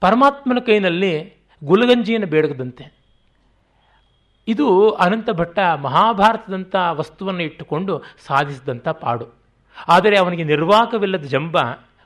ಪರಮಾತ್ಮನ 0.00 0.58
ಕೈನಲ್ಲಿ 0.58 1.34
ಗುಲಗಂಜಿಯನ್ನು 1.64 2.26
ಬೇಡಗದಂತೆ. 2.26 2.96
ಇದು 4.48 4.90
ಅನಂತ 4.90 5.30
ಭಟ್ಟ 5.30 5.58
ಮಹಾಭಾರತದಂಥ 5.58 6.76
ವಸ್ತುವನ್ನು 6.90 7.42
ಇಟ್ಟುಕೊಂಡು 7.42 8.02
ಸಾಧಿಸಿದಂಥ 8.26 8.88
ಪಾಡು. 8.88 9.26
ಆದರೆ 9.88 10.18
ಅವನಿಗೆ 10.18 10.44
ನಿರ್ವಾಕವಿಲ್ಲದ 10.44 11.22
ಜಂಬ 11.22 11.56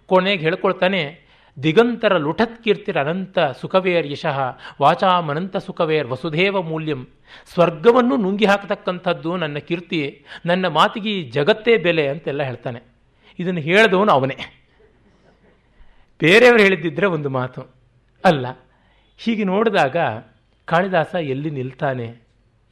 ಕೊನೆಗೆ 0.07 0.43
ಹೇಳ್ಕೊಳ್ತಾನೆ 0.43 1.30
ದಿಗಂತರ 1.63 2.17
ಲುಠತ್ಕೀರ್ತಿರ 2.17 3.01
ಅನಂತ 3.01 3.39
ಸುಖವೇರ್ 3.61 4.07
ಯಶಃ 4.07 4.39
ವಾಚಾಮನಂತ 4.83 5.57
ಸುಖವೇರ್ 5.57 6.07
ವಸುಧೇವ 6.09 6.63
ಮೂಲ್ಯಂ. 6.63 7.07
ಸ್ವರ್ಗವನ್ನು 7.53 8.17
ನುಂಗಿ 8.17 8.45
ಹಾಕತಕ್ಕಂಥದ್ದು 8.45 9.37
ನನ್ನ 9.37 9.59
ಕೀರ್ತಿ 9.59 10.25
ನನ್ನ 10.47 10.69
ಮಾತಿಗೆ 10.69 11.23
ಜಗತ್ತೇ 11.31 11.77
ಬೆಲೆ 11.77 12.09
ಅಂತೆಲ್ಲ 12.09 12.43
ಹೇಳ್ತಾನೆ. 12.43 12.83
ಇದನ್ನು 13.39 13.61
ಹೇಳಿದವನು 13.61 14.13
ಅವನೇ. 14.13 14.37
ಬೇರೆಯವರು 16.19 16.63
ಹೇಳಿದ್ದಿದ್ರೆ 16.63 17.07
ಒಂದು 17.07 17.29
ಮಾತು. 17.29 17.61
ಅಲ್ಲ, 18.25 18.47
ಹೀಗೆ 19.17 19.45
ನೋಡಿದಾಗ 19.45 19.97
ಕಾಳಿದಾಸ 20.65 21.15
ಎಲ್ಲಿ 21.15 21.51
ನಿಲ್ತಾನೆ, 21.51 22.07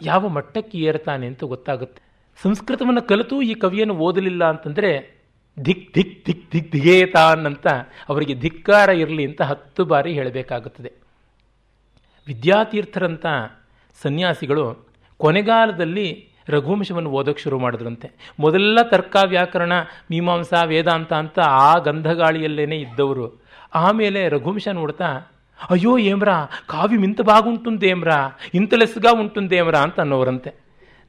ಯಾವ 0.02 0.28
ಮಟ್ಟಕ್ಕೆ 0.28 0.78
ಏರ್ತಾನೆ 0.78 1.26
ಅಂತ 1.26 1.44
ಗೊತ್ತಾಗುತ್ತೆ. 1.44 2.02
ಸಂಸ್ಕೃತವನ್ನು 2.42 3.02
ಕಲಿತು 3.02 3.42
ಈ 3.42 3.54
ಕವಿಯನ್ನು 3.54 3.94
ಓದಲಿಲ್ಲ 3.94 4.44
ಅಂತಂದರೆ 4.44 5.17
ಧಿಕ್ 5.62 5.94
ಧಿಕ್ 5.94 6.26
ಧಿಕ್ 6.26 6.50
ಧಿಕ್ 6.52 6.72
ಧಿಗೇತಾನ್ 6.72 7.46
ಅಂತ 7.46 7.66
ಅವರಿಗೆ 8.08 8.34
ಧಿಕ್ಕಾರ 8.34 8.88
ಇರಲಿ 8.88 9.24
ಅಂತ 9.24 9.42
ಹತ್ತು 9.42 9.84
ಬಾರಿ 9.84 10.12
ಹೇಳಬೇಕಾಗುತ್ತದೆ. 10.12 10.92
ವಿದ್ಯಾತೀರ್ಥರಂಥ 12.26 13.26
ಸನ್ಯಾಸಿಗಳು 14.02 14.88
ಕೊನೆಗಾಲದಲ್ಲಿ 15.16 16.28
ರಘುವಂಶವನ್ನು 16.48 17.10
ಓದೋಕ್ಕೆ 17.10 17.42
ಶುರು 17.42 17.58
ಮಾಡಿದ್ರಂತೆ. 17.58 18.10
ಮೊದಲೆಲ್ಲ 18.40 18.82
ತರ್ಕ 18.82 19.16
ವ್ಯಾಕರಣ 19.26 19.72
ಮೀಮಾಂಸಾ, 20.10 20.64
ವೇದಾಂತ 20.64 21.12
ಅಂತ 21.12 21.38
ಆ 21.38 21.78
ಗಂಧಗಾಳಿಯಲ್ಲೇ 21.78 22.76
ಇದ್ದವರು. 22.76 23.42
ಆಮೇಲೆ 23.74 24.28
ರಘುವಂಶ 24.28 24.68
ನೋಡ್ತಾ, 24.68 25.08
ಅಯ್ಯೋ 25.70 25.98
ಏಮ್ರಾ 25.98 26.48
ಕಾವ್ಯ 26.68 26.96
ಇಂತ 26.96 27.20
ಬಾಗುಂಟುಂದೇಮ್ರಾ 27.20 28.38
ಇಂತ 28.54 28.74
ಲೆಸ್ಗ 28.74 29.06
ಉಂಟುಂದೇಮ್ರಾ 29.12 29.78
ಅಂತ 29.78 30.00
ಅನ್ನೋರಂತೆ. 30.00 30.50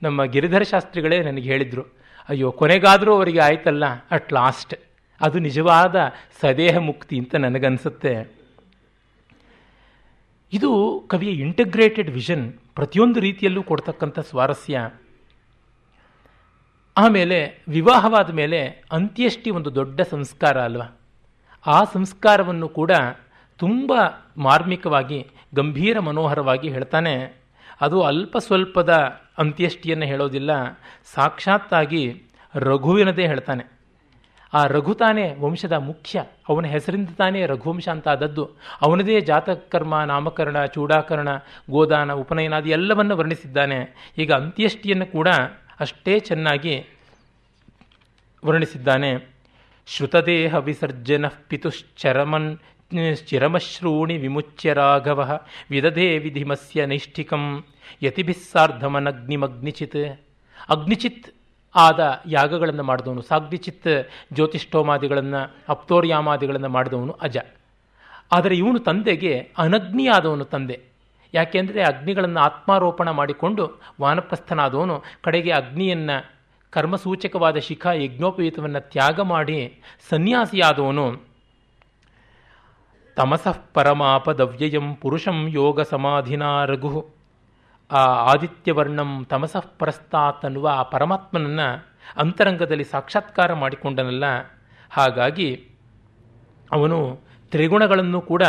ನಮ್ಮ 0.04 0.24
ಗಿರಿಧರ 0.24 0.62
ಶಾಸ್ತ್ರಿಗಳೇ 0.62 1.20
ನನಗೆ 1.20 1.50
ಹೇಳಿದರು 1.50 2.00
ಅಯ್ಯೋ, 2.30 2.52
ಕೊನೆಗಾದರೂ 2.52 3.16
ಅವರಿಗೆ 3.16 3.40
ಆಯ್ತಲ್ಲ 3.40 3.86
ಅಟ್ 4.12 4.34
ಲಾಸ್ಟ್ 4.34 4.76
ಅದು 5.22 5.40
ನಿಜವಾದ 5.40 5.96
ಸದೇಹ 6.42 6.78
ಮುಕ್ತಿ 6.78 7.20
ಅಂತ 7.20 7.36
ನನಗನ್ಸುತ್ತೆ. 7.36 8.40
ಇದು 10.54 11.04
ಕವಿಯ 11.08 11.32
ಇಂಟಗ್ರೇಟೆಡ್ 11.32 12.12
ವಿಷನ್ 12.12 12.54
ಪ್ರತಿಯೊಂದು 12.54 13.20
ರೀತಿಯಲ್ಲೂ 13.20 13.64
ಕೊಡ್ತಕ್ಕಂಥ 13.64 14.20
ಸ್ವಾರಸ್ಯ. 14.20 14.90
ಆಮೇಲೆ, 16.98 17.64
ವಿವಾಹವಾದ 17.68 18.30
ಮೇಲೆ 18.30 18.84
ಅಂತ್ಯಷ್ಟಿ 18.92 19.50
ಒಂದು 19.50 19.76
ದೊಡ್ಡ 19.76 20.02
ಸಂಸ್ಕಾರ 20.02 20.62
ಅಲ್ವಾ? 20.62 21.00
ಆ 21.68 21.84
ಸಂಸ್ಕಾರವನ್ನು 21.84 22.70
ಕೂಡ 22.70 22.92
ತುಂಬ 23.58 23.94
ಮಾರ್ಮಿಕವಾಗಿ, 24.38 25.28
ಗಂಭೀರ 25.56 26.00
ಮನೋಹರವಾಗಿ 26.00 26.70
ಹೇಳ್ತಾನೆ. 26.70 27.39
ಅದು 27.82 28.02
ಅಲ್ಪ 28.02 28.38
ಸ್ವಲ್ಪದ 28.38 29.20
ಅಂತ್ಯಷ್ಟಿಯನ್ನು 29.38 30.06
ಹೇಳೋದಿಲ್ಲ. 30.06 30.52
ಸಾಕ್ಷಾತ್ತಾಗಿ 31.14 32.24
ರಘುವಿನದೇ 32.56 33.28
ಹೇಳ್ತಾನೆ. 33.28 33.80
ಆ 34.54 34.66
ರಘು 34.66 34.94
ತಾನೇ 34.94 35.36
ವಂಶದ 35.40 35.74
ಮುಖ್ಯ. 35.74 36.24
ಅವನ 36.50 36.66
ಹೆಸರಿಂದ 36.66 37.10
ತಾನೇ 37.18 37.46
ರಘುವಂಶ 37.46 37.90
ಅಂತ 37.90 38.08
ಆದದ್ದು. 38.08 38.50
ಅವನದೇ 38.82 39.22
ಜಾತಕರ್ಮ, 39.22 40.04
ನಾಮಕರಣ, 40.04 40.66
ಚೂಡಾಕರಣ, 40.66 41.30
ಗೋದಾನ, 41.70 42.14
ಉಪನಯನಾದಿ 42.14 42.70
ಎಲ್ಲವನ್ನು 42.70 43.18
ವರ್ಣಿಸಿದ್ದಾನೆ. 43.18 44.12
ಈಗ 44.18 44.34
ಅಂತ್ಯಷ್ಟಿಯನ್ನು 44.34 45.06
ಕೂಡ 45.06 45.28
ಅಷ್ಟೇ 45.80 46.20
ಚೆನ್ನಾಗಿ 46.20 46.86
ವರ್ಣಿಸಿದ್ದಾನೆ. 48.46 49.40
ಶ್ರುತದೇಹ 49.88 50.56
ವಿಸರ್ಜನ 50.56 51.26
ಪಿತುಶ್ಚರಮನ್ 51.28 52.58
ಚಿರಮಶ್ರೂಣಿ 53.28 54.18
ವಿಮುಚ್ಯ 54.18 54.74
ರಾಘವ 54.74 55.40
ವಿದಧೇ 55.70 56.18
ವಿಧಿಮಸ್ಯ 56.18 56.86
ನೈಷ್ಠಿಕಂ. 56.86 57.64
ಯತಿಭಿಸ್ಸಾರ್ಧಮನಗ್ನಿಮಗ್ನಿಚಿತ್ 58.04 60.20
ಅಗ್ನಿಚಿತ್ 60.70 61.36
ಆದ 61.76 62.22
ಯಾಗಗಳನ್ನು 62.26 62.84
ಮಾಡಿದವನು. 62.84 63.22
ಸಾಗ್ನಿಚಿತ್ 63.22 64.10
ಜ್ಯೋತಿಷ್ಠೋಮಾದಿಗಳನ್ನು, 64.34 65.56
ಅಪ್ತೋರ್ಯಾಮಾದಿಗಳನ್ನು 65.70 66.70
ಮಾಡಿದವನು 66.70 67.14
ಅಜ. 67.14 67.38
ಆದರೆ 68.32 68.56
ಇವನು 68.56 68.80
ತಂದೆಗೆ 68.80 69.52
ಅನಗ್ನಿಯಾದವನು 69.58 70.46
ತಂದೆ. 70.46 70.80
ಯಾಕೆಂದರೆ 71.34 71.84
ಅಗ್ನಿಗಳನ್ನು 71.84 72.40
ಆತ್ಮಾರೋಪಣ 72.40 73.10
ಮಾಡಿಕೊಂಡು 73.10 73.82
ವಾನಪ್ರಸ್ಥನಾದವನು 74.02 75.04
ಕಡೆಗೆ 75.22 75.52
ಅಗ್ನಿಯನ್ನು 75.52 76.34
ಕರ್ಮಸೂಚಕವಾದ 76.70 77.58
ಶಿಖಾ 77.58 77.94
ಯಜ್ಞೋಪಯುತವನ್ನು 77.94 78.80
ತ್ಯಾಗ 78.80 79.20
ಮಾಡಿ 79.20 79.78
ಸನ್ಯಾಸಿಯಾದವನು. 80.10 81.29
ತಮಸಃ 83.16 83.58
ಪರಮಾಪದವ್ಯಯಂ 83.74 84.96
ಪುರುಷಂ 84.96 85.48
ಯೋಗ 85.48 85.82
ಸಮಾಧಿನಾ 85.82 86.66
ರಘು. 86.66 87.10
ಆ 87.92 88.04
ಆದಿತ್ಯವರ್ಣಂ 88.06 89.26
ತಮಸಃ 89.30 89.64
ಪರಸ್ತಾತ್ 89.80 90.46
ಅನ್ನುವ 90.46 90.70
ಆ 90.74 90.84
ಪರಮಾತ್ಮನನ್ನು 90.84 91.86
ಅಂತರಂಗದಲ್ಲಿ 92.18 92.84
ಸಾಕ್ಷಾತ್ಕಾರ 92.84 93.54
ಮಾಡಿಕೊಂಡನಲ್ಲ. 93.54 94.24
ಹಾಗಾಗಿ 94.90 95.68
ಅವನು 96.72 97.20
ತ್ರಿಗುಣಗಳನ್ನು 97.52 98.22
ಕೂಡ 98.22 98.44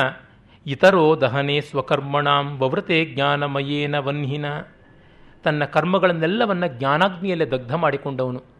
ಇತರೋ 0.66 1.20
ದಹನೆ 1.20 1.60
ಸ್ವಕರ್ಮಣಾಂ 1.60 2.58
ವವೃತೆ 2.58 3.04
ಜ್ಞಾನಮಯೇನ 3.04 3.98
ವನ್ಹಿನ. 3.98 4.44
ತನ್ನ 5.44 5.64
ಕರ್ಮಗಳನ್ನೆಲ್ಲವನ್ನ 5.64 6.66
ಜ್ಞಾನಾಗ್ನಿಯಲ್ಲೇ 6.66 7.44
ದಗ್ಧ 7.44 7.74
ಮಾಡಿಕೊಂಡವನು. 7.74 8.59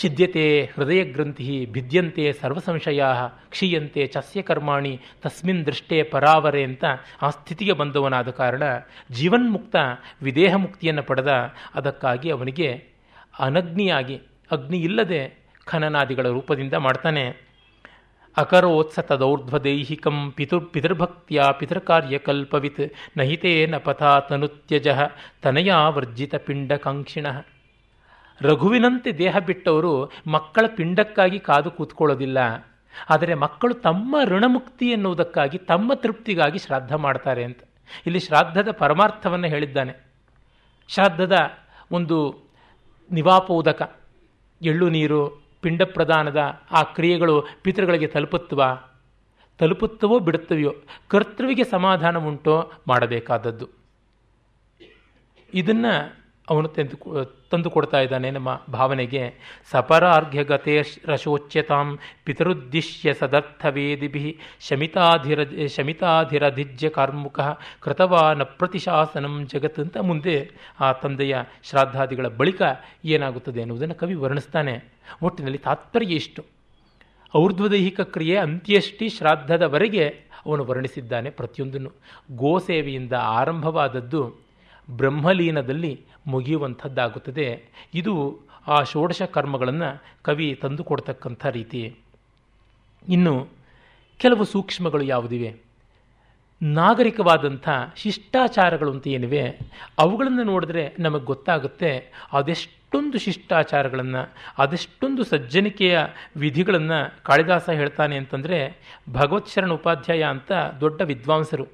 ಛಿದ್ಯತೆ 0.00 0.70
ಹೃದಯ 0.76 1.04
ಗ್ರಂಥಿ 1.04 1.66
ಭಿದ್ಯಂತೆ 1.70 2.32
ಸರ್ವಸಂಶಯ, 2.32 3.04
ಕ್ಷೀಯಂತೆ 3.50 4.06
ಚಸ್ಯ 4.06 4.42
ಕರ್ಮಾಣಿ, 4.42 5.00
ತಸ್ಮಿನ್ 5.22 5.66
ದೃಷ್ಟೇ 5.66 6.02
ಪರಾವರೆ 6.02 6.64
ಅಂತ 6.64 6.84
ಆ 7.22 7.30
ಸ್ಥಿತಿಗೆ 7.30 7.72
ಬಂದವನಾದ 7.72 8.30
ಕಾರಣ 8.30 8.62
ಜೀವನ್ಮುಕ್ತ 9.10 9.76
ವಿದೇಹ 10.22 10.54
ಮುಕ್ತಿಯನ್ನು 10.54 11.02
ಪಡೆದ. 11.02 11.32
ಅದಕ್ಕಾಗಿ 11.74 12.30
ಅವನಿಗೆ 12.30 12.84
ಅನಗ್ನಿಯಾಗಿ 13.38 14.20
ಅಗ್ನಿ 14.50 14.78
ಇಲ್ಲದೆ 14.78 15.20
ಖನನಾದಿಗಳ 15.66 16.28
ರೂಪದಿಂದ 16.28 16.74
ಮಾಡ್ತಾನೆ. 16.74 17.54
ಅಕರೋತ್ಸ 18.36 18.98
ತದೌರ್ಧ್ವದೈಹಿಕಂ 18.98 20.32
ಪಿತುರ್ 20.36 20.72
ಪಿತೃಭಕ್ತಿಯ 20.72 21.42
ಪಿತೃಕಾರ್ಯಕಲ್ಪವಿತ್ 21.58 22.84
ನಹಿತೇನ 23.16 23.76
ಪಥಾ 23.78 24.20
ತನುತ್ಯಜ 24.20 24.88
ತನಯ 25.42 25.72
ವರ್ಜಿತ 25.88 26.34
ಪಿಂಡಕಾಂಕ್ಷಿಣ 26.34 27.26
ರಘುವಿನಂತೆ 28.40 29.12
ದೇಹ 29.12 29.38
ಬಿಟ್ಟವರು 29.38 30.12
ಮಕ್ಕಳ 30.26 30.66
ಪಿಂಡಕ್ಕಾಗಿ 30.66 31.38
ಕಾದು 31.38 31.70
ಕೂತ್ಕೊಳ್ಳೋದಿಲ್ಲ. 31.70 32.38
ಆದರೆ 33.10 33.34
ಮಕ್ಕಳು 33.34 33.74
ತಮ್ಮ 33.74 34.16
ಋಣಮುಕ್ತಿ 34.24 34.90
ಎನ್ನುವುದಕ್ಕಾಗಿ, 34.90 35.58
ತಮ್ಮ 35.58 35.94
ತೃಪ್ತಿಗಾಗಿ 35.94 36.58
ಶ್ರಾದ್ದ 36.58 36.92
ಮಾಡ್ತಾರೆ 36.92 37.44
ಅಂತ. 37.44 37.58
ಇಲ್ಲಿ 38.06 38.20
ಶ್ರಾದ್ದದ 38.20 38.70
ಪರಮಾರ್ಥವನ್ನು 38.70 39.46
ಹೇಳಿದ್ದಾನೆ. 39.46 40.12
ಶ್ರಾದ್ದದ 40.88 41.32
ಒಂದು 41.90 42.44
ನಿವಾಪೋದಕ. 43.10 44.00
ಎಳ್ಳು 44.62 44.88
ನೀರು, 44.88 45.42
ಪಿಂಡ 45.60 45.82
ಪ್ರದಾನದ 45.82 46.60
ಆ 46.70 46.82
ಕ್ರಿಯೆಗಳು 46.82 47.46
ಪಿತೃಗಳಿಗೆ 47.62 48.06
ತಲುಪುತ್ತವ. 48.06 48.82
ತಲುಪುತ್ತವೋ 49.58 50.18
ಬಿಡುತ್ತವೆಯೋ, 50.18 50.74
ಕರ್ತೃವಿಗೆ 51.08 51.64
ಸಮಾಧಾನ 51.64 52.18
ಉಂಟೋ 52.18 52.72
ಮಾಡಬೇಕಾದದ್ದು. 52.88 53.68
ಇದನ್ನು 55.54 56.23
ಅವನು 56.50 56.68
ತಂದು 56.68 57.24
ತಂದು 57.50 57.70
ಕೊಡ್ತಾ 57.70 57.98
ಇದ್ದಾನೆ. 58.00 58.30
ನಮ್ಮ 58.30 58.62
ಭಾವನೆಗೆ 58.72 59.34
ಸಪರಾರ್ಘ್ಯಗತೆ 59.70 60.82
ರಶೋಚ್ಯತಾಂ 61.06 61.98
ಪಿತರುದ್ದಿಶ್ಯ 62.24 63.14
ಸದರ್ಥವೇದಿಭಿ 63.14 64.38
ಶಮಿತಾಧಿರ 64.60 65.66
ಶಮಿತಾಧಿರಧಿಜ್ಯ 65.66 66.88
ಕಾರ್ಮುಕ 66.88 67.40
ಕೃತವಾನ 67.80 68.42
ಪ್ರತಿಶಾಸನಂ 68.42 69.46
ಜಗತ್ 69.46 69.80
ಅಂತ 69.80 69.96
ಮುಂದೆ 69.98 70.50
ಆ 70.80 70.92
ತಂದೆಯ 70.92 71.36
ಶ್ರಾದ್ದಾದಿಗಳ 71.62 72.28
ಬಳಿಕ 72.28 72.62
ಏನಾಗುತ್ತದೆ 73.04 73.60
ಅನ್ನುವುದನ್ನು 73.60 73.94
ಕವಿ 73.94 74.14
ವರ್ಣಿಸ್ತಾನೆ. 74.14 74.74
ಒಟ್ಟಿನಲ್ಲಿ 75.22 75.58
ತಾತ್ಪರ್ಯ 75.58 76.14
ಇಷ್ಟು. 76.14 76.44
ಔರ್ಧ್ವದೈಹಿಕ 77.36 78.00
ಕ್ರಿಯೆ 78.00 78.36
ಅಂತ್ಯಷ್ಟಿ 78.36 79.08
ಶ್ರಾದ್ದದವರೆಗೆ 79.08 80.08
ಅವನು 80.46 80.64
ವರ್ಣಿಸಿದ್ದಾನೆ 80.64 81.30
ಪ್ರತಿಯೊಂದನ್ನು. 81.30 81.92
ಗೋಸೇವೆಯಿಂದ 82.36 83.12
ಆರಂಭವಾದದ್ದು 83.12 84.44
ಬ್ರಹ್ಮಲೀನದಲ್ಲಿ 84.90 86.00
ಮುಗಿಯುವಂಥದ್ದಾಗುತ್ತದೆ. 86.26 87.62
ಇದು 87.94 88.40
ಆ 88.66 88.82
ಷೋಡಶ 88.82 89.22
ಕರ್ಮಗಳನ್ನು 89.22 90.02
ಕವಿ 90.22 90.58
ತಂದುಕೊಡ್ತಕ್ಕಂಥ 90.62 91.46
ರೀತಿ. 91.46 91.96
ಇನ್ನು 93.08 93.48
ಕೆಲವು 94.18 94.44
ಸೂಕ್ಷ್ಮಗಳು 94.44 95.04
ಯಾವುದಿವೆ? 95.04 95.64
ನಾಗರಿಕವಾದಂಥ 96.62 97.68
ಶಿಷ್ಟಾಚಾರಗಳು 97.96 98.90
ಅಂತ 98.90 99.06
ಏನಿವೆ? 99.06 99.58
ಅವುಗಳನ್ನು 99.98 100.44
ನೋಡಿದ್ರೆ 100.44 100.94
ನಮಗೆ 100.98 101.24
ಗೊತ್ತಾಗುತ್ತೆ 101.24 102.12
ಅದೆಷ್ಟೊಂದು 102.32 103.18
ಶಿಷ್ಟಾಚಾರಗಳನ್ನು, 103.18 104.32
ಅದೆಷ್ಟೊಂದು 104.58 105.24
ಸಜ್ಜನಿಕೆಯ 105.24 106.00
ವಿಧಿಗಳನ್ನು 106.36 107.24
ಕಾಳಿದಾಸ 107.24 107.70
ಹೇಳ್ತಾನೆ 107.70 108.16
ಅಂತಂದರೆ 108.16 108.78
ಭಗವತ್ 109.12 109.48
ಶರಣ 109.48 109.70
ಉಪಾಧ್ಯಾಯ 109.72 110.22
ಅಂತ 110.22 110.52
ದೊಡ್ಡ 110.80 111.00
ವಿದ್ವಾಂಸರು. 111.00 111.66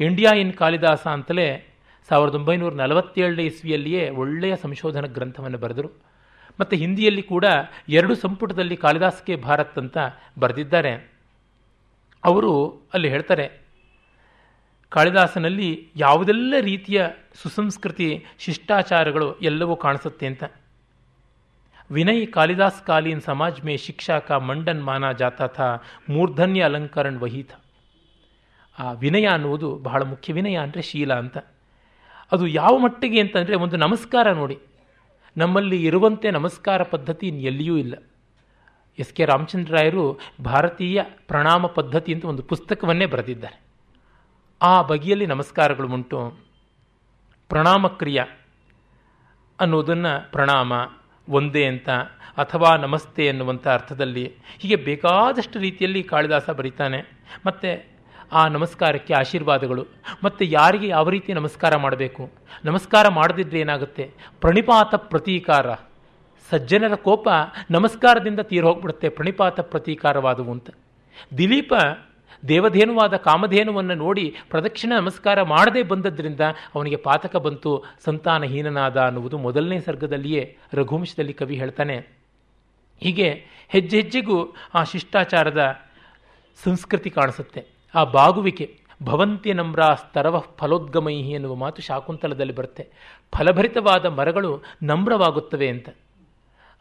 ಇಂಡಿಯಾ 0.00 0.32
ಇನ್ 0.32 0.52
ಕಾಳಿದಾಸ 0.52 1.06
ಅಂತಲೇ 1.06 1.73
ಸಾವಿರದ 2.08 2.34
ಒಂಬೈನೂರ 2.34 2.72
ನಲವತ್ತೇಳನೇ 2.74 3.44
ಇಸ್ವಿಯಲ್ಲಿಯೇ 3.44 4.02
ಒಳ್ಳೆಯ 4.22 4.54
ಸಂಶೋಧನಾ 4.56 5.08
ಗ್ರಂಥವನ್ನು 5.08 5.58
ಬರೆದರು. 5.58 5.90
ಮತ್ತು 6.58 6.74
ಹಿಂದಿಯಲ್ಲಿ 6.76 7.24
ಕೂಡ 7.30 7.46
ಎರಡು 7.88 8.14
ಸಂಪುಟದಲ್ಲಿ 8.14 8.76
ಕಾಳಿದಾಸಕ್ಕೆ 8.76 9.34
ಭಾರತ್ 9.36 9.78
ಅಂತ 9.78 9.98
ಬರೆದಿದ್ದಾರೆ. 10.38 10.92
ಅವರು 12.22 12.52
ಅಲ್ಲಿ 12.94 13.08
ಹೇಳ್ತಾರೆ, 13.08 13.46
ಕಾಳಿದಾಸನಲ್ಲಿ 14.92 15.70
ಯಾವುದೆಲ್ಲ 15.96 16.54
ರೀತಿಯ 16.60 16.98
ಸುಸಂಸ್ಕೃತಿ, 17.42 18.08
ಶಿಷ್ಟಾಚಾರಗಳು 18.38 19.28
ಎಲ್ಲವೂ 19.42 19.76
ಕಾಣಿಸುತ್ತೆ 19.76 20.26
ಅಂತ. 20.26 20.44
ವಿನಯ್ 21.90 22.22
ಕಾಳಿದಾಸ್ 22.26 22.82
ಕಾಲೀನ್ 22.86 23.22
ಸಮಾಜ್ 23.22 23.58
ಮೇ 23.64 23.74
ಶಿಕ್ಷಾ 23.76 24.18
ಕಾ 24.18 24.36
ಮಂಡನ್ 24.48 24.84
ಮಾನ 24.84 25.10
ಜಾತಾ 25.12 25.46
ಥಾ, 25.56 25.66
ಮೂರ್ಧನ್ಯ 26.10 26.62
ಅಲಂಕರಣ್ 26.62 27.18
ವಹೀತ 27.18 27.50
ಆ 28.78 28.86
ವಿನಯ 29.02 29.26
ಅನ್ನುವುದು 29.28 29.68
ಬಹಳ 29.82 30.02
ಮುಖ್ಯ 30.02 30.32
ವಿನಯ 30.32 30.56
ಅಂದರೆ 30.58 30.82
ಶೀಲ 30.82 31.12
ಅಂತ. 31.14 31.36
ಅದು 32.32 32.46
ಯಾವ 32.46 32.78
ಮಟ್ಟಿಗೆ 32.78 33.20
ಅಂತಂದರೆ 33.20 33.56
ಒಂದು 33.56 33.76
ನಮಸ್ಕಾರ 33.76 34.32
ನೋಡಿ. 34.32 34.58
ನಮ್ಮಲ್ಲಿ 35.36 35.86
ಇರುವಂತೆ 35.86 36.30
ನಮಸ್ಕಾರ 36.30 36.82
ಪದ್ಧತಿ 36.82 37.28
ಎಲ್ಲಿಯೂ 37.28 37.76
ಇಲ್ಲ. 37.76 37.94
ಎಸ್ 38.98 39.14
ಕೆ 39.14 39.24
ರಾಮಚಂದ್ರಾಯರು 39.24 40.20
ಭಾರತೀಯ 40.44 41.02
ಪ್ರಣಾಮ 41.28 41.66
ಪದ್ಧತಿ 41.66 42.14
ಅಂತ 42.14 42.24
ಒಂದು 42.24 42.42
ಪುಸ್ತಕವನ್ನೇ 42.42 43.06
ಬರೆದಿದ್ದಾರೆ. 43.06 43.60
ಆ 44.62 44.82
ಬಗೆಯಲ್ಲಿ 44.82 45.26
ನಮಸ್ಕಾರಗಳು 45.26 45.88
ಉಂಟು. 45.88 46.38
ಪ್ರಣಾಮ 47.48 47.86
ಕ್ರಿಯ 47.86 48.22
ಅನ್ನೋದನ್ನು 49.60 50.32
ಪ್ರಣಾಮ, 50.32 50.72
ಒಂದೇ 51.28 51.66
ಅಂತ, 51.66 51.90
ಅಥವಾ 52.36 52.76
ನಮಸ್ತೆ 52.76 53.26
ಎನ್ನುವಂಥ 53.26 53.68
ಅರ್ಥದಲ್ಲಿ 53.68 54.32
ಹೀಗೆ 54.58 54.76
ಬೇಕಾದಷ್ಟು 54.76 55.58
ರೀತಿಯಲ್ಲಿ 55.58 56.02
ಕಾಳಿದಾಸ 56.02 56.50
ಬರೀತಾನೆ. 56.50 57.20
ಮತ್ತು 57.46 57.93
ಆ 58.34 58.48
ನಮಸ್ಕಾರಕ್ಕೆ 58.48 59.14
ಆಶೀರ್ವಾದಗಳು. 59.14 59.86
ಮತ್ತು 60.24 60.44
ಯಾರಿಗೆ 60.44 60.88
ಯಾವ 60.88 61.08
ರೀತಿ 61.08 61.32
ನಮಸ್ಕಾರ 61.32 61.76
ಮಾಡಬೇಕು? 61.76 62.30
ನಮಸ್ಕಾರ 62.64 63.08
ಮಾಡದಿದ್ದರೆ 63.08 63.60
ಏನಾಗುತ್ತೆ? 63.60 64.10
ಪ್ರಣಿಪಾತ 64.40 64.94
ಪ್ರತೀಕಾರ. 64.94 65.74
ಸಜ್ಜನರ 66.50 66.94
ಕೋಪ 66.94 67.28
ನಮಸ್ಕಾರದಿಂದ 67.70 68.40
ತೀರ್ 68.40 68.64
ಹೋಗ್ಬಿಡುತ್ತೆ, 68.64 69.08
ಪ್ರಣಿಪಾತ 69.08 69.60
ಪ್ರತೀಕಾರವಾದವು 69.60 70.52
ಅಂತ. 70.52 70.70
ದಿಲೀಪ 71.38 71.72
ದೇವಧೇನುವಾದ 72.48 73.16
ಕಾಮಧೇನುವನ್ನು 73.16 73.94
ನೋಡಿ 73.94 74.36
ಪ್ರದಕ್ಷಿಣ 74.50 74.92
ನಮಸ್ಕಾರ 74.96 75.42
ಮಾಡದೇ 75.42 75.82
ಬಂದದ್ರಿಂದ 75.82 76.40
ಅವನಿಗೆ 76.74 76.96
ಪಾತಕ 76.96 77.36
ಬಂತು, 77.36 77.84
ಸಂತಾನಹೀನನಾದ 78.04 78.96
ಅನ್ನುವುದು 78.96 79.38
ಮೊದಲನೇ 79.38 79.80
ಸರ್ಗದಲ್ಲಿಯೇ 79.80 80.56
ರಘುವಂಶದಲ್ಲಿ 80.72 81.32
ಕವಿ 81.32 81.56
ಹೇಳ್ತಾನೆ. 81.56 81.96
ಹೀಗೆ 83.00 83.46
ಹೆಜ್ಜೆ 83.68 83.96
ಹೆಜ್ಜೆಗೂ 83.96 84.54
ಆ 84.74 84.84
ಶಿಷ್ಟಾಚಾರದ 84.84 85.80
ಸಂಸ್ಕೃತಿ 86.64 87.10
ಕಾಣಿಸುತ್ತೆ. 87.10 87.73
ಆ 87.94 88.04
ಬಾಗುವಿಕೆ, 88.04 88.78
ಭವಂತಿ 89.02 89.52
ನಮ್ರ 89.52 89.82
ಸ್ತರವ 89.94 90.38
ಫಲೋದ್ಗಮೈಹಿ 90.38 91.30
ಎನ್ನುವ 91.30 91.54
ಮಾತು 91.54 91.82
ಶಾಕುಂತಲದಲ್ಲಿ 91.82 92.52
ಬರುತ್ತೆ. 92.52 92.88
ಫಲಭರಿತವಾದ 93.36 94.06
ಮರಗಳು 94.06 94.62
ನಮ್ರವಾಗುತ್ತವೆ 94.82 95.68
ಅಂತ. 95.68 95.88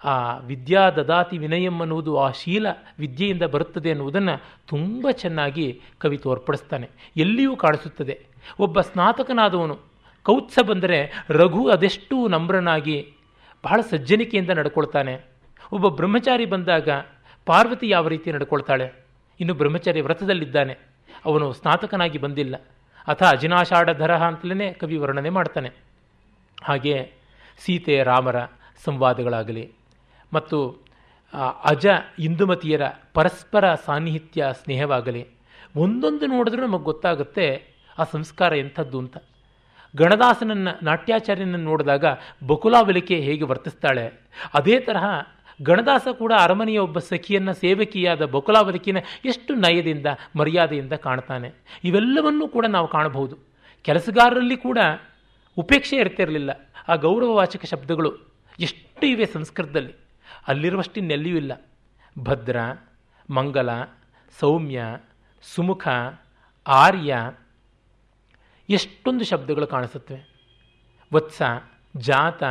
ಆ 0.03 0.37
ವಿದ್ಯಾ 0.37 0.89
ದದಾತಿ 0.89 1.37
ವಿನಯಂ 1.37 1.79
ಅನ್ನುವುದು 1.79 2.17
ಆ 2.17 2.31
ಶೀಲ 2.31 2.67
ವಿದ್ಯೆಯಿಂದ 2.99 3.41
ಬರುತ್ತದೆ 3.41 3.89
ಅನ್ನುವುದನ್ನು 3.89 4.41
ತುಂಬ 4.67 5.07
ಚೆನ್ನಾಗಿ 5.11 5.81
ಕವಿ 5.97 6.17
ತೋರ್ಪಡಿಸ್ತಾನೆ. 6.17 6.89
ಎಲ್ಲಿಯೂ 7.17 7.55
ಕಾಣಿಸುತ್ತದೆ. 7.55 8.19
ಒಬ್ಬ 8.59 8.81
ಸ್ನಾತಕನಾದವನು, 8.81 9.79
ಕೌತ್ಸ 10.23 10.59
ಬಂದರೆ 10.67 11.25
ರಘು 11.29 11.67
ಅದೆಷ್ಟು 11.67 12.27
ನಮ್ರನಾಗಿ 12.27 13.13
ಬಹಳ 13.65 13.81
ಸಜ್ಜನಿಕೆಯಿಂದ 13.81 14.49
ನಡ್ಕೊಳ್ತಾನೆ. 14.49 15.25
ಒಬ್ಬ 15.71 15.87
ಬ್ರಹ್ಮಚಾರಿ 15.87 16.45
ಬಂದಾಗ 16.45 16.89
ಪಾರ್ವತಿ 17.45 17.89
ಯಾವ 17.89 18.07
ರೀತಿ 18.07 18.31
ನಡ್ಕೊಳ್ತಾಳೆ? 18.31 19.05
ಇನ್ನು 19.39 19.53
ಬ್ರಹ್ಮಚಾರಿ 19.53 20.01
ವ್ರತದಲ್ಲಿದ್ದಾನೆ. 20.01 20.92
ಅವನು 21.25 21.47
ಸ್ನಾತಕನಾಗಿ 21.53 22.17
ಬಂದಿಲ್ಲ. 22.17 22.55
ಅಥ 23.07 23.23
ಅಜಿನಾಷಾಢಧರ 23.23 24.13
ಅಂತಲೇ 24.17 24.67
ಕವಿ 24.73 24.97
ವರ್ಣನೆ 24.97 25.29
ಮಾಡ್ತಾನೆ. 25.29 25.69
ಹಾಗೆ 26.63 26.95
ಸೀತೆ, 27.59 28.03
ರಾಮರ 28.03 28.37
ಸಂವಾದಗಳಾಗಲಿ 28.85 29.65
ಮತ್ತು 30.33 30.57
ಅಜ 31.65 31.85
ಇಂದುಮತಿಯರ 32.19 32.81
ಪರಸ್ಪರ 33.13 33.75
ಸಾನ್ನಿಹಿತ್ಯ 33.75 34.49
ಸ್ನೇಹವಾಗಲಿ, 34.63 35.27
ಒಂದೊಂದು 35.75 36.25
ನೋಡಿದ್ರೂ 36.25 36.61
ನಮಗೆ 36.67 36.83
ಗೊತ್ತಾಗುತ್ತೆ 36.83 37.47
ಆ 37.99 38.03
ಸಂಸ್ಕಾರ 38.03 38.51
ಎಂಥದ್ದು 38.53 38.97
ಅಂತ. 38.99 39.17
ಗಣದಾಸನನ್ನು, 39.95 40.71
ನಾಟ್ಯಾಚಾರ್ಯನನ್ನು 40.85 41.69
ನೋಡಿದಾಗ 41.69 42.05
ಬಕುಲಾವಲಿಕೆ 42.47 43.15
ಹೇಗೆ 43.15 43.45
ವರ್ತಿಸ್ತಾಳೆ, 43.45 44.05
ಅದೇ 44.53 44.79
ತರಹ 44.79 45.05
ಗಣದಾಸ 45.63 46.07
ಕೂಡ 46.11 46.33
ಅರಮನೆಯ 46.39 46.77
ಒಬ್ಬ 46.77 46.99
ಸಖಿಯನ್ನು 46.99 47.53
ಸೇವಕಿಯಾದ 47.53 48.25
ಬಕುಲಾವಲಿಕೆನ 48.25 48.97
ಎಷ್ಟು 49.25 49.55
ನಯದಿಂದ, 49.55 50.05
ಮರ್ಯಾದೆಯಿಂದ 50.35 50.93
ಕಾಣ್ತಾನೆ. 50.93 51.51
ಇವೆಲ್ಲವನ್ನೂ 51.83 52.47
ಕೂಡ 52.47 52.65
ನಾವು 52.65 52.87
ಕಾಣಬಹುದು. 52.87 53.37
ಕೆಲಸಗಾರರಲ್ಲಿ 53.81 54.57
ಕೂಡ 54.57 54.77
ಉಪೇಕ್ಷೆ 55.57 55.95
ಇರ್ತಿರಲಿಲ್ಲ. 55.95 56.71
ಆ 56.87 56.95
ಗೌರವವಾಚಕ 56.95 57.65
ಶಬ್ದಗಳು 57.65 58.17
ಎಷ್ಟು 58.59 59.05
ಇವೆ 59.05 59.25
ಸಂಸ್ಕೃತದಲ್ಲಿ. 59.25 59.93
ಅಲ್ಲಿರುವಷ್ಟಿನ್ನೆಲ್ಲಿಯೂ 60.47 61.37
ಇಲ್ಲ. 61.37 61.51
ಭದ್ರ, 62.19 62.57
ಮಂಗಲ, 63.29 63.69
ಸೌಮ್ಯ, 64.39 64.83
ಸುಮುಖ, 65.41 65.87
ಆರ್ಯ 66.67 67.17
ಎಷ್ಟೊಂದು 68.69 69.25
ಶಬ್ದಗಳು 69.25 69.67
ಕಾಣಿಸುತ್ತವೆ. 69.67 70.33
ವತ್ಸ, 71.13 71.41
ಜಾತ 71.97 72.43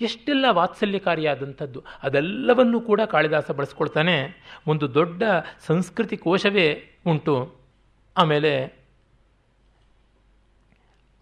ಎಷ್ಟೆಲ್ಲ 0.00 0.46
ವಾತ್ಸಲ್ಯಕಾರಿಯಾದಂಥದ್ದು. 0.50 1.84
ಅದೆಲ್ಲವನ್ನೂ 2.02 2.80
ಕೂಡ 2.80 3.00
ಕಾಳಿದಾಸ 3.00 3.50
ಬಳಸ್ಕೊಳ್ತಾನೆ. 3.50 4.44
ಒಂದು 4.66 4.94
ದೊಡ್ಡ 4.94 5.22
ಸಂಸ್ಕೃತಿ 5.66 6.16
ಕೋಶವೇ 6.16 6.90
ಉಂಟು. 7.06 7.56
ಆಮೇಲೆ 8.16 8.80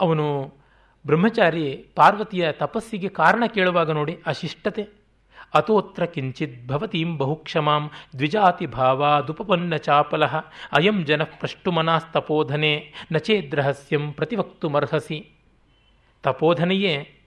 ಅವನು 0.00 0.54
ಬ್ರಹ್ಮಚಾರಿ 1.06 1.86
ಪಾರ್ವತಿಯ 1.94 2.52
ತಪಸ್ಸಿಗೆ 2.52 3.08
ಕಾರಣ 3.08 3.42
ಕೇಳುವಾಗ 3.46 3.90
ನೋಡಿ 3.90 4.18
ಅಶಿಷ್ಟತೆ. 4.26 4.88
ಅತೋತ್ರ 5.54 6.04
ಕಿಂಚಿತ್ 6.04 6.68
ಭವತೀಂ 6.68 7.18
ಬಹುಕ್ಷಮಾಂ 7.18 7.90
ದ್ವಿಜಾತಿ 8.18 8.66
ಭಾವಾದುಪಪನ್ನ 8.66 9.76
ಚಾಪಲ 9.76 10.24
ಅಯಂ 10.72 11.04
ಜನ 11.04 11.22
ಪ್ರಷ್ಟುಮನಾಸ್ತಪೋಧನೆ 11.22 12.92
ನಚೇದ್ರಹಸ್ಯಂ 13.12 14.12
ಪ್ರತಿವಕ್ತುಮರ್ಹಸಿ. 14.12 15.32
ತಪೋಧನೆಯೇ 16.22 17.17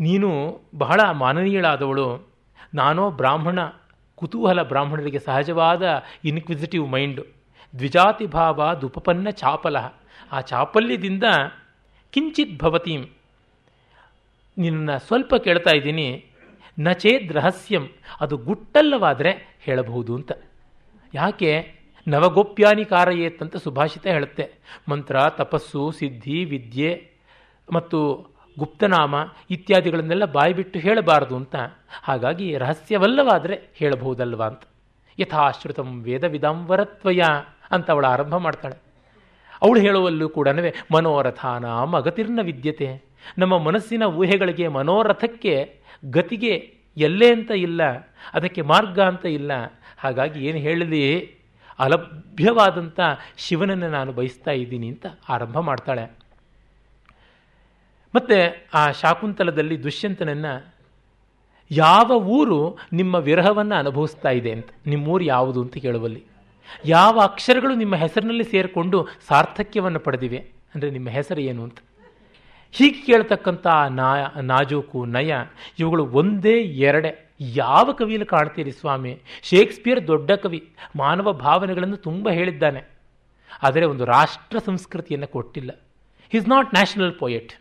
ನೀನು 0.00 0.60
ಬಹಳ 0.74 1.00
ಮಾನನೀಯಳಾದವಳು. 1.12 2.28
ನಾನೋ 2.74 3.10
ಬ್ರಾಹ್ಮಣ, 3.10 3.58
ಕುತೂಹಲ 4.14 4.62
ಬ್ರಾಹ್ಮಣರಿಗೆ 4.62 5.18
ಸಹಜವಾದ 5.18 6.02
ಇನ್ಕ್ವಿಸಿಟಿವ್ 6.24 6.88
ಮೈಂಡು 6.88 7.22
ದ್ವಿಜಾತಿ 7.78 8.26
ಭಾವ 8.26 8.74
ದುಪಪನ್ನ 8.74 9.30
ಚಾಪಲ 9.30 9.76
ಆ 10.32 10.40
ಚಾಪಲ್ಯದಿಂದ 10.40 11.24
ಕಿಂಚಿತ್ 12.10 12.62
ಭವತೀಂ. 12.62 13.04
ನಿನ್ನ 14.58 14.96
ಸ್ವಲ್ಪ 14.96 15.34
ಕೇಳ್ತಾ 15.34 15.70
ಇದ್ದೀನಿ. 15.70 16.24
ನಚೇದ್ 16.80 17.32
ರಹಸ್ಯಂ 17.32 17.88
ಅದು 18.20 18.36
ಗುಟ್ಟಲ್ಲವಾದರೆ 18.36 19.58
ಹೇಳಬಹುದು 19.60 20.14
ಅಂತ. 20.14 20.32
ಯಾಕೆ? 21.14 21.72
ನವಗೋಪ್ಯಾನಿ 22.08 22.84
ಕಾರಯೇತ್ 22.84 23.42
ಅಂತ 23.42 23.56
ಸುಭಾಷಿತ 23.56 24.06
ಹೇಳುತ್ತೆ. 24.06 24.52
ಮಂತ್ರ, 24.90 25.20
ತಪಸ್ಸು, 25.28 25.90
ಸಿದ್ಧಿ, 25.90 26.44
ವಿದ್ಯೆ 26.44 27.10
ಮತ್ತು 27.72 28.30
ಗುಪ್ತನಾಮ 28.58 29.14
ಇತ್ಯಾದಿಗಳನ್ನೆಲ್ಲ 29.50 30.26
ಬಾಯಿಬಿಟ್ಟು 30.32 30.78
ಹೇಳಬಾರದು 30.78 31.34
ಅಂತ. 31.36 31.56
ಹಾಗಾಗಿ 32.02 32.46
ರಹಸ್ಯವಲ್ಲವಾದರೆ 32.58 33.56
ಹೇಳಬಹುದಲ್ವಾ 33.74 34.46
ಅಂತ. 34.46 34.62
ಯಥಾಶ್ರುತಂ 35.18 35.88
ವೇದ 36.02 36.24
ವಿದಾಂವರತ್ವಯ 36.24 37.22
ಅಂತ 37.70 37.86
ಅವಳು 37.90 38.06
ಆರಂಭ 38.06 38.36
ಮಾಡ್ತಾಳೆ. 38.36 38.76
ಅವಳು 39.62 39.80
ಹೇಳುವಲ್ಲೂ 39.80 40.26
ಕೂಡ 40.28 40.48
ಮನೋರಥಾನ 40.94 41.66
ಅಗತಿರ್ನ 41.96 42.40
ವಿದ್ಯತೆ. 42.42 42.88
ನಮ್ಮ 43.38 43.54
ಮನಸ್ಸಿನ 43.58 44.04
ಊಹೆಗಳಿಗೆ 44.20 44.66
ಮನೋರಥಕ್ಕೆ 44.68 45.54
ಗತಿಗೆ 46.10 46.54
ಎಲ್ಲೇ 46.96 47.28
ಅಂತ 47.32 47.50
ಇಲ್ಲ, 47.50 47.82
ಅದಕ್ಕೆ 48.34 48.62
ಮಾರ್ಗ 48.62 48.98
ಅಂತ 49.00 49.24
ಇಲ್ಲ. 49.38 49.52
ಹಾಗಾಗಿ 49.98 50.38
ಏನು 50.46 50.58
ಹೇಳಲಿ? 50.58 51.04
ಅಲಭ್ಯವಾದಂಥ 51.78 53.00
ಶಿವನನ್ನು 53.38 53.88
ನಾನು 53.90 54.10
ಬಯಸ್ತಾ 54.12 54.52
ಇದ್ದೀನಿ 54.52 54.88
ಅಂತ 54.88 55.06
ಆರಂಭ 55.28 55.58
ಮಾಡ್ತಾಳೆ. 55.60 56.04
ಮತ್ತು 58.14 58.36
ಆ 58.74 58.90
ಶಾಕುಂತಲದಲ್ಲಿ 58.90 59.82
ದುಷ್ಯಂತನನ್ನು 59.82 60.52
ಯಾವ 61.70 62.10
ಊರು 62.10 62.78
ನಿಮ್ಮ 62.92 63.14
ವಿರಹವನ್ನು 63.14 63.74
ಅನುಭವಿಸ್ತಾ 63.74 64.30
ಇದೆ 64.30 64.50
ಅಂತ, 64.52 64.68
ನಿಮ್ಮೂರು 64.86 65.24
ಯಾವುದು 65.24 65.62
ಅಂತ 65.62 65.76
ಕೇಳುವಲ್ಲಿ. 65.76 66.22
ಯಾವ 66.84 67.20
ಅಕ್ಷರಗಳು 67.20 67.74
ನಿಮ್ಮ 67.74 67.94
ಹೆಸರಿನಲ್ಲಿ 67.94 68.44
ಸೇರಿಕೊಂಡು 68.44 68.98
ಸಾರ್ಥಕ್ಯವನ್ನು 69.28 70.00
ಪಡೆದಿವೆ 70.00 70.40
ಅಂದರೆ 70.74 70.90
ನಿಮ್ಮ 70.90 71.08
ಹೆಸರು 71.08 71.40
ಏನು 71.40 71.62
ಅಂತ. 71.62 71.78
ಹೀಗೆ 72.72 73.00
ಕೇಳ್ತಕ್ಕಂಥ 73.06 73.66
ನಾ, 73.90 74.08
ನಾಜೂಕು, 74.42 75.04
ನಯ, 75.06 75.34
ಇವುಗಳು 75.78 76.06
ಒಂದೇ 76.06 76.56
ಎರಡೇ. 76.88 77.12
ಯಾವ 77.40 77.92
ಕವಿಯಲ್ಲಿ 77.92 78.26
ಕಾಣ್ತೀರಿ 78.26 78.72
ಸ್ವಾಮಿ? 78.72 79.12
ಶೇಕ್ಸ್ಪಿಯರ್ 79.42 80.06
ದೊಡ್ಡ 80.06 80.30
ಕವಿ, 80.30 80.60
ಮಾನವ 80.96 81.32
ಭಾವನೆಗಳನ್ನು 81.32 81.96
ತುಂಬ 81.96 82.30
ಹೇಳಿದ್ದಾನೆ. 82.30 82.82
ಆದರೆ 83.62 83.84
ಒಂದು 83.86 84.04
ರಾಷ್ಟ್ರ 84.04 84.58
ಸಂಸ್ಕೃತಿಯನ್ನು 84.58 85.26
ಕೊಟ್ಟಿಲ್ಲ. 85.26 85.70
ನಾಟ್ 86.48 86.74
ನ್ಯಾಷನಲ್ 86.74 87.18
ಪೊಯೆಟ್ 87.18 87.52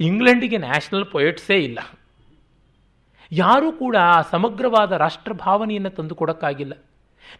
ಇಂಗ್ಲೆಂಡಿಗೆ 0.00 0.58
ನ್ಯಾಷನಲ್ 0.58 1.06
ಪೊಯೆಟ್ಸೇ 1.06 1.54
ಇಲ್ಲ. 1.54 1.78
ಯಾರೂ 3.32 3.72
ಕೂಡ 3.72 3.96
ಸಮಗ್ರವಾದ 4.30 4.92
ರಾಷ್ಟ್ರ 4.92 5.32
ಭಾವನೆಯನ್ನು 5.32 5.90
ತಂದುಕೊಡೋಕ್ಕಾಗಿಲ್ಲ. 5.90 6.72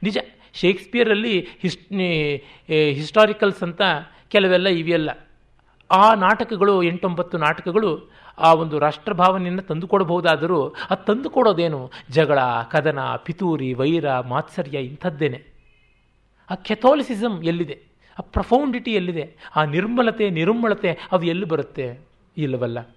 ನಿಜ, 0.02 0.18
ಶೇಕ್ಸ್ಪಿಯರಲ್ಲಿ 0.52 1.46
ಹಿಸ್ 1.60 1.78
ಹಿಸ್ಟಾರಿಕಲ್ಸ್ 2.66 3.62
ಅಂತ 3.62 3.82
ಕೆಲವೆಲ್ಲ 4.28 4.68
ಇವೆಯಲ್ಲ. 4.68 5.28
ಆ 5.90 6.14
ನಾಟಕಗಳು, 6.14 6.82
ಎಂಟೊಂಬತ್ತು 6.82 7.38
ನಾಟಕಗಳು 7.38 8.10
ಆ 8.38 8.54
ಒಂದು 8.54 8.78
ರಾಷ್ಟ್ರಭಾವನೆಯನ್ನು 8.78 9.62
ತಂದುಕೊಡಬಹುದಾದರೂ 9.62 10.68
ಅದು 10.90 11.04
ತಂದುಕೊಡೋದೇನು 11.04 11.90
ಜಗಳ, 12.10 12.38
ಕದನ, 12.70 12.98
ಪಿತೂರಿ, 12.98 13.74
ವೈರ, 13.74 14.18
ಮಾತ್ಸರ್ಯ 14.20 14.78
ಇಂಥದ್ದೇನೆ. 14.78 15.44
ಆ 16.50 16.54
ಕೆಥೋಲಿಸಿಸಮ್ 16.54 17.44
ಎಲ್ಲಿದೆ? 17.44 17.78
ಆ 18.18 18.22
ಪ್ರಫೌಂಡಿಟಿ 18.22 18.92
ಎಲ್ಲಿದೆ? 18.92 19.36
ಆ 19.56 19.64
ನಿರ್ಮಲತೆ 19.64 20.30
ನಿರುಮ್ಮಳತೆ 20.30 20.98
ಅದು 21.12 21.26
ಎಲ್ಲಿ 21.26 21.44
ಬರುತ್ತೆ? 21.44 22.13
ಇಲ್ಲವಲ್ಲ? 22.36 22.96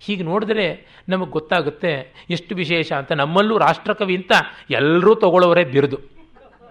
ಹೀಗೆ 0.00 0.22
ನೋಡಿದ್ರೆ 0.22 0.86
ನಮಗೆ 1.08 1.30
ಗೊತ್ತಾಗುತ್ತೆ 1.30 2.14
ಎಷ್ಟು 2.30 2.54
ವಿಶೇಷ 2.54 2.92
ಅಂತ. 2.92 3.12
ನಮ್ಮಲ್ಲೂ 3.12 3.58
ರಾಷ್ಟ್ರಕವಿ 3.58 4.16
ಅಂತ 4.16 4.32
ಎಲ್ಲರೂ 4.70 5.14
ತಗೊಳ್ಳೋರೇ 5.14 5.64
ಬಿರುದು. 5.64 5.98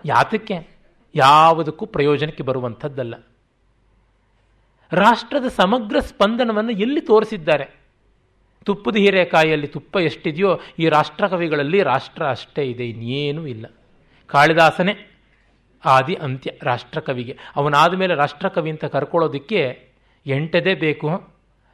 ಯಾತಕ್ಕೆ? 0.05 0.67
ಯಾವುದಕ್ಕೂ 1.15 1.85
ಪ್ರಯೋಜನಕ್ಕೆ 1.85 2.43
ಬರುವಂಥದ್ದಲ್ಲ. 2.43 3.15
ರಾಷ್ಟ್ರದ 4.91 5.47
ಸಮಗ್ರ 5.47 5.99
ಸ್ಪಂದನವನ್ನು 5.99 6.71
ಎಲ್ಲಿ 6.71 7.01
ತೋರಿಸಿದ್ದಾರೆ? 7.01 7.83
ತುಪ್ಪದ 8.63 8.95
ಹೀರೆಕಾಯಿಯಲ್ಲಿ 8.95 9.67
ತುಪ್ಪ 9.67 9.97
ಎಷ್ಟಿದೆಯೋ 9.97 10.59
ಈ 10.79 10.87
ರಾಷ್ಟ್ರಕವಿಗಳಲ್ಲಿ 10.87 11.83
ರಾಷ್ಟ್ರ 11.83 12.29
ಅಷ್ಟೇ 12.29 12.63
ಇದೆ, 12.63 12.89
ಇನ್ನೇನೂ 12.89 13.45
ಇಲ್ಲ. 13.45 13.65
ಕಾಳಿದಾಸನೇ 14.27 15.21
ಆದಿ 15.85 16.15
ಅಂತ್ಯ 16.15 16.51
ರಾಷ್ಟ್ರಕವಿಗೆ. 16.63 17.37
ಅವನಾದ 17.55 17.93
ಮೇಲೆ 17.93 18.15
ರಾಷ್ಟ್ರಕವಿ 18.15 18.69
ಅಂತ 18.69 18.85
ಕರ್ಕೊಳ್ಳೋದಕ್ಕೆ 18.85 19.87
ಎಂಟದೇ 20.25 20.75
ಬೇಕು. 20.75 21.32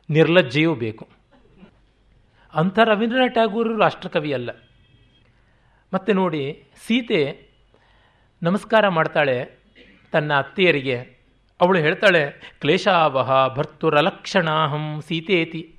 ನಿರ್ಲಜ್ಜೆಯೂ 0.10 0.76
ಬೇಕು. 0.76 1.07
ಅಂಥ 2.53 2.80
ರವೀಂದ್ರನಾಥ್ 2.80 3.34
ಟ್ಯಾಗೂರು 3.34 3.77
ರಾಷ್ಟ್ರಕವಿ 3.77 4.34
ಅಲ್ಲ. 4.34 4.49
ಮತ್ತೆ 5.94 6.14
ನೋಡಿ, 6.14 6.64
ಸೀತೆ 6.88 7.49
ನಮಸ್ಕಾರ 8.44 8.88
ಮಾಡ್ತಾಳೆ, 8.88 9.60
ತನ್ನ 10.11 10.34
ಅತ್ತೆಯರಿಗೆ. 10.34 11.19
ಅವಳು 11.61 11.80
ಹೇಳ್ತಾಳೆ, 11.80 12.53
ಕ್ಲೇಶಾವಹ 12.61 13.56
ಭರ್ತುರಲಕ್ಷಣಾಹಂ 13.56 15.02
ಸೀತೇತಿ. 15.02 15.76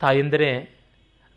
ತಾಯಂದರೆ, 0.00 0.78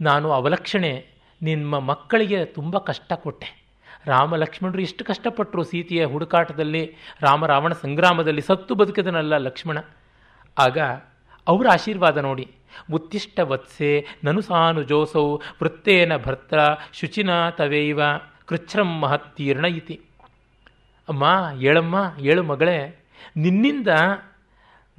ನಾನು 0.01 0.31
ಅವಲಕ್ಷಣೆ, 0.31 1.07
ನಿಮ್ಮ 1.41 1.79
ಮಕ್ಕಳಿಗೆ 1.79 2.45
ತುಂಬ 2.45 2.77
ಕಷ್ಟ 2.77 3.13
ಕೊಟ್ಟೆ. 3.13 3.65
ರಾಮ 4.05 4.35
ಲಕ್ಷ್ಮಣರು 4.35 4.81
ಎಷ್ಟು 4.81 5.05
ಕಷ್ಟಪಟ್ಟರು 5.05 5.63
ಸೀತೆಯ 5.63 6.05
ಹುಡುಕಾಟದಲ್ಲಿ 6.05 6.95
ರಾಮ 7.21 7.45
ರಾವಣ 7.45 7.73
ಸಂಗ್ರಾಮದಲ್ಲಿ 7.73 8.41
ಸತ್ತು 8.41 8.75
ಬದುಕಿದನಲ್ಲ 8.75 9.37
ಲಕ್ಷ್ಮಣ. 9.37 9.77
ಆಗ 10.57 10.77
ಅವರ 11.49 11.67
ಆಶೀರ್ವಾದ 11.73 12.17
ನೋಡಿ. 12.17 12.47
ಉತ್ತಿಷ್ಟ 12.93 13.39
ವತ್ಸೆ 13.39 14.05
ನನುಸಾನು 14.23 14.83
ಜೋಸೌ 14.83 15.35
ವೃತ್ತೇನ 15.35 16.17
ಭರ್ತ 16.17 16.53
ಶುಚಿನ 16.93 17.49
ತವೇವ 17.49 18.01
ಕೃಚ್ಛ್ರಂ 18.45 18.99
ಮಹತ್ತೀರ್ಣ 18.99 19.65
ಇತಿ. 19.65 20.01
ಅಮ್ಮ 21.09 21.23
ಏಳಮ್ಮ 21.61 21.95
ಏಳು 22.19 22.43
ಮಗಳೇ, 22.43 23.05
ನಿನ್ನಿಂದ 23.37 23.87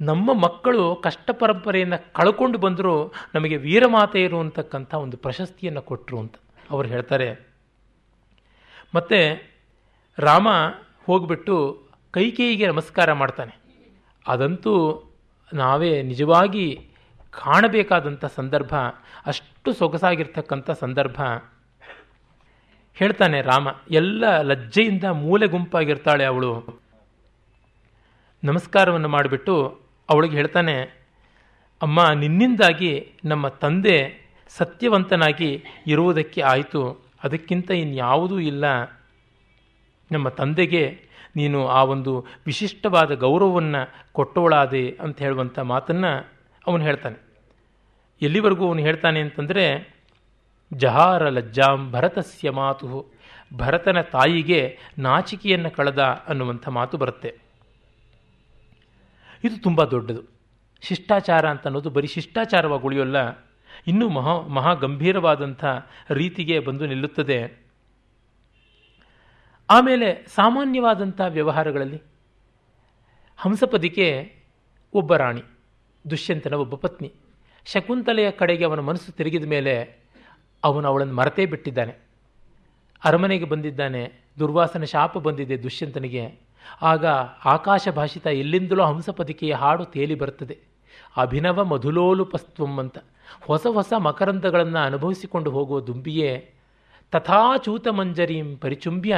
ನಮ್ಮ 0.01 0.33
ಮಕ್ಕಳು 0.33 0.95
ಕಷ್ಟ 0.95 1.31
ಪರಂಪರೆಯನ್ನು 1.31 2.13
ಕಳ್ಕೊಂಡು 2.13 2.57
ಬಂದರೂ 2.57 3.13
ನಮಗೆ 3.35 3.57
ವೀರಮಾತೆಯರು 3.57 4.39
ಅಂತಕ್ಕಂಥ 4.39 4.93
ಒಂದು 4.93 5.17
ಪ್ರಶಸ್ತಿಯನ್ನು 5.17 5.81
ಕೊಟ್ಟರು 5.81 6.19
ಅಂತ 6.19 6.35
ಅವರು 6.69 6.87
ಹೇಳ್ತಾರೆ. 6.87 7.49
ಮತ್ತು 8.95 9.51
ರಾಮ 10.17 10.47
ಹೋಗ್ಬಿಟ್ಟು 11.05 11.85
ಕೈಕೇಯಿಗೆ 12.11 12.67
ನಮಸ್ಕಾರ 12.67 13.13
ಮಾಡ್ತಾನೆ. 13.13 13.61
ಅದಂತೂ 14.27 15.03
ನಾವೇ 15.53 16.01
ನಿಜವಾಗಿ 16.01 16.87
ಕಾಣಬೇಕಾದಂಥ 17.31 18.25
ಸಂದರ್ಭ, 18.25 18.75
ಅಷ್ಟು 19.25 19.73
ಸೊಗಸಾಗಿರ್ತಕ್ಕಂಥ 19.73 20.71
ಸಂದರ್ಭ. 20.71 21.21
ಹೇಳ್ತಾನೆ 22.93 23.41
ರಾಮ, 23.41 23.67
ಎಲ್ಲ 23.91 24.41
ಲಜ್ಜೆಯಿಂದ 24.41 25.03
ಮೂಲೆ 25.03 25.47
ಗುಂಪಾಗಿರ್ತಾಳೆ 25.47 26.25
ಅವಳು. 26.25 26.81
ನಮಸ್ಕಾರವನ್ನು 28.43 29.07
ಮಾಡಿಬಿಟ್ಟು 29.07 29.81
ಅವಳಿಗೆ 30.09 30.37
ಹೇಳ್ತಾನೆ, 30.37 30.81
ಅಮ್ಮ, 31.81 32.11
ನಿನ್ನಿಂದಾಗಿ 32.11 33.11
ನಮ್ಮ 33.25 33.47
ತಂದೆ 33.47 33.97
ಸತ್ಯವಂತನಾಗಿ 34.47 35.63
ಇರುವುದಕ್ಕೆ 35.87 36.41
ಆಯಿತು, 36.41 37.05
ಅದಕ್ಕಿಂತ 37.23 37.71
ಇನ್ಯಾವುದೂ 37.71 38.39
ಇಲ್ಲ. 38.39 38.83
ನಮ್ಮ 40.11 40.29
ತಂದೆಗೆ 40.29 41.10
ನೀನು 41.35 41.67
ಆ 41.67 41.83
ಒಂದು 41.83 42.25
ವಿಶಿಷ್ಟವಾದ 42.45 43.15
ಗೌರವವನ್ನು 43.15 44.11
ಕೊಟ್ಟವಳಾದೆ 44.11 44.91
ಅಂತ 44.91 45.19
ಹೇಳುವಂಥ 45.19 45.59
ಮಾತನ್ನು 45.59 46.31
ಅವನು 46.67 46.83
ಹೇಳ್ತಾನೆ. 46.83 47.31
ಎಲ್ಲಿವರೆಗೂ 48.21 48.67
ಅವನು 48.67 48.79
ಹೇಳ್ತಾನೆ 48.79 49.19
ಅಂತಂದರೆ, 49.19 49.95
ಜಹಾರ 50.73 51.29
ಲಜ್ಜಾಂ 51.29 51.91
ಭರತಸ್ಯ 51.91 52.49
ಮಾತು, 52.49 53.05
ಭರತನ 53.57 54.01
ತಾಯಿಗೆ 54.01 54.77
ನಾಚಿಕೆಯನ್ನು 54.97 55.71
ಕಳೆದ 55.71 55.99
ಅನ್ನುವಂಥ 55.99 56.67
ಮಾತು 56.67 56.97
ಬರುತ್ತೆ. 56.97 57.35
ಇದು 59.43 59.63
ತುಂಬ 59.63 59.83
ದೊಡ್ಡದು. 59.83 60.21
ಶಿಷ್ಟಾಚಾರ 60.81 61.45
ಅಂತ 61.49 61.67
ಅನ್ನೋದು 61.67 61.89
ಬರೀ 61.89 62.07
ಶಿಷ್ಟಾಚಾರವಾಗಿ 62.07 62.83
ಉಳಿಯೋಲ್ಲ, 62.83 63.17
ಇನ್ನೂ 63.87 64.09
ಮಹಾ 64.09 64.47
ಮಹಾ 64.47 64.73
ಗಂಭೀರವಾದಂಥ 64.73 65.65
ರೀತಿಗೆ 66.09 66.59
ಬಂದು 66.59 66.85
ನಿಲ್ಲುತ್ತದೆ. 66.85 67.70
ಆಮೇಲೆ 69.71 70.25
ಸಾಮಾನ್ಯವಾದಂಥ 70.35 71.21
ವ್ಯವಹಾರಗಳಲ್ಲಿ 71.27 72.01
ಹಂಸಪದಿಕೆ 73.37 74.35
ಒಬ್ಬ 74.93 75.15
ರಾಣಿ, 75.15 75.43
ದುಷ್ಯಂತನ 76.09 76.53
ಒಬ್ಬ 76.53 76.75
ಪತ್ನಿ. 76.75 77.13
ಶಕುಂತಲೆಯ 77.65 78.31
ಕಡೆಗೆ 78.31 78.65
ಅವನ 78.65 78.79
ಮನಸ್ಸು 78.79 79.11
ತಿರುಗಿದ 79.11 79.45
ಮೇಲೆ 79.45 79.73
ಅವನು 80.63 80.87
ಅವಳನ್ನು 80.87 81.13
ಮರೆತೇ 81.13 81.45
ಬಿಟ್ಟಿದ್ದಾನೆ. 81.45 81.93
ಅರಮನೆಗೆ 83.03 83.45
ಬಂದಿದ್ದಾನೆ, 83.45 84.01
ದುರ್ವಾಸನ 84.39 84.83
ಶಾಪ 84.83 85.17
ಬಂದಿದೆ 85.17 85.63
ದುಷ್ಯಂತನಿಗೆ. 85.63 86.39
ಆಗ 86.81 87.05
ಆಕಾಶ 87.45 87.87
ಭಾಷಿತ 87.95 88.27
ಎಲ್ಲಿಂದಲೋ 88.27 88.85
ಹಂಸಪದಿಕೆಯ 88.85 89.53
ಹಾಡು 89.53 89.85
ತೇಲಿ 89.85 90.15
ಬರ್ತದೆ 90.15 90.57
ಅಭಿನವ 91.17 91.65
ಮಧುಲೋಲುಪಸ್ತ್ವಂ 91.65 92.79
ಅಂತ. 92.79 92.97
ಹೊಸ 93.41 93.67
ಹೊಸ 93.67 93.93
ಮಕರಂದಗಳನ್ನು 93.97 94.79
ಅನುಭವಿಸಿಕೊಂಡು 94.79 95.51
ಹೋಗುವ 95.51 95.79
ದುಂಬಿಯೇ 95.79 96.53
ತಥಾಚೂತ 97.11 97.87
ಮಂಜರೀಂ 97.87 98.57
ಪರಿಚುಂಬ್ಯ 98.57 99.15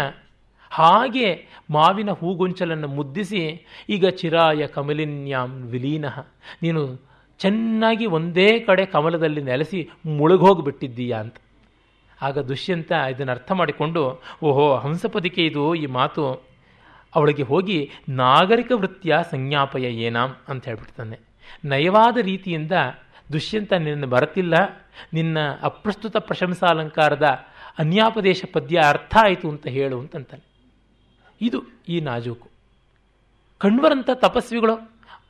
ಹಾಗೆ 0.74 1.46
ಮಾವಿನ 1.70 2.12
ಹೂಗೊಂಚಲನ್ನು 2.12 2.88
ಮುದ್ದಿಸಿ, 2.88 3.66
ಈಗ 3.90 4.08
ಚಿರಾಯ 4.08 4.68
ಕಮಲಿನ್ಯಾಂ 4.68 5.50
ವಿಲೀನಃ. 5.50 6.28
ನೀನು 6.62 7.02
ಚೆನ್ನಾಗಿ 7.40 8.06
ಒಂದೇ 8.06 8.60
ಕಡೆ 8.60 8.86
ಕಮಲದಲ್ಲಿ 8.86 9.42
ನೆಲೆಸಿ 9.42 9.90
ಮುಳುಗೋಗಿಬಿಟ್ಟಿದ್ದೀಯಾ 10.06 11.20
ಅಂತ. 11.20 11.36
ಆಗ 12.22 12.40
ದುಷ್ಯಂತ 12.40 12.92
ಇದನ್ನು 12.92 13.32
ಅರ್ಥ 13.32 13.52
ಮಾಡಿಕೊಂಡು, 13.52 14.22
ಓಹೋ 14.44 14.76
ಹಂಸಪದಿಕೆ 14.76 15.46
ಇದು 15.46 15.76
ಈ 15.76 15.86
ಮಾತು. 15.86 16.54
ಅವಳಿಗೆ 17.16 17.44
ಹೋಗಿ, 17.44 17.92
ನಾಗರಿಕ 18.10 18.72
ವೃತ್ತಿಯ 18.76 19.18
ಸಂಜ್ಞಾಪಯ 19.32 19.82
ಏನಾಂ 19.82 20.36
ಅಂತ 20.48 20.66
ಹೇಳ್ಬಿಡ್ತಾನೆ. 20.66 21.20
ನಯವಾದ 21.66 22.18
ರೀತಿಯಿಂದ 22.18 22.72
ದುಷ್ಯಂತ 23.34 23.74
ನಿನ್ನ 23.74 24.06
ಬರತಿಲ್ಲ 24.06 24.54
ನಿನ್ನ 25.14 25.38
ಅಪ್ರಸ್ತುತ 25.62 26.18
ಪ್ರಶಂಸಾಲಂಕಾರದ 26.18 27.24
ಅನ್ಯಾಪದೇಶ 27.80 28.46
ಪದ್ಯ 28.54 28.80
ಅರ್ಥ 28.80 29.18
ಆಯಿತು 29.22 29.50
ಅಂತ 29.50 29.68
ಹೇಳು 29.68 30.00
ಅಂತಂತಾನೆ. 30.00 30.53
ಇದು 31.48 31.60
ಈ 31.90 31.98
ನಾಜೂಕು. 32.08 32.48
ಕಣ್ವರಂಥ 33.62 34.10
ತಪಸ್ವಿಗಳು, 34.26 34.76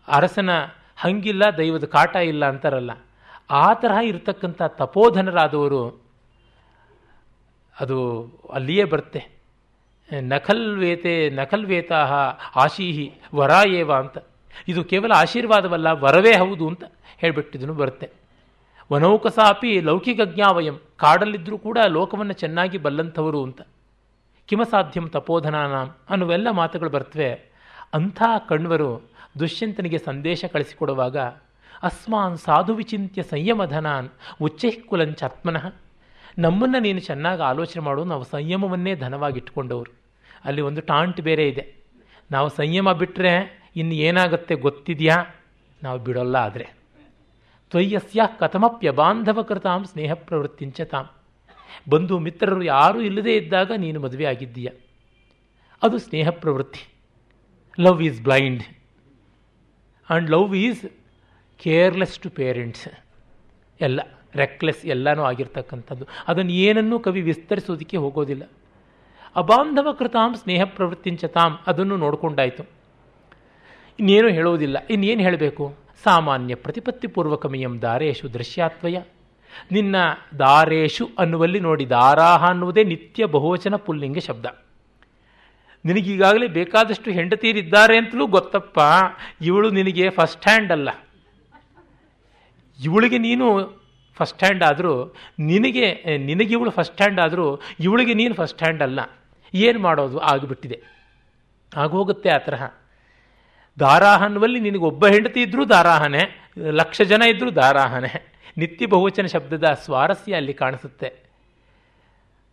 ಅರಸನ 0.08 0.52
ಹಂಗಿಲ್ಲ, 1.04 1.44
ದೈವದ 1.58 1.86
ಕಾಟ 1.96 2.16
ಇಲ್ಲ 2.32 2.44
ಅಂತಾರಲ್ಲ, 2.46 2.92
ಆ 3.62 3.66
ತರಹ 3.82 4.00
ಇರತಕ್ಕಂಥ 4.12 4.62
ತಪೋಧನರಾದವರು, 4.82 5.82
ಅದು 7.76 7.98
ಅಲ್ಲಿಯೇ 8.54 8.86
ಬರುತ್ತೆ. 8.94 9.22
ನಕಲ್ವೇತೆ 10.32 11.14
ನಖಲ್ವೇತಾ 11.30 12.00
ಆಶೀಹಿ 12.64 13.06
ವರ 13.36 13.52
ಏವ 13.82 13.92
ಅಂತ. 13.94 14.18
ಇದು 14.72 14.82
ಕೇವಲ 14.92 15.12
ಆಶೀರ್ವಾದವಲ್ಲ, 15.16 15.88
ವರವೇ 16.04 16.34
ಹೌದು 16.44 16.66
ಅಂತ 16.72 16.84
ಹೇಳಿಬಿಟ್ಟಿದನು 17.22 17.74
ಬರುತ್ತೆ. 17.74 18.08
ವನೌಕಸಾಪಿ 18.92 19.72
ಲೌಕಿಕ 19.90 20.22
ಜ್ಞಾವಯಂ 20.34 20.76
ಕಾಡಲ್ಲಿದ್ದರೂ 21.04 21.58
ಕೂಡ 21.68 21.78
ಲೋಕವನ್ನು 21.98 22.36
ಚೆನ್ನಾಗಿ 22.42 22.78
ಬಲ್ಲಂಥವರು 22.78 23.40
ಅಂತ. 23.44 23.62
ಕಿಮಸಾಧ್ಯಂ 24.54 25.10
ತಪೋಧನಾನಾಂ 25.10 25.96
ಅನ್ನುವೆಲ್ಲ 26.10 26.50
ಮಾತುಗಳು 26.52 26.90
ಬರ್ತವೆ. 26.90 27.54
ಅಂಥ 27.94 28.24
ಕಣ್ವರು 28.50 29.10
ದುಷ್ಯಂತನಿಗೆ 29.40 29.98
ಸಂದೇಶ 29.98 30.46
ಕಳಿಸಿಕೊಡುವಾಗ, 30.46 31.18
ಅಸ್ಮಾನ್ 31.84 32.38
ಸಾಧು 32.38 32.74
ವಿಚಿಂತ್ಯ 32.74 33.24
ಸಂಯಮಧನಾನ್ 33.24 34.10
ಉಚ್ಚೈಕುಲಂಚಾತ್ಮನಃ 34.42 35.74
ನಮ್ಮನ್ನು 36.38 36.80
ನೀನು 36.80 37.00
ಚೆನ್ನಾಗಿ 37.00 37.42
ಆಲೋಚನೆ 37.42 37.84
ಮಾಡು, 37.84 38.04
ನಾವು 38.04 38.24
ಸಂಯಮವನ್ನೇ 38.24 38.96
ಧನವಾಗಿಟ್ಕೊಂಡವರು. 38.96 39.92
ಅಲ್ಲಿ 40.46 40.62
ಒಂದು 40.62 40.82
ಟಾಂಟ್ 40.82 41.22
ಬೇರೆ 41.22 41.48
ಇದೆ. 41.48 41.76
ನಾವು 42.32 42.50
ಸಂಯಮ 42.50 42.92
ಬಿಟ್ಟರೆ 42.92 43.64
ಇನ್ನು 43.76 43.94
ಏನಾಗುತ್ತೆ 43.94 44.56
ಗೊತ್ತಿದೆಯಾ? 44.56 45.36
ನಾವು 45.84 46.00
ಬಿಡೋಲ್ಲ 46.00 46.36
ಆದರೆ. 46.36 46.68
ತ್ವಯ್ಯಸ್ಯ 47.70 48.22
ಕಥಮಪ್ಯ 48.40 48.92
ಬಾಂಧವ 48.92 49.42
ಕೃತಾಂ 49.42 49.86
ಸ್ನೇಹ 49.86 50.14
ಪ್ರವೃತ್ತಿಂಚ 50.14 50.82
ತಾಂ 50.82 51.10
ಬಂಧು 51.90 52.20
ಮಿತ್ರರು 52.20 52.64
ಯಾರೂ 52.64 53.02
ಇಲ್ಲದೇ 53.02 53.36
ಇದ್ದಾಗ 53.36 53.72
ನೀನು 53.78 54.00
ಮದುವೆ 54.00 54.26
ಆಗಿದ್ದೀಯ. 54.26 54.70
ಅದು 55.84 55.98
ಸ್ನೇಹ 55.98 56.30
ಪ್ರವೃತ್ತಿ. 56.30 56.94
Love 57.80 58.04
is 58.04 58.22
blind 58.22 58.64
and 60.10 60.32
love 60.32 60.56
is 60.56 60.86
careless 61.60 62.20
to 62.20 62.30
parents 62.30 62.88
ಎಲ್ಲ 63.82 64.00
ರೆಕ್ಲೆಸ್ 64.36 64.86
ಎಲ್ಲನೂ 64.86 65.24
ಆಗಿರ್ತಕ್ಕಂಥದ್ದು. 65.24 66.06
ಅದನ್ನು 66.28 66.52
ಏನನ್ನೂ 66.52 67.00
ಕವಿ 67.00 67.22
ವಿಸ್ತರಿಸೋದಕ್ಕೆ 67.22 67.98
ಹೋಗೋದಿಲ್ಲ. 67.98 68.44
ಅಬಾಂಧವ 69.36 69.92
ಕೃತಾಂ 69.92 70.36
ಸ್ನೇಹ 70.36 70.62
ಪ್ರವೃತ್ತಿಂಚ 70.64 71.26
ತಾಮ್ 71.26 71.58
ಅದನ್ನು 71.68 71.98
ನೋಡಿಕೊಂಡಾಯಿತು. 71.98 72.64
ಇನ್ನೇನು 74.00 74.28
ಹೇಳೋದಿಲ್ಲ. 74.28 74.78
ಇನ್ನೇನು 74.90 75.22
ಹೇಳಬೇಕು? 75.22 75.76
ಸಾಮಾನ್ಯ 76.04 76.56
ಪ್ರತಿಪತ್ತಿ 76.56 77.08
ಪೂರ್ವಕಮಿಯಂ 77.08 77.82
ದಾರೇಶು 77.82 78.34
ದೃಶ್ಯಾತ್ವಯ. 78.34 78.98
ನಿನ್ನ 79.72 79.96
ದಾರೇಶು 80.40 81.10
ಅನ್ನುವಲ್ಲಿ 81.20 81.60
ನೋಡಿ, 81.60 81.90
ದಾರಾಹ 81.90 82.46
ಅನ್ನುವುದೇ 82.46 82.84
ನಿತ್ಯ 82.84 83.26
ಬಹುವಚನ 83.26 83.76
ಪುಲ್ಲಿಂಗ 83.76 84.18
ಶಬ್ದ. 84.18 84.46
ನಿನಗೀಗಾಗಲೇ 85.86 86.48
ಬೇಕಾದಷ್ಟು 86.48 87.12
ಹೆಂಡತೀರಿದ್ದಾರೆ 87.12 87.98
ಅಂತಲೂ 87.98 88.28
ಗೊತ್ತಪ್ಪ, 88.28 88.80
ಇವಳು 89.42 89.72
ನಿನಗೆ 89.72 90.10
ಫಸ್ಟ್ 90.10 90.48
ಹ್ಯಾಂಡ್ 90.48 90.72
ಅಲ್ಲ. 90.72 90.90
ಇವಳಿಗೆ 92.84 93.18
ನೀನು 93.18 93.46
ಫಸ್ಟ್ 94.16 94.44
ಹ್ಯಾಂಡ್ 94.44 94.64
ಆದರೂ, 94.64 95.16
ನಿನಗೆ 95.40 96.18
ನಿನಗೆ 96.18 96.54
ಇವಳು 96.54 96.70
ಫಸ್ಟ್ 96.70 97.02
ಹ್ಯಾಂಡ್ 97.02 97.20
ಆದರೂ, 97.20 97.62
ಇವಳಿಗೆ 97.80 98.14
ನೀನು 98.14 98.34
ಫಸ್ಟ್ 98.34 98.64
ಹ್ಯಾಂಡ್ 98.64 98.84
ಅಲ್ಲ. 98.84 99.00
ಏನು 99.54 99.80
ಮಾಡೋದು? 99.80 100.20
ಆಗಿಬಿಟ್ಟಿದೆ. 100.20 100.82
ಆಗೋಗುತ್ತೆ 101.78 102.30
ಆ 102.30 102.38
ತರಹ. 102.38 102.64
ದಾರಾಹ 103.80 104.24
ಅನ್ನುವಲ್ಲಿ 104.24 104.60
ನಿನಗೆ 104.60 104.82
ಒಬ್ಬ 104.82 105.08
ಹೆಂಡತಿ 105.08 105.42
ಇದ್ದರೂ 105.42 105.66
ದಾರಾಹನೆ, 105.66 106.52
ಲಕ್ಷ 106.58 107.02
ಜನ 107.02 107.22
ಇದ್ದರೂ 107.22 107.52
ದಾರಾಹನೇ. 107.52 108.33
ನಿತ್ಯ 108.58 108.86
ಬಹುವಚನ 108.86 109.26
ಶಬ್ದದ 109.26 109.64
ಸ್ವಾರಸ್ಯ 109.74 110.36
ಅಲ್ಲಿ 110.36 110.54
ಕಾಣಿಸುತ್ತೆ. 110.54 111.14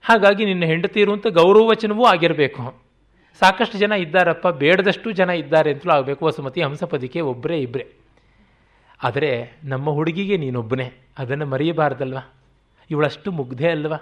ಹಾಗಾಗಿ 0.02 0.44
ನಿನ್ನ 0.44 0.64
ಹೆಂಡತಿ 0.64 1.00
ಇರುವಂಥ 1.00 1.26
ಗೌರವವಚನವೂ 1.26 2.04
ಆಗಿರಬೇಕು. 2.04 2.82
ಸಾಕಷ್ಟು 3.38 3.78
ಜನ 3.78 3.92
ಇದ್ದಾರಪ್ಪ, 3.92 4.48
ಬೇಡದಷ್ಟು 4.48 5.10
ಜನ 5.10 5.30
ಇದ್ದಾರೆ 5.30 5.72
ಅಂತಲೂ 5.72 5.92
ಆಗಬೇಕು. 5.92 6.26
ವಸುಮತಿ 6.26 6.62
ಹಂಸಪದಿಕೆ 6.62 7.20
ಒಬ್ಬರೇ 7.20 7.58
ಇಬ್ಬರೇ 7.58 7.92
ಆದರೆ 9.02 9.52
ನಮ್ಮ 9.64 9.90
ಹುಡುಗಿಗೆ 9.90 10.36
ನೀನೊಬ್ಬನೇ, 10.36 10.92
ಅದನ್ನು 11.18 11.46
ಮರೆಯಬಾರ್ದಲ್ವ? 11.46 12.18
ಇವಳಷ್ಟು 12.90 13.32
ಮುಗ್ಧೆ 13.32 13.70
ಅಲ್ವಾ? 13.70 13.96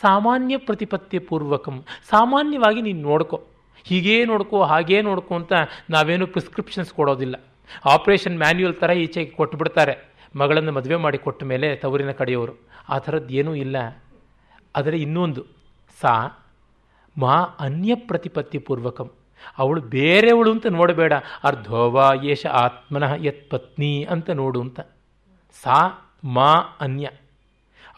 ಸಾಮಾನ್ಯ 0.00 0.56
ಪ್ರತಿಪತ್ತಿ 0.56 1.18
ಪೂರ್ವಕಂ, 1.18 1.84
ಸಾಮಾನ್ಯವಾಗಿ 2.10 2.82
ನೀನು 2.82 3.00
ನೋಡ್ಕೊ. 3.00 3.46
ಹೀಗೇ 3.84 4.24
ನೋಡ್ಕೋ, 4.24 4.62
ಹಾಗೇ 4.62 5.02
ನೋಡ್ಕೋ 5.02 5.34
ಅಂತ 5.34 5.52
ನಾವೇನು 5.90 6.26
ಪ್ರಿಸ್ಕ್ರಿಪ್ಷನ್ಸ್ 6.26 6.94
ಕೊಡೋದಿಲ್ಲ. 6.94 7.36
ಆಪರೇಷನ್ 7.84 8.38
ಮ್ಯಾನ್ಯುಯಲ್ 8.38 8.74
ಥರ 8.74 8.90
ಈಚೆಗೆ 8.90 9.30
ಕೊಟ್ಟು 9.30 9.58
ಬಿಡ್ತಾರೆ 9.58 10.11
ಮಗಳನ್ನು 10.36 10.72
ಮದುವೆ 10.72 10.96
ಮಾಡಿ 10.96 11.18
ಕೊಟ್ಟ 11.18 11.44
ಮೇಲೆ 11.44 11.76
ತವರಿನ 11.76 12.10
ಕಡೆಯವರು, 12.10 12.52
ಆ 12.88 12.98
ಥರದ್ದು 12.98 13.34
ಏನೂ 13.34 13.54
ಇಲ್ಲ. 13.54 14.02
ಆದರೆ 14.76 14.98
ಇನ್ನೊಂದು, 14.98 15.44
ಸಾ 16.00 16.44
ಮಾ 17.18 17.34
ಅನ್ಯ 17.36 17.94
ಪ್ರತಿಪತ್ತಿ 17.94 18.58
ಪೂರ್ವಕಂ. 18.58 19.10
ಅವಳು 19.58 19.80
ಬೇರೆಯವಳು 19.80 20.50
ಅಂತ 20.50 20.66
ನೋಡಬೇಡ. 20.66 21.12
ಅರ್ಧೋವಾ 21.44 22.12
ಯೇಷ 22.22 22.46
ಆತ್ಮನಃ 22.46 23.14
ಯತ್ 23.16 23.50
ಪತ್ನಿ 23.50 24.06
ಅಂತ 24.10 24.30
ನೋಡು 24.30 24.60
ಅಂತ. 24.60 24.80
ಸಾ 25.62 26.10
ಮಾ 26.24 26.54
ಅನ್ಯ. 26.80 27.10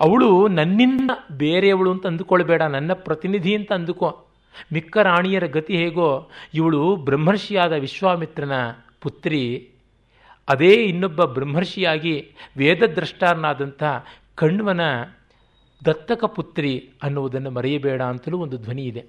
ಅವಳು 0.00 0.48
ನನ್ನಿಂದ 0.48 1.10
ಬೇರೆಯವಳು 1.32 1.90
ಅಂತ 1.90 2.06
ಅಂದುಕೊಳ್ಬೇಡ. 2.06 2.62
ನನ್ನ 2.62 2.92
ಪ್ರತಿನಿಧಿ 2.92 3.56
ಅಂತ 3.56 3.72
ಅಂದುಕೋ. 3.72 4.26
ಮಿಕ್ಕ 4.72 4.96
ರಾಣಿಯರ 4.96 5.46
ಗತಿ 5.46 5.76
ಹೇಗೋ? 5.76 6.30
ಇವಳು 6.54 6.96
ಬ್ರಹ್ಮರ್ಷಿಯಾದ 6.96 7.72
ವಿಶ್ವಾಮಿತ್ರನ 7.72 8.52
ಪುತ್ರಿ. 9.00 9.73
ಅದೇ 10.48 10.72
ಇನ್ನೊಬ್ಬ 10.84 11.24
ಬ್ರಹ್ಮರ್ಷಿಯಾಗಿ 11.36 12.14
ವೇದದ್ರಷ್ಟಾರನಾದಂಥ 12.56 13.82
ಕಣ್ವನ 14.34 14.82
ದತ್ತಕ 15.82 16.24
ಪುತ್ರಿ 16.36 16.72
ಅನ್ನುವುದನ್ನು 17.02 17.50
ಮರೆಯಬೇಡ 17.50 18.00
ಅಂತಲೂ 18.02 18.36
ಒಂದು 18.38 18.56
ಧ್ವನಿ 18.56 18.84
ಇದೆ. 18.84 19.02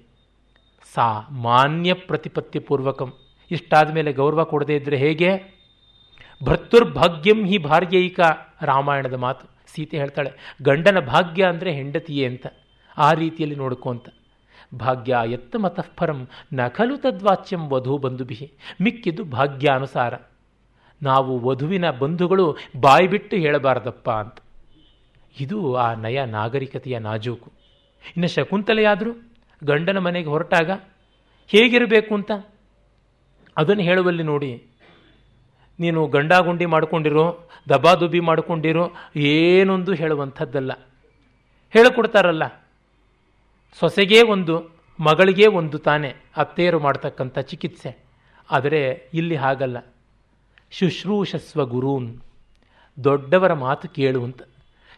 ಸಾ 0.94 1.06
ಮಾನ್ಯ 1.44 1.92
ಪ್ರತಿಪತ್ತಿ 2.08 2.58
ಪೂರ್ವಕಂ 2.58 3.10
ಇಷ್ಟಾದ 3.50 3.88
ಮೇಲೆ 3.94 4.10
ಗೌರವ 4.12 4.44
ಕೊಡದೇ 4.44 4.74
ಇದ್ದರೆ 4.76 4.96
ಹೇಗೆ? 4.96 5.30
ಭರ್ತುರ್ಭಾಗ್ಯಂ 6.40 7.40
ಹಿ 7.44 7.58
ಭಾರ್ಯೈಕ 7.58 8.20
ರಾಮಾಯಣದ 8.62 9.16
ಮಾತು. 9.16 9.44
ಸೀತೆ 9.74 9.96
ಹೇಳ್ತಾಳೆ, 9.96 10.30
ಗಂಡನ 10.62 10.98
ಭಾಗ್ಯ 11.06 11.42
ಅಂದರೆ 11.44 11.70
ಹೆಂಡತಿಯೇ 11.72 12.24
ಅಂತ. 12.26 12.46
ಆ 12.96 13.08
ರೀತಿಯಲ್ಲಿ 13.12 13.56
ನೋಡ್ಕೊ 13.56 13.90
ಅಂತ. 13.90 14.08
ಭಾಗ್ಯ 14.78 15.18
ಎತ್ತ 15.32 15.56
ಮತಃಪರಂ 15.56 16.20
ನಖಲು 16.52 16.68
ಖಲು 16.76 16.96
ತದ್ವಾಚ್ಯಂ 17.02 17.62
ವಧು 17.72 17.94
ಬಂಧುಬಿಹಿ 17.98 18.48
ಮಿಕ್ಕಿದ್ದು 18.80 19.24
ಭಾಗ್ಯಾನುಸಾರ. 19.36 20.14
ನಾವು 21.02 21.38
ವಧುವಿನ 21.38 21.90
ಬಂಧುಗಳು 21.90 22.56
ಬಾಯ್ಬಿಟ್ಟು 22.80 23.36
ಹೇಳಬಾರ್ದಪ್ಪ 23.36 24.10
ಅಂತ. 24.10 24.38
ಇದು 25.40 25.76
ಆ 25.76 25.94
ನಯ 25.94 26.24
ನಾಗರಿಕತೆಯ 26.24 26.98
ನಾಜೂಕು. 26.98 27.52
ಇನ್ನು 28.06 28.28
ಶಕುಂತಲೆಯಾದರೂ 28.28 29.10
ಗಂಡನ 29.64 29.98
ಮನೆಗೆ 29.98 30.28
ಹೊರಟಾಗ 30.28 30.70
ಹೇಗಿರಬೇಕು 31.48 32.14
ಅಂತ? 32.14 32.30
ಅದನ್ನು 33.56 33.82
ಹೇಳುವಲ್ಲಿ 33.82 34.22
ನೋಡಿ. 34.22 34.62
ನೀನು 35.80 36.06
ಗಂಡಾಗುಂಡಿ 36.06 36.66
ಮಾಡಿಕೊಂಡಿರೋ, 36.66 37.48
ದಬಾದುಬಿ 37.68 38.20
ಮಾಡಿಕೊಂಡಿರೋ 38.20 38.92
ಏನೊಂದು 39.16 39.94
ಹೇಳುವಂಥದ್ದಲ್ಲ. 39.94 40.72
ಹೇಳಿಕೊಡ್ತಾರಲ್ಲ. 41.70 42.46
ಸೊಸೆಗೇ 43.78 44.22
ಒಂದು, 44.22 44.76
ಮಗಳಿಗೆ 45.00 45.46
ಒಂದು 45.46 45.78
ತಾನೇ 45.78 46.14
ಅತ್ತೆಯರು 46.36 46.80
ಮಾಡ್ತಕ್ಕಂಥ 46.80 47.38
ಚಿಕಿತ್ಸೆ. 47.38 48.04
ಆದರೆ 48.50 49.10
ಇಲ್ಲಿ 49.14 49.36
ಹಾಗಲ್ಲ. 49.36 49.76
ಶುಶ್ರೂಷಸ್ವ 50.78 51.66
ಗುರೂನ್. 51.66 52.20
ದೊಡ್ಡವರ 53.04 53.52
ಮಾತು 53.52 53.88
ಕೇಳುವಂತ 53.88 54.42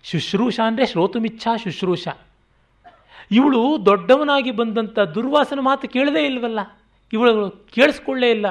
ಶುಶ್ರೂಷ 0.03 0.61
ಅಂದರೆ 0.67 0.87
ಶ್ರೋತುಮಿಚ್ಛಾ 0.87 1.57
ಶುಶ್ರೂಷ. 1.57 2.09
ಇವಳು 3.31 3.87
ದೊಡ್ಡವನಾಗಿ 3.87 4.51
ಬಂದಂಥ 4.51 4.99
ದುರ್ವಾಸನ 4.99 5.59
ಮಾತು 5.63 5.89
ಕೇಳದೇ 5.89 6.27
ಇಲ್ವಲ್ಲ? 6.27 6.61
ಇವಳು 7.13 7.51
ಕೇಳಿಸ್ಕೊಳ್ಳೇ 7.51 8.31
ಇಲ್ಲ. 8.31 8.47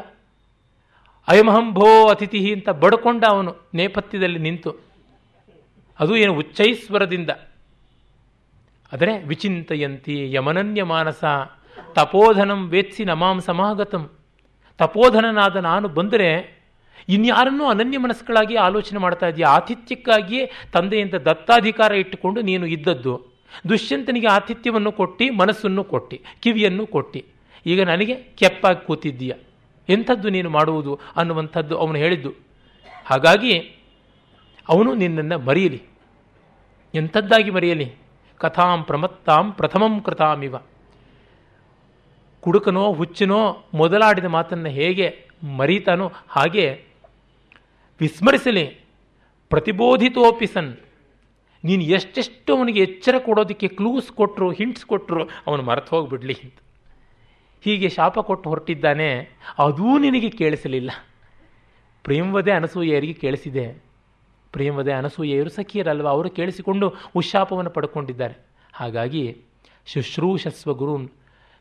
ಅಯಮಹಂಭೋ 1.28 2.08
ಅತಿಥಿ 2.08 2.54
ಅಂತ 2.54 2.70
ಬಡ್ಕೊಂಡ 2.70 3.24
ಅವನು 3.30 3.56
ನೇಪಥ್ಯದಲ್ಲಿ 3.74 4.40
ನಿಂತು. 4.40 4.72
ಅದು 6.00 6.16
ಏನು 6.16 6.34
ಉಚ್ಚೈಸ್ವರದಿಂದ. 6.34 7.30
ಆದರೆ 8.94 9.24
ವಿಚಿಂತಯಂತಿ 9.24 10.32
ಯಮನನ್ಯ 10.32 10.84
ಮಾನಸ, 10.84 11.24
ತಪೋಧನಂ 11.94 12.70
ವೇತ್ಸಿ 12.70 13.06
ನಮಾಂ 13.06 13.42
ಸಮಾಗತಂ. 13.42 14.10
ತಪೋಧನನಾದ 14.78 15.56
ನಾನು 15.56 15.88
ಬಂದರೆ 15.88 16.57
ಇನ್ಯಾರನ್ನೂ 17.10 17.66
ಅನನ್ಯ 17.66 17.98
ಮನಸ್ಸುಗಳಾಗಿ 17.98 18.56
ಆಲೋಚನೆ 18.56 19.00
ಮಾಡ್ತಾ 19.00 19.28
ಇದೆಯಾ 19.28 19.48
ಆತಿಥ್ಯಕ್ಕಾಗಿಯೇ 19.48 20.52
ತಂದೆಯಿಂದ 20.74 21.14
ದತ್ತಾಧಿಕಾರ 21.14 21.92
ಇಟ್ಟುಕೊಂಡು 21.92 22.42
ನೀನು 22.42 22.66
ಇದ್ದದ್ದು. 22.66 23.38
ದುಷ್ಯಂತನಿಗೆ 23.70 24.28
ಆತಿಥ್ಯವನ್ನು 24.28 24.92
ಕೊಟ್ಟು, 24.92 25.34
ಮನಸ್ಸನ್ನು 25.34 25.84
ಕೊಟ್ಟು, 25.84 26.18
ಕಿವಿಯನ್ನು 26.42 26.88
ಕೊಟ್ಟು. 26.88 27.22
ಈಗ 27.66 27.82
ನನಗೆ 27.82 28.16
ಕೆಪ್ಪಾಗಿ 28.16 28.86
ಕೂತಿದ್ದೀಯ? 28.86 29.34
ಎಂಥದ್ದು 29.90 30.30
ನೀನು 30.30 30.50
ಮಾಡುವುದು 30.50 31.00
ಅನ್ನುವಂಥದ್ದು 31.16 31.78
ಅವನು 31.78 31.96
ಹೇಳಿದ್ದು. 31.96 32.34
ಹಾಗಾಗಿ 33.06 33.60
ಅವನು 34.70 34.94
ನಿನ್ನನ್ನು 34.94 35.40
ಮರೆಯಲಿ. 35.40 35.82
ಎಂಥದ್ದಾಗಿ 36.94 37.50
ಮರೆಯಲಿ? 37.50 37.94
ಕಥಾಂ 38.38 38.84
ಪ್ರಮತ್ತಾಂ 38.84 39.52
ಪ್ರಥಮಂ 39.52 40.02
ಕೃತಾಮಿವ 40.02 40.56
ಕುಡುಕನೋ 42.42 42.94
ಹುಚ್ಚನೋ 42.94 43.64
ಮೊದಲಾಡಿದ 43.74 44.26
ಮಾತನ್ನು 44.26 44.70
ಹೇಗೆ 44.70 45.28
ಮರೀತಾನೋ 45.58 46.12
ಹಾಗೆ 46.30 46.87
ವಿಸ್ಮರಿಸಲಿ. 48.00 48.66
ಪ್ರತಿಬೋಧಿತೋಪಿ 49.50 50.48
ಸನ್ 50.48 50.78
ನೀನು 51.64 51.84
ಎಷ್ಟೆಷ್ಟು 51.84 52.58
ಅವನಿಗೆ 52.58 52.80
ಎಚ್ಚರ 52.80 53.16
ಕೊಡೋದಕ್ಕೆ 53.18 53.68
ಕ್ಲೂಸ್ 53.68 54.12
ಕೊಟ್ಟರು 54.12 54.52
ಹಿಂಟ್ಸ್ 54.52 54.86
ಕೊಟ್ಟರು 54.86 55.30
ಅವನು 55.48 55.64
ಮರೆತು 55.64 55.96
ಹೋಗಿಬಿಡಲಿ 55.96 56.38
ಅಂತ. 56.44 56.56
ಹೀಗೆ 57.62 57.90
ಶಾಪ 57.90 58.20
ಕೊಟ್ಟು 58.20 58.50
ಹೊರಟಿದ್ದಾನೆ. 58.50 59.30
ಅದೂ 59.58 59.98
ನಿನಗೆ 59.98 60.30
ಕೇಳಿಸಲಿಲ್ಲ. 60.30 60.92
ಪ್ರೇಮವದೇ 62.04 62.52
ಅನಸೂಯರಿಗೆ 62.52 63.14
ಕೇಳಿಸಿದೆ. 63.14 63.84
ಪ್ರೇಮವದೇ 64.52 64.92
ಅನಸೂಯರು 64.92 65.50
ಸಖಿಯರಲ್ವ? 65.50 66.08
ಅವರು 66.08 66.30
ಕೇಳಿಸಿಕೊಂಡು 66.30 66.94
ಉಶಾಪವನ್ನು 67.16 67.70
ಪಡ್ಕೊಂಡಿದ್ದಾರೆ. 67.70 68.46
ಹಾಗಾಗಿ 68.74 69.38
ಶುಶ್ರೂಷಸ್ವ 69.86 70.74
ಗುರುನ್. 70.74 71.10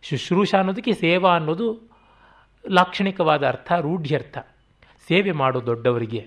ಶುಶ್ರೂಷ 0.02 0.54
ಅನ್ನೋದಕ್ಕೆ 0.54 0.92
ಸೇವಾ 0.92 1.34
ಅನ್ನೋದು 1.34 1.90
ಲಾಕ್ಷಣಿಕವಾದ 2.70 3.46
ಅರ್ಥ, 3.46 3.72
ರೂಢ್ಯರ್ಥ. 3.72 4.38
ಸೇವೆ 5.08 5.32
ಮಾಡೋ 5.32 5.66
ದೊಡ್ಡವರಿಗೆ 5.66 6.20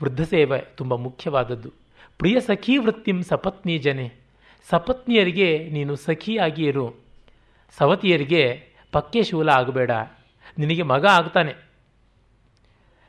ವೃದ್ಧ 0.00 0.22
ಸೇವೆ 0.22 0.58
ತುಂಬ 0.58 0.94
ಮುಖ್ಯವಾದದ್ದು. 0.94 1.70
ಪ್ರಿಯ 2.18 2.40
ಸಖಿ 2.40 2.76
ವೃತ್ತಿಂ 2.76 3.22
ಸಪತ್ನಿ 3.22 3.78
ಜನೆ, 3.78 4.06
ಸಪತ್ನಿಯರಿಗೆ 4.70 5.48
ನೀನು 5.68 5.96
ಸಖಿಯಾಗಿ 5.96 6.64
ಇರು. 6.64 6.86
ಸವತಿಯರಿಗೆ 7.78 8.42
ಪಕ್ಕೆ 8.92 9.22
ಶೂಲ 9.22 9.48
ಆಗಬೇಡ, 9.48 9.90
ನಿನಗೆ 10.58 10.82
ಮಗ 10.82 11.06
ಆಗ್ತಾನೆ. 11.06 11.54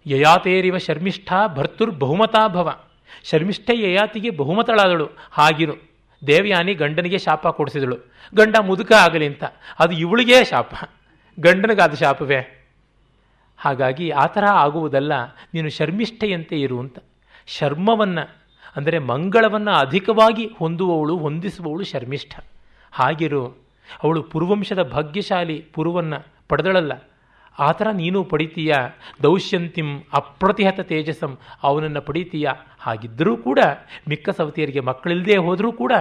ಯಯಾತೇರಿವ 0.05 0.77
ಶರ್ಮಿಷ್ಠ 0.77 1.33
ಭರ್ತುರ್ 1.55 1.91
ಬಹುಮತಾ 1.91 2.47
ಭವ, 2.47 2.69
ಶರ್ಮಿಷ್ಠೆ 3.23 3.73
ಯಯಾತಿಗೆ 3.81 4.29
ಬಹುಮತಳಾದಳು, 4.29 5.07
ಹಾಗಿರು. 5.31 5.75
ದೇವಯಾನಿ 6.27 6.73
ಗಂಡನಿಗೆ 6.73 7.17
ಶಾಪ 7.17 7.47
ಕೊಡಿಸಿದಳು. 7.47 7.97
ಗಂಡ 8.35 8.55
ಮುದುಕ 8.61 8.91
ಆಗಲಿ 8.93 9.25
ಅಂತ, 9.25 9.43
ಅದು 9.79 9.93
ಇವಳಿಗೇ 9.93 10.43
ಶಾಪ. 10.43 10.73
ಗಂಡನಿಗಾದ 11.37 11.93
ಶಾಪವೇ. 11.93 12.39
ಹಾಗಾಗಿ 13.61 14.07
ಆ 14.09 14.25
ಥರ 14.25 14.45
ಆಗುವುದಲ್ಲ, 14.65 15.13
ನೀನು 15.53 15.69
ಶರ್ಮಿಷ್ಠೆಯಂತೆ 15.69 16.57
ಇರು 16.61 16.77
ಅಂತ. 16.79 16.97
ಶರ್ಮವನ್ನು, 17.47 18.23
ಅಂದರೆ 18.75 18.99
ಮಂಗಳವನ್ನು 19.11 19.73
ಅಧಿಕವಾಗಿ 19.75 20.45
ಹೊಂದುವವಳು, 20.59 21.15
ಹೊಂದಿಸುವವಳು 21.17 21.83
ಶರ್ಮಿಷ್ಠ. 21.83 22.33
ಹಾಗಿರು, 22.93 23.43
ಅವಳು 24.03 24.21
ಪೂರ್ವಂಶದ 24.23 24.81
ಭಾಗ್ಯಶಾಲಿ 24.91 25.57
ಪುರುವನ್ನು 25.75 26.19
ಪಡೆದಳಲ್ಲ. 26.49 26.93
ಆ 27.59 27.69
ಥರ 27.71 27.87
ನೀನು 27.93 28.19
ಪಡಿತೀಯ? 28.23 28.73
ದೌಶ್ಯಂತಿಂ 29.23 29.89
ಅಪ್ರತಿಹತ 30.13 30.79
ತೇಜಸ್ಸಂ, 30.79 31.33
ಅವನನ್ನು 31.63 32.01
ಪಡಿತೀಯ? 32.01 32.47
ಹಾಗಿದ್ದರೂ 32.81 33.37
ಕೂಡ 33.37 33.59
ಮಿಕ್ಕ 34.09 34.29
ಸವತಿಯರಿಗೆ 34.29 34.79
ಮಕ್ಕಳಿಲ್ಲದೆ 34.79 35.37
ಹೋದರೂ 35.37 35.71
ಕೂಡ 35.71 35.93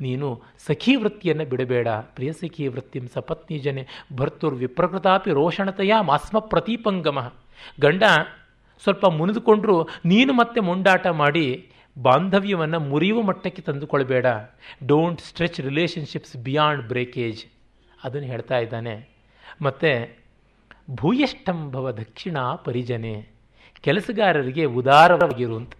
ನೀನು 0.00 0.42
ಸಖಿ 0.66 0.94
ವೃತ್ತಿಯನ್ನು 0.96 1.44
ಬಿಡಬೇಡ. 1.44 1.88
ಪ್ರಿಯ 1.88 2.32
ಸಖಿ 2.32 2.68
ವೃತ್ತಿಂ 2.68 3.08
ಸಪತ್ನಿ 3.08 3.58
ಜನೆ 3.58 3.86
ಭರ್ತುರ್ 4.16 4.54
ವಿಪ್ರಕೃತಾಪಿ 4.54 5.30
ರೋಷಣತೆಯ 5.30 5.92
ಮಾಸ್ಮ 6.02 6.38
ಪ್ರತಿಪಂಗಮ. 6.38 7.32
ಗಂಡ 7.80 8.02
ಸ್ವಲ್ಪ 8.82 9.06
ಮುನಿದುಕೊಂಡ್ರು 9.06 9.88
ನೀನು 10.04 10.32
ಮತ್ತೆ 10.32 10.60
ಮುಂಡಾಟ 10.60 11.06
ಮಾಡಿ 11.06 11.70
ಬಾಂಧವ್ಯವನ್ನು 12.02 12.80
ಮುರಿಯುವ 12.80 13.22
ಮಟ್ಟಕ್ಕೆ 13.22 13.62
ತಂದುಕೊಳ್ಬೇಡ. 13.62 14.26
Don't 14.86 15.20
stretch 15.20 15.60
relationships 15.60 16.36
beyond 16.36 16.88
breakage 16.88 17.44
ಅದನ್ನು 18.04 18.28
ಹೇಳ್ತಾ 18.28 18.58
ಇದ್ದಾನೆ. 18.58 19.08
ಮತ್ತು 19.62 20.18
ಭೂಯಷ್ಟಂಭವ 20.90 21.90
ದಕ್ಷಿಣ 21.90 22.36
ಪರಿಜನೆ. 22.64 23.28
ಕೆಲಸಗಾರರಿಗೆ 23.80 24.64
ಉದಾರವಾಗಿರು 24.64 25.56
ಅಂತ. 25.56 25.72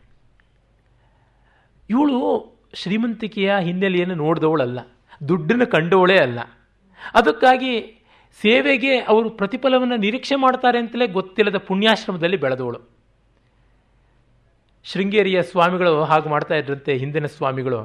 ಇವಳು 1.90 2.16
ಶ್ರೀಮಂತಿಕೆಯ 2.74 3.54
ಹಿನ್ನೆಲೆಯನ್ನು 3.60 4.14
ನೋಡಿದವಳಲ್ಲ. 4.14 4.80
ದುಡ್ಡನ್ನು 5.28 5.66
ಕಂಡವಳೇ 5.66 6.16
ಅಲ್ಲ. 6.16 6.40
ಅದಕ್ಕಾಗಿ 7.14 8.04
ಸೇವೆಗೆ 8.42 8.98
ಅವರು 8.98 9.30
ಪ್ರತಿಫಲವನ್ನು 9.30 9.96
ನಿರೀಕ್ಷೆ 9.96 10.34
ಮಾಡ್ತಾರೆ 10.34 10.78
ಅಂತಲೇ 10.78 11.06
ಗೊತ್ತಿಲ್ಲದ 11.06 11.56
ಪುಣ್ಯಾಶ್ರಮದಲ್ಲಿ 11.56 12.36
ಬೆಳೆದವಳು. 12.36 12.96
ಶೃಂಗೇರಿಯ 14.84 15.42
ಸ್ವಾಮಿಗಳು 15.42 16.04
ಹಾಗೆ 16.04 16.28
ಮಾಡ್ತಾ 16.28 16.54
ಇದ್ರಂತೆ 16.54 16.96
ಹಿಂದಿನ 16.96 17.26
ಸ್ವಾಮಿಗಳು. 17.26 17.78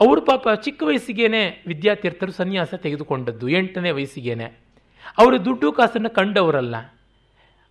ಅವರು 0.00 0.20
ಪಾಪ 0.20 0.48
ಚಿಕ್ಕ 0.60 0.82
ವಯಸ್ಸಿಗೇನೆ 0.82 1.64
ವಿದ್ಯಾತೀರ್ಥರು 1.66 2.32
ಸನ್ಯಾಸ 2.32 2.74
ತೆಗೆದುಕೊಂಡದ್ದು, 2.74 3.48
ಎಂಟನೇ 3.48 3.90
ವಯಸ್ಸಿಗೇನೆ. 3.90 4.44
ಅವರು 5.18 5.44
ದುಡ್ಡು 5.44 5.72
ಕಾಸನ್ನು 5.72 6.10
ಕಂಡವರಲ್ಲ. 6.10 6.76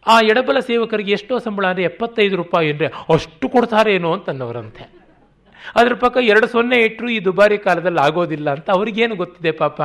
ಆ 0.07 0.21
ಎಡಬಲ 0.21 0.59
ಸೇವಕರಿಗೆ 0.59 1.11
ಎಷ್ಟೋ 1.11 1.39
ಸಂಬಳ 1.39 1.67
ಅಂದರೆ 1.67 1.83
ಎಪ್ಪತ್ತೈದು 1.83 2.35
ರೂಪಾಯಿ 2.35 2.71
ಅಂದರೆ 2.71 2.87
ಅಷ್ಟು 3.13 3.49
ಕೊಡ್ತಾರೇನೋ 3.49 4.13
ಅಂತ 4.13 4.29
ಅನ್ನೋರಂತೆ 4.29 5.06
ಅದ್ರ 5.75 5.93
ಪಕ್ಕ 5.93 6.17
ಎರಡು 6.31 6.47
ಸೊನ್ನೆ 6.47 6.77
ಇಟ್ಟರು 6.81 7.09
ಈ 7.09 7.19
ದುಬಾರಿ 7.19 7.57
ಕಾಲದಲ್ಲಿ 7.57 8.01
ಆಗೋದಿಲ್ಲ 8.07 8.49
ಅಂತ 8.51 8.69
ಅವ್ರಿಗೇನು 8.69 9.15
ಗೊತ್ತಿದೆ 9.15 9.51
ಪಾಪ? 9.51 9.81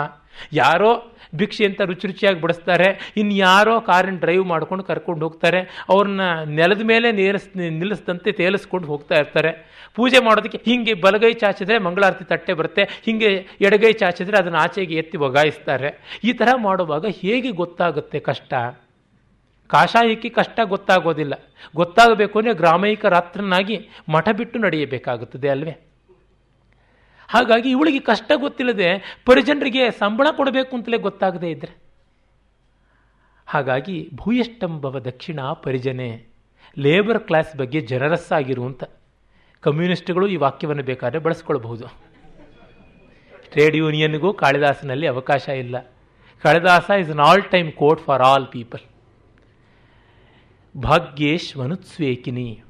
ಯಾರೋ 0.52 0.90
ಭಿಕ್ಷೆ 1.36 1.64
ಅಂತ 1.64 1.80
ರುಚಿ 1.80 2.06
ರುಚಿಯಾಗಿ 2.06 2.40
ಬಡಿಸ್ತಾರೆ, 2.40 3.12
ಇನ್ಯಾರೋ 3.16 3.80
ಕಾರನ್ನ 3.80 4.18
ಡ್ರೈವ್ 4.18 4.44
ಮಾಡ್ಕೊಂಡು 4.44 4.84
ಕರ್ಕೊಂಡು 4.84 5.26
ಹೋಗ್ತಾರೆ, 5.26 5.60
ಅವ್ರನ್ನ 5.88 6.20
ನೆಲದ 6.44 6.80
ಮೇಲೆ 6.80 7.12
ನೇರಿಸ್, 7.12 7.48
ನಿಲ್ಲಿಸ್ದಂತೆ 7.56 8.32
ತೇಲಿಸ್ಕೊಂಡು 8.32 8.86
ಹೋಗ್ತಾ 8.86 9.16
ಇರ್ತಾರೆ. 9.16 9.52
ಪೂಜೆ 9.94 10.24
ಮಾಡೋದಕ್ಕೆ 10.24 10.60
ಹೀಗೆ 10.66 10.94
ಬಲಗೈ 10.94 11.32
ಚಾಚಿದ್ರೆ 11.32 11.78
ಮಂಗಳಾರತಿ 11.78 12.24
ತಟ್ಟೆ 12.24 12.52
ಬರುತ್ತೆ, 12.52 12.84
ಹೀಗೆ 13.06 13.30
ಎಡಗೈ 13.60 13.92
ಚಾಚಿದ್ರೆ 13.92 14.38
ಅದನ್ನು 14.38 14.58
ಆಚೆಗೆ 14.58 14.94
ಎತ್ತಿ 14.94 15.16
ಒಗಾಯಿಸ್ತಾರೆ. 15.16 15.90
ಈ 16.24 16.32
ಥರ 16.32 16.48
ಮಾಡುವಾಗ 16.56 17.06
ಹೇಗೆ 17.22 17.50
ಗೊತ್ತಾಗುತ್ತೆ 17.50 18.20
ಕಷ್ಟ? 18.20 18.54
ಕಾಷಾಯಕ್ಕೆ 19.72 20.28
ಕಷ್ಟ 20.28 20.60
ಗೊತ್ತಾಗೋದಿಲ್ಲ. 20.64 21.34
ಗೊತ್ತಾಗಬೇಕು 21.76 22.38
ಅಂದರೆ 22.38 22.54
ಗ್ರಾಮೈಕ 22.54 23.04
ರಾತ್ರನಾಗಿ 23.06 23.76
ಮಠ 24.08 24.28
ಬಿಟ್ಟು 24.36 24.58
ನಡೆಯಬೇಕಾಗುತ್ತದೆ 24.58 25.48
ಅಲ್ವೇ? 25.48 25.74
ಹಾಗಾಗಿ 27.28 27.68
ಇವಳಿಗೆ 27.70 28.00
ಕಷ್ಟ 28.00 28.32
ಗೊತ್ತಿಲ್ಲದೆ 28.36 28.88
ಪರಿಜನರಿಗೆ 29.26 29.90
ಸಂಬಳ 29.90 30.26
ಕೊಡಬೇಕು 30.36 30.72
ಅಂತಲೇ 30.76 30.98
ಗೊತ್ತಾಗದೇ 30.98 31.50
ಇದ್ದರೆ 31.50 31.72
ಹಾಗಾಗಿ 33.48 33.96
ಭೂಯಷ್ಟಂಭವ 34.14 34.98
ದಕ್ಷಿಣ 34.98 35.40
ಪರಿಜನೆ 35.64 36.08
ಲೇಬರ್ 36.78 37.20
ಕ್ಲಾಸ್ 37.26 37.56
ಬಗ್ಗೆ 37.56 37.80
ಜನರಸ್ಸಾಗಿರುವಂಥ 37.80 38.84
ಕಮ್ಯುನಿಸ್ಟ್ಗಳು 39.62 40.26
ಈ 40.26 40.36
ವಾಕ್ಯವನ್ನು 40.36 40.82
ಬೇಕಾದರೆ 40.82 41.20
ಬಳಸ್ಕೊಳ್ಬಹುದು. 41.20 41.86
ಟ್ರೇಡ್ 43.52 43.76
ಯೂನಿಯನ್ಗೂ 43.76 44.30
ಕಾಳಿದಾಸನಲ್ಲಿ 44.34 45.06
ಅವಕಾಶ 45.06 45.44
ಇಲ್ಲ. 45.48 45.76
Kalidasa 46.44 46.90
is 47.00 47.10
an 47.10 47.20
all 47.20 47.44
time 47.50 47.72
quote 47.72 48.00
for 48.00 48.22
all 48.22 48.46
people 48.46 48.82
ಭಾಗ್ಯೇಶ್ವನುತ್ಸ್ವೇಕಿನಿ 50.80 52.62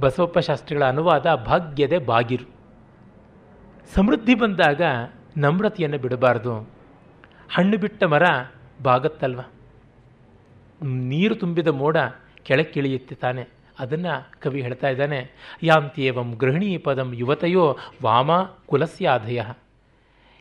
Basavappa 0.00 0.38
ಶಾಸ್ತ್ರಿಗಳ 0.38 0.84
ಅನುವಾದ 0.84 1.26
ಭಾಗ್ಯದೆ 1.34 1.98
ಬಾಗಿರು. 1.98 2.50
ಸಮೃದ್ಧಿ 3.94 4.34
ಬಂದಾಗ 4.34 4.80
ನಮ್ರತೆಯನ್ನು 5.36 5.98
ಬಿಡಬಾರ್ದು. 5.98 6.70
ಹಣ್ಣು 7.50 7.78
ಬಿಟ್ಟ 7.78 8.04
ಮರ 8.04 8.22
ಬಾಗತ್ತಲ್ವ? 8.82 9.40
ನೀರು 10.82 11.34
ತುಂಬಿದ 11.34 11.68
ಮೋಡ 11.68 11.96
ಕೆಳಕ್ಕಿಳಿಯುತ್ತೆ 12.42 13.14
ತಾನೆ. 13.14 13.48
ಅದನ್ನು 13.78 14.40
ಕವಿ 14.40 14.62
ಹೇಳ್ತಾ 14.62 14.88
ಇದ್ದಾನೆ. 14.88 15.30
ಯಾಂತ್ಯೇವಂ 15.62 16.34
ಗೃಹಿಣಿ 16.34 16.78
ಪದಂ 16.78 17.12
ಯುವತೆಯೋ 17.14 17.78
ವಾಮ 18.02 18.30
ಕುಲಸ್ಯಾಧಯ. 18.66 19.42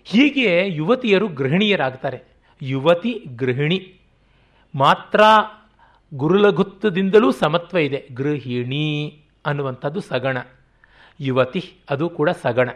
ಹೀಗೆ 0.04 0.68
ಯುವತಿಯರು 0.68 1.28
ಗೃಹಿಣಿಯರಾಗ್ತಾರೆ. 1.28 2.24
ಯುವತಿ 2.62 3.24
ಗೃಹಿಣಿ. 3.36 4.00
ಮಾತ್ರ 4.76 5.22
ಗುರುಲಘುತ್ವದಿಂದಲೂ 6.14 7.32
ಸಮತ್ವ 7.32 7.78
ಇದೆ. 7.78 8.08
ಗೃಹಿಣಿ 8.14 9.20
ಅನ್ನುವಂಥದ್ದು 9.46 10.02
ಸಗಣ. 10.02 10.38
ಯುವತಿ, 11.20 11.64
ಅದು 11.90 12.10
ಕೂಡ 12.10 12.30
ಸಗಣ. 12.30 12.70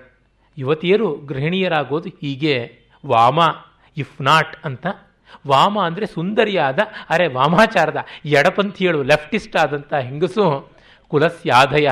ಯುವತಿಯರು 0.58 1.16
ಗೃಹಿಣಿಯರಾಗೋದು 1.16 2.10
ಹೀಗೆ 2.10 2.72
ವಾಮ 3.06 3.40
ಇಫ್ 3.98 4.22
ನಾಟ್ 4.22 4.66
ಅಂತ. 4.66 4.88
ವಾಮ 5.48 5.80
ಅಂದರೆ 5.80 6.06
ಸುಂದರಿಯಾದ, 6.06 6.80
ಅರೆ 7.10 7.28
ವಾಮಾಚಾರದ 7.28 7.98
ಎಡಪಂಥಿಯಳು 8.26 9.04
ಲೆಫ್ಟಿಸ್ಟ್ 9.04 9.56
ಆದಂಥ 9.56 9.94
ಹೆಂಗಸು 9.94 10.72
ಕುಲಸ್ಯಾಧಯ, 11.08 11.90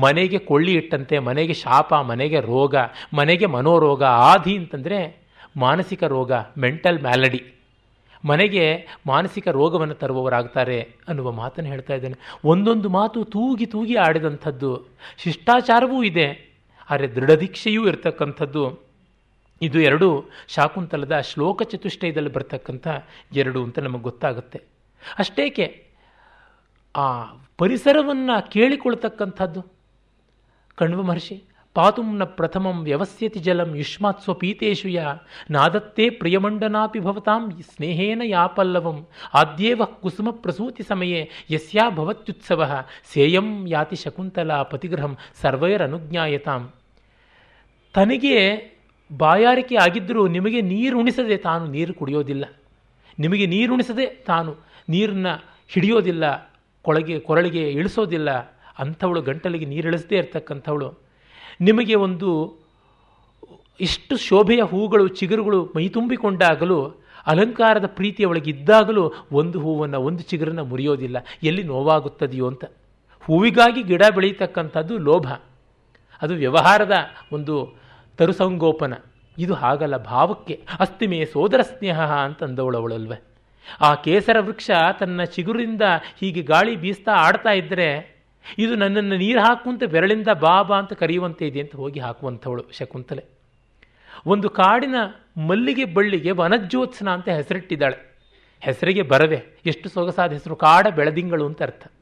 ಮನೆಗೆ 0.00 0.38
ಕೊಳ್ಳಿ 0.38 0.72
ಇಟ್ಟಂತೆ, 0.72 1.18
ಮನೆಗೆ 1.18 1.52
ಶಾಪ, 1.52 1.94
ಮನೆಗೆ 1.94 2.40
ರೋಗ, 2.40 2.74
ಮನೆಗೆ 3.14 3.46
ಮನೋರೋಗ 3.46 4.04
ಆಧಿ 4.04 4.56
ಅಂತಂದರೆ 4.56 5.28
ಮಾನಸಿಕ 5.56 6.04
ರೋಗ 6.04 6.32
ಮೆಂಟಲ್ 6.58 7.02
ಮ್ಯಾಲಡಿ 7.02 7.57
ಮನೆಗೆ 8.24 8.64
ಮಾನಸಿಕ 9.06 9.48
ರೋಗವನ್ನು 9.58 9.96
ತರುವವರಾಗ್ತಾರೆ 10.02 10.78
ಅನ್ನುವ 11.08 11.28
ಮಾತನ್ನು 11.40 11.70
ಹೇಳ್ತಾ 11.74 11.94
ಇದ್ದೇನೆ. 11.98 12.16
ಒಂದೊಂದು 12.52 12.88
ಮಾತು 12.98 13.18
ತೂಗಿ 13.34 13.66
ತೂಗಿ 13.74 13.96
ಆಡಿದಂಥದ್ದು 14.06 14.70
ಶಿಷ್ಟಾಚಾರವೂ 15.24 15.98
ಇದೆ, 16.10 16.28
ಆದರೆ 16.90 17.08
ದೃಢದೀಕ್ಷೆಯೂ 17.16 17.82
ಇರತಕ್ಕಂಥದ್ದು. 17.90 18.64
ಇದು 19.60 19.78
ಎರಡು 19.88 20.08
ಶಾಕುಂತಲದ 20.54 21.14
ಶ್ಲೋಕ 21.30 21.62
ಚತುಷ್ಟಯದಲ್ಲಿ 21.70 22.32
ಬರ್ತಕ್ಕಂಥ 22.34 22.86
ಎರಡು 23.42 23.60
ಅಂತ 23.66 23.78
ನಮಗೆ 23.86 24.04
ಗೊತ್ತಾಗುತ್ತೆ. 24.08 24.58
ಅಷ್ಟೇಕೆ, 25.18 25.66
ಆ 26.94 27.06
ಪರಿಸರವನ್ನು 27.58 28.36
ಕೇಳಿಕೊಳ್ತಕ್ಕಂಥದ್ದು 28.54 29.62
ಕಣ್ವ 30.78 31.02
ಮಹರ್ಷಿ 31.08 31.36
ಪಾತುಂನ 31.74 32.24
ಪ್ರಥಮಂ 32.24 32.84
ವ್ಯವಸ್ಯತಿ 32.84 33.38
ಜಲಂ 33.38 33.76
ಯುಷ್ಮಾತ್ 33.76 34.22
ಸ್ವಪೀತೇಶು 34.22 34.88
ಯ. 34.88 35.02
ನಾದತ್ತೇ 35.50 36.10
ಪ್ರಿಯಮಂಡನಾಪಿ 36.10 37.00
ಭವತಾಂ 37.00 37.50
ಸ್ನೇಹೇನ 37.50 38.22
ಯಾಪಲ್ಲವಂ 38.24 39.06
ಆದ್ಯೇವ 39.34 39.82
ಕುಸುಮ 39.84 40.30
ಪ್ರಸೂತಿ 40.30 40.82
ಸಮಯೇ 40.82 41.30
ಯಸ್ಯಾ 41.50 41.90
ಭವತ್ಯುತ್ಸವ. 41.90 42.84
ಸೇಯಂ 43.12 43.66
ಯಾತಿ 43.68 43.96
ಶಕುಂತಲಾ 43.96 44.62
ಪತಿಗೃಹಂ 44.62 45.16
ಸರ್ವೈರನುಜ್ಞಾಯತಾಂ. 45.42 46.72
ತನಗೆ 47.94 48.34
ಬಾಯಾರಿಕೆ 49.16 49.76
ಆಗಿದ್ದರೂ 49.76 50.28
ನಿಮಗೆ 50.28 50.60
ನೀರುಣಿಸದೆ 50.60 51.36
ತಾನು 51.36 51.66
ನೀರು 51.66 51.94
ಕುಡಿಯೋದಿಲ್ಲ. 51.94 52.44
ನಿಮಗೆ 53.18 53.46
ನೀರುಣಿಸದೆ 53.46 54.06
ತಾನು 54.06 54.56
ನೀರನ್ನ 54.88 55.26
ಹಿಡಿಯೋದಿಲ್ಲ. 55.68 56.52
ಕೊಳಗೆ, 56.82 57.20
ಕೊರಳಿಗೆ 57.20 57.70
ಇಳಿಸೋದಿಲ್ಲ. 57.70 58.30
ಅಂಥವಳು 58.78 59.22
ಗಂಟಲಿಗೆ 59.22 59.64
ನೀರಿಳಿಸದೇ 59.64 60.16
ಇರ್ತಕ್ಕಂಥವಳು. 60.16 61.07
ನಿಮಗೆ 61.60 61.94
ಒಂದು 61.94 62.58
ಇಷ್ಟು 63.80 64.16
ಶೋಭೆಯ 64.16 64.62
ಹೂಗಳು, 64.62 65.08
ಚಿಗುರುಗಳು 65.08 65.72
ಮೈತುಂಬಿಕೊಂಡಾಗಲೂ 65.76 66.84
ಅಲಂಕಾರದ 67.26 67.86
ಪ್ರೀತಿಯೊಳಗಿದ್ದಾಗಲೂ 67.86 69.12
ಒಂದು 69.32 69.60
ಹೂವನ್ನು, 69.60 70.00
ಒಂದು 70.00 70.22
ಚಿಗುರನ್ನು 70.22 70.64
ಮುರಿಯೋದಿಲ್ಲ. 70.64 71.16
ಎಲ್ಲಿ 71.42 71.62
ನೋವಾಗುತ್ತದೆಯೋ 71.62 72.46
ಅಂತ. 72.46 72.64
ಹೂವಿಗಾಗಿ 73.20 73.82
ಗಿಡ 73.82 74.02
ಬೆಳೀತಕ್ಕಂಥದ್ದು 74.14 74.98
ಲೋಭ. 74.98 75.32
ಅದು 76.22 76.34
ವ್ಯವಹಾರದ 76.34 76.92
ಒಂದು 77.32 77.76
ತರುಸಂಗೋಪನ. 78.16 78.94
ಇದು 79.38 79.54
ಹಾಗಲ್ಲ, 79.54 79.96
ಭಾವಕ್ಕೆ. 79.96 80.64
ಅಸ್ತಿಮೇ 80.80 81.24
ಸೋದರ 81.24 81.60
ಸ್ನೇಹ 81.60 82.00
ಅಂತಂದವಳವಳಲ್ವೇ. 82.00 83.22
ಆ 83.80 83.94
ಕೇಸರ 83.94 84.36
ವೃಕ್ಷ 84.40 84.70
ತನ್ನ 85.00 85.24
ಚಿಗುರಿಂದ 85.24 85.82
ಹೀಗೆ 86.20 86.42
ಗಾಳಿ 86.42 86.76
ಬೀಸ್ತಾ 86.76 87.12
ಆಡ್ತಾ 87.12 87.50
ಇದ್ದರೆ 87.50 88.17
ಇದು 88.58 88.74
ನನ್ನನ್ನು 88.74 89.16
ನೀರು 89.16 89.40
ಹಾಕುವಂತ 89.40 89.84
ಬೆರಳಿಂದ 89.84 90.28
ಬಾಬಾ 90.28 90.78
ಅಂತ 90.78 90.92
ಕರೆಯುವಂತೆ 90.92 91.46
ಇದೆ 91.46 91.60
ಅಂತ 91.60 91.76
ಹೋಗಿ 91.76 92.00
ಹಾಕುವಂಥವಳು 92.00 92.64
ಶಕುಂತಲೆ. 92.72 93.24
ಒಂದು 94.26 94.50
ಕಾಡಿನ 94.50 94.94
ಮಲ್ಲಿಗೆ 95.46 95.84
ಬಳ್ಳಿಗೆ 95.84 96.30
ವನಜ್ಯೋತ್ಸನ 96.30 97.10
ಅಂತ 97.10 97.28
ಹೆಸರಿಟ್ಟಿದ್ದಾಳೆ. 97.28 98.16
ಹೆಸರಿಗೆ 98.60 99.02
ಬರವೆ, 99.02 99.42
ಎಷ್ಟು 99.66 99.88
ಸೊಗಸಾದ 99.88 100.32
ಹೆಸರು, 100.32 100.56
ಕಾಡ 100.56 100.86
ಬೆಳದಿಂಗಳು 100.86 101.46
ಅಂತ 101.46 101.62
ಅರ್ಥ. 101.62 101.92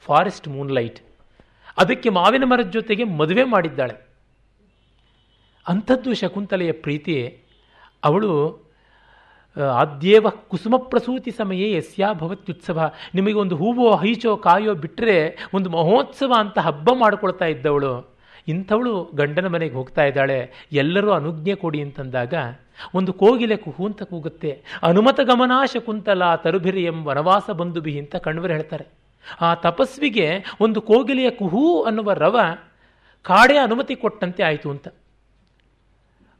Forest 0.00 0.48
moonlight. 0.48 1.00
ಅದಕ್ಕೆ 1.78 2.08
ಮಾವಿನ 2.08 2.44
ಮರದ 2.44 2.70
ಜೊತೆಗೆ 2.70 3.04
ಮದುವೆ 3.04 3.44
ಮಾಡಿದ್ದಾಳೆ. 3.44 4.08
ಅಂಥದ್ದು 5.68 6.14
ಶಕುಂತಲೆಯ 6.14 6.72
ಪ್ರೀತಿ 6.72 7.42
ಅವಳು 8.04 8.62
ಆದ್ಯೇವ 9.58 10.28
ಕುಸುಮ 10.28 10.76
ಪ್ರಸೂತಿ 10.76 11.30
ಸಮಯೇ 11.30 11.76
ಯಸ್ಯಾ 11.76 12.12
ಭವತ್ಯುತ್ಸವ. 12.12 12.92
ನಿಮಗೆ 13.14 13.32
ಒಂದು 13.32 13.56
ಹೂವೋ, 13.56 13.96
ಹೈಚೋ, 13.96 14.36
ಕಾಯೋ 14.36 14.74
ಬಿಟ್ಟರೆ 14.74 15.48
ಒಂದು 15.54 15.70
ಮಹೋತ್ಸವ 15.70 16.32
ಅಂತ 16.38 16.58
ಹಬ್ಬ 16.58 16.90
ಮಾಡಿಕೊಳ್ತಾ 16.98 17.44
ಇದ್ದವಳು. 17.44 18.20
ಇಂಥವಳು 18.48 19.10
ಗಂಡನ 19.14 19.46
ಮನೆಗೆ 19.46 19.74
ಹೋಗ್ತಾ 19.74 20.04
ಇದ್ದಾಳೆ. 20.04 20.68
ಎಲ್ಲರೂ 20.72 21.10
ಅನುಜ್ಞೆ 21.10 21.54
ಕೊಡಿ 21.54 21.82
ಅಂತಂದಾಗ 21.82 22.34
ಒಂದು 22.94 23.12
ಕೋಗಿಲೆ 23.12 23.56
ಕುಹು 23.56 23.86
ಅಂತ 23.86 24.02
ಕೂಗುತ್ತೆ. 24.02 24.62
ಅನುಮತ 24.82 25.20
ಗಮನಾ 25.20 25.64
ಶಕುಂತಲ 25.64 26.34
ತರುಭಿರಿಯಂ 26.34 27.04
ವನವಾಸ 27.04 27.50
ಬಂಧುಬಿ 27.50 27.98
ಅಂತ 27.98 28.16
ಕಣ್ವರು 28.16 28.52
ಹೇಳ್ತಾರೆ. 28.52 28.86
ಆ 29.40 29.54
ತಪಸ್ವಿಗೆ 29.54 30.44
ಒಂದು 30.60 30.80
ಕೋಗಿಲೆಯ 30.80 31.30
ಕುಹು 31.30 31.82
ಅನ್ನುವ 31.82 32.12
ರವ 32.12 32.40
ಕಾಡೆ 33.22 33.58
ಅನುಮತಿ 33.58 33.96
ಕೊಟ್ಟಂತೆ 33.96 34.42
ಆಯಿತು 34.42 34.70
ಅಂತ. 34.70 34.88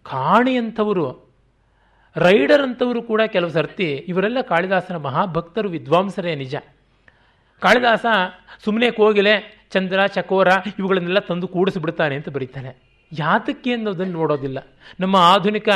ಕಾಣಿಯಂಥವರು 0.03 1.30
ರೈಡರ್ 2.17 2.63
ಅಂತವರು 2.63 3.03
ಕೂಡ 3.03 3.23
ಕೆಲವು 3.27 3.51
ಸರ್ತಿ 3.51 3.93
ಇವರೆಲ್ಲ 3.93 4.41
ಕಾಳಿದಾಸನ 4.41 4.97
ಮಹಾಭಕ್ತರು, 4.97 5.69
ವಿದ್ವಾಂಸರೇ 5.69 6.35
ನಿಜ. 6.35 6.57
ಕಾಳಿದಾಸ 7.61 8.07
ಸುಮ್ಮನೆ 8.65 8.91
ಕೋಗಿಲೆ, 8.91 9.67
ಚಂದ್ರ, 9.71 10.07
ಚಕೋರ 10.07 10.49
ಇವುಗಳನ್ನೆಲ್ಲ 10.79 11.19
ತಂದು 11.19 11.49
ಕೂಡಿಸ್ಬಿಡ್ತಾನೆ 11.49 12.17
ಅಂತ 12.17 12.29
ಬರೀತಾನೆ. 12.29 12.91
ಯಾತಕ್ಕೆ 13.13 13.73
ಅನ್ನೋದನ್ನು 13.73 14.13
ನೋಡೋದಿಲ್ಲ. 14.13 14.59
ನಮ್ಮ 15.01 15.17
ಆಧುನಿಕ 15.17 15.69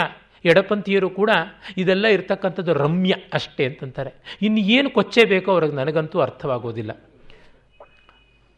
ಎಡಪಂಥೀಯರು 0.44 1.11
ಕೂಡ 1.11 1.31
ಇದೆಲ್ಲ 1.77 2.06
ಇರತಕ್ಕಂಥದ್ದು 2.06 2.74
ರಮ್ಯ 2.74 3.15
ಅಷ್ಟೇ 3.32 3.66
ಅಂತಂತಾರೆ. 3.66 4.39
ಇನ್ನು 4.43 4.61
ಏನು 4.61 4.90
ಕೊಚ್ಚೆ 4.90 5.24
ಬೇಕೋ 5.24 5.52
ಅವ್ರಿಗೆ 5.52 5.74
ನನಗಂತೂ 5.74 6.20
ಅರ್ಥವಾಗೋದಿಲ್ಲ. 6.20 6.90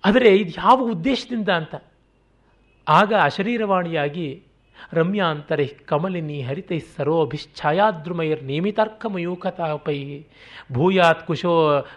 ಆದರೆ 0.05 0.37
ಇದು 0.37 0.51
ಯಾವ 0.51 0.81
ಉದ್ದೇಶದಿಂದ 0.81 1.49
ಅಂತ? 1.49 1.75
ಆಗ 2.89 3.13
ಅಶರೀರವಾಣಿಯಾಗಿ 3.23 4.46
ರಮ್ಯ 4.93 5.23
ಅಂತರೆ 5.31 5.67
ಕಮಲಿನಿ 5.67 6.43
ಹರಿತೈ 6.43 6.79
ಸರೋಭಿಶ್ಛಾಯಾದ್ರುಮೈರ್ 6.79 8.45
ನೇಮಿತಾರ್ಕಮಯೂಖತಾಪೈ 8.45 10.23
ಭೂಯಾತ್ 10.73 11.27
ಕುಶೋ 11.27 11.55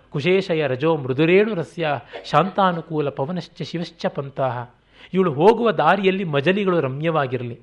ಕುಶೇಶಯ 0.10 0.68
ರಜೋ 0.68 0.96
ಮೃದುರೇಣು 0.96 1.54
ರಸ್ಯ 1.56 1.88
ಶಾಂತಾನುಕೂಲ 2.26 3.10
ಪವನಶ್ಚ 3.10 3.62
ಶಿವಶ್ಚ 3.62 4.06
ಪಂತಹ 4.06 4.74
ಇವಳು 5.14 5.34
ಹೋಗುವ 5.34 5.72
ದಾರಿಯಲ್ಲಿ 5.72 6.24
ಮಜಲಿಗಳು 6.24 6.80
ರಮ್ಯವಾಗಿರಲಿ. 6.80 7.60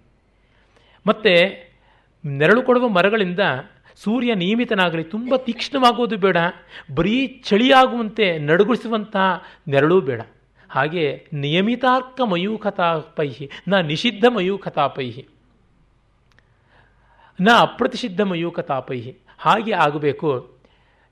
ಮತ್ತು 1.07 1.33
ನೆರಳು 2.25 2.63
ಕೊಡುವ 2.63 2.89
ಮರಗಳಿಂದ 2.89 3.41
ಸೂರ್ಯ 3.97 4.35
ನಿಯಮಿತನಾಗಲಿ 4.35 5.05
ತುಂಬ 5.05 5.37
ತೀಕ್ಷ್ಣವಾಗೋದು 5.37 6.17
ಬೇಡ, 6.17 6.37
ಬರೀ 6.95 7.43
ಚಳಿಯಾಗುವಂತೆ 7.49 8.39
ನಡುಗಿಸುವಂತಹ 8.39 9.45
ನೆರಳು 9.69 10.01
ಬೇಡ. 10.01 10.21
ಹಾಗೆ 10.71 11.27
ನಿಯಮಿತಾರ್ಕ 11.35 12.21
ಮಯೂಖತಾಪೈಹಿ, 12.21 13.51
ನ 13.69 13.81
ನಿಷಿದ್ಧ 13.81 14.25
ಮಯೂಖತಾಪೈಹಿ, 14.37 15.25
ನ 17.41 17.49
ಅಪ್ರತಿಷಿದ್ಧ 17.61 18.21
ಮಯೂಖತಾಪೈಹಿ, 18.21 19.13
ಹಾಗೆ 19.39 19.73
ಆಗಬೇಕು 19.73 20.57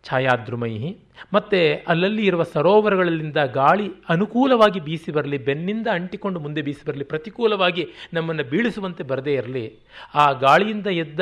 ಛಾಯಾದ್ರುಮೈಹಿ. 0.04 0.90
ಮತ್ತು 1.32 1.84
ಅಲ್ಲಲ್ಲಿ 1.88 2.26
ಇರುವ 2.26 2.42
ಸರೋವರಗಳಿಂದ 2.42 3.36
ಗಾಳಿ 3.36 3.86
ಅನುಕೂಲವಾಗಿ 4.08 4.80
ಬೀಸಿ 4.80 5.12
ಬರಲಿ, 5.12 5.38
ಬೆನ್ನಿಂದ 5.38 5.86
ಅಂಟಿಕೊಂಡು 5.92 6.40
ಮುಂದೆ 6.40 6.62
ಬೀಸಿ 6.62 6.84
ಬರಲಿ, 6.88 7.04
ಪ್ರತಿಕೂಲವಾಗಿ 7.04 7.84
ನಮ್ಮನ್ನು 8.12 8.44
ಬೀಳಿಸುವಂತೆ 8.44 9.02
ಬರದೇ 9.02 9.34
ಇರಲಿ, 9.34 9.66
ಆ 10.14 10.32
ಗಾಳಿಯಿಂದ 10.32 10.86
ಎದ್ದ 10.86 11.20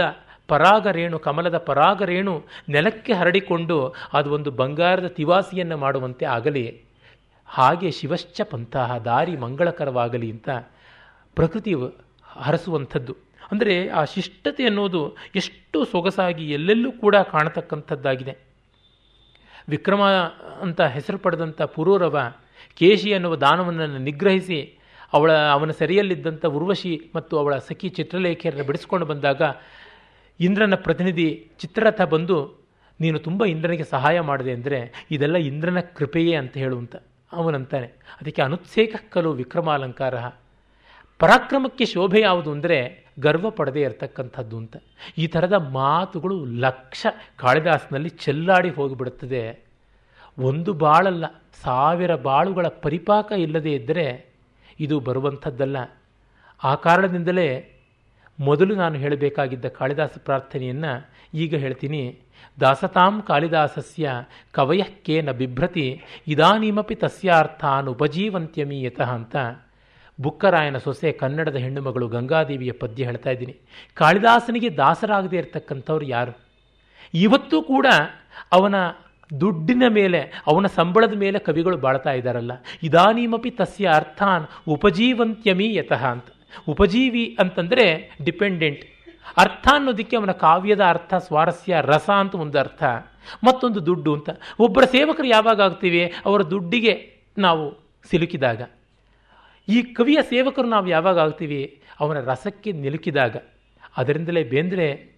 ಪರಾಗ 0.48 0.86
ರೇಣು 0.86 1.18
ಕಮಲದ 1.18 1.58
ಪರಾಗ 1.58 2.02
ರೇಣು 2.02 2.44
ನೆಲಕ್ಕೆ 2.68 3.12
ಹರಡಿಕೊಂಡು 3.12 3.76
ಅದು 4.12 4.30
ಒಂದು 4.34 4.50
ಬಂಗಾರದ 4.50 5.06
ತಿವಾಸಿಯನ್ನು 5.06 5.76
ಮಾಡುವಂತೆ 5.76 6.24
ಆಗಲಿ. 6.24 6.66
ಹಾಗೆ 7.56 7.88
ಶಿವಶ್ಚ 7.98 8.40
ಪಂತಹ 8.52 8.96
ದಾರಿ 9.08 9.34
ಮಂಗಳಕರವಾಗಲಿ 9.44 10.28
ಅಂತ 10.34 10.48
ಪ್ರಕೃತಿ 11.36 11.72
ಹರಸುವಂಥದ್ದು. 12.44 13.14
ಅಂದರೆ 13.50 13.74
ಆ 14.00 14.02
ಶಿಷ್ಟತೆ 14.12 14.62
ಅನ್ನೋದು 14.70 15.00
ಎಷ್ಟು 15.40 15.78
ಸೊಗಸಾಗಿ 15.92 16.44
ಎಲ್ಲೆಲ್ಲೂ 16.56 16.90
ಕೂಡ 17.02 17.16
ಕಾಣತಕ್ಕಂಥದ್ದಾಗಿದೆ. 17.32 18.34
ವಿಕ್ರಮ 19.68 20.02
ಅಂತ 20.64 20.80
ಹೆಸರು 20.94 21.18
ಪಡೆದಂಥ 21.24 21.60
ಪುರೂರವ 21.74 22.16
ಕೇಶಿ 22.80 23.10
ಅನ್ನುವ 23.16 23.36
ದಾನವನ್ನು 23.44 24.00
ನಿಗ್ರಹಿಸಿ 24.08 24.58
ಅವಳ, 25.12 25.30
ಅವನ 25.54 25.70
ಸೆರೆಯಲ್ಲಿದ್ದಂಥ 25.80 26.44
ಉರ್ವಶಿ 26.58 26.94
ಮತ್ತು 27.16 27.34
ಅವಳ 27.40 27.54
ಸಖಿ 27.68 27.88
ಚಿತ್ರಲೇಖೆಯನ್ನು 27.98 28.64
ಬಿಡಿಸ್ಕೊಂಡು 28.68 29.06
ಬಂದಾಗ 29.10 29.42
ಇಂದ್ರನ 30.40 30.76
ಪ್ರತಿನಿಧಿ 30.86 31.28
ಚಿತ್ರರಥ 31.62 32.00
ಬಂದು, 32.14 32.38
ನೀನು 33.00 33.18
ತುಂಬ 33.26 33.42
ಇಂದ್ರನಿಗೆ 33.54 33.86
ಸಹಾಯ 33.94 34.16
ಮಾಡಿದೆ 34.28 34.52
ಅಂದರೆ 34.58 34.78
ಇದೆಲ್ಲ 35.16 35.38
ಇಂದ್ರನ 35.50 35.80
ಕೃಪೆಯೇ 35.98 36.34
ಅಂತ 36.42 36.54
ಹೇಳುವಂತ. 36.64 36.94
ಅವನಂತಾನೆ. 37.38 37.88
ಅದಕ್ಕೆ 38.20 38.42
ಅನುತ್ಸೇಕ 38.42 38.94
ಕಲು 39.14 39.32
ವಿಕ್ರಮಾಲಂಕಾರ 39.32 40.14
ಪರಾಕ್ರಮಕ್ಕೆ 41.20 41.84
ಶೋಭೆ 41.84 42.20
ಯಾವುದು 42.20 42.50
ಅಂದರೆ 42.52 42.78
ಗರ್ವ 43.24 43.46
ಪಡದೇ 43.50 43.80
ಇರತಕ್ಕಂಥದ್ದು 43.80 44.56
ಅಂತ. 44.56 44.76
ಈ 45.18 45.26
ಥರದ 45.26 45.52
ಮಾತುಗಳು 45.52 46.36
ಲಕ್ಷ 46.44 47.06
ಕಾಳಿದಾಸನಲ್ಲಿ 47.36 48.08
ಚೆಲ್ಲಾಡಿ 48.24 48.70
ಹೋಗಿಬಿಡುತ್ತದೆ. 48.70 49.42
ಒಂದು 50.38 50.72
ಬಾಳಲ್ಲ, 50.84 51.24
ಸಾವಿರ 51.62 52.12
ಬಾಳುಗಳ 52.28 52.66
ಪರಿಪಾಕ 52.86 53.32
ಇಲ್ಲದೇ 53.44 53.72
ಇದ್ದರೆ 53.74 54.06
ಇದು 54.80 54.96
ಬರುವಂಥದ್ದಲ್ಲ. 55.00 55.76
ಆ 56.64 56.74
ಕಾರಣದಿಂದಲೇ 56.86 57.48
ಮೊದಲು 58.38 58.74
ನಾನು 58.74 58.96
ಹೇಳಬೇಕಾಗಿದ್ದ 58.98 59.66
ಕಾಳಿದಾಸ 59.78 60.14
ಪ್ರಾರ್ಥನೆಯನ್ನು 60.18 60.92
ಈಗ 61.34 61.54
ಹೇಳ್ತೀನಿ. 61.54 62.02
ದಾಸತಾಂ 62.60 63.22
ಕಾಳಿದಾಸಸ್ಯ 63.22 64.10
ಕವಯಕ್ಕೇನ 64.52 65.28
ನ 65.28 65.32
ಬಿಭ್ರತಿ, 65.32 66.02
ಇದಾನೀಮಪಿ 66.28 66.94
ತಸ್ಯಾರ್ಥಾನ್ 66.94 67.88
ಉಪಜೀವಂತ್ಯಮೀಯತಃ 67.88 69.10
ಅಂತ. 69.10 69.36
ಬುಕ್ಕರಾಯನ 70.20 70.76
ಸೊಸೆ 70.76 71.12
ಕನ್ನಡದ 71.12 71.56
ಹೆಣ್ಣುಮಗಳು 71.56 72.08
ಗಂಗಾದೇವಿಯ 72.08 72.72
ಪದ್ಯ 72.72 73.04
ಹೇಳ್ತಾ 73.04 73.30
ಇದ್ದೀನಿ. 73.30 73.56
ಕಾಳಿದಾಸನಿಗೆ 73.94 74.76
ದಾಸರಾಗದೇ 74.76 75.36
ಇರತಕ್ಕಂಥವ್ರು 75.36 76.04
ಯಾರು? 76.04 76.38
ಇವತ್ತು 77.14 77.62
ಕೂಡ 77.62 77.86
ಅವನ 78.52 78.74
ದುಡ್ಡಿನ 79.40 79.82
ಮೇಲೆ, 79.88 80.42
ಅವನ 80.46 80.66
ಸಂಬಳದ 80.66 81.14
ಮೇಲೆ 81.14 81.38
ಕವಿಗಳು 81.38 81.76
ಬಾಳ್ತಾ 81.76 82.12
ಇದ್ದಾರಲ್ಲ. 82.12 82.52
ಇದಾನೀಮಪಿ 82.82 83.50
ತಸ್ಯ 83.50 83.88
ಅರ್ಥಾನ್ 83.94 84.46
ಉಪಜೀವಂತ್ಯಮಿ 84.68 85.74
ಯತಃ 85.74 86.06
ಅಂತ. 86.06 86.24
ಉಪಜೀವಿ 86.68 87.36
ಅಂತಂದರೆ 87.40 88.16
ಡಿಪೆಂಡೆಂಟ್ 88.24 88.80
ಅರ್ಥ 89.36 89.68
ಅನ್ನೋದಕ್ಕೆ 89.72 90.16
ಅವನ 90.16 90.30
ಕಾವ್ಯದ 90.30 90.84
ಅರ್ಥ, 90.84 91.14
ಸ್ವಾರಸ್ಯ, 91.14 91.76
ರಸ 91.80 92.10
ಅಂತ 92.10 92.34
ಒಂದು 92.34 92.58
ಅರ್ಥ. 92.58 92.82
ಮತ್ತೊಂದು 93.44 93.86
ದುಡ್ಡು 93.86 94.14
ಅಂತ. 94.14 94.30
ಒಬ್ಬರ 94.58 94.84
ಸೇವಕರು 94.84 95.26
ಯಾವಾಗ 95.26 95.60
ಆಗ್ತೀವಿ? 95.60 96.12
ಅವರ 96.24 96.42
ದುಡ್ಡಿಗೆ 96.42 97.16
ನಾವು 97.38 97.78
ಸಿಲುಕಿದಾಗ. 98.10 98.68
ಈ 99.68 99.82
ಕವಿಯ 99.82 100.18
ಸೇವಕರು 100.22 100.68
ನಾವು 100.68 100.88
ಯಾವಾಗ 100.88 101.18
ಆಗ್ತೀವಿ? 101.18 101.82
ಅವನ 102.00 102.20
ರಸಕ್ಕೆ 102.20 102.72
ನಿಲುಕಿದಾಗ. 102.72 103.36
ಅದರಿಂದಲೇ 103.96 104.44
ಬೇಂದ್ರೆ, 104.44 105.12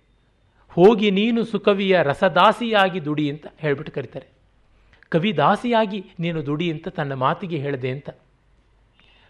ಹೋಗಿ 0.68 1.10
ನೀನು 1.10 1.44
ಸುಕವಿಯ 1.44 1.98
ರಸದಾಸಿಯಾಗಿ 2.02 3.04
ದುಡಿ 3.04 3.30
ಅಂತ 3.30 3.46
ಹೇಳ್ಬಿಟ್ಟು 3.58 3.92
ಕರೀತಾರೆ. 3.92 4.26
ಕವಿ 5.08 5.36
ದಾಸಿಯಾಗಿ 5.36 6.04
ನೀನು 6.18 6.46
ದುಡಿ 6.46 6.70
ಅಂತ 6.70 6.88
ತನ್ನ 6.88 7.14
ಮಾತಿಗೆ 7.14 7.56
ಹೇಳಿದೆ 7.56 7.90
ಅಂತ. 7.90 8.10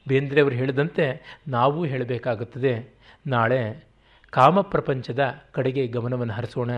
ಬೇಂದ್ರೆ 0.09 0.41
ಅವರು 0.41 0.55
ಹೇಳಿದಂತೆ, 0.55 1.39
ನಾವು 1.49 1.85
ಹೇಳಬೇಕಾಗುತ್ತದೆ. 1.85 2.95
ನಾಳೆ 3.27 3.94
ಕಾಮಪ್ರಪಂಚದ 4.35 5.21
ಕಡೆಗೆ 5.53 5.87
ಗಮನವನ್ನು 5.87 6.33
ಹರಿಸೋಣ. 6.33 6.71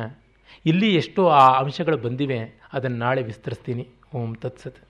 ಇಲ್ಲಿ 0.66 0.94
ಎಷ್ಟೋ 0.94 1.28
ಆ 1.28 1.58
ಅಂಶಗಳು 1.60 1.96
ಬಂದಿವೆ. 1.96 2.62
ಅದನ್ನು 2.72 2.96
ನಾಳೆ 2.96 3.22
ವಿಸ್ತರಿಸ್ತೀನಿ. 3.22 3.88
ಓಂ 4.14 4.34
ತತ್ಸತ್. 4.34 4.85